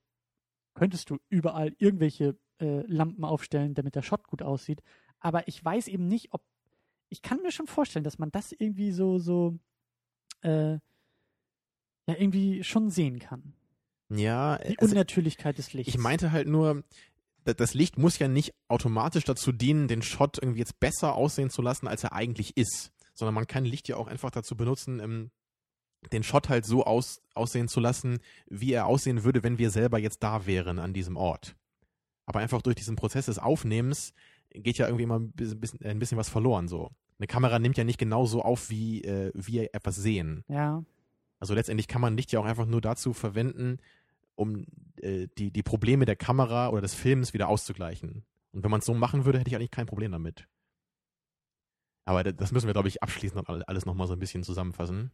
könntest 0.74 1.08
du 1.08 1.18
überall 1.30 1.74
irgendwelche 1.78 2.36
äh, 2.60 2.82
Lampen 2.86 3.24
aufstellen, 3.24 3.74
damit 3.74 3.94
der 3.94 4.02
Shot 4.02 4.26
gut 4.26 4.42
aussieht. 4.42 4.82
Aber 5.20 5.48
ich 5.48 5.64
weiß 5.64 5.88
eben 5.88 6.06
nicht, 6.06 6.32
ob. 6.32 6.42
Ich 7.08 7.22
kann 7.22 7.42
mir 7.42 7.52
schon 7.52 7.66
vorstellen, 7.66 8.04
dass 8.04 8.18
man 8.18 8.30
das 8.30 8.52
irgendwie 8.52 8.90
so, 8.90 9.18
so, 9.18 9.58
äh, 10.40 10.72
ja, 10.72 10.80
irgendwie 12.06 12.64
schon 12.64 12.88
sehen 12.90 13.18
kann. 13.18 13.54
Ja, 14.14 14.58
Die 14.58 14.78
also 14.78 14.92
Unnatürlichkeit 14.92 15.58
des 15.58 15.72
Lichts. 15.72 15.88
ich 15.94 15.98
meinte 15.98 16.32
halt 16.32 16.46
nur, 16.48 16.82
da- 17.44 17.54
das 17.54 17.74
Licht 17.74 17.98
muss 17.98 18.18
ja 18.18 18.28
nicht 18.28 18.52
automatisch 18.68 19.24
dazu 19.24 19.52
dienen, 19.52 19.88
den 19.88 20.02
Shot 20.02 20.38
irgendwie 20.38 20.60
jetzt 20.60 20.78
besser 20.80 21.14
aussehen 21.14 21.50
zu 21.50 21.62
lassen, 21.62 21.88
als 21.88 22.04
er 22.04 22.12
eigentlich 22.12 22.56
ist. 22.56 22.90
Sondern 23.14 23.34
man 23.34 23.46
kann 23.46 23.64
Licht 23.64 23.88
ja 23.88 23.96
auch 23.96 24.06
einfach 24.08 24.30
dazu 24.30 24.56
benutzen, 24.56 25.00
ähm, 25.00 25.30
den 26.12 26.22
Shot 26.24 26.48
halt 26.48 26.64
so 26.66 26.84
aus, 26.84 27.20
aussehen 27.34 27.68
zu 27.68 27.78
lassen, 27.78 28.18
wie 28.48 28.72
er 28.72 28.86
aussehen 28.86 29.22
würde, 29.24 29.42
wenn 29.44 29.58
wir 29.58 29.70
selber 29.70 29.98
jetzt 29.98 30.22
da 30.22 30.46
wären 30.46 30.78
an 30.78 30.92
diesem 30.92 31.16
Ort. 31.16 31.54
Aber 32.26 32.40
einfach 32.40 32.62
durch 32.62 32.76
diesen 32.76 32.96
Prozess 32.96 33.26
des 33.26 33.38
Aufnehmens 33.38 34.12
geht 34.50 34.78
ja 34.78 34.86
irgendwie 34.86 35.04
immer 35.04 35.18
ein 35.20 35.30
bisschen, 35.32 35.60
bisschen- 35.60 35.84
ein 35.84 35.98
bisschen 35.98 36.18
was 36.18 36.28
verloren 36.28 36.68
so. 36.68 36.90
Eine 37.18 37.26
Kamera 37.28 37.58
nimmt 37.58 37.76
ja 37.78 37.84
nicht 37.84 37.98
genau 37.98 38.26
so 38.26 38.42
auf, 38.42 38.68
wie 38.68 39.02
äh, 39.04 39.30
wir 39.34 39.74
etwas 39.74 39.96
sehen. 39.96 40.44
Ja, 40.48 40.82
Also 41.38 41.54
letztendlich 41.54 41.88
kann 41.88 42.00
man 42.00 42.16
Licht 42.16 42.32
ja 42.32 42.40
auch 42.40 42.44
einfach 42.44 42.66
nur 42.66 42.80
dazu 42.80 43.12
verwenden, 43.12 43.78
um 44.42 44.66
äh, 45.00 45.28
die, 45.38 45.50
die 45.50 45.62
Probleme 45.62 46.04
der 46.04 46.16
Kamera 46.16 46.68
oder 46.68 46.80
des 46.82 46.94
Films 46.94 47.32
wieder 47.32 47.48
auszugleichen. 47.48 48.24
Und 48.52 48.62
wenn 48.62 48.70
man 48.70 48.80
es 48.80 48.86
so 48.86 48.94
machen 48.94 49.24
würde, 49.24 49.38
hätte 49.38 49.48
ich 49.48 49.56
eigentlich 49.56 49.70
kein 49.70 49.86
Problem 49.86 50.12
damit. 50.12 50.46
Aber 52.04 52.22
da- 52.24 52.32
das 52.32 52.52
müssen 52.52 52.66
wir, 52.66 52.72
glaube 52.74 52.88
ich, 52.88 53.02
abschließend 53.02 53.36
noch 53.40 53.48
all- 53.48 53.62
alles 53.64 53.86
nochmal 53.86 54.06
so 54.06 54.12
ein 54.12 54.18
bisschen 54.18 54.42
zusammenfassen. 54.42 55.10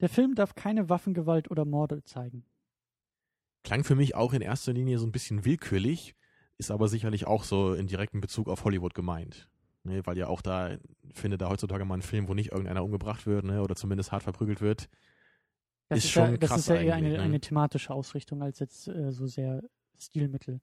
der 0.00 0.08
Film 0.08 0.36
darf 0.36 0.54
keine 0.54 0.88
Waffengewalt 0.88 1.50
oder 1.50 1.64
Morde 1.64 2.04
zeigen. 2.04 2.44
Klang 3.64 3.82
für 3.82 3.96
mich 3.96 4.14
auch 4.14 4.32
in 4.32 4.42
erster 4.42 4.72
Linie 4.72 4.98
so 4.98 5.06
ein 5.06 5.10
bisschen 5.12 5.44
willkürlich, 5.44 6.14
ist 6.56 6.70
aber 6.70 6.86
sicherlich 6.86 7.26
auch 7.26 7.42
so 7.42 7.74
in 7.74 7.88
direktem 7.88 8.20
Bezug 8.20 8.48
auf 8.48 8.64
Hollywood 8.64 8.94
gemeint. 8.94 9.48
Ne, 9.84 10.04
weil 10.06 10.16
ja 10.18 10.26
auch 10.28 10.42
da, 10.42 10.76
findet 11.14 11.40
da 11.40 11.48
heutzutage 11.48 11.84
mal 11.84 11.94
ein 11.94 12.02
Film, 12.02 12.28
wo 12.28 12.34
nicht 12.34 12.50
irgendeiner 12.52 12.84
umgebracht 12.84 13.26
wird, 13.26 13.44
ne, 13.44 13.62
oder 13.62 13.74
zumindest 13.74 14.12
hart 14.12 14.22
verprügelt 14.22 14.60
wird. 14.60 14.88
Das 15.88 15.98
Ist 15.98 16.04
ist, 16.04 16.10
schon 16.10 16.30
ja, 16.32 16.36
das 16.36 16.50
krass 16.50 16.60
ist 16.60 16.68
ja 16.68 16.76
eher 16.76 16.94
eine, 16.94 17.10
ne? 17.10 17.20
eine 17.20 17.40
thematische 17.40 17.92
Ausrichtung 17.92 18.42
als 18.42 18.58
jetzt 18.58 18.88
äh, 18.88 19.10
so 19.10 19.26
sehr 19.26 19.62
Stilmittel. 19.98 20.60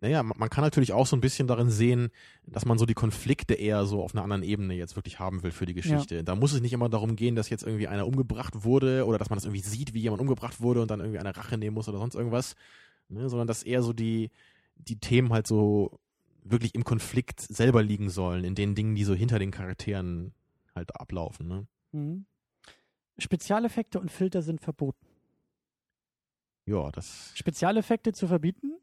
Naja, 0.00 0.22
man 0.22 0.48
kann 0.48 0.62
natürlich 0.62 0.92
auch 0.92 1.06
so 1.06 1.16
ein 1.16 1.20
bisschen 1.20 1.48
darin 1.48 1.70
sehen, 1.70 2.10
dass 2.46 2.64
man 2.64 2.78
so 2.78 2.86
die 2.86 2.94
Konflikte 2.94 3.54
eher 3.54 3.84
so 3.84 4.02
auf 4.02 4.14
einer 4.14 4.22
anderen 4.22 4.44
Ebene 4.44 4.74
jetzt 4.74 4.94
wirklich 4.94 5.18
haben 5.18 5.42
will 5.42 5.50
für 5.50 5.66
die 5.66 5.74
Geschichte. 5.74 6.22
Da 6.22 6.36
muss 6.36 6.52
es 6.52 6.60
nicht 6.60 6.72
immer 6.72 6.88
darum 6.88 7.16
gehen, 7.16 7.34
dass 7.34 7.50
jetzt 7.50 7.64
irgendwie 7.64 7.88
einer 7.88 8.06
umgebracht 8.06 8.62
wurde 8.62 9.06
oder 9.06 9.18
dass 9.18 9.28
man 9.28 9.38
das 9.38 9.44
irgendwie 9.44 9.62
sieht, 9.62 9.94
wie 9.94 10.00
jemand 10.00 10.20
umgebracht 10.20 10.60
wurde 10.60 10.82
und 10.82 10.90
dann 10.90 11.00
irgendwie 11.00 11.18
eine 11.18 11.36
Rache 11.36 11.58
nehmen 11.58 11.74
muss 11.74 11.88
oder 11.88 11.98
sonst 11.98 12.14
irgendwas, 12.14 12.54
ne? 13.08 13.28
sondern 13.28 13.48
dass 13.48 13.64
eher 13.64 13.82
so 13.82 13.92
die, 13.92 14.30
die 14.76 15.00
Themen 15.00 15.32
halt 15.32 15.48
so 15.48 15.98
wirklich 16.44 16.76
im 16.76 16.84
Konflikt 16.84 17.40
selber 17.40 17.82
liegen 17.82 18.08
sollen, 18.08 18.44
in 18.44 18.54
den 18.54 18.76
Dingen, 18.76 18.94
die 18.94 19.04
so 19.04 19.14
hinter 19.14 19.40
den 19.40 19.50
Charakteren 19.50 20.32
halt 20.76 20.94
ablaufen. 20.94 21.48
Ne? 21.48 21.66
Mhm. 21.90 22.24
Spezialeffekte 23.18 24.00
und 24.00 24.10
Filter 24.10 24.42
sind 24.42 24.60
verboten. 24.60 25.06
ja, 26.66 26.90
das. 26.92 27.32
Spezialeffekte 27.34 28.12
zu 28.12 28.26
verbieten, 28.28 28.74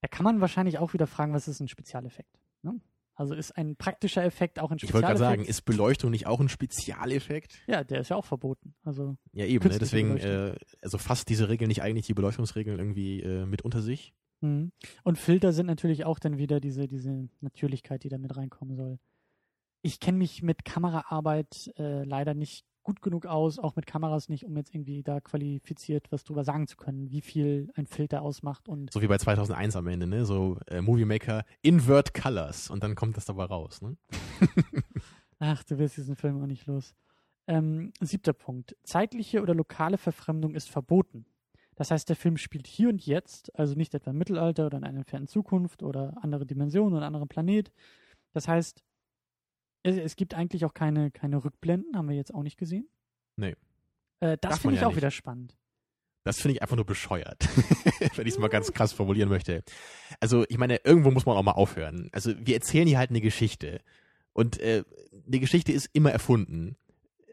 da 0.00 0.08
kann 0.08 0.24
man 0.24 0.40
wahrscheinlich 0.40 0.78
auch 0.78 0.92
wieder 0.92 1.06
fragen, 1.06 1.32
was 1.32 1.48
ist 1.48 1.60
ein 1.60 1.68
Spezialeffekt? 1.68 2.38
Ne? 2.62 2.80
Also 3.14 3.34
ist 3.34 3.52
ein 3.52 3.76
praktischer 3.76 4.24
Effekt 4.24 4.58
auch 4.58 4.70
ein 4.70 4.78
Ich 4.78 4.84
wollte 4.84 5.06
Spezialeffekt? 5.06 5.18
gerade 5.18 5.18
sagen, 5.18 5.44
ist 5.44 5.62
Beleuchtung 5.62 6.10
nicht 6.10 6.26
auch 6.26 6.40
ein 6.40 6.48
Spezialeffekt? 6.48 7.60
ja, 7.66 7.84
der 7.84 8.00
ist 8.00 8.08
ja 8.08 8.16
auch 8.16 8.24
verboten. 8.24 8.74
Also 8.82 9.16
Ja, 9.32 9.44
eben, 9.44 9.68
ne? 9.68 9.78
Deswegen, 9.78 10.16
äh, 10.16 10.54
also 10.82 10.96
fasst 10.98 11.28
diese 11.28 11.48
Regel 11.48 11.68
nicht 11.68 11.82
eigentlich 11.82 12.06
die 12.06 12.14
Beleuchtungsregeln 12.14 12.78
irgendwie 12.78 13.20
äh, 13.20 13.44
mit 13.46 13.62
unter 13.62 13.82
sich? 13.82 14.14
Mhm. 14.40 14.72
Und 15.04 15.18
Filter 15.18 15.52
sind 15.52 15.66
natürlich 15.66 16.04
auch 16.06 16.18
dann 16.18 16.38
wieder 16.38 16.60
diese, 16.60 16.88
diese 16.88 17.28
Natürlichkeit, 17.40 18.04
die 18.04 18.08
da 18.08 18.16
mit 18.16 18.34
reinkommen 18.36 18.74
soll. 18.74 18.98
Ich 19.82 20.00
kenne 20.00 20.16
mich 20.18 20.42
mit 20.42 20.64
Kameraarbeit 20.64 21.72
äh, 21.76 22.04
leider 22.04 22.32
nicht 22.34 22.64
gut 22.82 23.02
genug 23.02 23.26
aus, 23.26 23.58
auch 23.58 23.76
mit 23.76 23.86
Kameras 23.86 24.28
nicht, 24.28 24.44
um 24.44 24.56
jetzt 24.56 24.74
irgendwie 24.74 25.02
da 25.02 25.20
qualifiziert 25.20 26.10
was 26.10 26.24
drüber 26.24 26.44
sagen 26.44 26.66
zu 26.66 26.76
können, 26.76 27.10
wie 27.10 27.20
viel 27.20 27.70
ein 27.74 27.86
Filter 27.86 28.22
ausmacht 28.22 28.68
und 28.68 28.92
So 28.92 29.02
wie 29.02 29.06
bei 29.06 29.18
2001 29.18 29.76
am 29.76 29.86
Ende, 29.86 30.06
ne? 30.06 30.24
So 30.24 30.58
äh, 30.66 30.80
Movie 30.80 31.04
Maker 31.04 31.44
Invert 31.62 32.14
Colors 32.14 32.70
und 32.70 32.82
dann 32.82 32.94
kommt 32.94 33.16
das 33.16 33.24
dabei 33.26 33.44
raus, 33.44 33.82
ne? 33.82 33.96
ach, 35.38 35.62
du 35.64 35.78
wirst 35.78 35.96
diesen 35.96 36.16
Film 36.16 36.42
auch 36.42 36.46
nicht 36.46 36.66
los. 36.66 36.94
Ähm, 37.46 37.92
siebter 38.00 38.32
Punkt. 38.32 38.76
Zeitliche 38.84 39.42
oder 39.42 39.54
lokale 39.54 39.98
Verfremdung 39.98 40.54
ist 40.54 40.70
verboten. 40.70 41.26
Das 41.74 41.90
heißt, 41.90 42.08
der 42.08 42.16
Film 42.16 42.36
spielt 42.36 42.66
hier 42.66 42.90
und 42.90 43.06
jetzt, 43.06 43.58
also 43.58 43.74
nicht 43.74 43.94
etwa 43.94 44.10
im 44.10 44.18
Mittelalter 44.18 44.66
oder 44.66 44.78
in 44.78 44.84
einer 44.84 44.98
entfernten 44.98 45.28
Zukunft 45.28 45.82
oder 45.82 46.14
andere 46.20 46.44
Dimensionen 46.44 46.94
oder 46.94 47.06
anderer 47.06 47.26
Planet. 47.26 47.72
Das 48.32 48.48
heißt, 48.48 48.84
es, 49.82 49.96
es 49.96 50.16
gibt 50.16 50.34
eigentlich 50.34 50.64
auch 50.64 50.74
keine, 50.74 51.10
keine 51.10 51.44
Rückblenden, 51.44 51.96
haben 51.96 52.08
wir 52.08 52.16
jetzt 52.16 52.34
auch 52.34 52.42
nicht 52.42 52.58
gesehen. 52.58 52.88
Nee. 53.36 53.56
Äh, 54.20 54.36
das 54.40 54.58
finde 54.58 54.76
ich 54.76 54.82
ja 54.82 54.86
auch 54.86 54.90
nicht. 54.90 54.98
wieder 54.98 55.10
spannend. 55.10 55.56
Das 56.24 56.38
finde 56.38 56.56
ich 56.56 56.62
einfach 56.62 56.76
nur 56.76 56.84
bescheuert, 56.84 57.38
wenn 58.16 58.26
ich 58.26 58.34
es 58.34 58.38
mal 58.38 58.48
ganz 58.48 58.72
krass 58.72 58.92
formulieren 58.92 59.30
möchte. 59.30 59.64
Also, 60.20 60.44
ich 60.48 60.58
meine, 60.58 60.76
irgendwo 60.84 61.10
muss 61.10 61.24
man 61.24 61.36
auch 61.36 61.42
mal 61.42 61.52
aufhören. 61.52 62.10
Also, 62.12 62.34
wir 62.38 62.54
erzählen 62.54 62.86
hier 62.86 62.98
halt 62.98 63.10
eine 63.10 63.22
Geschichte. 63.22 63.80
Und 64.34 64.60
äh, 64.60 64.84
eine 65.26 65.40
Geschichte 65.40 65.72
ist 65.72 65.88
immer 65.94 66.12
erfunden. 66.12 66.76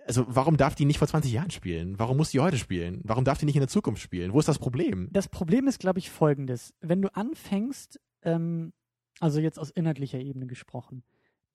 Also, 0.05 0.25
warum 0.29 0.55
darf 0.55 0.75
die 0.75 0.85
nicht 0.85 0.99
vor 0.99 1.07
20 1.07 1.33
Jahren 1.33 1.51
spielen? 1.51 1.99
Warum 1.99 2.15
muss 2.15 2.31
die 2.31 2.39
heute 2.39 2.57
spielen? 2.57 3.01
Warum 3.03 3.25
darf 3.25 3.37
die 3.39 3.45
nicht 3.45 3.57
in 3.57 3.61
der 3.61 3.67
Zukunft 3.67 4.01
spielen? 4.01 4.31
Wo 4.31 4.39
ist 4.39 4.47
das 4.47 4.57
Problem? 4.57 5.09
Das 5.11 5.27
Problem 5.27 5.67
ist, 5.67 5.79
glaube 5.79 5.99
ich, 5.99 6.09
folgendes. 6.09 6.73
Wenn 6.79 7.01
du 7.01 7.13
anfängst, 7.13 7.99
ähm, 8.23 8.71
also 9.19 9.41
jetzt 9.41 9.59
aus 9.59 9.69
inhaltlicher 9.69 10.19
Ebene 10.19 10.47
gesprochen, 10.47 11.03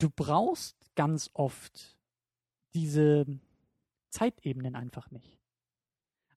du 0.03 0.11
brauchst 0.11 0.77
ganz 0.95 1.31
oft 1.35 1.97
diese 2.75 3.27
Zeitebenen 4.11 4.75
einfach 4.75 5.11
nicht. 5.11 5.39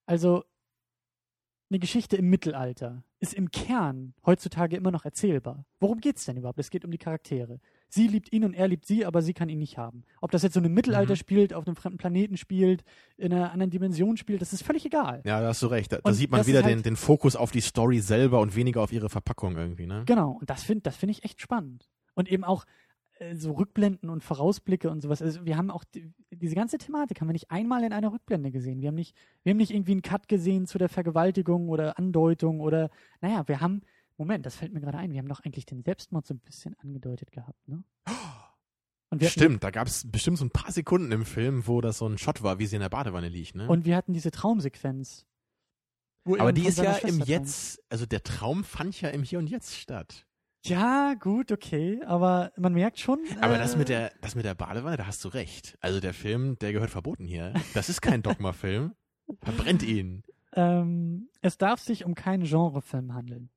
Also 0.06 0.44
eine 1.68 1.80
Geschichte 1.80 2.16
im 2.16 2.30
Mittelalter 2.30 3.02
ist 3.18 3.34
im 3.34 3.50
Kern 3.50 4.14
heutzutage 4.24 4.76
immer 4.76 4.92
noch 4.92 5.04
erzählbar. 5.04 5.64
Worum 5.80 5.98
geht's 6.00 6.24
denn 6.24 6.36
überhaupt? 6.36 6.60
Es 6.60 6.70
geht 6.70 6.84
um 6.84 6.92
die 6.92 6.98
Charaktere. 6.98 7.58
Sie 7.88 8.06
liebt 8.06 8.32
ihn 8.32 8.44
und 8.44 8.54
er 8.54 8.68
liebt 8.68 8.86
sie, 8.86 9.04
aber 9.04 9.20
sie 9.20 9.34
kann 9.34 9.48
ihn 9.48 9.58
nicht 9.58 9.76
haben. 9.76 10.04
Ob 10.20 10.30
das 10.30 10.42
jetzt 10.44 10.54
so 10.54 10.60
im 10.60 10.72
Mittelalter 10.74 11.14
Mhm. 11.14 11.16
spielt, 11.16 11.52
auf 11.54 11.66
einem 11.66 11.74
fremden 11.74 11.98
Planeten 11.98 12.36
spielt, 12.36 12.84
in 13.16 13.32
einer 13.32 13.50
anderen 13.50 13.70
Dimension 13.70 14.16
spielt, 14.16 14.42
das 14.42 14.52
ist 14.52 14.62
völlig 14.62 14.84
egal. 14.86 15.22
Ja, 15.24 15.40
da 15.40 15.48
hast 15.48 15.60
du 15.62 15.66
recht. 15.66 15.90
Da, 15.92 15.98
da 15.98 16.12
sieht 16.12 16.30
man 16.30 16.46
wieder 16.46 16.62
halt- 16.62 16.72
den, 16.76 16.82
den 16.84 16.96
Fokus 16.96 17.34
auf 17.34 17.50
die 17.50 17.60
Story 17.62 17.98
selber 17.98 18.38
und 18.38 18.54
weniger 18.54 18.80
auf 18.82 18.92
ihre 18.92 19.08
Verpackung 19.10 19.56
irgendwie, 19.56 19.86
ne? 19.86 20.04
Genau, 20.06 20.32
und 20.38 20.48
das 20.48 20.62
finde 20.62 20.82
das 20.82 20.96
find 20.96 21.10
ich 21.10 21.24
echt 21.24 21.40
spannend. 21.40 21.88
Und 22.14 22.30
eben 22.30 22.44
auch 22.44 22.64
so 23.34 23.52
Rückblenden 23.52 24.10
und 24.10 24.22
Vorausblicke 24.22 24.90
und 24.90 25.00
sowas. 25.00 25.22
Also 25.22 25.44
wir 25.46 25.56
haben 25.56 25.70
auch 25.70 25.84
die, 25.84 26.12
diese 26.30 26.54
ganze 26.54 26.78
Thematik 26.78 27.20
haben 27.20 27.28
wir 27.28 27.32
nicht 27.32 27.50
einmal 27.50 27.82
in 27.84 27.92
einer 27.92 28.12
Rückblende 28.12 28.50
gesehen. 28.50 28.80
Wir 28.82 28.88
haben 28.88 28.94
nicht, 28.94 29.16
wir 29.42 29.50
haben 29.50 29.56
nicht 29.56 29.70
irgendwie 29.70 29.92
einen 29.92 30.02
Cut 30.02 30.28
gesehen 30.28 30.66
zu 30.66 30.78
der 30.78 30.88
Vergewaltigung 30.88 31.68
oder 31.68 31.98
Andeutung 31.98 32.60
oder 32.60 32.90
naja, 33.20 33.46
wir 33.48 33.60
haben, 33.60 33.80
Moment, 34.18 34.44
das 34.46 34.56
fällt 34.56 34.72
mir 34.72 34.80
gerade 34.80 34.98
ein, 34.98 35.12
wir 35.12 35.18
haben 35.18 35.28
doch 35.28 35.40
eigentlich 35.40 35.66
den 35.66 35.82
Selbstmord 35.82 36.26
so 36.26 36.34
ein 36.34 36.40
bisschen 36.40 36.74
angedeutet 36.78 37.32
gehabt, 37.32 37.66
ne? 37.68 37.82
Und 39.08 39.20
wir 39.20 39.28
hatten- 39.28 39.38
Stimmt, 39.40 39.62
da 39.64 39.70
gab 39.70 39.86
es 39.86 40.10
bestimmt 40.10 40.36
so 40.38 40.44
ein 40.44 40.50
paar 40.50 40.72
Sekunden 40.72 41.12
im 41.12 41.24
Film, 41.24 41.66
wo 41.66 41.80
das 41.80 41.98
so 41.98 42.06
ein 42.08 42.18
Shot 42.18 42.42
war, 42.42 42.58
wie 42.58 42.66
sie 42.66 42.76
in 42.76 42.82
der 42.82 42.88
Badewanne 42.88 43.28
liegt, 43.28 43.54
ne? 43.54 43.68
Und 43.68 43.84
wir 43.84 43.96
hatten 43.96 44.12
diese 44.12 44.30
Traumsequenz. 44.32 45.26
er 46.26 46.40
Aber 46.40 46.52
die 46.52 46.66
ist 46.66 46.78
ja 46.78 46.96
im. 46.96 47.20
Jetzt, 47.20 47.80
also 47.88 48.04
der 48.04 48.22
Traum 48.24 48.64
fand 48.64 49.00
ja 49.00 49.10
im 49.10 49.22
Hier 49.22 49.38
und 49.38 49.48
Jetzt 49.48 49.76
statt. 49.76 50.25
Ja, 50.68 51.14
gut, 51.14 51.52
okay, 51.52 52.00
aber 52.06 52.52
man 52.56 52.74
merkt 52.74 52.98
schon. 52.98 53.20
Aber 53.40 53.54
äh, 53.54 53.58
das 53.58 53.76
mit 53.76 53.88
der, 53.88 54.12
das 54.20 54.34
mit 54.34 54.44
der 54.44 54.54
Badewanne, 54.54 54.96
da 54.96 55.06
hast 55.06 55.24
du 55.24 55.28
recht. 55.28 55.78
Also 55.80 56.00
der 56.00 56.14
Film, 56.14 56.58
der 56.58 56.72
gehört 56.72 56.90
verboten 56.90 57.24
hier. 57.24 57.54
Das 57.74 57.88
ist 57.88 58.00
kein 58.00 58.22
Dogma-Film. 58.22 58.94
Verbrennt 59.42 59.82
ihn. 59.82 60.22
Ähm, 60.54 61.28
es 61.42 61.58
darf 61.58 61.80
sich 61.80 62.04
um 62.04 62.14
keinen 62.14 62.44
Genrefilm 62.44 63.14
handeln. 63.14 63.50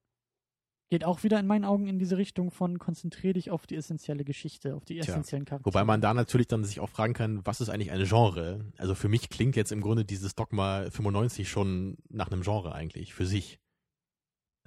Geht 0.89 1.05
auch 1.05 1.23
wieder 1.23 1.39
in 1.39 1.45
meinen 1.45 1.65
Augen 1.65 1.85
in 1.85 1.99
diese 1.99 2.17
Richtung 2.17 2.49
von 2.49 2.79
konzentrier 2.79 3.33
dich 3.33 3.51
auf 3.51 3.67
die 3.67 3.75
essentielle 3.75 4.25
Geschichte, 4.25 4.75
auf 4.75 4.85
die 4.85 4.97
essentiellen 4.97 5.45
Charaktere. 5.45 5.71
Wobei 5.71 5.85
man 5.85 6.01
da 6.01 6.15
natürlich 6.15 6.47
dann 6.47 6.63
sich 6.63 6.79
auch 6.79 6.89
fragen 6.89 7.13
kann, 7.13 7.45
was 7.45 7.61
ist 7.61 7.69
eigentlich 7.69 7.91
ein 7.91 8.03
Genre? 8.05 8.65
Also 8.77 8.95
für 8.95 9.07
mich 9.07 9.29
klingt 9.29 9.55
jetzt 9.55 9.71
im 9.71 9.81
Grunde 9.81 10.03
dieses 10.03 10.33
Dogma 10.33 10.89
95 10.89 11.47
schon 11.47 11.97
nach 12.09 12.31
einem 12.31 12.41
Genre 12.41 12.73
eigentlich, 12.73 13.13
für 13.13 13.27
sich. 13.27 13.59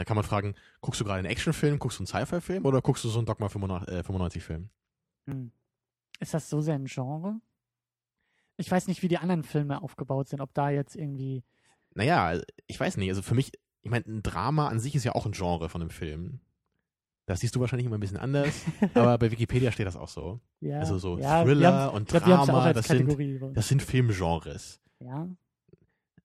Da 0.03 0.05
kann 0.05 0.17
man 0.17 0.25
fragen, 0.25 0.57
guckst 0.81 1.01
du 1.01 1.05
gerade 1.05 1.21
einen 1.21 1.29
Actionfilm, 1.29 1.79
guckst 1.79 2.01
du 2.01 2.03
einen 2.03 2.09
Sci-Fi-Film 2.09 2.67
oder 2.67 2.83
guckst 2.83 3.05
du 3.05 3.09
so 3.09 3.21
einen 3.21 3.27
Dogma 3.27 3.47
95-Film? 3.47 4.69
Hm. 5.29 5.53
Ist 6.19 6.35
das 6.35 6.51
so 6.51 6.61
sehr 6.61 6.75
ein 6.75 6.87
Genre? 6.87 7.41
Ich 8.57 8.69
weiß 8.69 8.89
nicht, 8.89 9.05
wie 9.05 9.09
die 9.09 9.19
anderen 9.19 9.45
Filme 9.45 9.81
aufgebaut 9.81 10.27
sind, 10.27 10.41
ob 10.41 10.53
da 10.55 10.71
jetzt 10.71 10.97
irgendwie. 10.97 11.45
Naja, 11.95 12.41
ich 12.67 12.81
weiß 12.81 12.97
nicht. 12.97 13.11
Also 13.11 13.23
für 13.23 13.37
mich, 13.37 13.53
ich 13.83 13.93
meine, 13.93 14.05
ein 14.07 14.25
Drama 14.25 14.67
an 14.67 14.81
sich 14.81 14.97
ist 14.97 15.05
ja 15.05 15.15
auch 15.15 15.25
ein 15.25 15.31
Genre 15.31 15.69
von 15.69 15.83
einem 15.83 15.91
Film. 15.91 16.41
Das 17.27 17.39
siehst 17.39 17.55
du 17.55 17.61
wahrscheinlich 17.61 17.87
immer 17.87 17.97
ein 17.97 18.01
bisschen 18.01 18.17
anders, 18.17 18.65
aber 18.95 19.19
bei 19.19 19.31
Wikipedia 19.31 19.71
steht 19.71 19.87
das 19.87 19.97
auch 19.97 20.09
so. 20.09 20.41
Ja, 20.59 20.81
Also 20.81 20.99
so 20.99 21.17
ja, 21.17 21.45
Thriller 21.45 21.93
und 21.93 22.13
Drama, 22.13 22.73
das 22.73 22.89
sind, 22.89 23.57
das 23.57 23.69
sind 23.69 23.83
Filmgenres. 23.83 24.81
ja, 24.99 25.29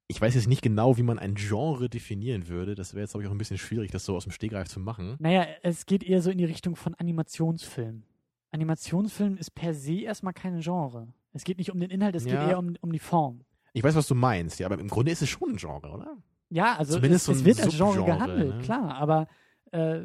Ich 0.10 0.22
weiß 0.22 0.36
jetzt 0.36 0.48
nicht 0.48 0.62
genau, 0.62 0.98
wie 0.98 1.04
man 1.04 1.20
ein 1.20 1.36
Genre 1.36 1.90
definieren 1.90 2.48
würde. 2.48 2.76
Das 2.76 2.94
wäre 2.94 3.02
jetzt, 3.02 3.12
glaube 3.12 3.24
ich, 3.24 3.28
auch 3.28 3.34
ein 3.34 3.38
bisschen 3.38 3.58
schwierig, 3.58 3.92
das 3.92 4.06
so 4.06 4.16
aus 4.16 4.24
dem 4.24 4.32
Stegreif 4.32 4.70
zu 4.70 4.80
machen. 4.80 5.18
Naja, 5.20 5.46
es 5.64 5.86
geht 5.86 6.02
eher 6.04 6.22
so 6.22 6.30
in 6.32 6.38
die 6.38 6.46
Richtung 6.46 6.76
von 6.78 6.96
Animationsfilm. 6.96 8.04
Animationsfilm 8.52 9.36
ist 9.38 9.52
per 9.52 9.74
se 9.74 10.02
erstmal 10.02 10.34
kein 10.34 10.62
Genre. 10.62 11.10
Es 11.34 11.44
geht 11.44 11.58
nicht 11.58 11.72
um 11.72 11.80
den 11.80 11.90
Inhalt, 11.90 12.16
es 12.16 12.26
Ja. 12.26 12.40
geht 12.40 12.50
eher 12.52 12.60
um, 12.60 12.76
um 12.82 12.92
die 12.94 13.00
Form. 13.00 13.42
Ich 13.74 13.84
weiß, 13.84 13.96
was 13.96 14.08
du 14.08 14.16
meinst, 14.16 14.60
ja, 14.60 14.66
aber 14.68 14.80
im 14.80 14.88
Grunde 14.88 15.12
ist 15.12 15.22
es 15.22 15.30
schon 15.30 15.52
ein 15.52 15.58
Genre, 15.58 15.90
oder? 15.90 16.18
Ja, 16.50 16.78
also 16.78 16.96
Zumindest 16.96 17.24
es, 17.24 17.26
so 17.26 17.32
es 17.34 17.46
wird 17.46 17.62
als 17.62 17.76
Genre 17.76 17.94
Subgenre, 17.96 18.18
gehandelt, 18.18 18.56
ne? 18.56 18.62
klar, 18.64 18.96
aber 18.96 19.28
äh, 19.72 20.00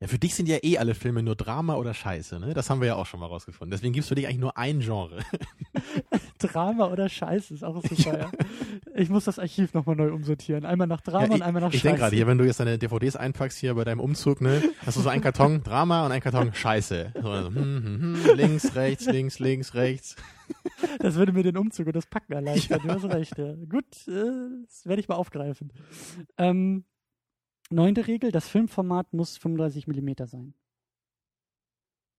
Ja, 0.00 0.06
für 0.06 0.18
dich 0.18 0.36
sind 0.36 0.48
ja 0.48 0.58
eh 0.62 0.78
alle 0.78 0.94
Filme 0.94 1.24
nur 1.24 1.34
Drama 1.34 1.74
oder 1.74 1.92
Scheiße, 1.92 2.38
ne? 2.38 2.54
Das 2.54 2.70
haben 2.70 2.80
wir 2.80 2.86
ja 2.86 2.94
auch 2.94 3.06
schon 3.06 3.18
mal 3.18 3.26
rausgefunden. 3.26 3.72
Deswegen 3.72 3.92
gibt's 3.92 4.08
für 4.08 4.14
dich 4.14 4.26
eigentlich 4.26 4.38
nur 4.38 4.56
ein 4.56 4.78
Genre. 4.78 5.18
Drama 6.38 6.86
oder 6.86 7.08
Scheiße 7.08 7.52
ist 7.54 7.64
auch 7.64 7.82
super, 7.82 8.16
ja. 8.16 8.30
Ich 8.94 9.08
muss 9.08 9.24
das 9.24 9.40
Archiv 9.40 9.74
nochmal 9.74 9.96
neu 9.96 10.12
umsortieren. 10.12 10.64
Einmal 10.64 10.86
nach 10.86 11.00
Drama 11.00 11.26
Ja, 11.26 11.32
und 11.34 11.42
einmal 11.42 11.62
nach 11.62 11.68
Ich 11.72 11.80
Scheiße. 11.80 11.88
denke 11.88 12.00
gerade 12.02 12.14
hier, 12.16 12.28
wenn 12.28 12.38
du 12.38 12.44
jetzt 12.44 12.60
deine 12.60 12.78
DVDs 12.78 13.16
einpackst 13.16 13.58
hier 13.58 13.74
bei 13.74 13.82
deinem 13.82 13.98
Umzug, 13.98 14.40
ne, 14.40 14.62
hast 14.86 14.96
du 14.96 15.00
so 15.00 15.08
einen 15.08 15.20
Karton 15.20 15.62
Drama 15.64 16.06
und 16.06 16.12
einen 16.12 16.22
Karton 16.22 16.54
Scheiße. 16.54 17.14
So, 17.20 17.28
also, 17.28 17.48
hm, 17.48 17.56
hm, 17.56 18.24
hm, 18.24 18.36
links, 18.36 18.76
rechts, 18.76 19.06
links, 19.06 19.40
links, 19.40 19.74
rechts. 19.74 20.14
Das 21.00 21.16
würde 21.16 21.32
mir 21.32 21.42
den 21.42 21.56
Umzug 21.56 21.88
und 21.88 21.96
das 21.96 22.06
Packen 22.06 22.32
erleichtern. 22.32 22.80
Du 22.84 22.88
hast 22.88 23.04
recht. 23.04 23.36
Ja. 23.36 23.52
Gut, 23.68 23.84
äh, 24.06 24.64
das 24.64 24.86
werde 24.86 25.00
ich 25.00 25.08
mal 25.08 25.16
aufgreifen. 25.16 25.72
Ähm, 26.38 26.84
neunte 27.70 28.06
Regel, 28.06 28.32
das 28.32 28.48
Filmformat 28.48 29.12
muss 29.12 29.36
35 29.38 29.86
mm 29.86 30.10
sein. 30.24 30.54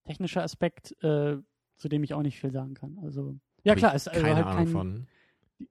Technischer 0.05 0.43
Aspekt, 0.43 0.91
äh, 1.03 1.37
zu 1.77 1.89
dem 1.89 2.03
ich 2.03 2.13
auch 2.13 2.21
nicht 2.21 2.39
viel 2.39 2.51
sagen 2.51 2.73
kann. 2.73 2.97
Also, 3.03 3.37
ja 3.63 3.71
Hab 3.71 3.79
klar, 3.79 3.91
ich 3.91 3.97
ist 3.97 4.07
also 4.07 4.21
keine 4.21 4.35
halt 4.35 4.45
Ahnung 4.45 4.57
kein, 4.57 4.67
von. 4.67 5.07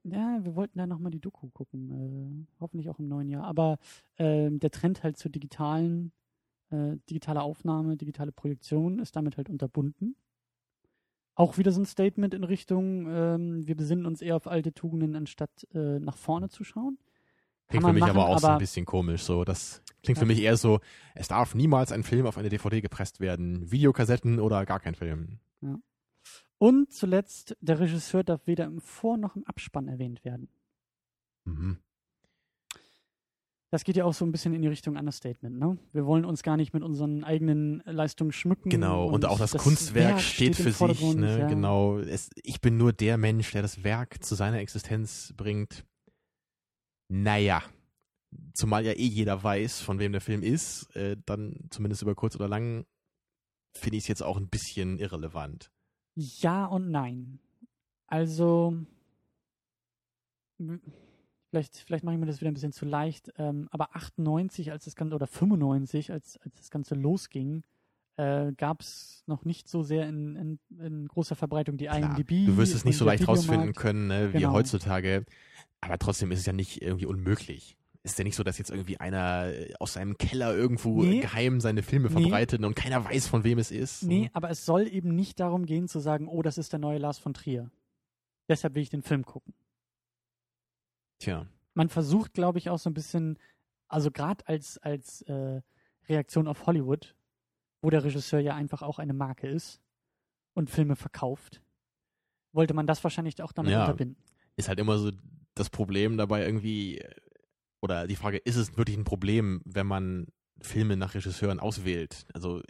Ja, 0.03 0.39
wir 0.43 0.55
wollten 0.55 0.77
da 0.77 0.85
nochmal 0.85 1.11
die 1.11 1.19
Doku 1.19 1.49
gucken. 1.49 2.47
Äh, 2.47 2.59
hoffentlich 2.59 2.89
auch 2.89 2.99
im 2.99 3.07
neuen 3.07 3.29
Jahr. 3.29 3.43
Aber 3.43 3.79
ähm, 4.17 4.59
der 4.59 4.71
Trend 4.71 5.03
halt 5.03 5.17
zur 5.17 5.31
digitalen, 5.31 6.11
äh, 6.69 6.97
digitale 7.09 7.41
Aufnahme, 7.41 7.97
digitale 7.97 8.31
Projektion 8.31 8.99
ist 8.99 9.15
damit 9.15 9.37
halt 9.37 9.49
unterbunden. 9.49 10.15
Auch 11.33 11.57
wieder 11.57 11.71
so 11.71 11.81
ein 11.81 11.85
Statement 11.85 12.33
in 12.33 12.43
Richtung, 12.43 13.07
ähm, 13.07 13.65
wir 13.65 13.75
besinnen 13.75 14.05
uns 14.05 14.21
eher 14.21 14.35
auf 14.35 14.45
alte 14.45 14.73
Tugenden, 14.73 15.15
anstatt 15.15 15.65
äh, 15.73 15.99
nach 15.99 16.17
vorne 16.17 16.49
zu 16.49 16.63
schauen. 16.63 16.97
Klingt 17.69 17.85
für 17.85 17.93
mich 17.93 18.01
machen, 18.01 18.11
aber 18.17 18.27
auch 18.27 18.39
so 18.39 18.47
aber 18.47 18.55
ein 18.55 18.59
bisschen 18.59 18.85
komisch. 18.85 19.23
So, 19.23 19.43
das 19.45 19.81
klingt 20.03 20.17
Ja. 20.17 20.21
für 20.21 20.25
mich 20.27 20.41
eher 20.41 20.57
so, 20.57 20.79
es 21.15 21.27
darf 21.27 21.55
niemals 21.55 21.91
ein 21.91 22.03
Film 22.03 22.25
auf 22.25 22.37
eine 22.37 22.49
DVD 22.49 22.81
gepresst 22.81 23.19
werden. 23.19 23.71
Videokassetten 23.71 24.39
oder 24.39 24.65
gar 24.65 24.79
kein 24.79 24.95
Film. 24.95 25.39
Und 26.57 26.91
zuletzt, 26.91 27.55
der 27.61 27.79
Regisseur 27.79 28.23
darf 28.23 28.45
weder 28.45 28.65
im 28.65 28.81
Vor- 28.81 29.17
noch 29.17 29.35
im 29.35 29.45
Abspann 29.45 29.87
erwähnt 29.87 30.25
werden. 30.25 30.49
Mhm. 31.45 31.77
Das 33.71 33.83
geht 33.83 33.95
ja 33.95 34.03
auch 34.03 34.13
so 34.15 34.25
ein 34.25 34.31
bisschen 34.31 34.55
in 34.55 34.63
die 34.63 34.67
Richtung 34.67 34.97
Understatement, 34.97 35.59
ne? 35.59 35.77
Wir 35.93 36.05
wollen 36.07 36.25
uns 36.25 36.41
gar 36.41 36.57
nicht 36.57 36.73
mit 36.73 36.81
unseren 36.81 37.23
eigenen 37.23 37.83
Leistungen 37.85 38.31
schmücken. 38.31 38.69
Genau, 38.71 39.07
und, 39.07 39.25
auch 39.25 39.37
das, 39.37 39.51
das 39.51 39.61
Kunstwerk 39.61 40.13
Werk 40.15 40.21
steht 40.21 40.55
steht 40.55 40.73
für 40.73 40.87
sich. 40.87 41.15
Ne? 41.15 41.39
ja. 41.39 41.47
Genau, 41.47 41.99
es, 41.99 42.31
ich 42.41 42.61
bin 42.61 42.77
nur 42.77 42.93
der 42.93 43.17
Mensch, 43.17 43.51
der 43.51 43.61
das 43.61 43.83
Werk 43.83 44.23
zu 44.23 44.33
seiner 44.33 44.57
Existenz 44.57 45.35
bringt. 45.37 45.85
Naja, 47.09 47.63
zumal 48.53 48.85
ja 48.85 48.93
eh 48.93 49.05
jeder 49.05 49.43
weiß, 49.43 49.81
von 49.81 49.99
wem 49.99 50.11
der 50.11 50.21
Film 50.21 50.43
ist, 50.43 50.95
äh, 50.95 51.17
dann 51.25 51.67
zumindest 51.69 52.01
über 52.01 52.15
kurz 52.15 52.35
oder 52.35 52.47
lang 52.47 52.85
finde 53.75 53.97
ich 53.97 54.03
es 54.03 54.07
jetzt 54.07 54.23
auch 54.23 54.37
ein 54.37 54.49
bisschen 54.49 54.97
irrelevant. 54.97 55.71
Ja 56.15 56.65
und 56.65 56.89
nein. 56.91 57.39
Also, 58.07 58.75
vielleicht, 61.49 61.77
vielleicht 61.77 62.03
mache 62.03 62.15
ich 62.15 62.19
mir 62.19 62.25
das 62.25 62.41
wieder 62.41 62.51
ein 62.51 62.55
bisschen 62.55 62.73
zu 62.73 62.85
leicht, 62.85 63.31
ähm, 63.37 63.67
aber 63.71 63.95
98, 63.95 64.71
als 64.71 64.85
das 64.85 64.95
Ganze, 64.95 65.15
oder 65.15 65.27
95, 65.27 66.11
als, 66.11 66.37
als 66.37 66.55
das 66.55 66.69
Ganze 66.71 66.95
losging, 66.95 67.63
äh, 68.17 68.51
gab 68.53 68.81
es 68.81 69.23
noch 69.27 69.45
nicht 69.45 69.69
so 69.69 69.83
sehr 69.83 70.09
in, 70.09 70.35
in, 70.35 70.59
in 70.79 71.07
großer 71.07 71.35
Verbreitung 71.35 71.77
die 71.77 71.85
Klar, 71.85 72.17
IMDb. 72.17 72.45
Du 72.47 72.57
wirst 72.57 72.75
es 72.75 72.83
nicht 72.83 72.97
so 72.97 73.05
leicht 73.05 73.27
rausfinden 73.27 73.73
können, 73.73 74.07
ne, 74.07 74.33
wie 74.33 74.39
Genau. 74.39 74.51
heutzutage. 74.51 75.25
Aber 75.81 75.97
trotzdem 75.97 76.31
ist 76.31 76.39
es 76.39 76.45
ja 76.45 76.53
nicht 76.53 76.81
irgendwie 76.81 77.05
unmöglich. 77.05 77.75
Ist 78.03 78.17
ja 78.17 78.23
nicht 78.23 78.35
so, 78.35 78.43
dass 78.43 78.57
jetzt 78.57 78.69
irgendwie 78.71 78.99
einer 78.99 79.47
äh, 79.47 79.73
aus 79.79 79.93
seinem 79.93 80.17
Keller 80.17 80.55
irgendwo 80.55 81.03
Nee. 81.03 81.19
geheim 81.21 81.59
seine 81.59 81.83
Filme 81.83 82.09
Nee. 82.09 82.21
verbreitet 82.21 82.63
und 82.63 82.75
keiner 82.75 83.03
weiß, 83.03 83.27
von 83.27 83.43
wem 83.43 83.59
es 83.59 83.71
ist. 83.71 84.03
Nee, 84.03 84.29
aber 84.33 84.49
es 84.49 84.65
soll 84.65 84.87
eben 84.87 85.15
nicht 85.15 85.39
darum 85.39 85.65
gehen 85.65 85.87
zu 85.87 85.99
sagen, 85.99 86.27
oh, 86.27 86.41
das 86.41 86.57
ist 86.57 86.71
der 86.71 86.79
neue 86.79 86.97
Lars 86.97 87.17
von 87.19 87.33
Trier. 87.33 87.69
Deshalb 88.47 88.75
will 88.75 88.81
ich 88.83 88.89
den 88.89 89.01
Film 89.03 89.25
gucken. 89.25 89.53
Tja. 91.19 91.45
Man 91.73 91.89
versucht, 91.89 92.33
glaube 92.33 92.57
ich, 92.57 92.69
auch 92.69 92.79
so 92.79 92.89
ein 92.89 92.93
bisschen, 92.93 93.37
also 93.87 94.11
gerade 94.11 94.47
als, 94.47 94.77
als 94.79 95.21
äh, 95.23 95.61
Reaktion 96.07 96.47
auf 96.47 96.65
Hollywood, 96.65 97.15
wo 97.81 97.89
der 97.89 98.03
Regisseur 98.03 98.39
ja 98.39 98.55
einfach 98.55 98.81
auch 98.81 98.99
eine 98.99 99.13
Marke 99.13 99.47
ist 99.47 99.81
und 100.53 100.69
Filme 100.69 100.95
verkauft, 100.95 101.61
wollte 102.53 102.73
man 102.73 102.87
das 102.87 103.03
wahrscheinlich 103.03 103.41
auch 103.41 103.51
damit 103.51 103.71
Ja. 103.71 103.81
unterbinden. 103.81 104.17
ist 104.55 104.67
halt 104.67 104.79
immer 104.79 104.97
so 104.97 105.11
das 105.59 105.69
Problem 105.69 106.17
dabei 106.17 106.45
irgendwie, 106.45 107.03
oder 107.81 108.07
die 108.07 108.15
Frage, 108.15 108.37
ist 108.37 108.55
es 108.55 108.77
wirklich 108.77 108.97
ein 108.97 109.03
Problem, 109.03 109.61
wenn 109.65 109.87
man 109.87 110.27
Filme 110.61 110.97
nach 110.97 111.13
Regisseuren 111.13 111.59
auswählt? 111.59 112.25
Also, 112.33 112.61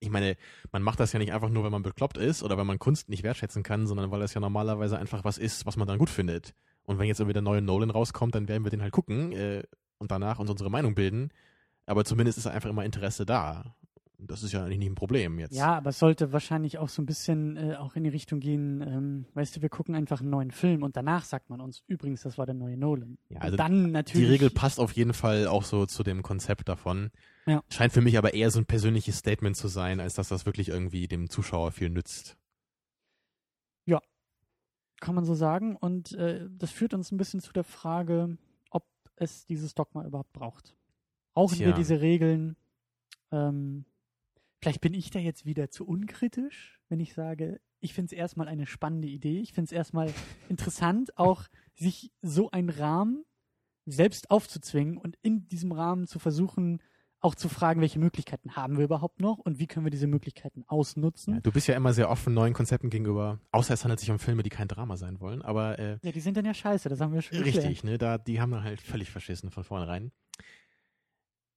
ich 0.00 0.10
meine, 0.10 0.36
man 0.70 0.82
macht 0.82 1.00
das 1.00 1.12
ja 1.12 1.18
nicht 1.18 1.32
einfach 1.32 1.48
nur, 1.48 1.64
wenn 1.64 1.72
man 1.72 1.82
bekloppt 1.82 2.18
ist 2.18 2.42
oder 2.42 2.56
wenn 2.56 2.66
man 2.66 2.78
Kunst 2.78 3.08
nicht 3.08 3.24
wertschätzen 3.24 3.62
kann, 3.62 3.86
sondern 3.86 4.10
weil 4.10 4.20
das 4.20 4.34
ja 4.34 4.40
normalerweise 4.40 4.98
einfach 4.98 5.24
was 5.24 5.38
ist, 5.38 5.66
was 5.66 5.76
man 5.76 5.88
dann 5.88 5.98
gut 5.98 6.10
findet. 6.10 6.54
Und 6.84 6.98
wenn 6.98 7.06
jetzt 7.06 7.20
irgendwie 7.20 7.34
der 7.34 7.42
neue 7.42 7.62
Nolan 7.62 7.90
rauskommt, 7.90 8.34
dann 8.34 8.48
werden 8.48 8.64
wir 8.64 8.70
den 8.70 8.82
halt 8.82 8.92
gucken 8.92 9.32
äh, 9.32 9.64
und 9.98 10.10
danach 10.10 10.38
uns 10.38 10.50
unsere 10.50 10.70
Meinung 10.70 10.94
bilden. 10.94 11.30
Aber 11.86 12.04
zumindest 12.04 12.38
ist 12.38 12.46
einfach 12.46 12.70
immer 12.70 12.84
Interesse 12.84 13.26
da. 13.26 13.76
Und 14.18 14.30
das 14.30 14.42
ist 14.42 14.52
ja 14.52 14.64
eigentlich 14.64 14.78
nicht 14.78 14.90
ein 14.90 14.94
Problem 14.96 15.38
jetzt. 15.38 15.54
Ja, 15.54 15.76
aber 15.76 15.90
es 15.90 15.98
sollte 15.98 16.32
wahrscheinlich 16.32 16.78
auch 16.78 16.88
so 16.88 17.00
ein 17.00 17.06
bisschen 17.06 17.56
äh, 17.56 17.76
auch 17.76 17.94
in 17.94 18.02
die 18.02 18.10
Richtung 18.10 18.40
gehen, 18.40 18.82
ähm, 18.82 19.26
weißt 19.34 19.56
du, 19.56 19.62
wir 19.62 19.68
gucken 19.68 19.94
einfach 19.94 20.20
einen 20.20 20.30
neuen 20.30 20.50
Film 20.50 20.82
und 20.82 20.96
danach 20.96 21.24
sagt 21.24 21.50
man 21.50 21.60
uns, 21.60 21.82
übrigens, 21.86 22.22
das 22.22 22.36
war 22.36 22.44
der 22.44 22.56
neue 22.56 22.76
Nolan. 22.76 23.18
Ja, 23.28 23.36
Und 23.36 23.42
also 23.42 23.56
dann 23.56 23.84
Die 23.84 23.90
natürlich. 23.90 24.28
Regel 24.28 24.50
passt 24.50 24.80
auf 24.80 24.92
jeden 24.92 25.14
Fall 25.14 25.46
auch 25.46 25.62
so 25.62 25.86
zu 25.86 26.02
dem 26.02 26.22
Konzept 26.22 26.68
davon. 26.68 27.10
Ja. 27.46 27.62
Scheint 27.70 27.92
für 27.92 28.00
mich 28.00 28.18
aber 28.18 28.34
eher 28.34 28.50
so 28.50 28.58
ein 28.58 28.66
persönliches 28.66 29.18
Statement 29.18 29.56
zu 29.56 29.68
sein, 29.68 30.00
als 30.00 30.14
dass 30.14 30.28
das 30.28 30.46
wirklich 30.46 30.68
irgendwie 30.68 31.06
dem 31.06 31.30
Zuschauer 31.30 31.70
viel 31.70 31.88
nützt. 31.88 32.36
Kann 35.00 35.14
man 35.14 35.24
so 35.24 35.34
sagen. 35.34 35.76
Und 35.76 36.12
äh, 36.14 36.48
das 36.50 36.70
führt 36.70 36.94
uns 36.94 37.12
ein 37.12 37.18
bisschen 37.18 37.40
zu 37.40 37.52
der 37.52 37.64
Frage, 37.64 38.36
ob 38.70 38.84
es 39.16 39.46
dieses 39.46 39.74
Dogma 39.74 40.04
überhaupt 40.04 40.32
braucht. 40.32 40.74
Brauchen 41.34 41.58
wir 41.58 41.68
Tja. 41.68 41.76
diese 41.76 42.00
Regeln? 42.00 42.56
Ähm, 43.30 43.84
vielleicht 44.60 44.80
bin 44.80 44.94
ich 44.94 45.10
da 45.10 45.18
jetzt 45.18 45.44
wieder 45.46 45.70
zu 45.70 45.86
unkritisch, 45.86 46.80
wenn 46.88 47.00
ich 47.00 47.14
sage, 47.14 47.60
ich 47.80 47.94
finde 47.94 48.06
es 48.06 48.18
erstmal 48.18 48.48
eine 48.48 48.66
spannende 48.66 49.08
Idee. 49.08 49.40
Ich 49.40 49.52
finde 49.52 49.66
es 49.66 49.72
erstmal 49.72 50.12
interessant, 50.48 51.16
auch 51.16 51.44
sich 51.74 52.12
so 52.22 52.50
einen 52.50 52.70
Rahmen 52.70 53.24
selbst 53.86 54.30
aufzuzwingen 54.30 54.98
und 54.98 55.16
in 55.22 55.48
diesem 55.48 55.72
Rahmen 55.72 56.06
zu 56.06 56.18
versuchen, 56.18 56.82
auch 57.20 57.34
zu 57.34 57.48
fragen, 57.48 57.80
welche 57.80 57.98
Möglichkeiten 57.98 58.54
haben 58.54 58.76
wir 58.76 58.84
überhaupt 58.84 59.20
noch 59.20 59.38
und 59.38 59.58
wie 59.58 59.66
können 59.66 59.84
wir 59.84 59.90
diese 59.90 60.06
Möglichkeiten 60.06 60.64
ausnutzen. 60.68 61.34
Ja, 61.34 61.40
du 61.40 61.50
bist 61.50 61.66
ja 61.66 61.74
immer 61.74 61.92
sehr 61.92 62.10
offen 62.10 62.32
neuen 62.32 62.52
Konzepten 62.52 62.90
gegenüber, 62.90 63.40
außer 63.50 63.74
es 63.74 63.84
handelt 63.84 63.98
sich 64.00 64.10
um 64.10 64.18
Filme, 64.18 64.42
die 64.42 64.50
kein 64.50 64.68
Drama 64.68 64.96
sein 64.96 65.18
wollen. 65.20 65.42
Aber 65.42 65.78
äh, 65.78 65.98
Ja, 66.02 66.12
die 66.12 66.20
sind 66.20 66.36
dann 66.36 66.44
ja 66.44 66.54
scheiße, 66.54 66.88
das 66.88 67.00
haben 67.00 67.12
wir 67.12 67.22
schon 67.22 67.38
geklärt. 67.38 67.64
richtig, 67.64 67.84
ne, 67.84 67.98
da, 67.98 68.18
die 68.18 68.40
haben 68.40 68.52
dann 68.52 68.62
halt 68.62 68.80
völlig 68.80 69.10
verschissen 69.10 69.50
von 69.50 69.64
vornherein. 69.64 70.12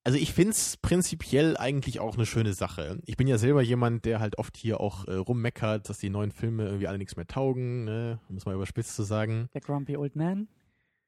Also 0.04 0.18
ich 0.18 0.32
find's 0.32 0.76
prinzipiell 0.78 1.56
eigentlich 1.56 2.00
auch 2.00 2.14
eine 2.14 2.26
schöne 2.26 2.54
Sache. 2.54 3.00
Ich 3.06 3.16
bin 3.16 3.28
ja 3.28 3.38
selber 3.38 3.62
jemand, 3.62 4.04
der 4.04 4.18
halt 4.18 4.36
oft 4.36 4.56
hier 4.56 4.80
auch 4.80 5.06
äh, 5.06 5.14
rummeckert, 5.14 5.88
dass 5.88 5.98
die 5.98 6.10
neuen 6.10 6.32
Filme 6.32 6.64
irgendwie 6.64 6.88
alle 6.88 6.98
nichts 6.98 7.14
mehr 7.14 7.26
taugen, 7.26 7.84
ne, 7.84 8.20
um 8.28 8.36
es 8.36 8.44
mal 8.44 8.54
überspitzt 8.54 8.96
zu 8.96 9.04
sagen. 9.04 9.48
Der 9.54 9.60
Grumpy 9.60 9.96
Old 9.96 10.16
Man. 10.16 10.48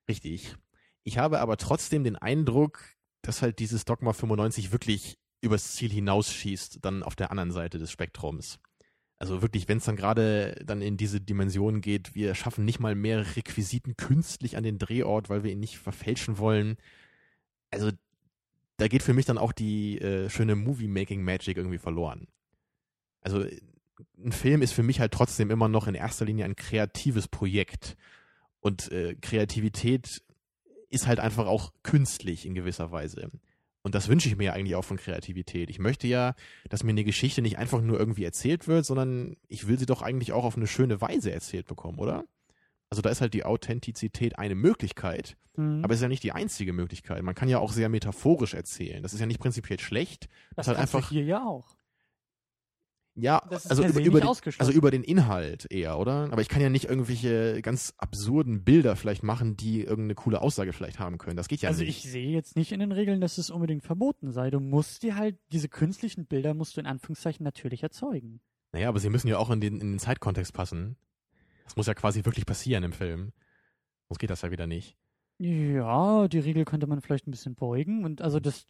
Richtig. 0.08 0.54
Ich 1.02 1.18
habe 1.18 1.40
aber 1.40 1.56
trotzdem 1.56 2.04
den 2.04 2.16
Eindruck, 2.16 2.84
dass 3.22 3.42
halt 3.42 3.58
dieses 3.58 3.84
Dogma 3.84 4.12
95 4.12 4.70
wirklich 4.70 5.18
übers 5.40 5.74
Ziel 5.74 5.90
hinausschießt, 5.90 6.78
dann 6.82 7.02
auf 7.02 7.16
der 7.16 7.30
anderen 7.30 7.50
Seite 7.50 7.78
des 7.78 7.90
Spektrums. 7.90 8.60
Also 9.18 9.42
wirklich, 9.42 9.68
wenn 9.68 9.78
es 9.78 9.84
dann 9.84 9.96
gerade 9.96 10.60
dann 10.64 10.82
in 10.82 10.96
diese 10.96 11.20
Dimension 11.20 11.80
geht, 11.80 12.14
wir 12.14 12.34
schaffen 12.34 12.64
nicht 12.64 12.80
mal 12.80 12.94
mehr 12.94 13.36
Requisiten 13.36 13.96
künstlich 13.96 14.56
an 14.56 14.64
den 14.64 14.78
Drehort, 14.78 15.28
weil 15.28 15.42
wir 15.44 15.52
ihn 15.52 15.60
nicht 15.60 15.78
verfälschen 15.78 16.38
wollen. 16.38 16.76
Also 17.70 17.90
da 18.76 18.88
geht 18.88 19.02
für 19.02 19.14
mich 19.14 19.26
dann 19.26 19.38
auch 19.38 19.52
die 19.52 20.00
äh, 20.00 20.28
schöne 20.28 20.56
Movie-Making-Magic 20.56 21.56
irgendwie 21.56 21.78
verloren. 21.78 22.28
Also 23.20 23.44
ein 24.18 24.32
Film 24.32 24.62
ist 24.62 24.72
für 24.72 24.82
mich 24.82 25.00
halt 25.00 25.12
trotzdem 25.12 25.50
immer 25.50 25.68
noch 25.68 25.86
in 25.86 25.94
erster 25.94 26.24
Linie 26.24 26.44
ein 26.44 26.56
kreatives 26.56 27.28
Projekt. 27.28 27.96
Und 28.60 28.90
äh, 28.90 29.14
Kreativität 29.14 30.22
ist 30.90 31.06
halt 31.06 31.20
einfach 31.20 31.46
auch 31.46 31.72
künstlich 31.82 32.46
in 32.46 32.54
gewisser 32.54 32.90
Weise. 32.90 33.30
Und 33.82 33.94
das 33.94 34.08
wünsche 34.08 34.28
ich 34.28 34.36
mir 34.36 34.44
ja 34.44 34.52
eigentlich 34.54 34.76
auch 34.76 34.84
von 34.84 34.96
Kreativität. 34.96 35.68
Ich 35.68 35.78
möchte 35.78 36.06
ja, 36.06 36.34
dass 36.70 36.82
mir 36.82 36.90
eine 36.90 37.04
Geschichte 37.04 37.42
nicht 37.42 37.58
einfach 37.58 37.82
nur 37.82 37.98
irgendwie 37.98 38.24
erzählt 38.24 38.66
wird, 38.66 38.86
sondern 38.86 39.36
ich 39.48 39.68
will 39.68 39.78
sie 39.78 39.86
doch 39.86 40.00
eigentlich 40.00 40.32
auch 40.32 40.44
auf 40.44 40.56
eine 40.56 40.66
schöne 40.66 41.00
Weise 41.00 41.32
erzählt 41.32 41.66
bekommen, 41.66 41.98
oder? 41.98 42.24
Also 42.94 43.02
da 43.02 43.10
ist 43.10 43.20
halt 43.20 43.34
die 43.34 43.44
Authentizität 43.44 44.38
eine 44.38 44.54
Möglichkeit, 44.54 45.36
Mhm. 45.56 45.82
aber 45.82 45.92
es 45.94 45.98
ist 45.98 46.02
ja 46.02 46.08
nicht 46.08 46.22
die 46.22 46.30
einzige 46.30 46.72
Möglichkeit. 46.72 47.20
Man 47.24 47.34
kann 47.34 47.48
ja 47.48 47.58
auch 47.58 47.72
sehr 47.72 47.88
metaphorisch 47.88 48.54
erzählen. 48.54 49.02
Das 49.02 49.12
ist 49.12 49.18
ja 49.18 49.26
nicht 49.26 49.40
prinzipiell 49.40 49.80
schlecht. 49.80 50.28
das 50.54 50.66
ist 50.66 50.68
halt 50.68 50.78
einfach- 50.78 51.08
hier 51.08 51.24
ja 51.24 51.44
auch. 51.44 51.76
Ja, 53.16 53.42
Das 53.50 53.66
also 53.68 53.84
über, 53.84 54.00
über, 54.00 54.20
den, 54.20 54.28
also 54.58 54.72
über 54.72 54.90
den 54.92 55.02
Inhalt 55.04 55.66
eher, 55.70 55.98
oder? 55.98 56.28
Aber 56.32 56.40
ich 56.40 56.48
kann 56.48 56.60
ja 56.62 56.68
nicht 56.68 56.84
irgendwelche 56.86 57.62
ganz 57.62 57.94
absurden 57.96 58.62
Bilder 58.64 58.94
vielleicht 58.96 59.22
machen, 59.24 59.56
die 59.56 59.80
irgendeine 59.82 60.14
coole 60.16 60.40
Aussage 60.40 60.72
vielleicht 60.72 60.98
haben 61.00 61.18
können. 61.18 61.36
Das 61.36 61.46
geht 61.48 61.62
ja 61.62 61.68
also 61.68 61.82
nicht. 61.84 62.04
ich 62.04 62.10
sehe 62.10 62.30
jetzt 62.30 62.54
nicht 62.56 62.70
in 62.72 62.78
den 62.80 62.90
Regeln, 62.92 63.20
dass 63.20 63.38
es 63.38 63.50
unbedingt 63.50 63.82
verboten 63.84 64.30
sei. 64.32 64.50
Du 64.50 64.58
musst 64.60 65.02
dir 65.04 65.14
halt, 65.16 65.36
diese 65.52 65.68
künstlichen 65.68 66.26
Bilder 66.26 66.54
musst 66.54 66.76
du 66.76 66.80
in 66.80 66.86
Anführungszeichen 66.86 67.42
natürlich 67.44 67.82
erzeugen. 67.84 68.40
Naja, 68.72 68.88
aber 68.88 68.98
sie 69.00 69.10
müssen 69.10 69.28
ja 69.28 69.38
auch 69.38 69.50
in 69.50 69.60
den, 69.60 69.80
in 69.80 69.92
den 69.92 69.98
Zeitkontext 70.00 70.52
passen. 70.52 70.96
Das 71.64 71.76
muss 71.76 71.86
ja 71.86 71.94
quasi 71.94 72.24
wirklich 72.24 72.46
passieren 72.46 72.84
im 72.84 72.92
Film. 72.92 73.32
Sonst 74.08 74.18
geht 74.18 74.30
das 74.30 74.42
ja 74.42 74.50
wieder 74.50 74.66
nicht. 74.66 74.96
Ja, 75.38 76.28
die 76.28 76.38
Regel 76.38 76.64
könnte 76.64 76.86
man 76.86 77.00
vielleicht 77.00 77.26
ein 77.26 77.32
bisschen 77.32 77.56
beugen 77.56 78.04
und 78.04 78.22
also 78.22 78.38
das, 78.38 78.66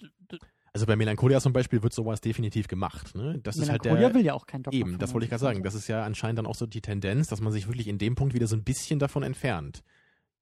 Also 0.73 0.87
bei 0.87 0.97
Melancholia 0.97 1.41
zum 1.41 1.53
Beispiel 1.53 1.83
wird 1.83 1.93
sowas 1.93 2.21
definitiv 2.21 2.69
gemacht. 2.69 3.15
Ne? 3.15 3.39
Das 3.43 3.57
ist 3.57 3.69
halt 3.69 3.85
Melancholia 3.85 4.09
der, 4.09 4.15
will 4.17 4.25
ja 4.25 4.35
auch 4.35 4.47
kein 4.47 4.63
Dogma 4.63 4.79
Eben, 4.79 4.99
das 4.99 5.13
wollte 5.13 5.25
ich 5.25 5.31
gerade 5.31 5.41
sagen. 5.41 5.57
95 5.57 5.63
Das 5.63 5.75
ist 5.75 5.89
ja 5.89 6.05
anscheinend 6.05 6.39
dann 6.39 6.47
auch 6.47 6.55
so 6.55 6.67
die 6.67 6.81
Tendenz, 6.81 7.29
dass 7.29 7.41
man 7.41 7.53
sich 7.53 7.67
wirklich 7.67 7.89
in 7.89 7.99
dem 7.99 8.15
Punkt 8.15 8.35
wieder 8.35 8.47
so 8.47 8.57
ein 8.57 8.65
bisschen 8.65 8.99
davon 8.99 9.23
entfernt. 9.23 9.83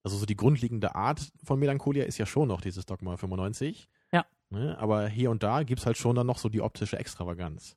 Also 0.05 0.16
so 0.16 0.26
die 0.26 0.36
grundlegende 0.36 0.94
Art 0.94 1.32
von 1.42 1.59
Melancholia 1.59 2.05
ist 2.05 2.18
ja 2.18 2.26
schon 2.26 2.48
noch 2.48 2.61
dieses 2.61 2.86
Dogma 2.86 3.16
95. 3.16 3.88
Ja. 4.12 4.24
Ne? 4.50 4.78
Aber 4.78 5.09
hier 5.09 5.30
und 5.30 5.42
da 5.42 5.64
gibt's 5.64 5.86
halt 5.86 5.96
schon 5.96 6.14
dann 6.14 6.26
noch 6.26 6.38
so 6.38 6.48
die 6.48 6.61
optische 6.61 6.98
Extravaganz. 6.98 7.76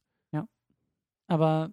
Aber 1.28 1.71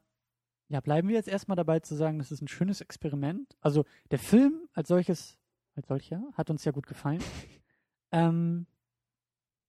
ja, 0.73 0.81
bleiben 0.81 1.09
wir 1.09 1.17
jetzt 1.17 1.29
erstmal 1.29 1.57
dabei 1.57 1.81
zu 1.81 1.95
sagen, 1.95 2.19
das 2.19 2.33
ist 2.33 2.41
ein 2.41 2.49
schönes 2.49 2.81
Experiment. 2.81 3.59
Also 3.61 3.85
der 4.11 4.19
Film 4.19 4.69
als 4.73 4.89
solches, 4.89 5.37
als 5.75 5.87
solcher, 5.87 6.23
hat 6.33 6.49
uns 6.49 6.65
ja 6.65 6.73
gut 6.73 6.87
gefallen. 6.87 7.23
ähm, 8.11 8.67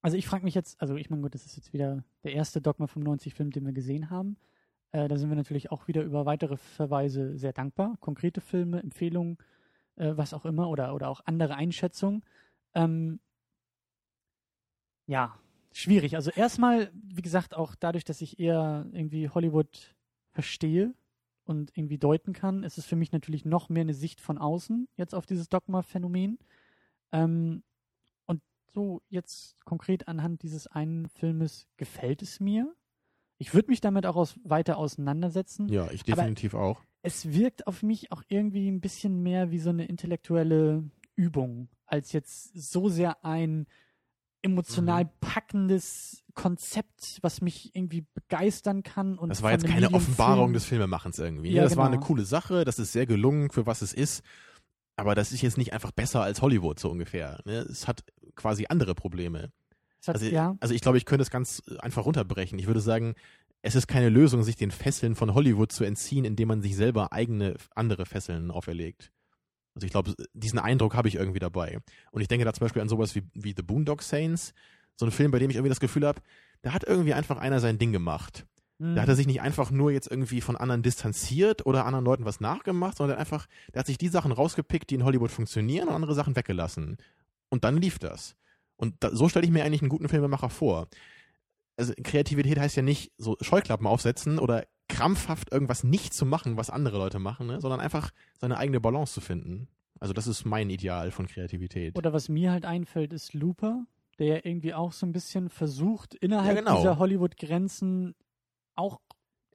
also 0.02 0.16
ich 0.16 0.26
frage 0.26 0.46
mich 0.46 0.56
jetzt, 0.56 0.82
also 0.82 0.96
ich 0.96 1.10
meine, 1.10 1.22
gut, 1.22 1.36
das 1.36 1.46
ist 1.46 1.58
jetzt 1.58 1.74
wieder 1.74 2.06
der 2.24 2.32
erste 2.32 2.62
Dogma 2.62 2.88
95 2.88 3.34
Film, 3.34 3.52
den 3.52 3.66
wir 3.66 3.74
gesehen 3.74 4.10
haben. 4.10 4.38
Äh, 4.94 5.10
da 5.10 5.18
sind 5.18 5.28
wir 5.28 5.36
natürlich 5.36 5.72
auch 5.72 5.90
wieder 5.90 6.04
über 6.04 6.26
weitere 6.26 6.56
Verweise 6.56 7.38
sehr 7.38 7.52
dankbar. 7.52 7.98
Konkrete 8.00 8.40
Filme, 8.40 8.82
Empfehlungen, 8.82 9.38
äh, 9.98 10.16
was 10.16 10.34
auch 10.34 10.46
immer, 10.46 10.70
oder, 10.70 10.96
oder 10.96 11.10
auch 11.10 11.20
andere 11.26 11.56
Einschätzungen. 11.56 12.24
Ähm, 12.76 13.20
ja, 15.06 15.38
schwierig. 15.74 16.16
Also 16.16 16.32
erstmal, 16.32 16.92
wie 16.94 17.22
gesagt, 17.22 17.56
auch 17.56 17.76
dadurch, 17.76 18.06
dass 18.06 18.22
ich 18.22 18.40
eher 18.40 18.86
irgendwie 18.94 19.28
Hollywood 19.28 19.94
verstehe 20.34 20.94
und 21.46 21.72
irgendwie 21.76 21.98
deuten 21.98 22.34
kann, 22.34 22.64
ist 22.64 22.78
es 22.78 22.86
für 22.86 22.96
mich 22.96 23.12
natürlich 23.12 23.46
noch 23.46 23.70
mehr 23.70 23.82
eine 23.82 23.94
Sicht 23.94 24.22
von 24.22 24.38
außen 24.38 24.88
jetzt 24.98 25.16
auf 25.16 25.26
dieses 25.26 25.50
Dogma-Phänomen. 25.50 26.40
Ähm, 27.12 27.64
und 28.26 28.42
so 28.72 29.02
jetzt 29.10 29.64
konkret 29.66 30.08
anhand 30.08 30.44
dieses 30.44 30.68
einen 30.68 31.08
Filmes 31.08 31.68
gefällt 31.78 32.22
es 32.22 32.40
mir. 32.40 32.74
Ich 33.38 33.54
würde 33.54 33.70
mich 33.70 33.82
damit 33.82 34.06
auch 34.06 34.16
aus, 34.16 34.40
weiter 34.44 34.78
auseinandersetzen. 34.78 35.68
Ja, 35.70 35.90
ich 35.92 36.04
definitiv 36.04 36.54
auch. 36.54 36.82
Es 37.02 37.34
wirkt 37.34 37.68
auf 37.68 37.84
mich 37.84 38.12
auch 38.12 38.24
irgendwie 38.28 38.70
ein 38.70 38.80
bisschen 38.80 39.22
mehr 39.22 39.52
wie 39.52 39.60
so 39.60 39.70
eine 39.70 39.86
intellektuelle 39.86 40.90
Übung, 41.16 41.68
als 41.86 42.14
jetzt 42.14 42.54
so 42.56 42.88
sehr 42.88 43.26
ein 43.26 43.68
emotional 44.44 45.06
Mhm. 45.06 45.10
packendes 45.22 46.24
Konzept, 46.36 47.20
was 47.22 47.42
mich 47.42 47.76
irgendwie 47.76 48.06
begeistern 48.14 48.84
kann. 48.84 49.18
Und 49.18 49.30
Das 49.30 49.42
war 49.42 49.52
jetzt 49.52 49.66
keine 49.66 49.82
Medium 49.82 49.94
Offenbarung 49.96 50.46
Film- 50.48 50.54
des 50.54 50.66
Filmemachens 50.66 51.20
irgendwie. 51.20 51.50
ne? 51.50 51.56
Ja, 51.58 51.64
das 51.64 51.76
war 51.78 51.88
eine 51.88 51.96
genau. 51.98 52.08
coole 52.08 52.26
Sache, 52.26 52.66
das 52.66 52.80
ist 52.80 52.92
sehr 52.92 53.06
gelungen 53.06 53.50
für 53.50 53.66
was 53.66 53.82
es 53.82 53.94
ist. 53.94 54.24
Aber 54.96 55.16
das 55.16 55.32
ist 55.32 55.42
jetzt 55.42 55.58
nicht 55.58 55.74
einfach 55.74 55.92
besser 55.92 56.22
als 56.22 56.42
Hollywood, 56.42 56.80
so 56.80 56.90
ungefähr. 56.92 57.40
ne? 57.46 57.60
Es 57.62 57.88
hat 57.88 58.04
quasi 58.36 58.66
andere 58.70 58.94
Probleme. 58.94 59.52
Hat, 60.06 60.16
Also, 60.16 60.26
ja, 60.26 60.56
also 60.60 60.74
ich 60.76 60.82
glaube, 60.82 60.98
ich 60.98 61.06
könnte 61.06 61.22
es 61.24 61.30
ganz 61.32 61.64
einfach 61.80 62.06
runterbrechen. 62.06 62.60
Ich 62.60 62.68
würde 62.68 62.82
sagen, 62.82 63.16
es 63.62 63.76
ist 63.76 63.88
keine 63.88 64.10
Lösung, 64.10 64.44
sich 64.44 64.56
den 64.58 64.70
Fesseln 64.72 65.16
von 65.16 65.34
Hollywood 65.34 65.72
zu 65.72 65.84
entziehen, 65.86 66.26
indem 66.26 66.50
man 66.50 66.62
sich 66.62 66.76
selber 66.76 67.14
eigene 67.14 67.56
andere 67.74 68.06
Fesseln 68.06 68.52
auferlegt. 68.52 69.12
Also 69.76 69.86
ich 69.86 69.92
glaube, 69.92 70.14
diesen 70.34 70.60
Eindruck 70.60 70.96
habe 70.96 71.08
ich 71.08 71.16
irgendwie 71.16 71.40
dabei. 71.40 71.80
Und 72.12 72.22
ich 72.22 72.28
denke 72.28 72.46
da 72.46 72.54
zum 72.54 72.66
Beispiel 72.66 72.82
an 72.82 72.90
sowas 72.90 73.16
wie, 73.16 73.24
wie 73.34 73.54
The 73.56 73.64
Boondock 73.64 74.02
Saints, 74.04 74.54
so 74.96 75.06
ein 75.06 75.12
Film, 75.12 75.32
bei 75.32 75.40
dem 75.40 75.50
ich 75.50 75.56
irgendwie 75.56 75.70
das 75.70 75.80
Gefühl 75.80 76.06
habe, 76.06 76.22
da 76.62 76.74
hat 76.74 76.84
irgendwie 76.84 77.14
einfach 77.14 77.38
einer 77.38 77.60
sein 77.60 77.80
Ding 77.80 77.92
gemacht. 77.92 78.46
hm, 78.80 78.96
Da 78.96 79.02
hat 79.02 79.10
er 79.10 79.16
sich 79.16 79.28
nicht 79.28 79.42
einfach 79.42 79.72
nur 79.72 79.92
jetzt 79.92 80.10
irgendwie 80.10 80.42
von 80.42 80.56
anderen 80.56 80.84
distanziert 80.84 81.66
oder 81.66 81.86
anderen 81.86 82.06
Leuten 82.06 82.26
was 82.26 82.40
nachgemacht, 82.40 82.98
sondern 82.98 83.18
einfach, 83.18 83.48
der 83.74 83.80
hat 83.80 83.88
sich 83.88 83.98
die 83.98 84.08
Sachen 84.10 84.32
rausgepickt, 84.32 84.90
die 84.90 84.96
in 84.96 85.04
Hollywood 85.04 85.32
funktionieren 85.32 85.88
und 85.88 85.96
andere 85.96 86.14
Sachen 86.14 86.36
weggelassen. 86.36 86.98
Und 87.50 87.64
dann 87.64 87.78
lief 87.78 88.00
das. 88.00 88.36
Und 88.76 88.96
da, 89.00 89.16
so 89.16 89.30
stelle 89.30 89.46
ich 89.46 89.52
mir 89.52 89.64
eigentlich 89.64 89.82
einen 89.82 89.90
guten 89.90 90.10
Filmemacher 90.10 90.50
vor. 90.50 90.88
Also 91.78 91.94
Kreativität 92.04 92.60
heißt 92.60 92.76
ja 92.76 92.84
nicht 92.84 93.12
so 93.18 93.38
Scheuklappen 93.42 93.88
aufsetzen 93.88 94.38
oder 94.38 94.66
krampfhaft 94.90 95.52
irgendwas 95.52 95.84
nicht 95.84 96.14
zu 96.14 96.26
machen, 96.26 96.58
was 96.58 96.70
andere 96.70 96.98
Leute 96.98 97.20
machen, 97.20 97.48
ne? 97.48 97.62
sondern 97.62 97.80
einfach 97.80 98.12
seine 98.40 98.58
eigene 98.58 98.80
Balance 98.80 99.14
zu 99.14 99.22
finden. 99.22 99.68
Also 100.00 100.14
das 100.14 100.28
ist 100.28 100.46
mein 100.46 100.70
Ideal 100.70 101.12
von 101.12 101.28
Kreativität. 101.28 101.98
Oder 101.98 102.14
was 102.14 102.30
mir 102.30 102.52
halt 102.52 102.66
einfällt, 102.66 103.14
ist 103.14 103.34
Looper, 103.34 103.86
der 104.20 104.28
ja 104.28 104.36
irgendwie 104.44 104.74
auch 104.74 104.92
so 104.92 105.06
ein 105.06 105.14
bisschen 105.14 105.50
versucht, 105.50 106.14
innerhalb 106.16 106.56
Ja, 106.56 106.62
genau. 106.62 106.78
dieser 106.78 106.98
Hollywood-Grenzen 107.00 108.16
auch 108.76 109.00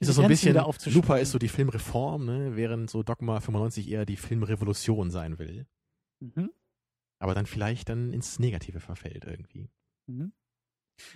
ist 0.01 0.09
das 0.09 0.17
so 0.17 0.23
ein 0.23 0.29
bisschen. 0.29 0.55
Looper 0.55 1.19
ist 1.19 1.33
so 1.33 1.39
die 1.39 1.49
Filmreform, 1.49 2.25
ne? 2.25 2.57
während 2.57 2.89
so 2.89 3.03
Dogma 3.03 3.41
95 3.41 3.91
eher 3.91 4.07
die 4.07 4.17
Filmrevolution 4.17 5.11
sein 5.11 5.39
will. 5.39 5.67
Mhm. 6.21 6.51
aber 7.21 7.35
dann 7.35 7.47
vielleicht 7.47 7.89
dann 7.89 8.13
ins 8.13 8.39
Negative 8.41 8.81
verfällt 8.81 9.25
irgendwie. 9.25 9.71
Mhm. 10.07 10.33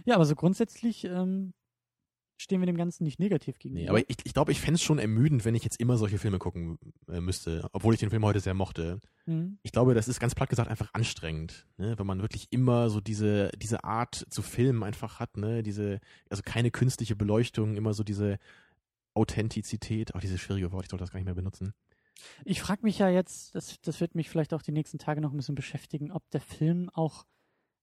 Ja, 0.04 0.14
aber 0.14 0.24
so 0.24 0.36
grundsätzlich 0.36 1.04
ähm, 1.04 1.54
stehen 2.42 2.60
wir 2.60 2.66
dem 2.66 2.76
Ganzen 2.76 3.04
nicht 3.04 3.18
negativ 3.18 3.58
gegenüber. 3.58 3.82
Nee, 3.82 3.88
aber 3.88 3.98
ich, 3.98 4.16
ich 4.24 4.34
glaube, 4.34 4.52
ich 4.52 4.60
fände 4.60 4.74
es 4.74 4.82
schon 4.82 4.98
ermüdend, 4.98 5.44
wenn 5.44 5.54
ich 5.54 5.64
jetzt 5.64 5.80
immer 5.80 5.96
solche 5.96 6.18
Filme 6.18 6.38
gucken 6.38 6.78
äh, 7.08 7.20
müsste, 7.20 7.68
obwohl 7.72 7.94
ich 7.94 8.00
den 8.00 8.10
Film 8.10 8.24
heute 8.24 8.40
sehr 8.40 8.54
mochte. 8.54 9.00
Mhm. 9.26 9.58
Ich 9.62 9.72
glaube, 9.72 9.94
das 9.94 10.08
ist 10.08 10.20
ganz 10.20 10.34
platt 10.34 10.48
gesagt 10.48 10.68
einfach 10.68 10.92
anstrengend, 10.92 11.66
ne? 11.78 11.98
wenn 11.98 12.06
man 12.06 12.20
wirklich 12.20 12.48
immer 12.50 12.90
so 12.90 13.00
diese, 13.00 13.50
diese 13.56 13.84
Art 13.84 14.26
zu 14.28 14.42
filmen 14.42 14.82
einfach 14.82 15.20
hat, 15.20 15.36
ne? 15.36 15.62
diese, 15.62 16.00
also 16.28 16.42
keine 16.44 16.70
künstliche 16.70 17.16
Beleuchtung, 17.16 17.76
immer 17.76 17.94
so 17.94 18.02
diese 18.02 18.38
Authentizität, 19.14 20.14
auch 20.14 20.20
dieses 20.20 20.40
schwierige 20.40 20.72
Wort, 20.72 20.84
ich 20.84 20.90
sollte 20.90 21.04
das 21.04 21.10
gar 21.10 21.18
nicht 21.18 21.26
mehr 21.26 21.34
benutzen. 21.34 21.74
Ich 22.44 22.60
frage 22.60 22.82
mich 22.82 22.98
ja 22.98 23.08
jetzt, 23.08 23.54
das, 23.54 23.80
das 23.82 24.00
wird 24.00 24.14
mich 24.14 24.28
vielleicht 24.28 24.54
auch 24.54 24.62
die 24.62 24.72
nächsten 24.72 24.98
Tage 24.98 25.20
noch 25.20 25.32
ein 25.32 25.36
bisschen 25.36 25.54
beschäftigen, 25.54 26.10
ob 26.12 26.28
der 26.30 26.40
Film 26.40 26.90
auch, 26.90 27.24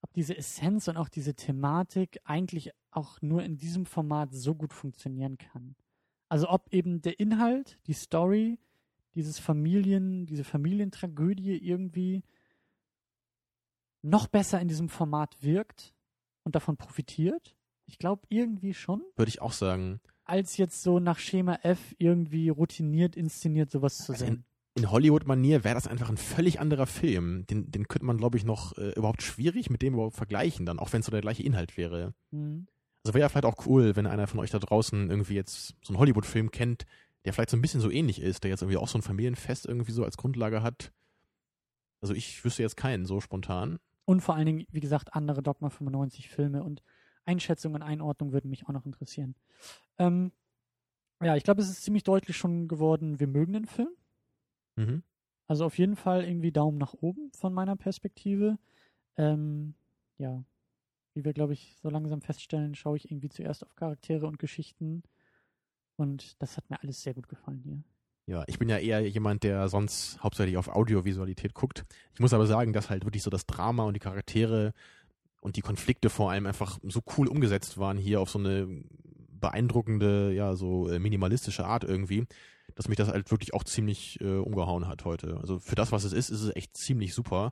ob 0.02 0.14
diese 0.14 0.38
Essenz 0.38 0.88
und 0.88 0.98
auch 0.98 1.10
diese 1.10 1.36
Thematik 1.36 2.20
eigentlich 2.24 2.72
auch 2.92 3.22
nur 3.22 3.44
in 3.44 3.58
diesem 3.58 3.86
Format 3.86 4.34
so 4.34 4.56
gut 4.56 4.74
funktionieren 4.74 5.38
kann. 5.38 5.76
Also 6.30 6.50
ob 6.50 6.72
eben 6.74 7.02
der 7.02 7.20
Inhalt, 7.20 7.80
die 7.88 7.94
Story, 7.94 8.60
dieses 9.16 9.40
Familien, 9.40 10.26
diese 10.26 10.44
Familientragödie 10.44 11.58
irgendwie 11.58 12.24
noch 14.02 14.28
besser 14.28 14.62
in 14.62 14.68
diesem 14.68 14.90
Format 14.90 15.42
wirkt 15.44 15.94
und 16.44 16.56
davon 16.56 16.78
profitiert. 16.78 17.56
Ich 17.86 17.98
glaube 17.98 18.22
irgendwie 18.30 18.74
schon 18.74 19.04
Würde 19.16 19.30
ich 19.30 19.42
auch 19.42 19.52
sagen. 19.52 20.00
als 20.24 20.58
jetzt 20.58 20.84
so 20.84 21.00
nach 21.00 21.18
Schema 21.20 21.60
F 21.64 21.96
irgendwie 21.98 22.50
routiniert 22.50 23.16
inszeniert 23.16 23.72
sowas 23.72 23.98
zu 23.98 24.14
sehen. 24.14 24.46
In 24.76 24.92
Hollywood-Manier 24.92 25.64
wäre 25.64 25.76
das 25.76 25.88
einfach 25.88 26.10
ein 26.10 26.18
völlig 26.18 26.60
anderer 26.60 26.86
Film. 26.86 27.46
Den, 27.48 27.72
den 27.72 27.88
könnte 27.88 28.06
man, 28.06 28.18
glaube 28.18 28.38
ich, 28.38 28.46
noch 28.46 28.78
äh, 28.78 28.92
überhaupt 28.92 29.24
schwierig 29.24 29.70
mit 29.70 29.82
dem 29.82 29.96
überhaupt 29.96 30.16
vergleichen, 30.16 30.66
dann, 30.66 30.80
auch 30.80 30.94
wenn 30.94 31.00
es 31.02 31.06
so 31.06 31.12
der 31.12 31.22
gleiche 31.22 31.44
Inhalt 31.44 31.76
wäre. 31.76 32.14
Mhm. 32.32 32.68
Also 33.04 33.14
wäre 33.14 33.22
ja 33.22 33.30
vielleicht 33.30 33.46
auch 33.46 33.66
cool, 33.66 33.96
wenn 33.96 34.08
einer 34.08 34.28
von 34.28 34.40
euch 34.40 34.52
da 34.52 34.60
draußen 34.60 35.10
irgendwie 35.10 35.34
jetzt 35.34 35.76
so 35.84 35.94
einen 35.94 36.00
Hollywood-Film 36.00 36.52
kennt, 36.52 36.86
der 37.26 37.34
vielleicht 37.34 37.50
so 37.50 37.58
ein 37.58 37.62
bisschen 37.62 37.82
so 37.82 37.90
ähnlich 37.90 38.22
ist, 38.22 38.44
der 38.44 38.52
jetzt 38.52 38.62
irgendwie 38.62 38.78
auch 38.78 38.88
so 38.88 38.98
ein 38.98 39.04
Familienfest 39.04 39.66
irgendwie 39.66 39.92
so 39.92 40.04
als 40.04 40.18
Grundlage 40.18 40.64
hat. 40.64 40.92
Also 42.02 42.14
ich 42.14 42.44
wüsste 42.46 42.64
jetzt 42.64 42.78
keinen 42.78 43.06
so 43.06 43.20
spontan. 43.20 43.80
Und 44.06 44.22
vor 44.22 44.36
allen 44.36 44.46
Dingen, 44.46 44.66
wie 44.72 44.80
gesagt, 44.80 45.14
andere 45.14 45.44
Dogma 45.44 45.70
95 45.70 46.30
Filme 46.30 46.64
und 46.64 46.82
Einschätzung 47.26 47.74
und 47.74 47.82
Einordnung 47.82 48.32
würden 48.32 48.50
mich 48.50 48.68
auch 48.68 48.74
noch 48.74 48.86
interessieren. 48.86 49.36
Ähm, 49.98 50.32
ja, 51.22 51.36
ich 51.36 51.44
glaube, 51.44 51.62
es 51.62 51.70
ist 51.70 51.84
ziemlich 51.84 52.04
deutlich 52.04 52.38
schon 52.38 52.68
geworden, 52.68 53.20
wir 53.20 53.28
mögen 53.28 53.54
den 53.54 53.66
Film. 53.66 53.90
Mhm. 54.80 55.04
Also 55.48 55.66
auf 55.66 55.78
jeden 55.78 55.96
Fall 55.96 56.24
irgendwie 56.24 56.52
Daumen 56.52 56.78
nach 56.78 56.94
oben 56.94 57.32
von 57.34 57.54
meiner 57.54 57.76
Perspektive. 57.76 58.58
Ähm, 59.18 59.74
ja, 60.18 60.44
wie 61.14 61.26
wir, 61.26 61.34
glaube 61.34 61.54
ich, 61.54 61.76
so 61.82 61.90
langsam 61.90 62.22
feststellen, 62.22 62.76
schaue 62.76 62.98
ich 62.98 63.12
irgendwie 63.12 63.30
zuerst 63.30 63.66
auf 63.66 63.76
Charaktere 63.76 64.28
und 64.28 64.40
Geschichten. 64.40 65.04
Und 65.98 66.42
das 66.42 66.56
hat 66.56 66.70
mir 66.70 66.82
alles 66.82 67.02
sehr 67.02 67.14
gut 67.14 67.28
gefallen 67.28 67.62
hier. 67.64 67.84
Ja, 68.28 68.44
ich 68.48 68.60
bin 68.60 68.70
ja 68.70 68.78
eher 68.78 69.02
jemand, 69.08 69.44
der 69.44 69.68
sonst 69.70 70.22
hauptsächlich 70.22 70.56
auf 70.56 70.70
Audiovisualität 70.70 71.56
guckt. 71.56 71.84
Ich 72.14 72.20
muss 72.20 72.34
aber 72.34 72.46
sagen, 72.46 72.74
dass 72.74 72.90
halt 72.90 73.04
wirklich 73.04 73.24
so 73.24 73.32
das 73.32 73.48
Drama 73.48 73.84
und 73.84 73.96
die 73.96 74.00
Charaktere 74.00 74.74
und 75.42 75.56
die 75.56 75.62
Konflikte 75.62 76.12
vor 76.12 76.30
allem 76.30 76.46
einfach 76.46 76.80
so 76.84 77.02
cool 77.18 77.28
umgesetzt 77.28 77.80
waren 77.80 77.98
hier 77.98 78.22
auf 78.22 78.30
so 78.30 78.38
eine 78.38 78.84
beeindruckende, 79.32 80.32
ja, 80.32 80.56
so 80.56 80.90
äh, 80.90 81.00
minimalistische 81.00 81.66
Art 81.66 81.84
irgendwie, 81.84 82.28
dass 82.80 82.88
mich 82.88 82.96
das 82.96 83.10
halt 83.10 83.30
wirklich 83.30 83.54
auch 83.54 83.66
ziemlich 83.66 84.22
äh, 84.22 84.38
umgehauen 84.38 84.88
hat 84.88 85.04
heute. 85.04 85.38
Also 85.42 85.60
für 85.60 85.76
das, 85.76 85.92
was 85.92 86.06
es 86.06 86.14
ist, 86.14 86.30
ist 86.30 86.44
es 86.44 86.56
echt 86.56 86.78
ziemlich 86.78 87.14
super. 87.14 87.52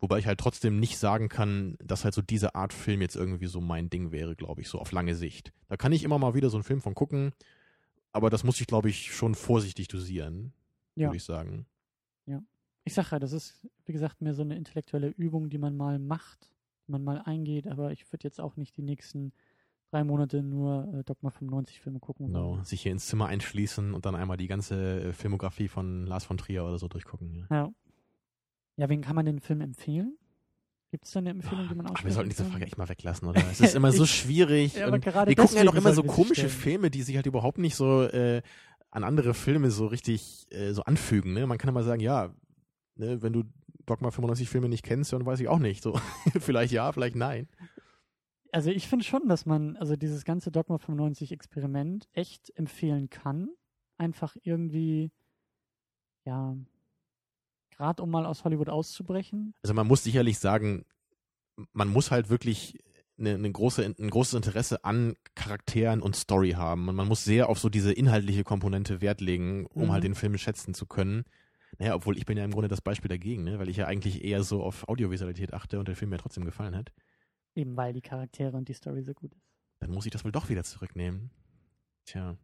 Wobei 0.00 0.18
ich 0.18 0.26
halt 0.26 0.40
trotzdem 0.40 0.80
nicht 0.80 0.96
sagen 0.96 1.28
kann, 1.28 1.76
dass 1.84 2.04
halt 2.04 2.14
so 2.14 2.22
diese 2.22 2.54
Art 2.54 2.72
Film 2.72 3.02
jetzt 3.02 3.14
irgendwie 3.14 3.48
so 3.48 3.60
mein 3.60 3.90
Ding 3.90 4.12
wäre, 4.12 4.34
glaube 4.34 4.62
ich, 4.62 4.68
so 4.70 4.78
auf 4.78 4.90
lange 4.90 5.14
Sicht. 5.14 5.52
Da 5.68 5.76
kann 5.76 5.92
ich 5.92 6.04
immer 6.04 6.18
mal 6.18 6.32
wieder 6.32 6.48
so 6.48 6.56
einen 6.56 6.64
Film 6.64 6.80
von 6.80 6.94
gucken, 6.94 7.34
aber 8.12 8.30
das 8.30 8.44
muss 8.44 8.62
ich, 8.62 8.66
glaube 8.66 8.88
ich, 8.88 9.14
schon 9.14 9.34
vorsichtig 9.34 9.88
dosieren, 9.88 10.54
Ja. 10.94 11.08
würde 11.08 11.18
ich 11.18 11.24
sagen. 11.24 11.66
Ich 12.84 12.94
sage 12.94 13.08
ja, 13.12 13.18
das 13.18 13.32
ist, 13.32 13.60
wie 13.84 13.92
gesagt, 13.92 14.22
mehr 14.22 14.32
so 14.34 14.40
eine 14.42 14.56
intellektuelle 14.56 15.08
Übung, 15.10 15.50
die 15.50 15.58
man 15.58 15.76
mal 15.76 15.98
macht, 15.98 16.50
die 16.88 16.92
man 16.92 17.04
mal 17.04 17.18
eingeht, 17.20 17.68
aber 17.68 17.92
ich 17.92 18.10
würde 18.10 18.24
jetzt 18.24 18.40
auch 18.40 18.56
nicht 18.56 18.76
die 18.76 18.82
nächsten 18.82 19.32
drei 19.92 20.04
Monate 20.04 20.42
nur 20.42 20.88
äh, 20.94 21.04
Dogma 21.04 21.30
95 21.30 21.80
Filme 21.80 22.00
gucken. 22.00 22.26
Genau, 22.26 22.52
wollen. 22.52 22.64
sich 22.64 22.82
hier 22.82 22.92
ins 22.92 23.06
Zimmer 23.06 23.26
einschließen 23.26 23.94
und 23.94 24.06
dann 24.06 24.14
einmal 24.14 24.36
die 24.38 24.48
ganze 24.48 25.02
äh, 25.02 25.12
Filmografie 25.12 25.68
von 25.68 26.06
Lars 26.06 26.24
von 26.24 26.38
Trier 26.38 26.64
oder 26.64 26.78
so 26.78 26.88
durchgucken. 26.88 27.46
Ja. 27.50 27.56
Ja. 27.56 27.72
Ja, 28.78 28.88
wen 28.88 29.02
kann 29.02 29.14
man 29.14 29.26
den 29.26 29.38
Film 29.38 29.60
empfehlen? 29.60 30.16
Gibt 30.90 31.04
es 31.04 31.12
da 31.12 31.20
eine 31.20 31.30
Empfehlung, 31.30 31.68
die 31.68 31.74
man 31.74 31.86
Ach, 31.86 31.90
aussprechen 31.90 32.08
wir 32.08 32.14
sollten 32.14 32.30
diese? 32.30 32.44
Frage 32.44 32.64
echt 32.64 32.78
mal 32.78 32.88
weglassen, 32.88 33.28
oder? 33.28 33.42
Es 33.50 33.60
ist 33.60 33.74
immer 33.74 33.92
so 33.92 34.06
schwierig. 34.06 34.74
Ja, 34.74 34.90
wir 34.90 35.00
gucken 35.36 35.56
ja 35.56 35.64
doch 35.64 35.74
immer 35.74 35.92
so 35.92 36.02
komische. 36.02 36.48
Filme, 36.48 36.90
die 36.90 37.02
sich 37.02 37.16
halt 37.16 37.26
überhaupt 37.26 37.58
nicht 37.58 37.74
so 37.76 38.02
äh, 38.02 38.42
an 38.90 39.04
andere 39.04 39.34
Filme 39.34 39.70
so 39.70 39.86
richtig 39.86 40.46
äh, 40.50 40.72
so 40.72 40.82
anfügen. 40.84 41.34
Ne? 41.34 41.46
Man 41.46 41.58
kann 41.58 41.68
immer 41.68 41.82
sagen, 41.82 42.00
ja, 42.00 42.34
ne, 42.96 43.22
wenn 43.22 43.32
du 43.32 43.44
Dogma 43.86 44.10
95 44.10 44.48
Filme 44.48 44.68
nicht 44.68 44.84
kennst, 44.84 45.12
dann 45.12 45.24
weiß 45.26 45.40
ich 45.40 45.48
auch 45.48 45.58
nicht. 45.58 45.82
So, 45.82 45.98
vielleicht 46.40 46.72
ja, 46.72 46.92
vielleicht 46.92 47.16
nein. 47.16 47.48
Also 48.52 48.70
ich 48.70 48.86
finde 48.86 49.04
schon, 49.04 49.28
dass 49.28 49.46
man 49.46 49.76
also 49.76 49.96
dieses 49.96 50.24
ganze 50.24 50.50
Dogma 50.52 50.78
95 50.78 51.32
Experiment 51.32 52.06
echt 52.12 52.56
empfehlen 52.56 53.08
kann. 53.10 53.48
Einfach 53.96 54.36
irgendwie, 54.42 55.10
ja, 56.24 56.54
gerade 57.70 58.02
um 58.02 58.10
mal 58.10 58.26
aus 58.26 58.44
Hollywood 58.44 58.68
auszubrechen. 58.68 59.54
Also 59.62 59.74
man 59.74 59.86
muss 59.86 60.04
sicherlich 60.04 60.38
sagen, 60.38 60.84
man 61.72 61.88
muss 61.88 62.10
halt 62.10 62.28
wirklich 62.28 62.78
eine, 63.18 63.34
eine 63.34 63.50
große, 63.50 63.84
ein 63.98 64.10
großes 64.10 64.34
Interesse 64.34 64.84
an 64.84 65.14
Charakteren 65.34 66.02
und 66.02 66.16
Story 66.16 66.50
haben. 66.52 66.88
Und 66.88 66.96
man 66.96 67.08
muss 67.08 67.24
sehr 67.24 67.48
auf 67.48 67.58
so 67.58 67.68
diese 67.70 67.92
inhaltliche 67.92 68.44
Komponente 68.44 69.00
Wert 69.00 69.20
legen, 69.20 69.66
um 69.66 69.84
Mhm. 69.84 69.92
halt 69.92 70.04
den 70.04 70.14
Film 70.14 70.36
schätzen 70.36 70.74
zu 70.74 70.86
können. 70.86 71.24
Naja, 71.78 71.94
obwohl 71.94 72.18
ich 72.18 72.26
bin 72.26 72.36
ja 72.36 72.44
im 72.44 72.50
Grunde 72.50 72.68
das 72.68 72.82
Beispiel 72.82 73.08
dagegen, 73.08 73.44
ne? 73.44 73.58
weil 73.58 73.70
ich 73.70 73.78
ja 73.78 73.86
eigentlich 73.86 74.24
eher 74.24 74.42
so 74.42 74.62
auf 74.62 74.86
Audiovisualität 74.88 75.54
achte 75.54 75.78
und 75.78 75.88
der 75.88 75.96
Film 75.96 76.10
mir 76.10 76.18
trotzdem 76.18 76.44
gefallen 76.44 76.76
hat. 76.76 76.92
Eben 77.54 77.76
weil 77.76 77.92
die 77.92 78.00
Charaktere 78.00 78.56
und 78.56 78.68
die 78.68 78.74
Story 78.74 79.02
so 79.02 79.12
gut 79.14 79.32
ist. 79.34 79.46
Dann 79.80 79.90
muss 79.90 80.06
ich 80.06 80.12
das 80.12 80.24
wohl 80.24 80.32
doch 80.32 80.48
wieder 80.48 80.64
zurücknehmen. 80.64 81.30
Tja. 82.04 82.36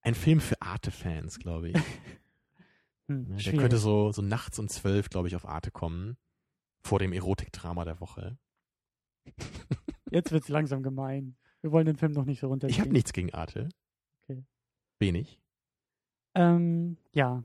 Ein 0.00 0.14
Film 0.14 0.40
für 0.40 0.60
Arte-Fans, 0.62 1.38
glaube 1.38 1.70
ich. 1.70 1.76
Hm, 3.10 3.22
Ne, 3.22 3.28
Der 3.36 3.38
schwierig. 3.38 3.60
könnte 3.60 3.78
so, 3.78 4.12
so 4.12 4.20
nachts 4.20 4.58
um 4.58 4.68
zwölf, 4.68 5.08
glaube 5.08 5.28
ich, 5.28 5.34
auf 5.36 5.46
Arte 5.46 5.70
kommen. 5.70 6.18
Vor 6.82 6.98
dem 6.98 7.14
Erotikdrama 7.14 7.86
der 7.86 8.00
Woche. 8.00 8.36
Jetzt 10.10 10.30
wird's 10.30 10.48
langsam 10.50 10.82
gemein. 10.82 11.34
Wir 11.62 11.72
wollen 11.72 11.86
den 11.86 11.96
Film 11.96 12.12
noch 12.12 12.26
nicht 12.26 12.38
so 12.40 12.46
Ich 12.48 12.50
runterziehen. 12.50 12.80
habe 12.80 12.92
nichts 12.92 13.14
gegen 13.14 13.32
Arte. 13.32 13.70
Okay. 14.22 14.44
Wenig. 14.98 15.40
Ähm, 16.34 16.98
ja. 17.14 17.44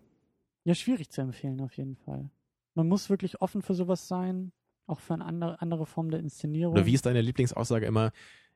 Ja, 0.66 0.76
schwierig 0.76 1.10
zu 1.12 1.22
empfehlen 1.22 1.62
auf 1.62 1.76
jeden 1.78 1.96
Fall. 1.96 2.30
Man 2.76 2.90
muss 2.90 3.10
wirklich 3.10 3.42
offen 3.42 3.62
für 3.62 3.74
sowas 3.74 4.08
sein, 4.10 4.52
auch 4.88 5.00
für 5.00 5.14
eine 5.14 5.26
andere, 5.26 5.62
andere 5.62 5.86
Form 5.86 6.10
der 6.12 6.20
Inszenierung. 6.20 6.74
Oder 6.74 6.86
wie 6.86 6.94
ist 6.94 7.06
deine 7.06 7.22
Lieblingsaussage 7.22 7.86
immer? 7.86 8.12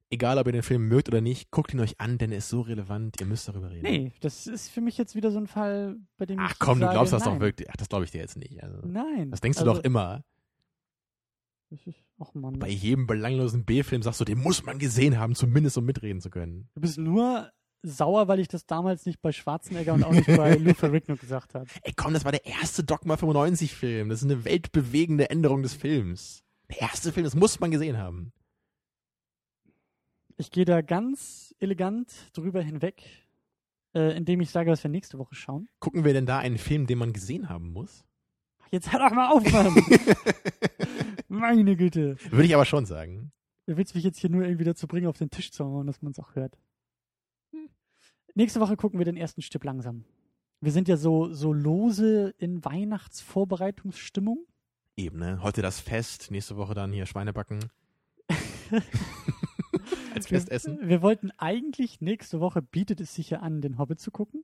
Egal, 0.10 0.38
ob 0.38 0.48
ihr 0.48 0.54
den 0.54 0.64
Film 0.64 0.88
mögt 0.88 1.10
oder 1.10 1.20
nicht, 1.20 1.52
guckt 1.52 1.74
ihn 1.74 1.82
euch 1.82 2.00
an, 2.00 2.18
denn 2.18 2.32
er 2.32 2.38
ist 2.38 2.48
so 2.48 2.62
relevant, 2.62 3.20
ihr 3.20 3.26
müsst 3.26 3.50
darüber 3.50 3.72
reden. 3.72 3.84
Nee, 3.84 4.14
das 4.22 4.48
ist 4.48 4.70
für 4.70 4.80
mich 4.80 4.98
jetzt 4.98 5.16
wieder 5.16 5.32
so 5.32 5.38
ein 5.38 5.48
Fall, 5.48 5.98
bei 6.18 6.26
dem 6.26 6.40
Ach 6.40 6.54
ich 6.54 6.60
komm, 6.60 6.80
sage, 6.80 6.92
du 6.92 6.94
glaubst 6.94 7.12
das 7.12 7.26
nein. 7.26 7.34
doch 7.34 7.42
wirklich. 7.42 7.70
Ach, 7.70 7.76
das 7.76 7.90
glaube 7.90 8.06
ich 8.06 8.12
dir 8.12 8.22
jetzt 8.22 8.38
nicht. 8.38 8.64
Also, 8.64 8.80
Nein. 8.88 9.32
das 9.32 9.42
denkst 9.42 9.58
du 9.58 9.66
also, 9.66 9.76
doch 9.76 9.84
immer. 9.84 10.24
Das 11.70 11.86
ist, 11.86 12.02
ach 12.20 12.34
Mann. 12.34 12.58
Bei 12.60 12.70
jedem 12.70 13.06
belanglosen 13.06 13.66
B-Film 13.66 14.02
sagst 14.02 14.22
du, 14.22 14.26
den 14.26 14.38
muss 14.40 14.64
man 14.64 14.80
gesehen 14.80 15.20
haben, 15.20 15.36
zumindest 15.36 15.78
um 15.78 15.84
mitreden 15.84 16.22
zu 16.22 16.30
können. 16.30 16.70
Du 16.76 16.80
bist 16.80 16.98
nur 16.98 17.52
sauer, 17.84 18.28
weil 18.28 18.40
ich 18.40 18.48
das 18.48 18.66
damals 18.66 19.06
nicht 19.06 19.22
bei 19.22 19.32
Schwarzenegger 19.32 19.94
und 19.94 20.04
auch 20.04 20.12
nicht 20.12 20.28
bei 20.28 20.56
Lou 20.60 20.74
Ferrigno 20.74 21.16
gesagt 21.16 21.54
habe. 21.54 21.68
Ey, 21.84 21.94
komm, 21.96 22.14
das 22.14 22.26
war 22.26 22.32
der 22.32 22.46
erste 22.46 22.84
Dogma 22.84 23.16
95-Film. 23.16 24.10
Das 24.10 24.20
ist 24.22 24.26
eine 24.26 24.46
weltbewegende 24.46 25.30
Änderung 25.30 25.64
des 25.64 25.74
Films. 25.74 26.44
Der 26.70 26.82
erste 26.82 27.12
Film, 27.12 27.24
das 27.24 27.36
muss 27.36 27.60
man 27.60 27.72
gesehen 27.72 27.98
haben. 27.98 28.34
Ich 30.38 30.52
gehe 30.52 30.66
da 30.66 30.82
ganz 30.82 31.56
elegant 31.60 32.12
drüber 32.34 32.62
hinweg, 32.62 33.04
äh, 33.96 34.16
indem 34.16 34.42
ich 34.42 34.52
sage, 34.52 34.70
dass 34.70 34.84
wir 34.84 34.92
nächste 34.92 35.18
Woche 35.18 35.34
schauen. 35.34 35.68
Gucken 35.80 36.04
wir 36.04 36.14
denn 36.14 36.26
da 36.26 36.38
einen 36.40 36.58
Film, 36.58 36.86
den 36.86 37.00
man 37.00 37.14
gesehen 37.14 37.50
haben 37.50 37.72
muss? 37.72 38.06
Jetzt 38.70 38.92
hör 38.92 39.00
doch 39.00 39.16
mal 39.16 39.30
auf, 39.32 39.52
Mann. 39.52 39.74
Meine 41.30 41.76
Güte. 41.76 42.18
Würde 42.30 42.46
ich 42.46 42.54
aber 42.54 42.66
schon 42.66 42.86
sagen. 42.86 43.32
Du 43.66 43.78
willst 43.78 43.96
mich 43.96 44.04
jetzt 44.04 44.20
hier 44.20 44.30
nur 44.30 44.44
irgendwie 44.44 44.66
dazu 44.66 44.88
bringen, 44.88 45.08
auf 45.08 45.18
den 45.18 45.30
Tisch 45.30 45.52
zu 45.52 45.66
hauen, 45.66 45.88
dass 45.88 46.02
man 46.02 46.12
es 46.12 46.20
auch 46.20 46.36
hört. 46.36 46.58
Nächste 48.38 48.60
Woche 48.60 48.78
gucken 48.78 49.00
wir 49.00 49.06
den 49.06 49.18
ersten 49.18 49.42
Stipp 49.42 49.64
langsam. 49.64 50.06
Wir 50.62 50.72
sind 50.72 50.88
ja 50.88 50.96
so, 50.96 51.34
so 51.34 51.54
lose 51.54 52.36
in 52.38 52.64
Weihnachtsvorbereitungsstimmung. 52.64 54.46
Eben, 54.96 55.18
ne? 55.18 55.42
Heute 55.42 55.64
das 55.64 55.80
Fest, 55.80 56.30
nächste 56.30 56.56
Woche 56.56 56.76
dann 56.76 56.92
hier 56.94 57.08
Schweinebacken. 57.08 57.72
Als 60.14 60.28
Festessen. 60.28 60.82
Wir, 60.82 60.88
wir 60.88 61.02
wollten 61.02 61.32
eigentlich 61.38 62.00
nächste 62.00 62.40
Woche 62.40 62.62
bietet 62.62 63.02
es 63.02 63.16
sich 63.16 63.32
ja 63.32 63.40
an, 63.40 63.60
den 63.60 63.80
Hobbit 63.80 64.00
zu 64.00 64.12
gucken. 64.12 64.44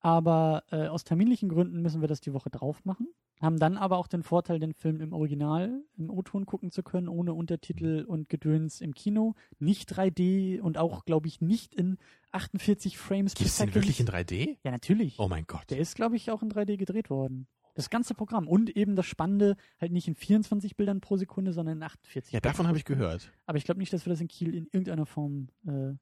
Aber 0.00 0.64
äh, 0.72 0.88
aus 0.88 1.04
terminlichen 1.04 1.50
Gründen 1.50 1.82
müssen 1.82 2.00
wir 2.00 2.08
das 2.08 2.20
die 2.20 2.32
Woche 2.32 2.50
drauf 2.50 2.84
machen. 2.84 3.06
Haben 3.40 3.58
dann 3.58 3.76
aber 3.76 3.98
auch 3.98 4.08
den 4.08 4.22
Vorteil, 4.22 4.58
den 4.58 4.74
Film 4.74 5.00
im 5.00 5.12
Original, 5.12 5.82
im 5.96 6.10
O-Ton 6.10 6.46
gucken 6.46 6.70
zu 6.70 6.82
können, 6.82 7.08
ohne 7.08 7.34
Untertitel 7.34 8.04
und 8.06 8.28
Gedöns 8.28 8.80
im 8.80 8.94
Kino. 8.94 9.34
Nicht 9.58 9.92
3D 9.92 10.60
und 10.60 10.78
auch, 10.78 11.04
glaube 11.04 11.28
ich, 11.28 11.40
nicht 11.40 11.74
in 11.74 11.98
48 12.32 12.98
Frames 12.98 13.34
Gibt 13.34 13.48
es 13.48 13.58
den 13.58 13.74
wirklich 13.74 14.00
in 14.00 14.06
3D? 14.06 14.56
Ja, 14.64 14.70
natürlich. 14.70 15.18
Oh 15.18 15.28
mein 15.28 15.46
Gott. 15.46 15.70
Der 15.70 15.78
ist, 15.78 15.94
glaube 15.94 16.16
ich, 16.16 16.30
auch 16.30 16.42
in 16.42 16.50
3D 16.50 16.76
gedreht 16.76 17.10
worden. 17.10 17.46
Das 17.74 17.90
ganze 17.90 18.14
Programm. 18.14 18.48
Und 18.48 18.70
eben 18.70 18.96
das 18.96 19.06
Spannende, 19.06 19.56
halt 19.80 19.92
nicht 19.92 20.08
in 20.08 20.16
24 20.16 20.76
Bildern 20.76 21.00
pro 21.00 21.16
Sekunde, 21.16 21.52
sondern 21.52 21.76
in 21.76 21.82
48. 21.84 22.32
Ja, 22.32 22.40
davon 22.40 22.66
habe 22.66 22.76
ich 22.76 22.84
gehört. 22.84 23.32
Aber 23.46 23.56
ich 23.56 23.64
glaube 23.64 23.78
nicht, 23.78 23.92
dass 23.92 24.04
wir 24.04 24.10
das 24.10 24.20
in 24.20 24.26
Kiel 24.26 24.52
in 24.52 24.66
irgendeiner 24.66 25.06
Form 25.06 25.48
äh, 25.64 25.94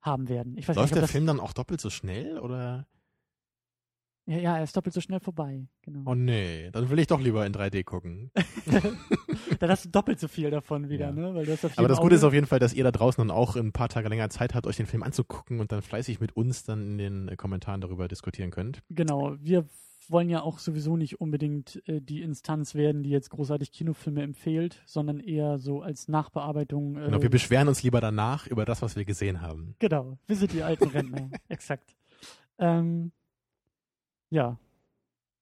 haben 0.00 0.28
werden. 0.28 0.58
Ich 0.58 0.66
weiß 0.66 0.74
Läuft 0.74 0.94
nicht, 0.94 1.00
der 1.00 1.08
Film 1.08 1.26
dann 1.26 1.38
auch 1.38 1.52
doppelt 1.52 1.80
so 1.80 1.90
schnell 1.90 2.38
oder? 2.38 2.88
Ja, 4.28 4.36
ja, 4.36 4.56
er 4.58 4.64
ist 4.64 4.76
doppelt 4.76 4.92
so 4.92 5.00
schnell 5.00 5.20
vorbei. 5.20 5.66
Genau. 5.82 6.02
Oh 6.10 6.14
nee, 6.14 6.70
dann 6.70 6.90
will 6.90 6.98
ich 6.98 7.06
doch 7.06 7.18
lieber 7.18 7.46
in 7.46 7.52
3D 7.54 7.82
gucken. 7.82 8.30
Dann 9.58 9.70
hast 9.70 9.86
du 9.86 9.88
doppelt 9.88 10.20
so 10.20 10.28
viel 10.28 10.50
davon 10.50 10.88
wieder, 10.90 11.06
Ja. 11.06 11.12
ne? 11.12 11.34
Weil 11.34 11.46
du 11.46 11.52
hast 11.52 11.64
auf 11.64 11.78
Aber 11.78 11.88
das 11.88 11.98
Gute 11.98 12.14
ist 12.16 12.24
auf 12.24 12.34
jeden 12.34 12.46
Fall, 12.46 12.58
dass 12.58 12.74
ihr 12.74 12.84
da 12.84 12.90
draußen 12.90 13.26
dann 13.26 13.34
auch 13.34 13.56
ein 13.56 13.72
paar 13.72 13.88
Tage 13.88 14.08
länger 14.08 14.28
Zeit 14.30 14.54
habt, 14.54 14.66
euch 14.66 14.76
den 14.76 14.84
Film 14.86 15.02
anzugucken 15.02 15.60
und 15.60 15.72
dann 15.72 15.80
fleißig 15.80 16.20
mit 16.20 16.36
uns 16.36 16.62
dann 16.64 16.82
in 16.82 16.98
den 16.98 17.28
äh, 17.28 17.36
Kommentaren 17.36 17.80
darüber 17.80 18.06
diskutieren 18.06 18.50
könnt. 18.50 18.82
Genau, 18.90 19.34
wir 19.40 19.64
wollen 20.10 20.28
ja 20.28 20.42
auch 20.42 20.58
sowieso 20.58 20.96
nicht 20.98 21.20
unbedingt 21.20 21.82
äh, 21.88 22.00
die 22.02 22.20
Instanz 22.22 22.74
werden, 22.74 23.02
die 23.02 23.10
jetzt 23.10 23.30
großartig 23.30 23.72
Kinofilme 23.72 24.22
empfiehlt, 24.22 24.82
sondern 24.86 25.20
eher 25.20 25.58
so 25.58 25.80
als 25.82 26.06
Nachbearbeitung. 26.08 26.96
Äh, 26.96 27.04
Genau, 27.06 27.22
wir 27.22 27.30
beschweren 27.30 27.68
uns 27.68 27.82
lieber 27.82 28.00
danach 28.02 28.46
über 28.46 28.64
das, 28.66 28.82
was 28.82 28.94
wir 28.94 29.04
gesehen 29.06 29.40
haben. 29.40 29.74
Genau, 29.78 30.18
wir 30.26 30.36
sind 30.36 30.52
die 30.52 30.62
alten 30.62 30.88
Rentner, 30.88 31.30
exakt. 31.48 31.94
Ähm, 32.58 33.12
ja, 34.30 34.58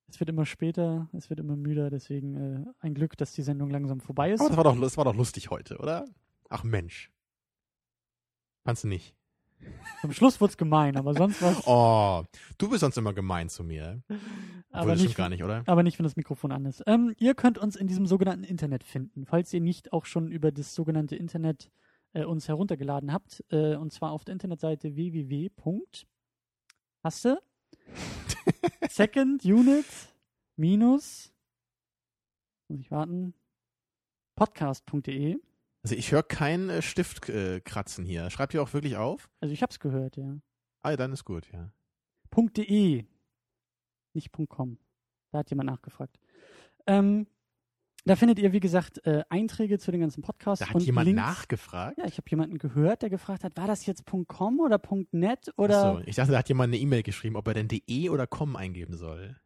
es 0.09 0.21
wird 0.21 0.31
immer 0.31 0.47
später, 0.47 1.09
es 1.13 1.31
wird 1.31 1.41
immer 1.41 1.57
müder, 1.57 1.91
deswegen 1.91 2.35
äh, 2.37 2.65
ein 2.81 2.95
Glück, 2.95 3.17
dass 3.17 3.33
die 3.33 3.43
Sendung 3.43 3.71
langsam 3.71 4.01
vorbei 4.01 4.33
ist. 4.33 4.41
Aber 4.41 4.49
das 4.51 4.57
war 4.57 4.65
doch, 4.65 4.81
das 4.81 4.97
war 4.97 5.05
doch 5.05 5.15
lustig 5.15 5.51
heute, 5.51 5.79
oder? 5.79 6.05
Ach 6.49 6.63
Mensch. 6.63 7.11
Fandst 8.65 8.85
du 8.85 8.89
nicht? 8.89 9.15
Am 10.03 10.13
Schluss 10.13 10.41
wird's 10.41 10.57
gemein, 10.57 10.97
aber 10.97 11.15
sonst 11.15 11.43
was. 11.43 11.63
Oh, 11.67 12.23
du 12.59 12.69
bist 12.69 12.81
sonst 12.81 12.99
immer 12.99 13.15
gemein 13.15 13.49
zu 13.49 13.65
mir. 13.65 14.03
aber, 14.71 14.93
Obwohl, 14.93 15.05
nicht, 15.05 15.17
gar 15.17 15.29
nicht, 15.29 15.43
oder? 15.43 15.65
aber 15.67 15.83
nicht, 15.83 15.99
wenn 15.99 16.05
das 16.05 16.17
Mikrofon 16.17 16.53
an 16.53 16.67
ist. 16.67 16.83
Ähm, 16.87 17.15
ihr 17.19 17.35
könnt 17.35 17.59
uns 17.59 17.75
in 17.75 17.89
diesem 17.89 18.07
sogenannten 18.07 18.45
Internet 18.45 18.85
finden, 18.85 19.25
falls 19.25 19.53
ihr 19.53 19.61
nicht 19.61 19.93
auch 19.93 20.05
schon 20.05 20.31
über 20.31 20.53
das 20.53 20.75
sogenannte 20.75 21.17
Internet 21.17 21.71
äh, 22.13 22.25
uns 22.25 22.49
heruntergeladen 22.49 23.13
habt. 23.13 23.43
Äh, 23.51 23.77
und 23.77 23.93
zwar 23.93 24.13
auf 24.13 24.25
der 24.25 24.35
Internetseite 24.35 24.95
www. 24.95 25.51
Hast 27.03 27.25
du? 27.25 27.41
Second 28.89 29.45
Unit 29.45 29.87
minus 30.57 31.33
muss 32.69 32.81
ich 32.81 32.91
warten 32.91 33.35
podcast.de. 34.35 35.39
Also 35.83 35.95
ich 35.95 36.13
höre 36.13 36.23
keinen 36.23 36.69
äh, 36.69 36.83
Stift 36.83 37.29
äh, 37.29 37.61
hier. 38.05 38.31
Schreibt 38.31 38.55
ihr 38.55 38.63
auch 38.63 38.73
wirklich 38.73 38.97
auf? 38.97 39.31
Also 39.41 39.53
ich 39.53 39.63
hab's 39.63 39.79
gehört, 39.79 40.17
ja. 40.17 40.39
Ah, 40.83 40.91
ja, 40.91 40.97
dann 40.97 41.13
ist 41.13 41.25
gut, 41.25 41.51
ja. 41.53 41.71
.de, 42.35 43.07
nicht 44.13 44.33
.com. 44.49 44.79
Da 45.31 45.39
hat 45.39 45.51
jemand 45.51 45.71
nachgefragt. 45.71 46.19
Ähm, 46.87 47.27
da 48.07 48.15
findet 48.15 48.39
ihr, 48.39 48.53
wie 48.53 48.61
gesagt, 48.61 49.05
äh, 49.05 49.25
Einträge 49.29 49.79
zu 49.79 49.91
den 49.91 50.01
ganzen 50.01 50.23
Podcasts. 50.23 50.65
Da 50.65 50.73
hat 50.73 50.83
jemand 50.83 51.07
Links. 51.07 51.21
nachgefragt. 51.21 51.99
Ja, 51.99 52.07
ich 52.07 52.17
habe 52.19 52.31
jemanden 52.31 52.59
gehört, 52.59 53.03
der 53.03 53.11
gefragt 53.11 53.43
hat, 53.43 53.57
war 53.57 53.67
das 53.67 53.85
jetzt 53.85 54.05
.com 54.07 54.61
oder 54.61 54.81
.net 55.11 55.53
oder 55.57 55.85
Achso, 55.85 56.03
ich 56.07 56.15
dachte, 56.15 56.33
da 56.33 56.39
hat 56.39 56.49
jemand 56.49 56.73
eine 56.73 56.81
E-Mail 56.81 57.03
geschrieben, 57.03 57.37
ob 57.37 57.49
er 57.49 57.55
denn 57.55 57.69
de 57.69 58.09
oder 58.09 58.27
com 58.29 58.55
eingeben 58.55 58.97
soll. 58.97 59.37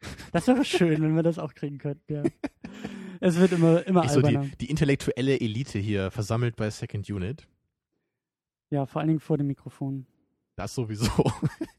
das 0.32 0.46
wäre 0.46 0.64
schön, 0.64 1.02
wenn 1.02 1.14
wir 1.14 1.22
das 1.22 1.38
auch 1.38 1.54
kriegen 1.54 1.78
könnten, 1.78 2.12
ja. 2.12 2.22
es 3.20 3.38
wird 3.38 3.52
immer, 3.52 3.86
immer 3.86 4.04
Ich 4.04 4.10
so, 4.10 4.22
die, 4.22 4.38
die 4.60 4.70
intellektuelle 4.70 5.38
Elite 5.38 5.78
hier 5.78 6.10
versammelt 6.10 6.56
bei 6.56 6.70
Second 6.70 7.08
Unit. 7.10 7.46
Ja, 8.70 8.86
vor 8.86 9.00
allen 9.00 9.08
Dingen 9.08 9.20
vor 9.20 9.36
dem 9.36 9.46
Mikrofon. 9.46 10.06
Das 10.56 10.74
sowieso. 10.74 11.10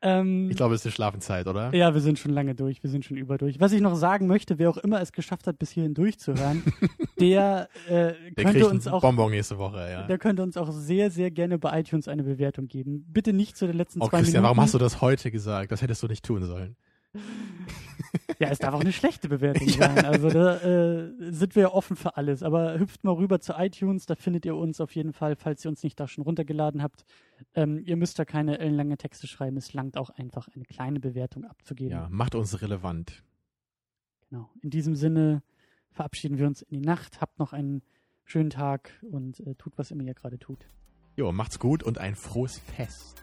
Ähm, 0.00 0.48
Ich 0.50 0.56
glaube, 0.56 0.74
es 0.74 0.82
ist 0.82 0.86
eine 0.86 0.92
Schlafenszeit, 0.92 1.46
oder? 1.48 1.74
Ja, 1.74 1.92
wir 1.92 2.00
sind 2.00 2.18
schon 2.18 2.32
lange 2.32 2.54
durch, 2.54 2.82
wir 2.82 2.90
sind 2.90 3.04
schon 3.04 3.16
über 3.16 3.36
durch. 3.38 3.58
Was 3.58 3.72
ich 3.72 3.80
noch 3.80 3.96
sagen 3.96 4.26
möchte, 4.28 4.58
wer 4.58 4.70
auch 4.70 4.76
immer 4.76 5.00
es 5.00 5.12
geschafft 5.12 5.46
hat, 5.48 5.58
bis 5.58 5.70
hierhin 5.70 5.94
durchzuhören, 5.94 6.62
der, 7.20 7.68
äh, 7.88 8.12
Der 8.36 8.44
könnte 8.44 8.68
uns 8.68 8.86
auch 8.86 9.00
Bonbon 9.02 9.30
nächste 9.32 9.58
Woche, 9.58 9.78
ja. 9.90 10.06
Der 10.06 10.18
könnte 10.18 10.42
uns 10.42 10.56
auch 10.56 10.70
sehr, 10.70 11.10
sehr 11.10 11.30
gerne 11.32 11.58
bei 11.58 11.80
iTunes 11.80 12.06
eine 12.06 12.22
Bewertung 12.22 12.68
geben. 12.68 13.04
Bitte 13.08 13.32
nicht 13.32 13.56
zu 13.56 13.66
den 13.66 13.76
letzten 13.76 14.00
Oh, 14.00 14.08
zwei 14.08 14.18
Christian, 14.18 14.42
Minuten. 14.42 14.44
warum 14.44 14.60
hast 14.60 14.74
du 14.74 14.78
das 14.78 15.00
heute 15.00 15.30
gesagt? 15.32 15.72
Das 15.72 15.82
hättest 15.82 16.02
du 16.02 16.06
nicht 16.06 16.24
tun 16.24 16.44
sollen. 16.44 16.76
Ja, 18.38 18.48
es 18.50 18.58
darf 18.58 18.74
auch 18.74 18.80
eine 18.80 18.92
schlechte 18.92 19.28
Bewertung 19.28 19.68
sein. 19.68 20.04
Also 20.04 20.28
da 20.28 20.58
äh, 20.58 21.12
sind 21.32 21.56
wir 21.56 21.62
ja 21.62 21.72
offen 21.72 21.96
für 21.96 22.16
alles. 22.16 22.42
Aber 22.42 22.78
hüpft 22.78 23.04
mal 23.04 23.12
rüber 23.12 23.40
zu 23.40 23.54
iTunes, 23.54 24.06
da 24.06 24.14
findet 24.14 24.44
ihr 24.46 24.54
uns 24.54 24.80
auf 24.80 24.94
jeden 24.94 25.12
Fall, 25.12 25.36
falls 25.36 25.64
ihr 25.64 25.70
uns 25.70 25.82
nicht 25.82 25.98
da 25.98 26.06
schon 26.06 26.24
runtergeladen 26.24 26.82
habt. 26.82 27.04
Ähm, 27.54 27.78
ihr 27.84 27.96
müsst 27.96 28.18
da 28.18 28.24
keine 28.24 28.58
ellenlange 28.58 28.96
Texte 28.96 29.26
schreiben. 29.26 29.56
Es 29.56 29.72
langt 29.72 29.96
auch 29.96 30.10
einfach 30.10 30.48
eine 30.54 30.64
kleine 30.64 31.00
Bewertung 31.00 31.44
abzugeben. 31.44 31.92
Ja, 31.92 32.08
macht 32.10 32.34
uns 32.34 32.60
relevant. 32.62 33.24
Genau. 34.28 34.50
In 34.62 34.70
diesem 34.70 34.94
Sinne 34.94 35.42
verabschieden 35.90 36.38
wir 36.38 36.46
uns 36.46 36.62
in 36.62 36.80
die 36.80 36.86
Nacht. 36.86 37.20
Habt 37.20 37.38
noch 37.38 37.52
einen 37.52 37.82
schönen 38.24 38.50
Tag 38.50 38.92
und 39.10 39.40
äh, 39.40 39.54
tut, 39.54 39.78
was 39.78 39.90
immer 39.90 40.04
ihr 40.04 40.14
gerade 40.14 40.38
tut. 40.38 40.68
Jo, 41.16 41.32
macht's 41.32 41.58
gut 41.58 41.82
und 41.82 41.98
ein 41.98 42.14
frohes 42.14 42.58
Fest. 42.58 43.22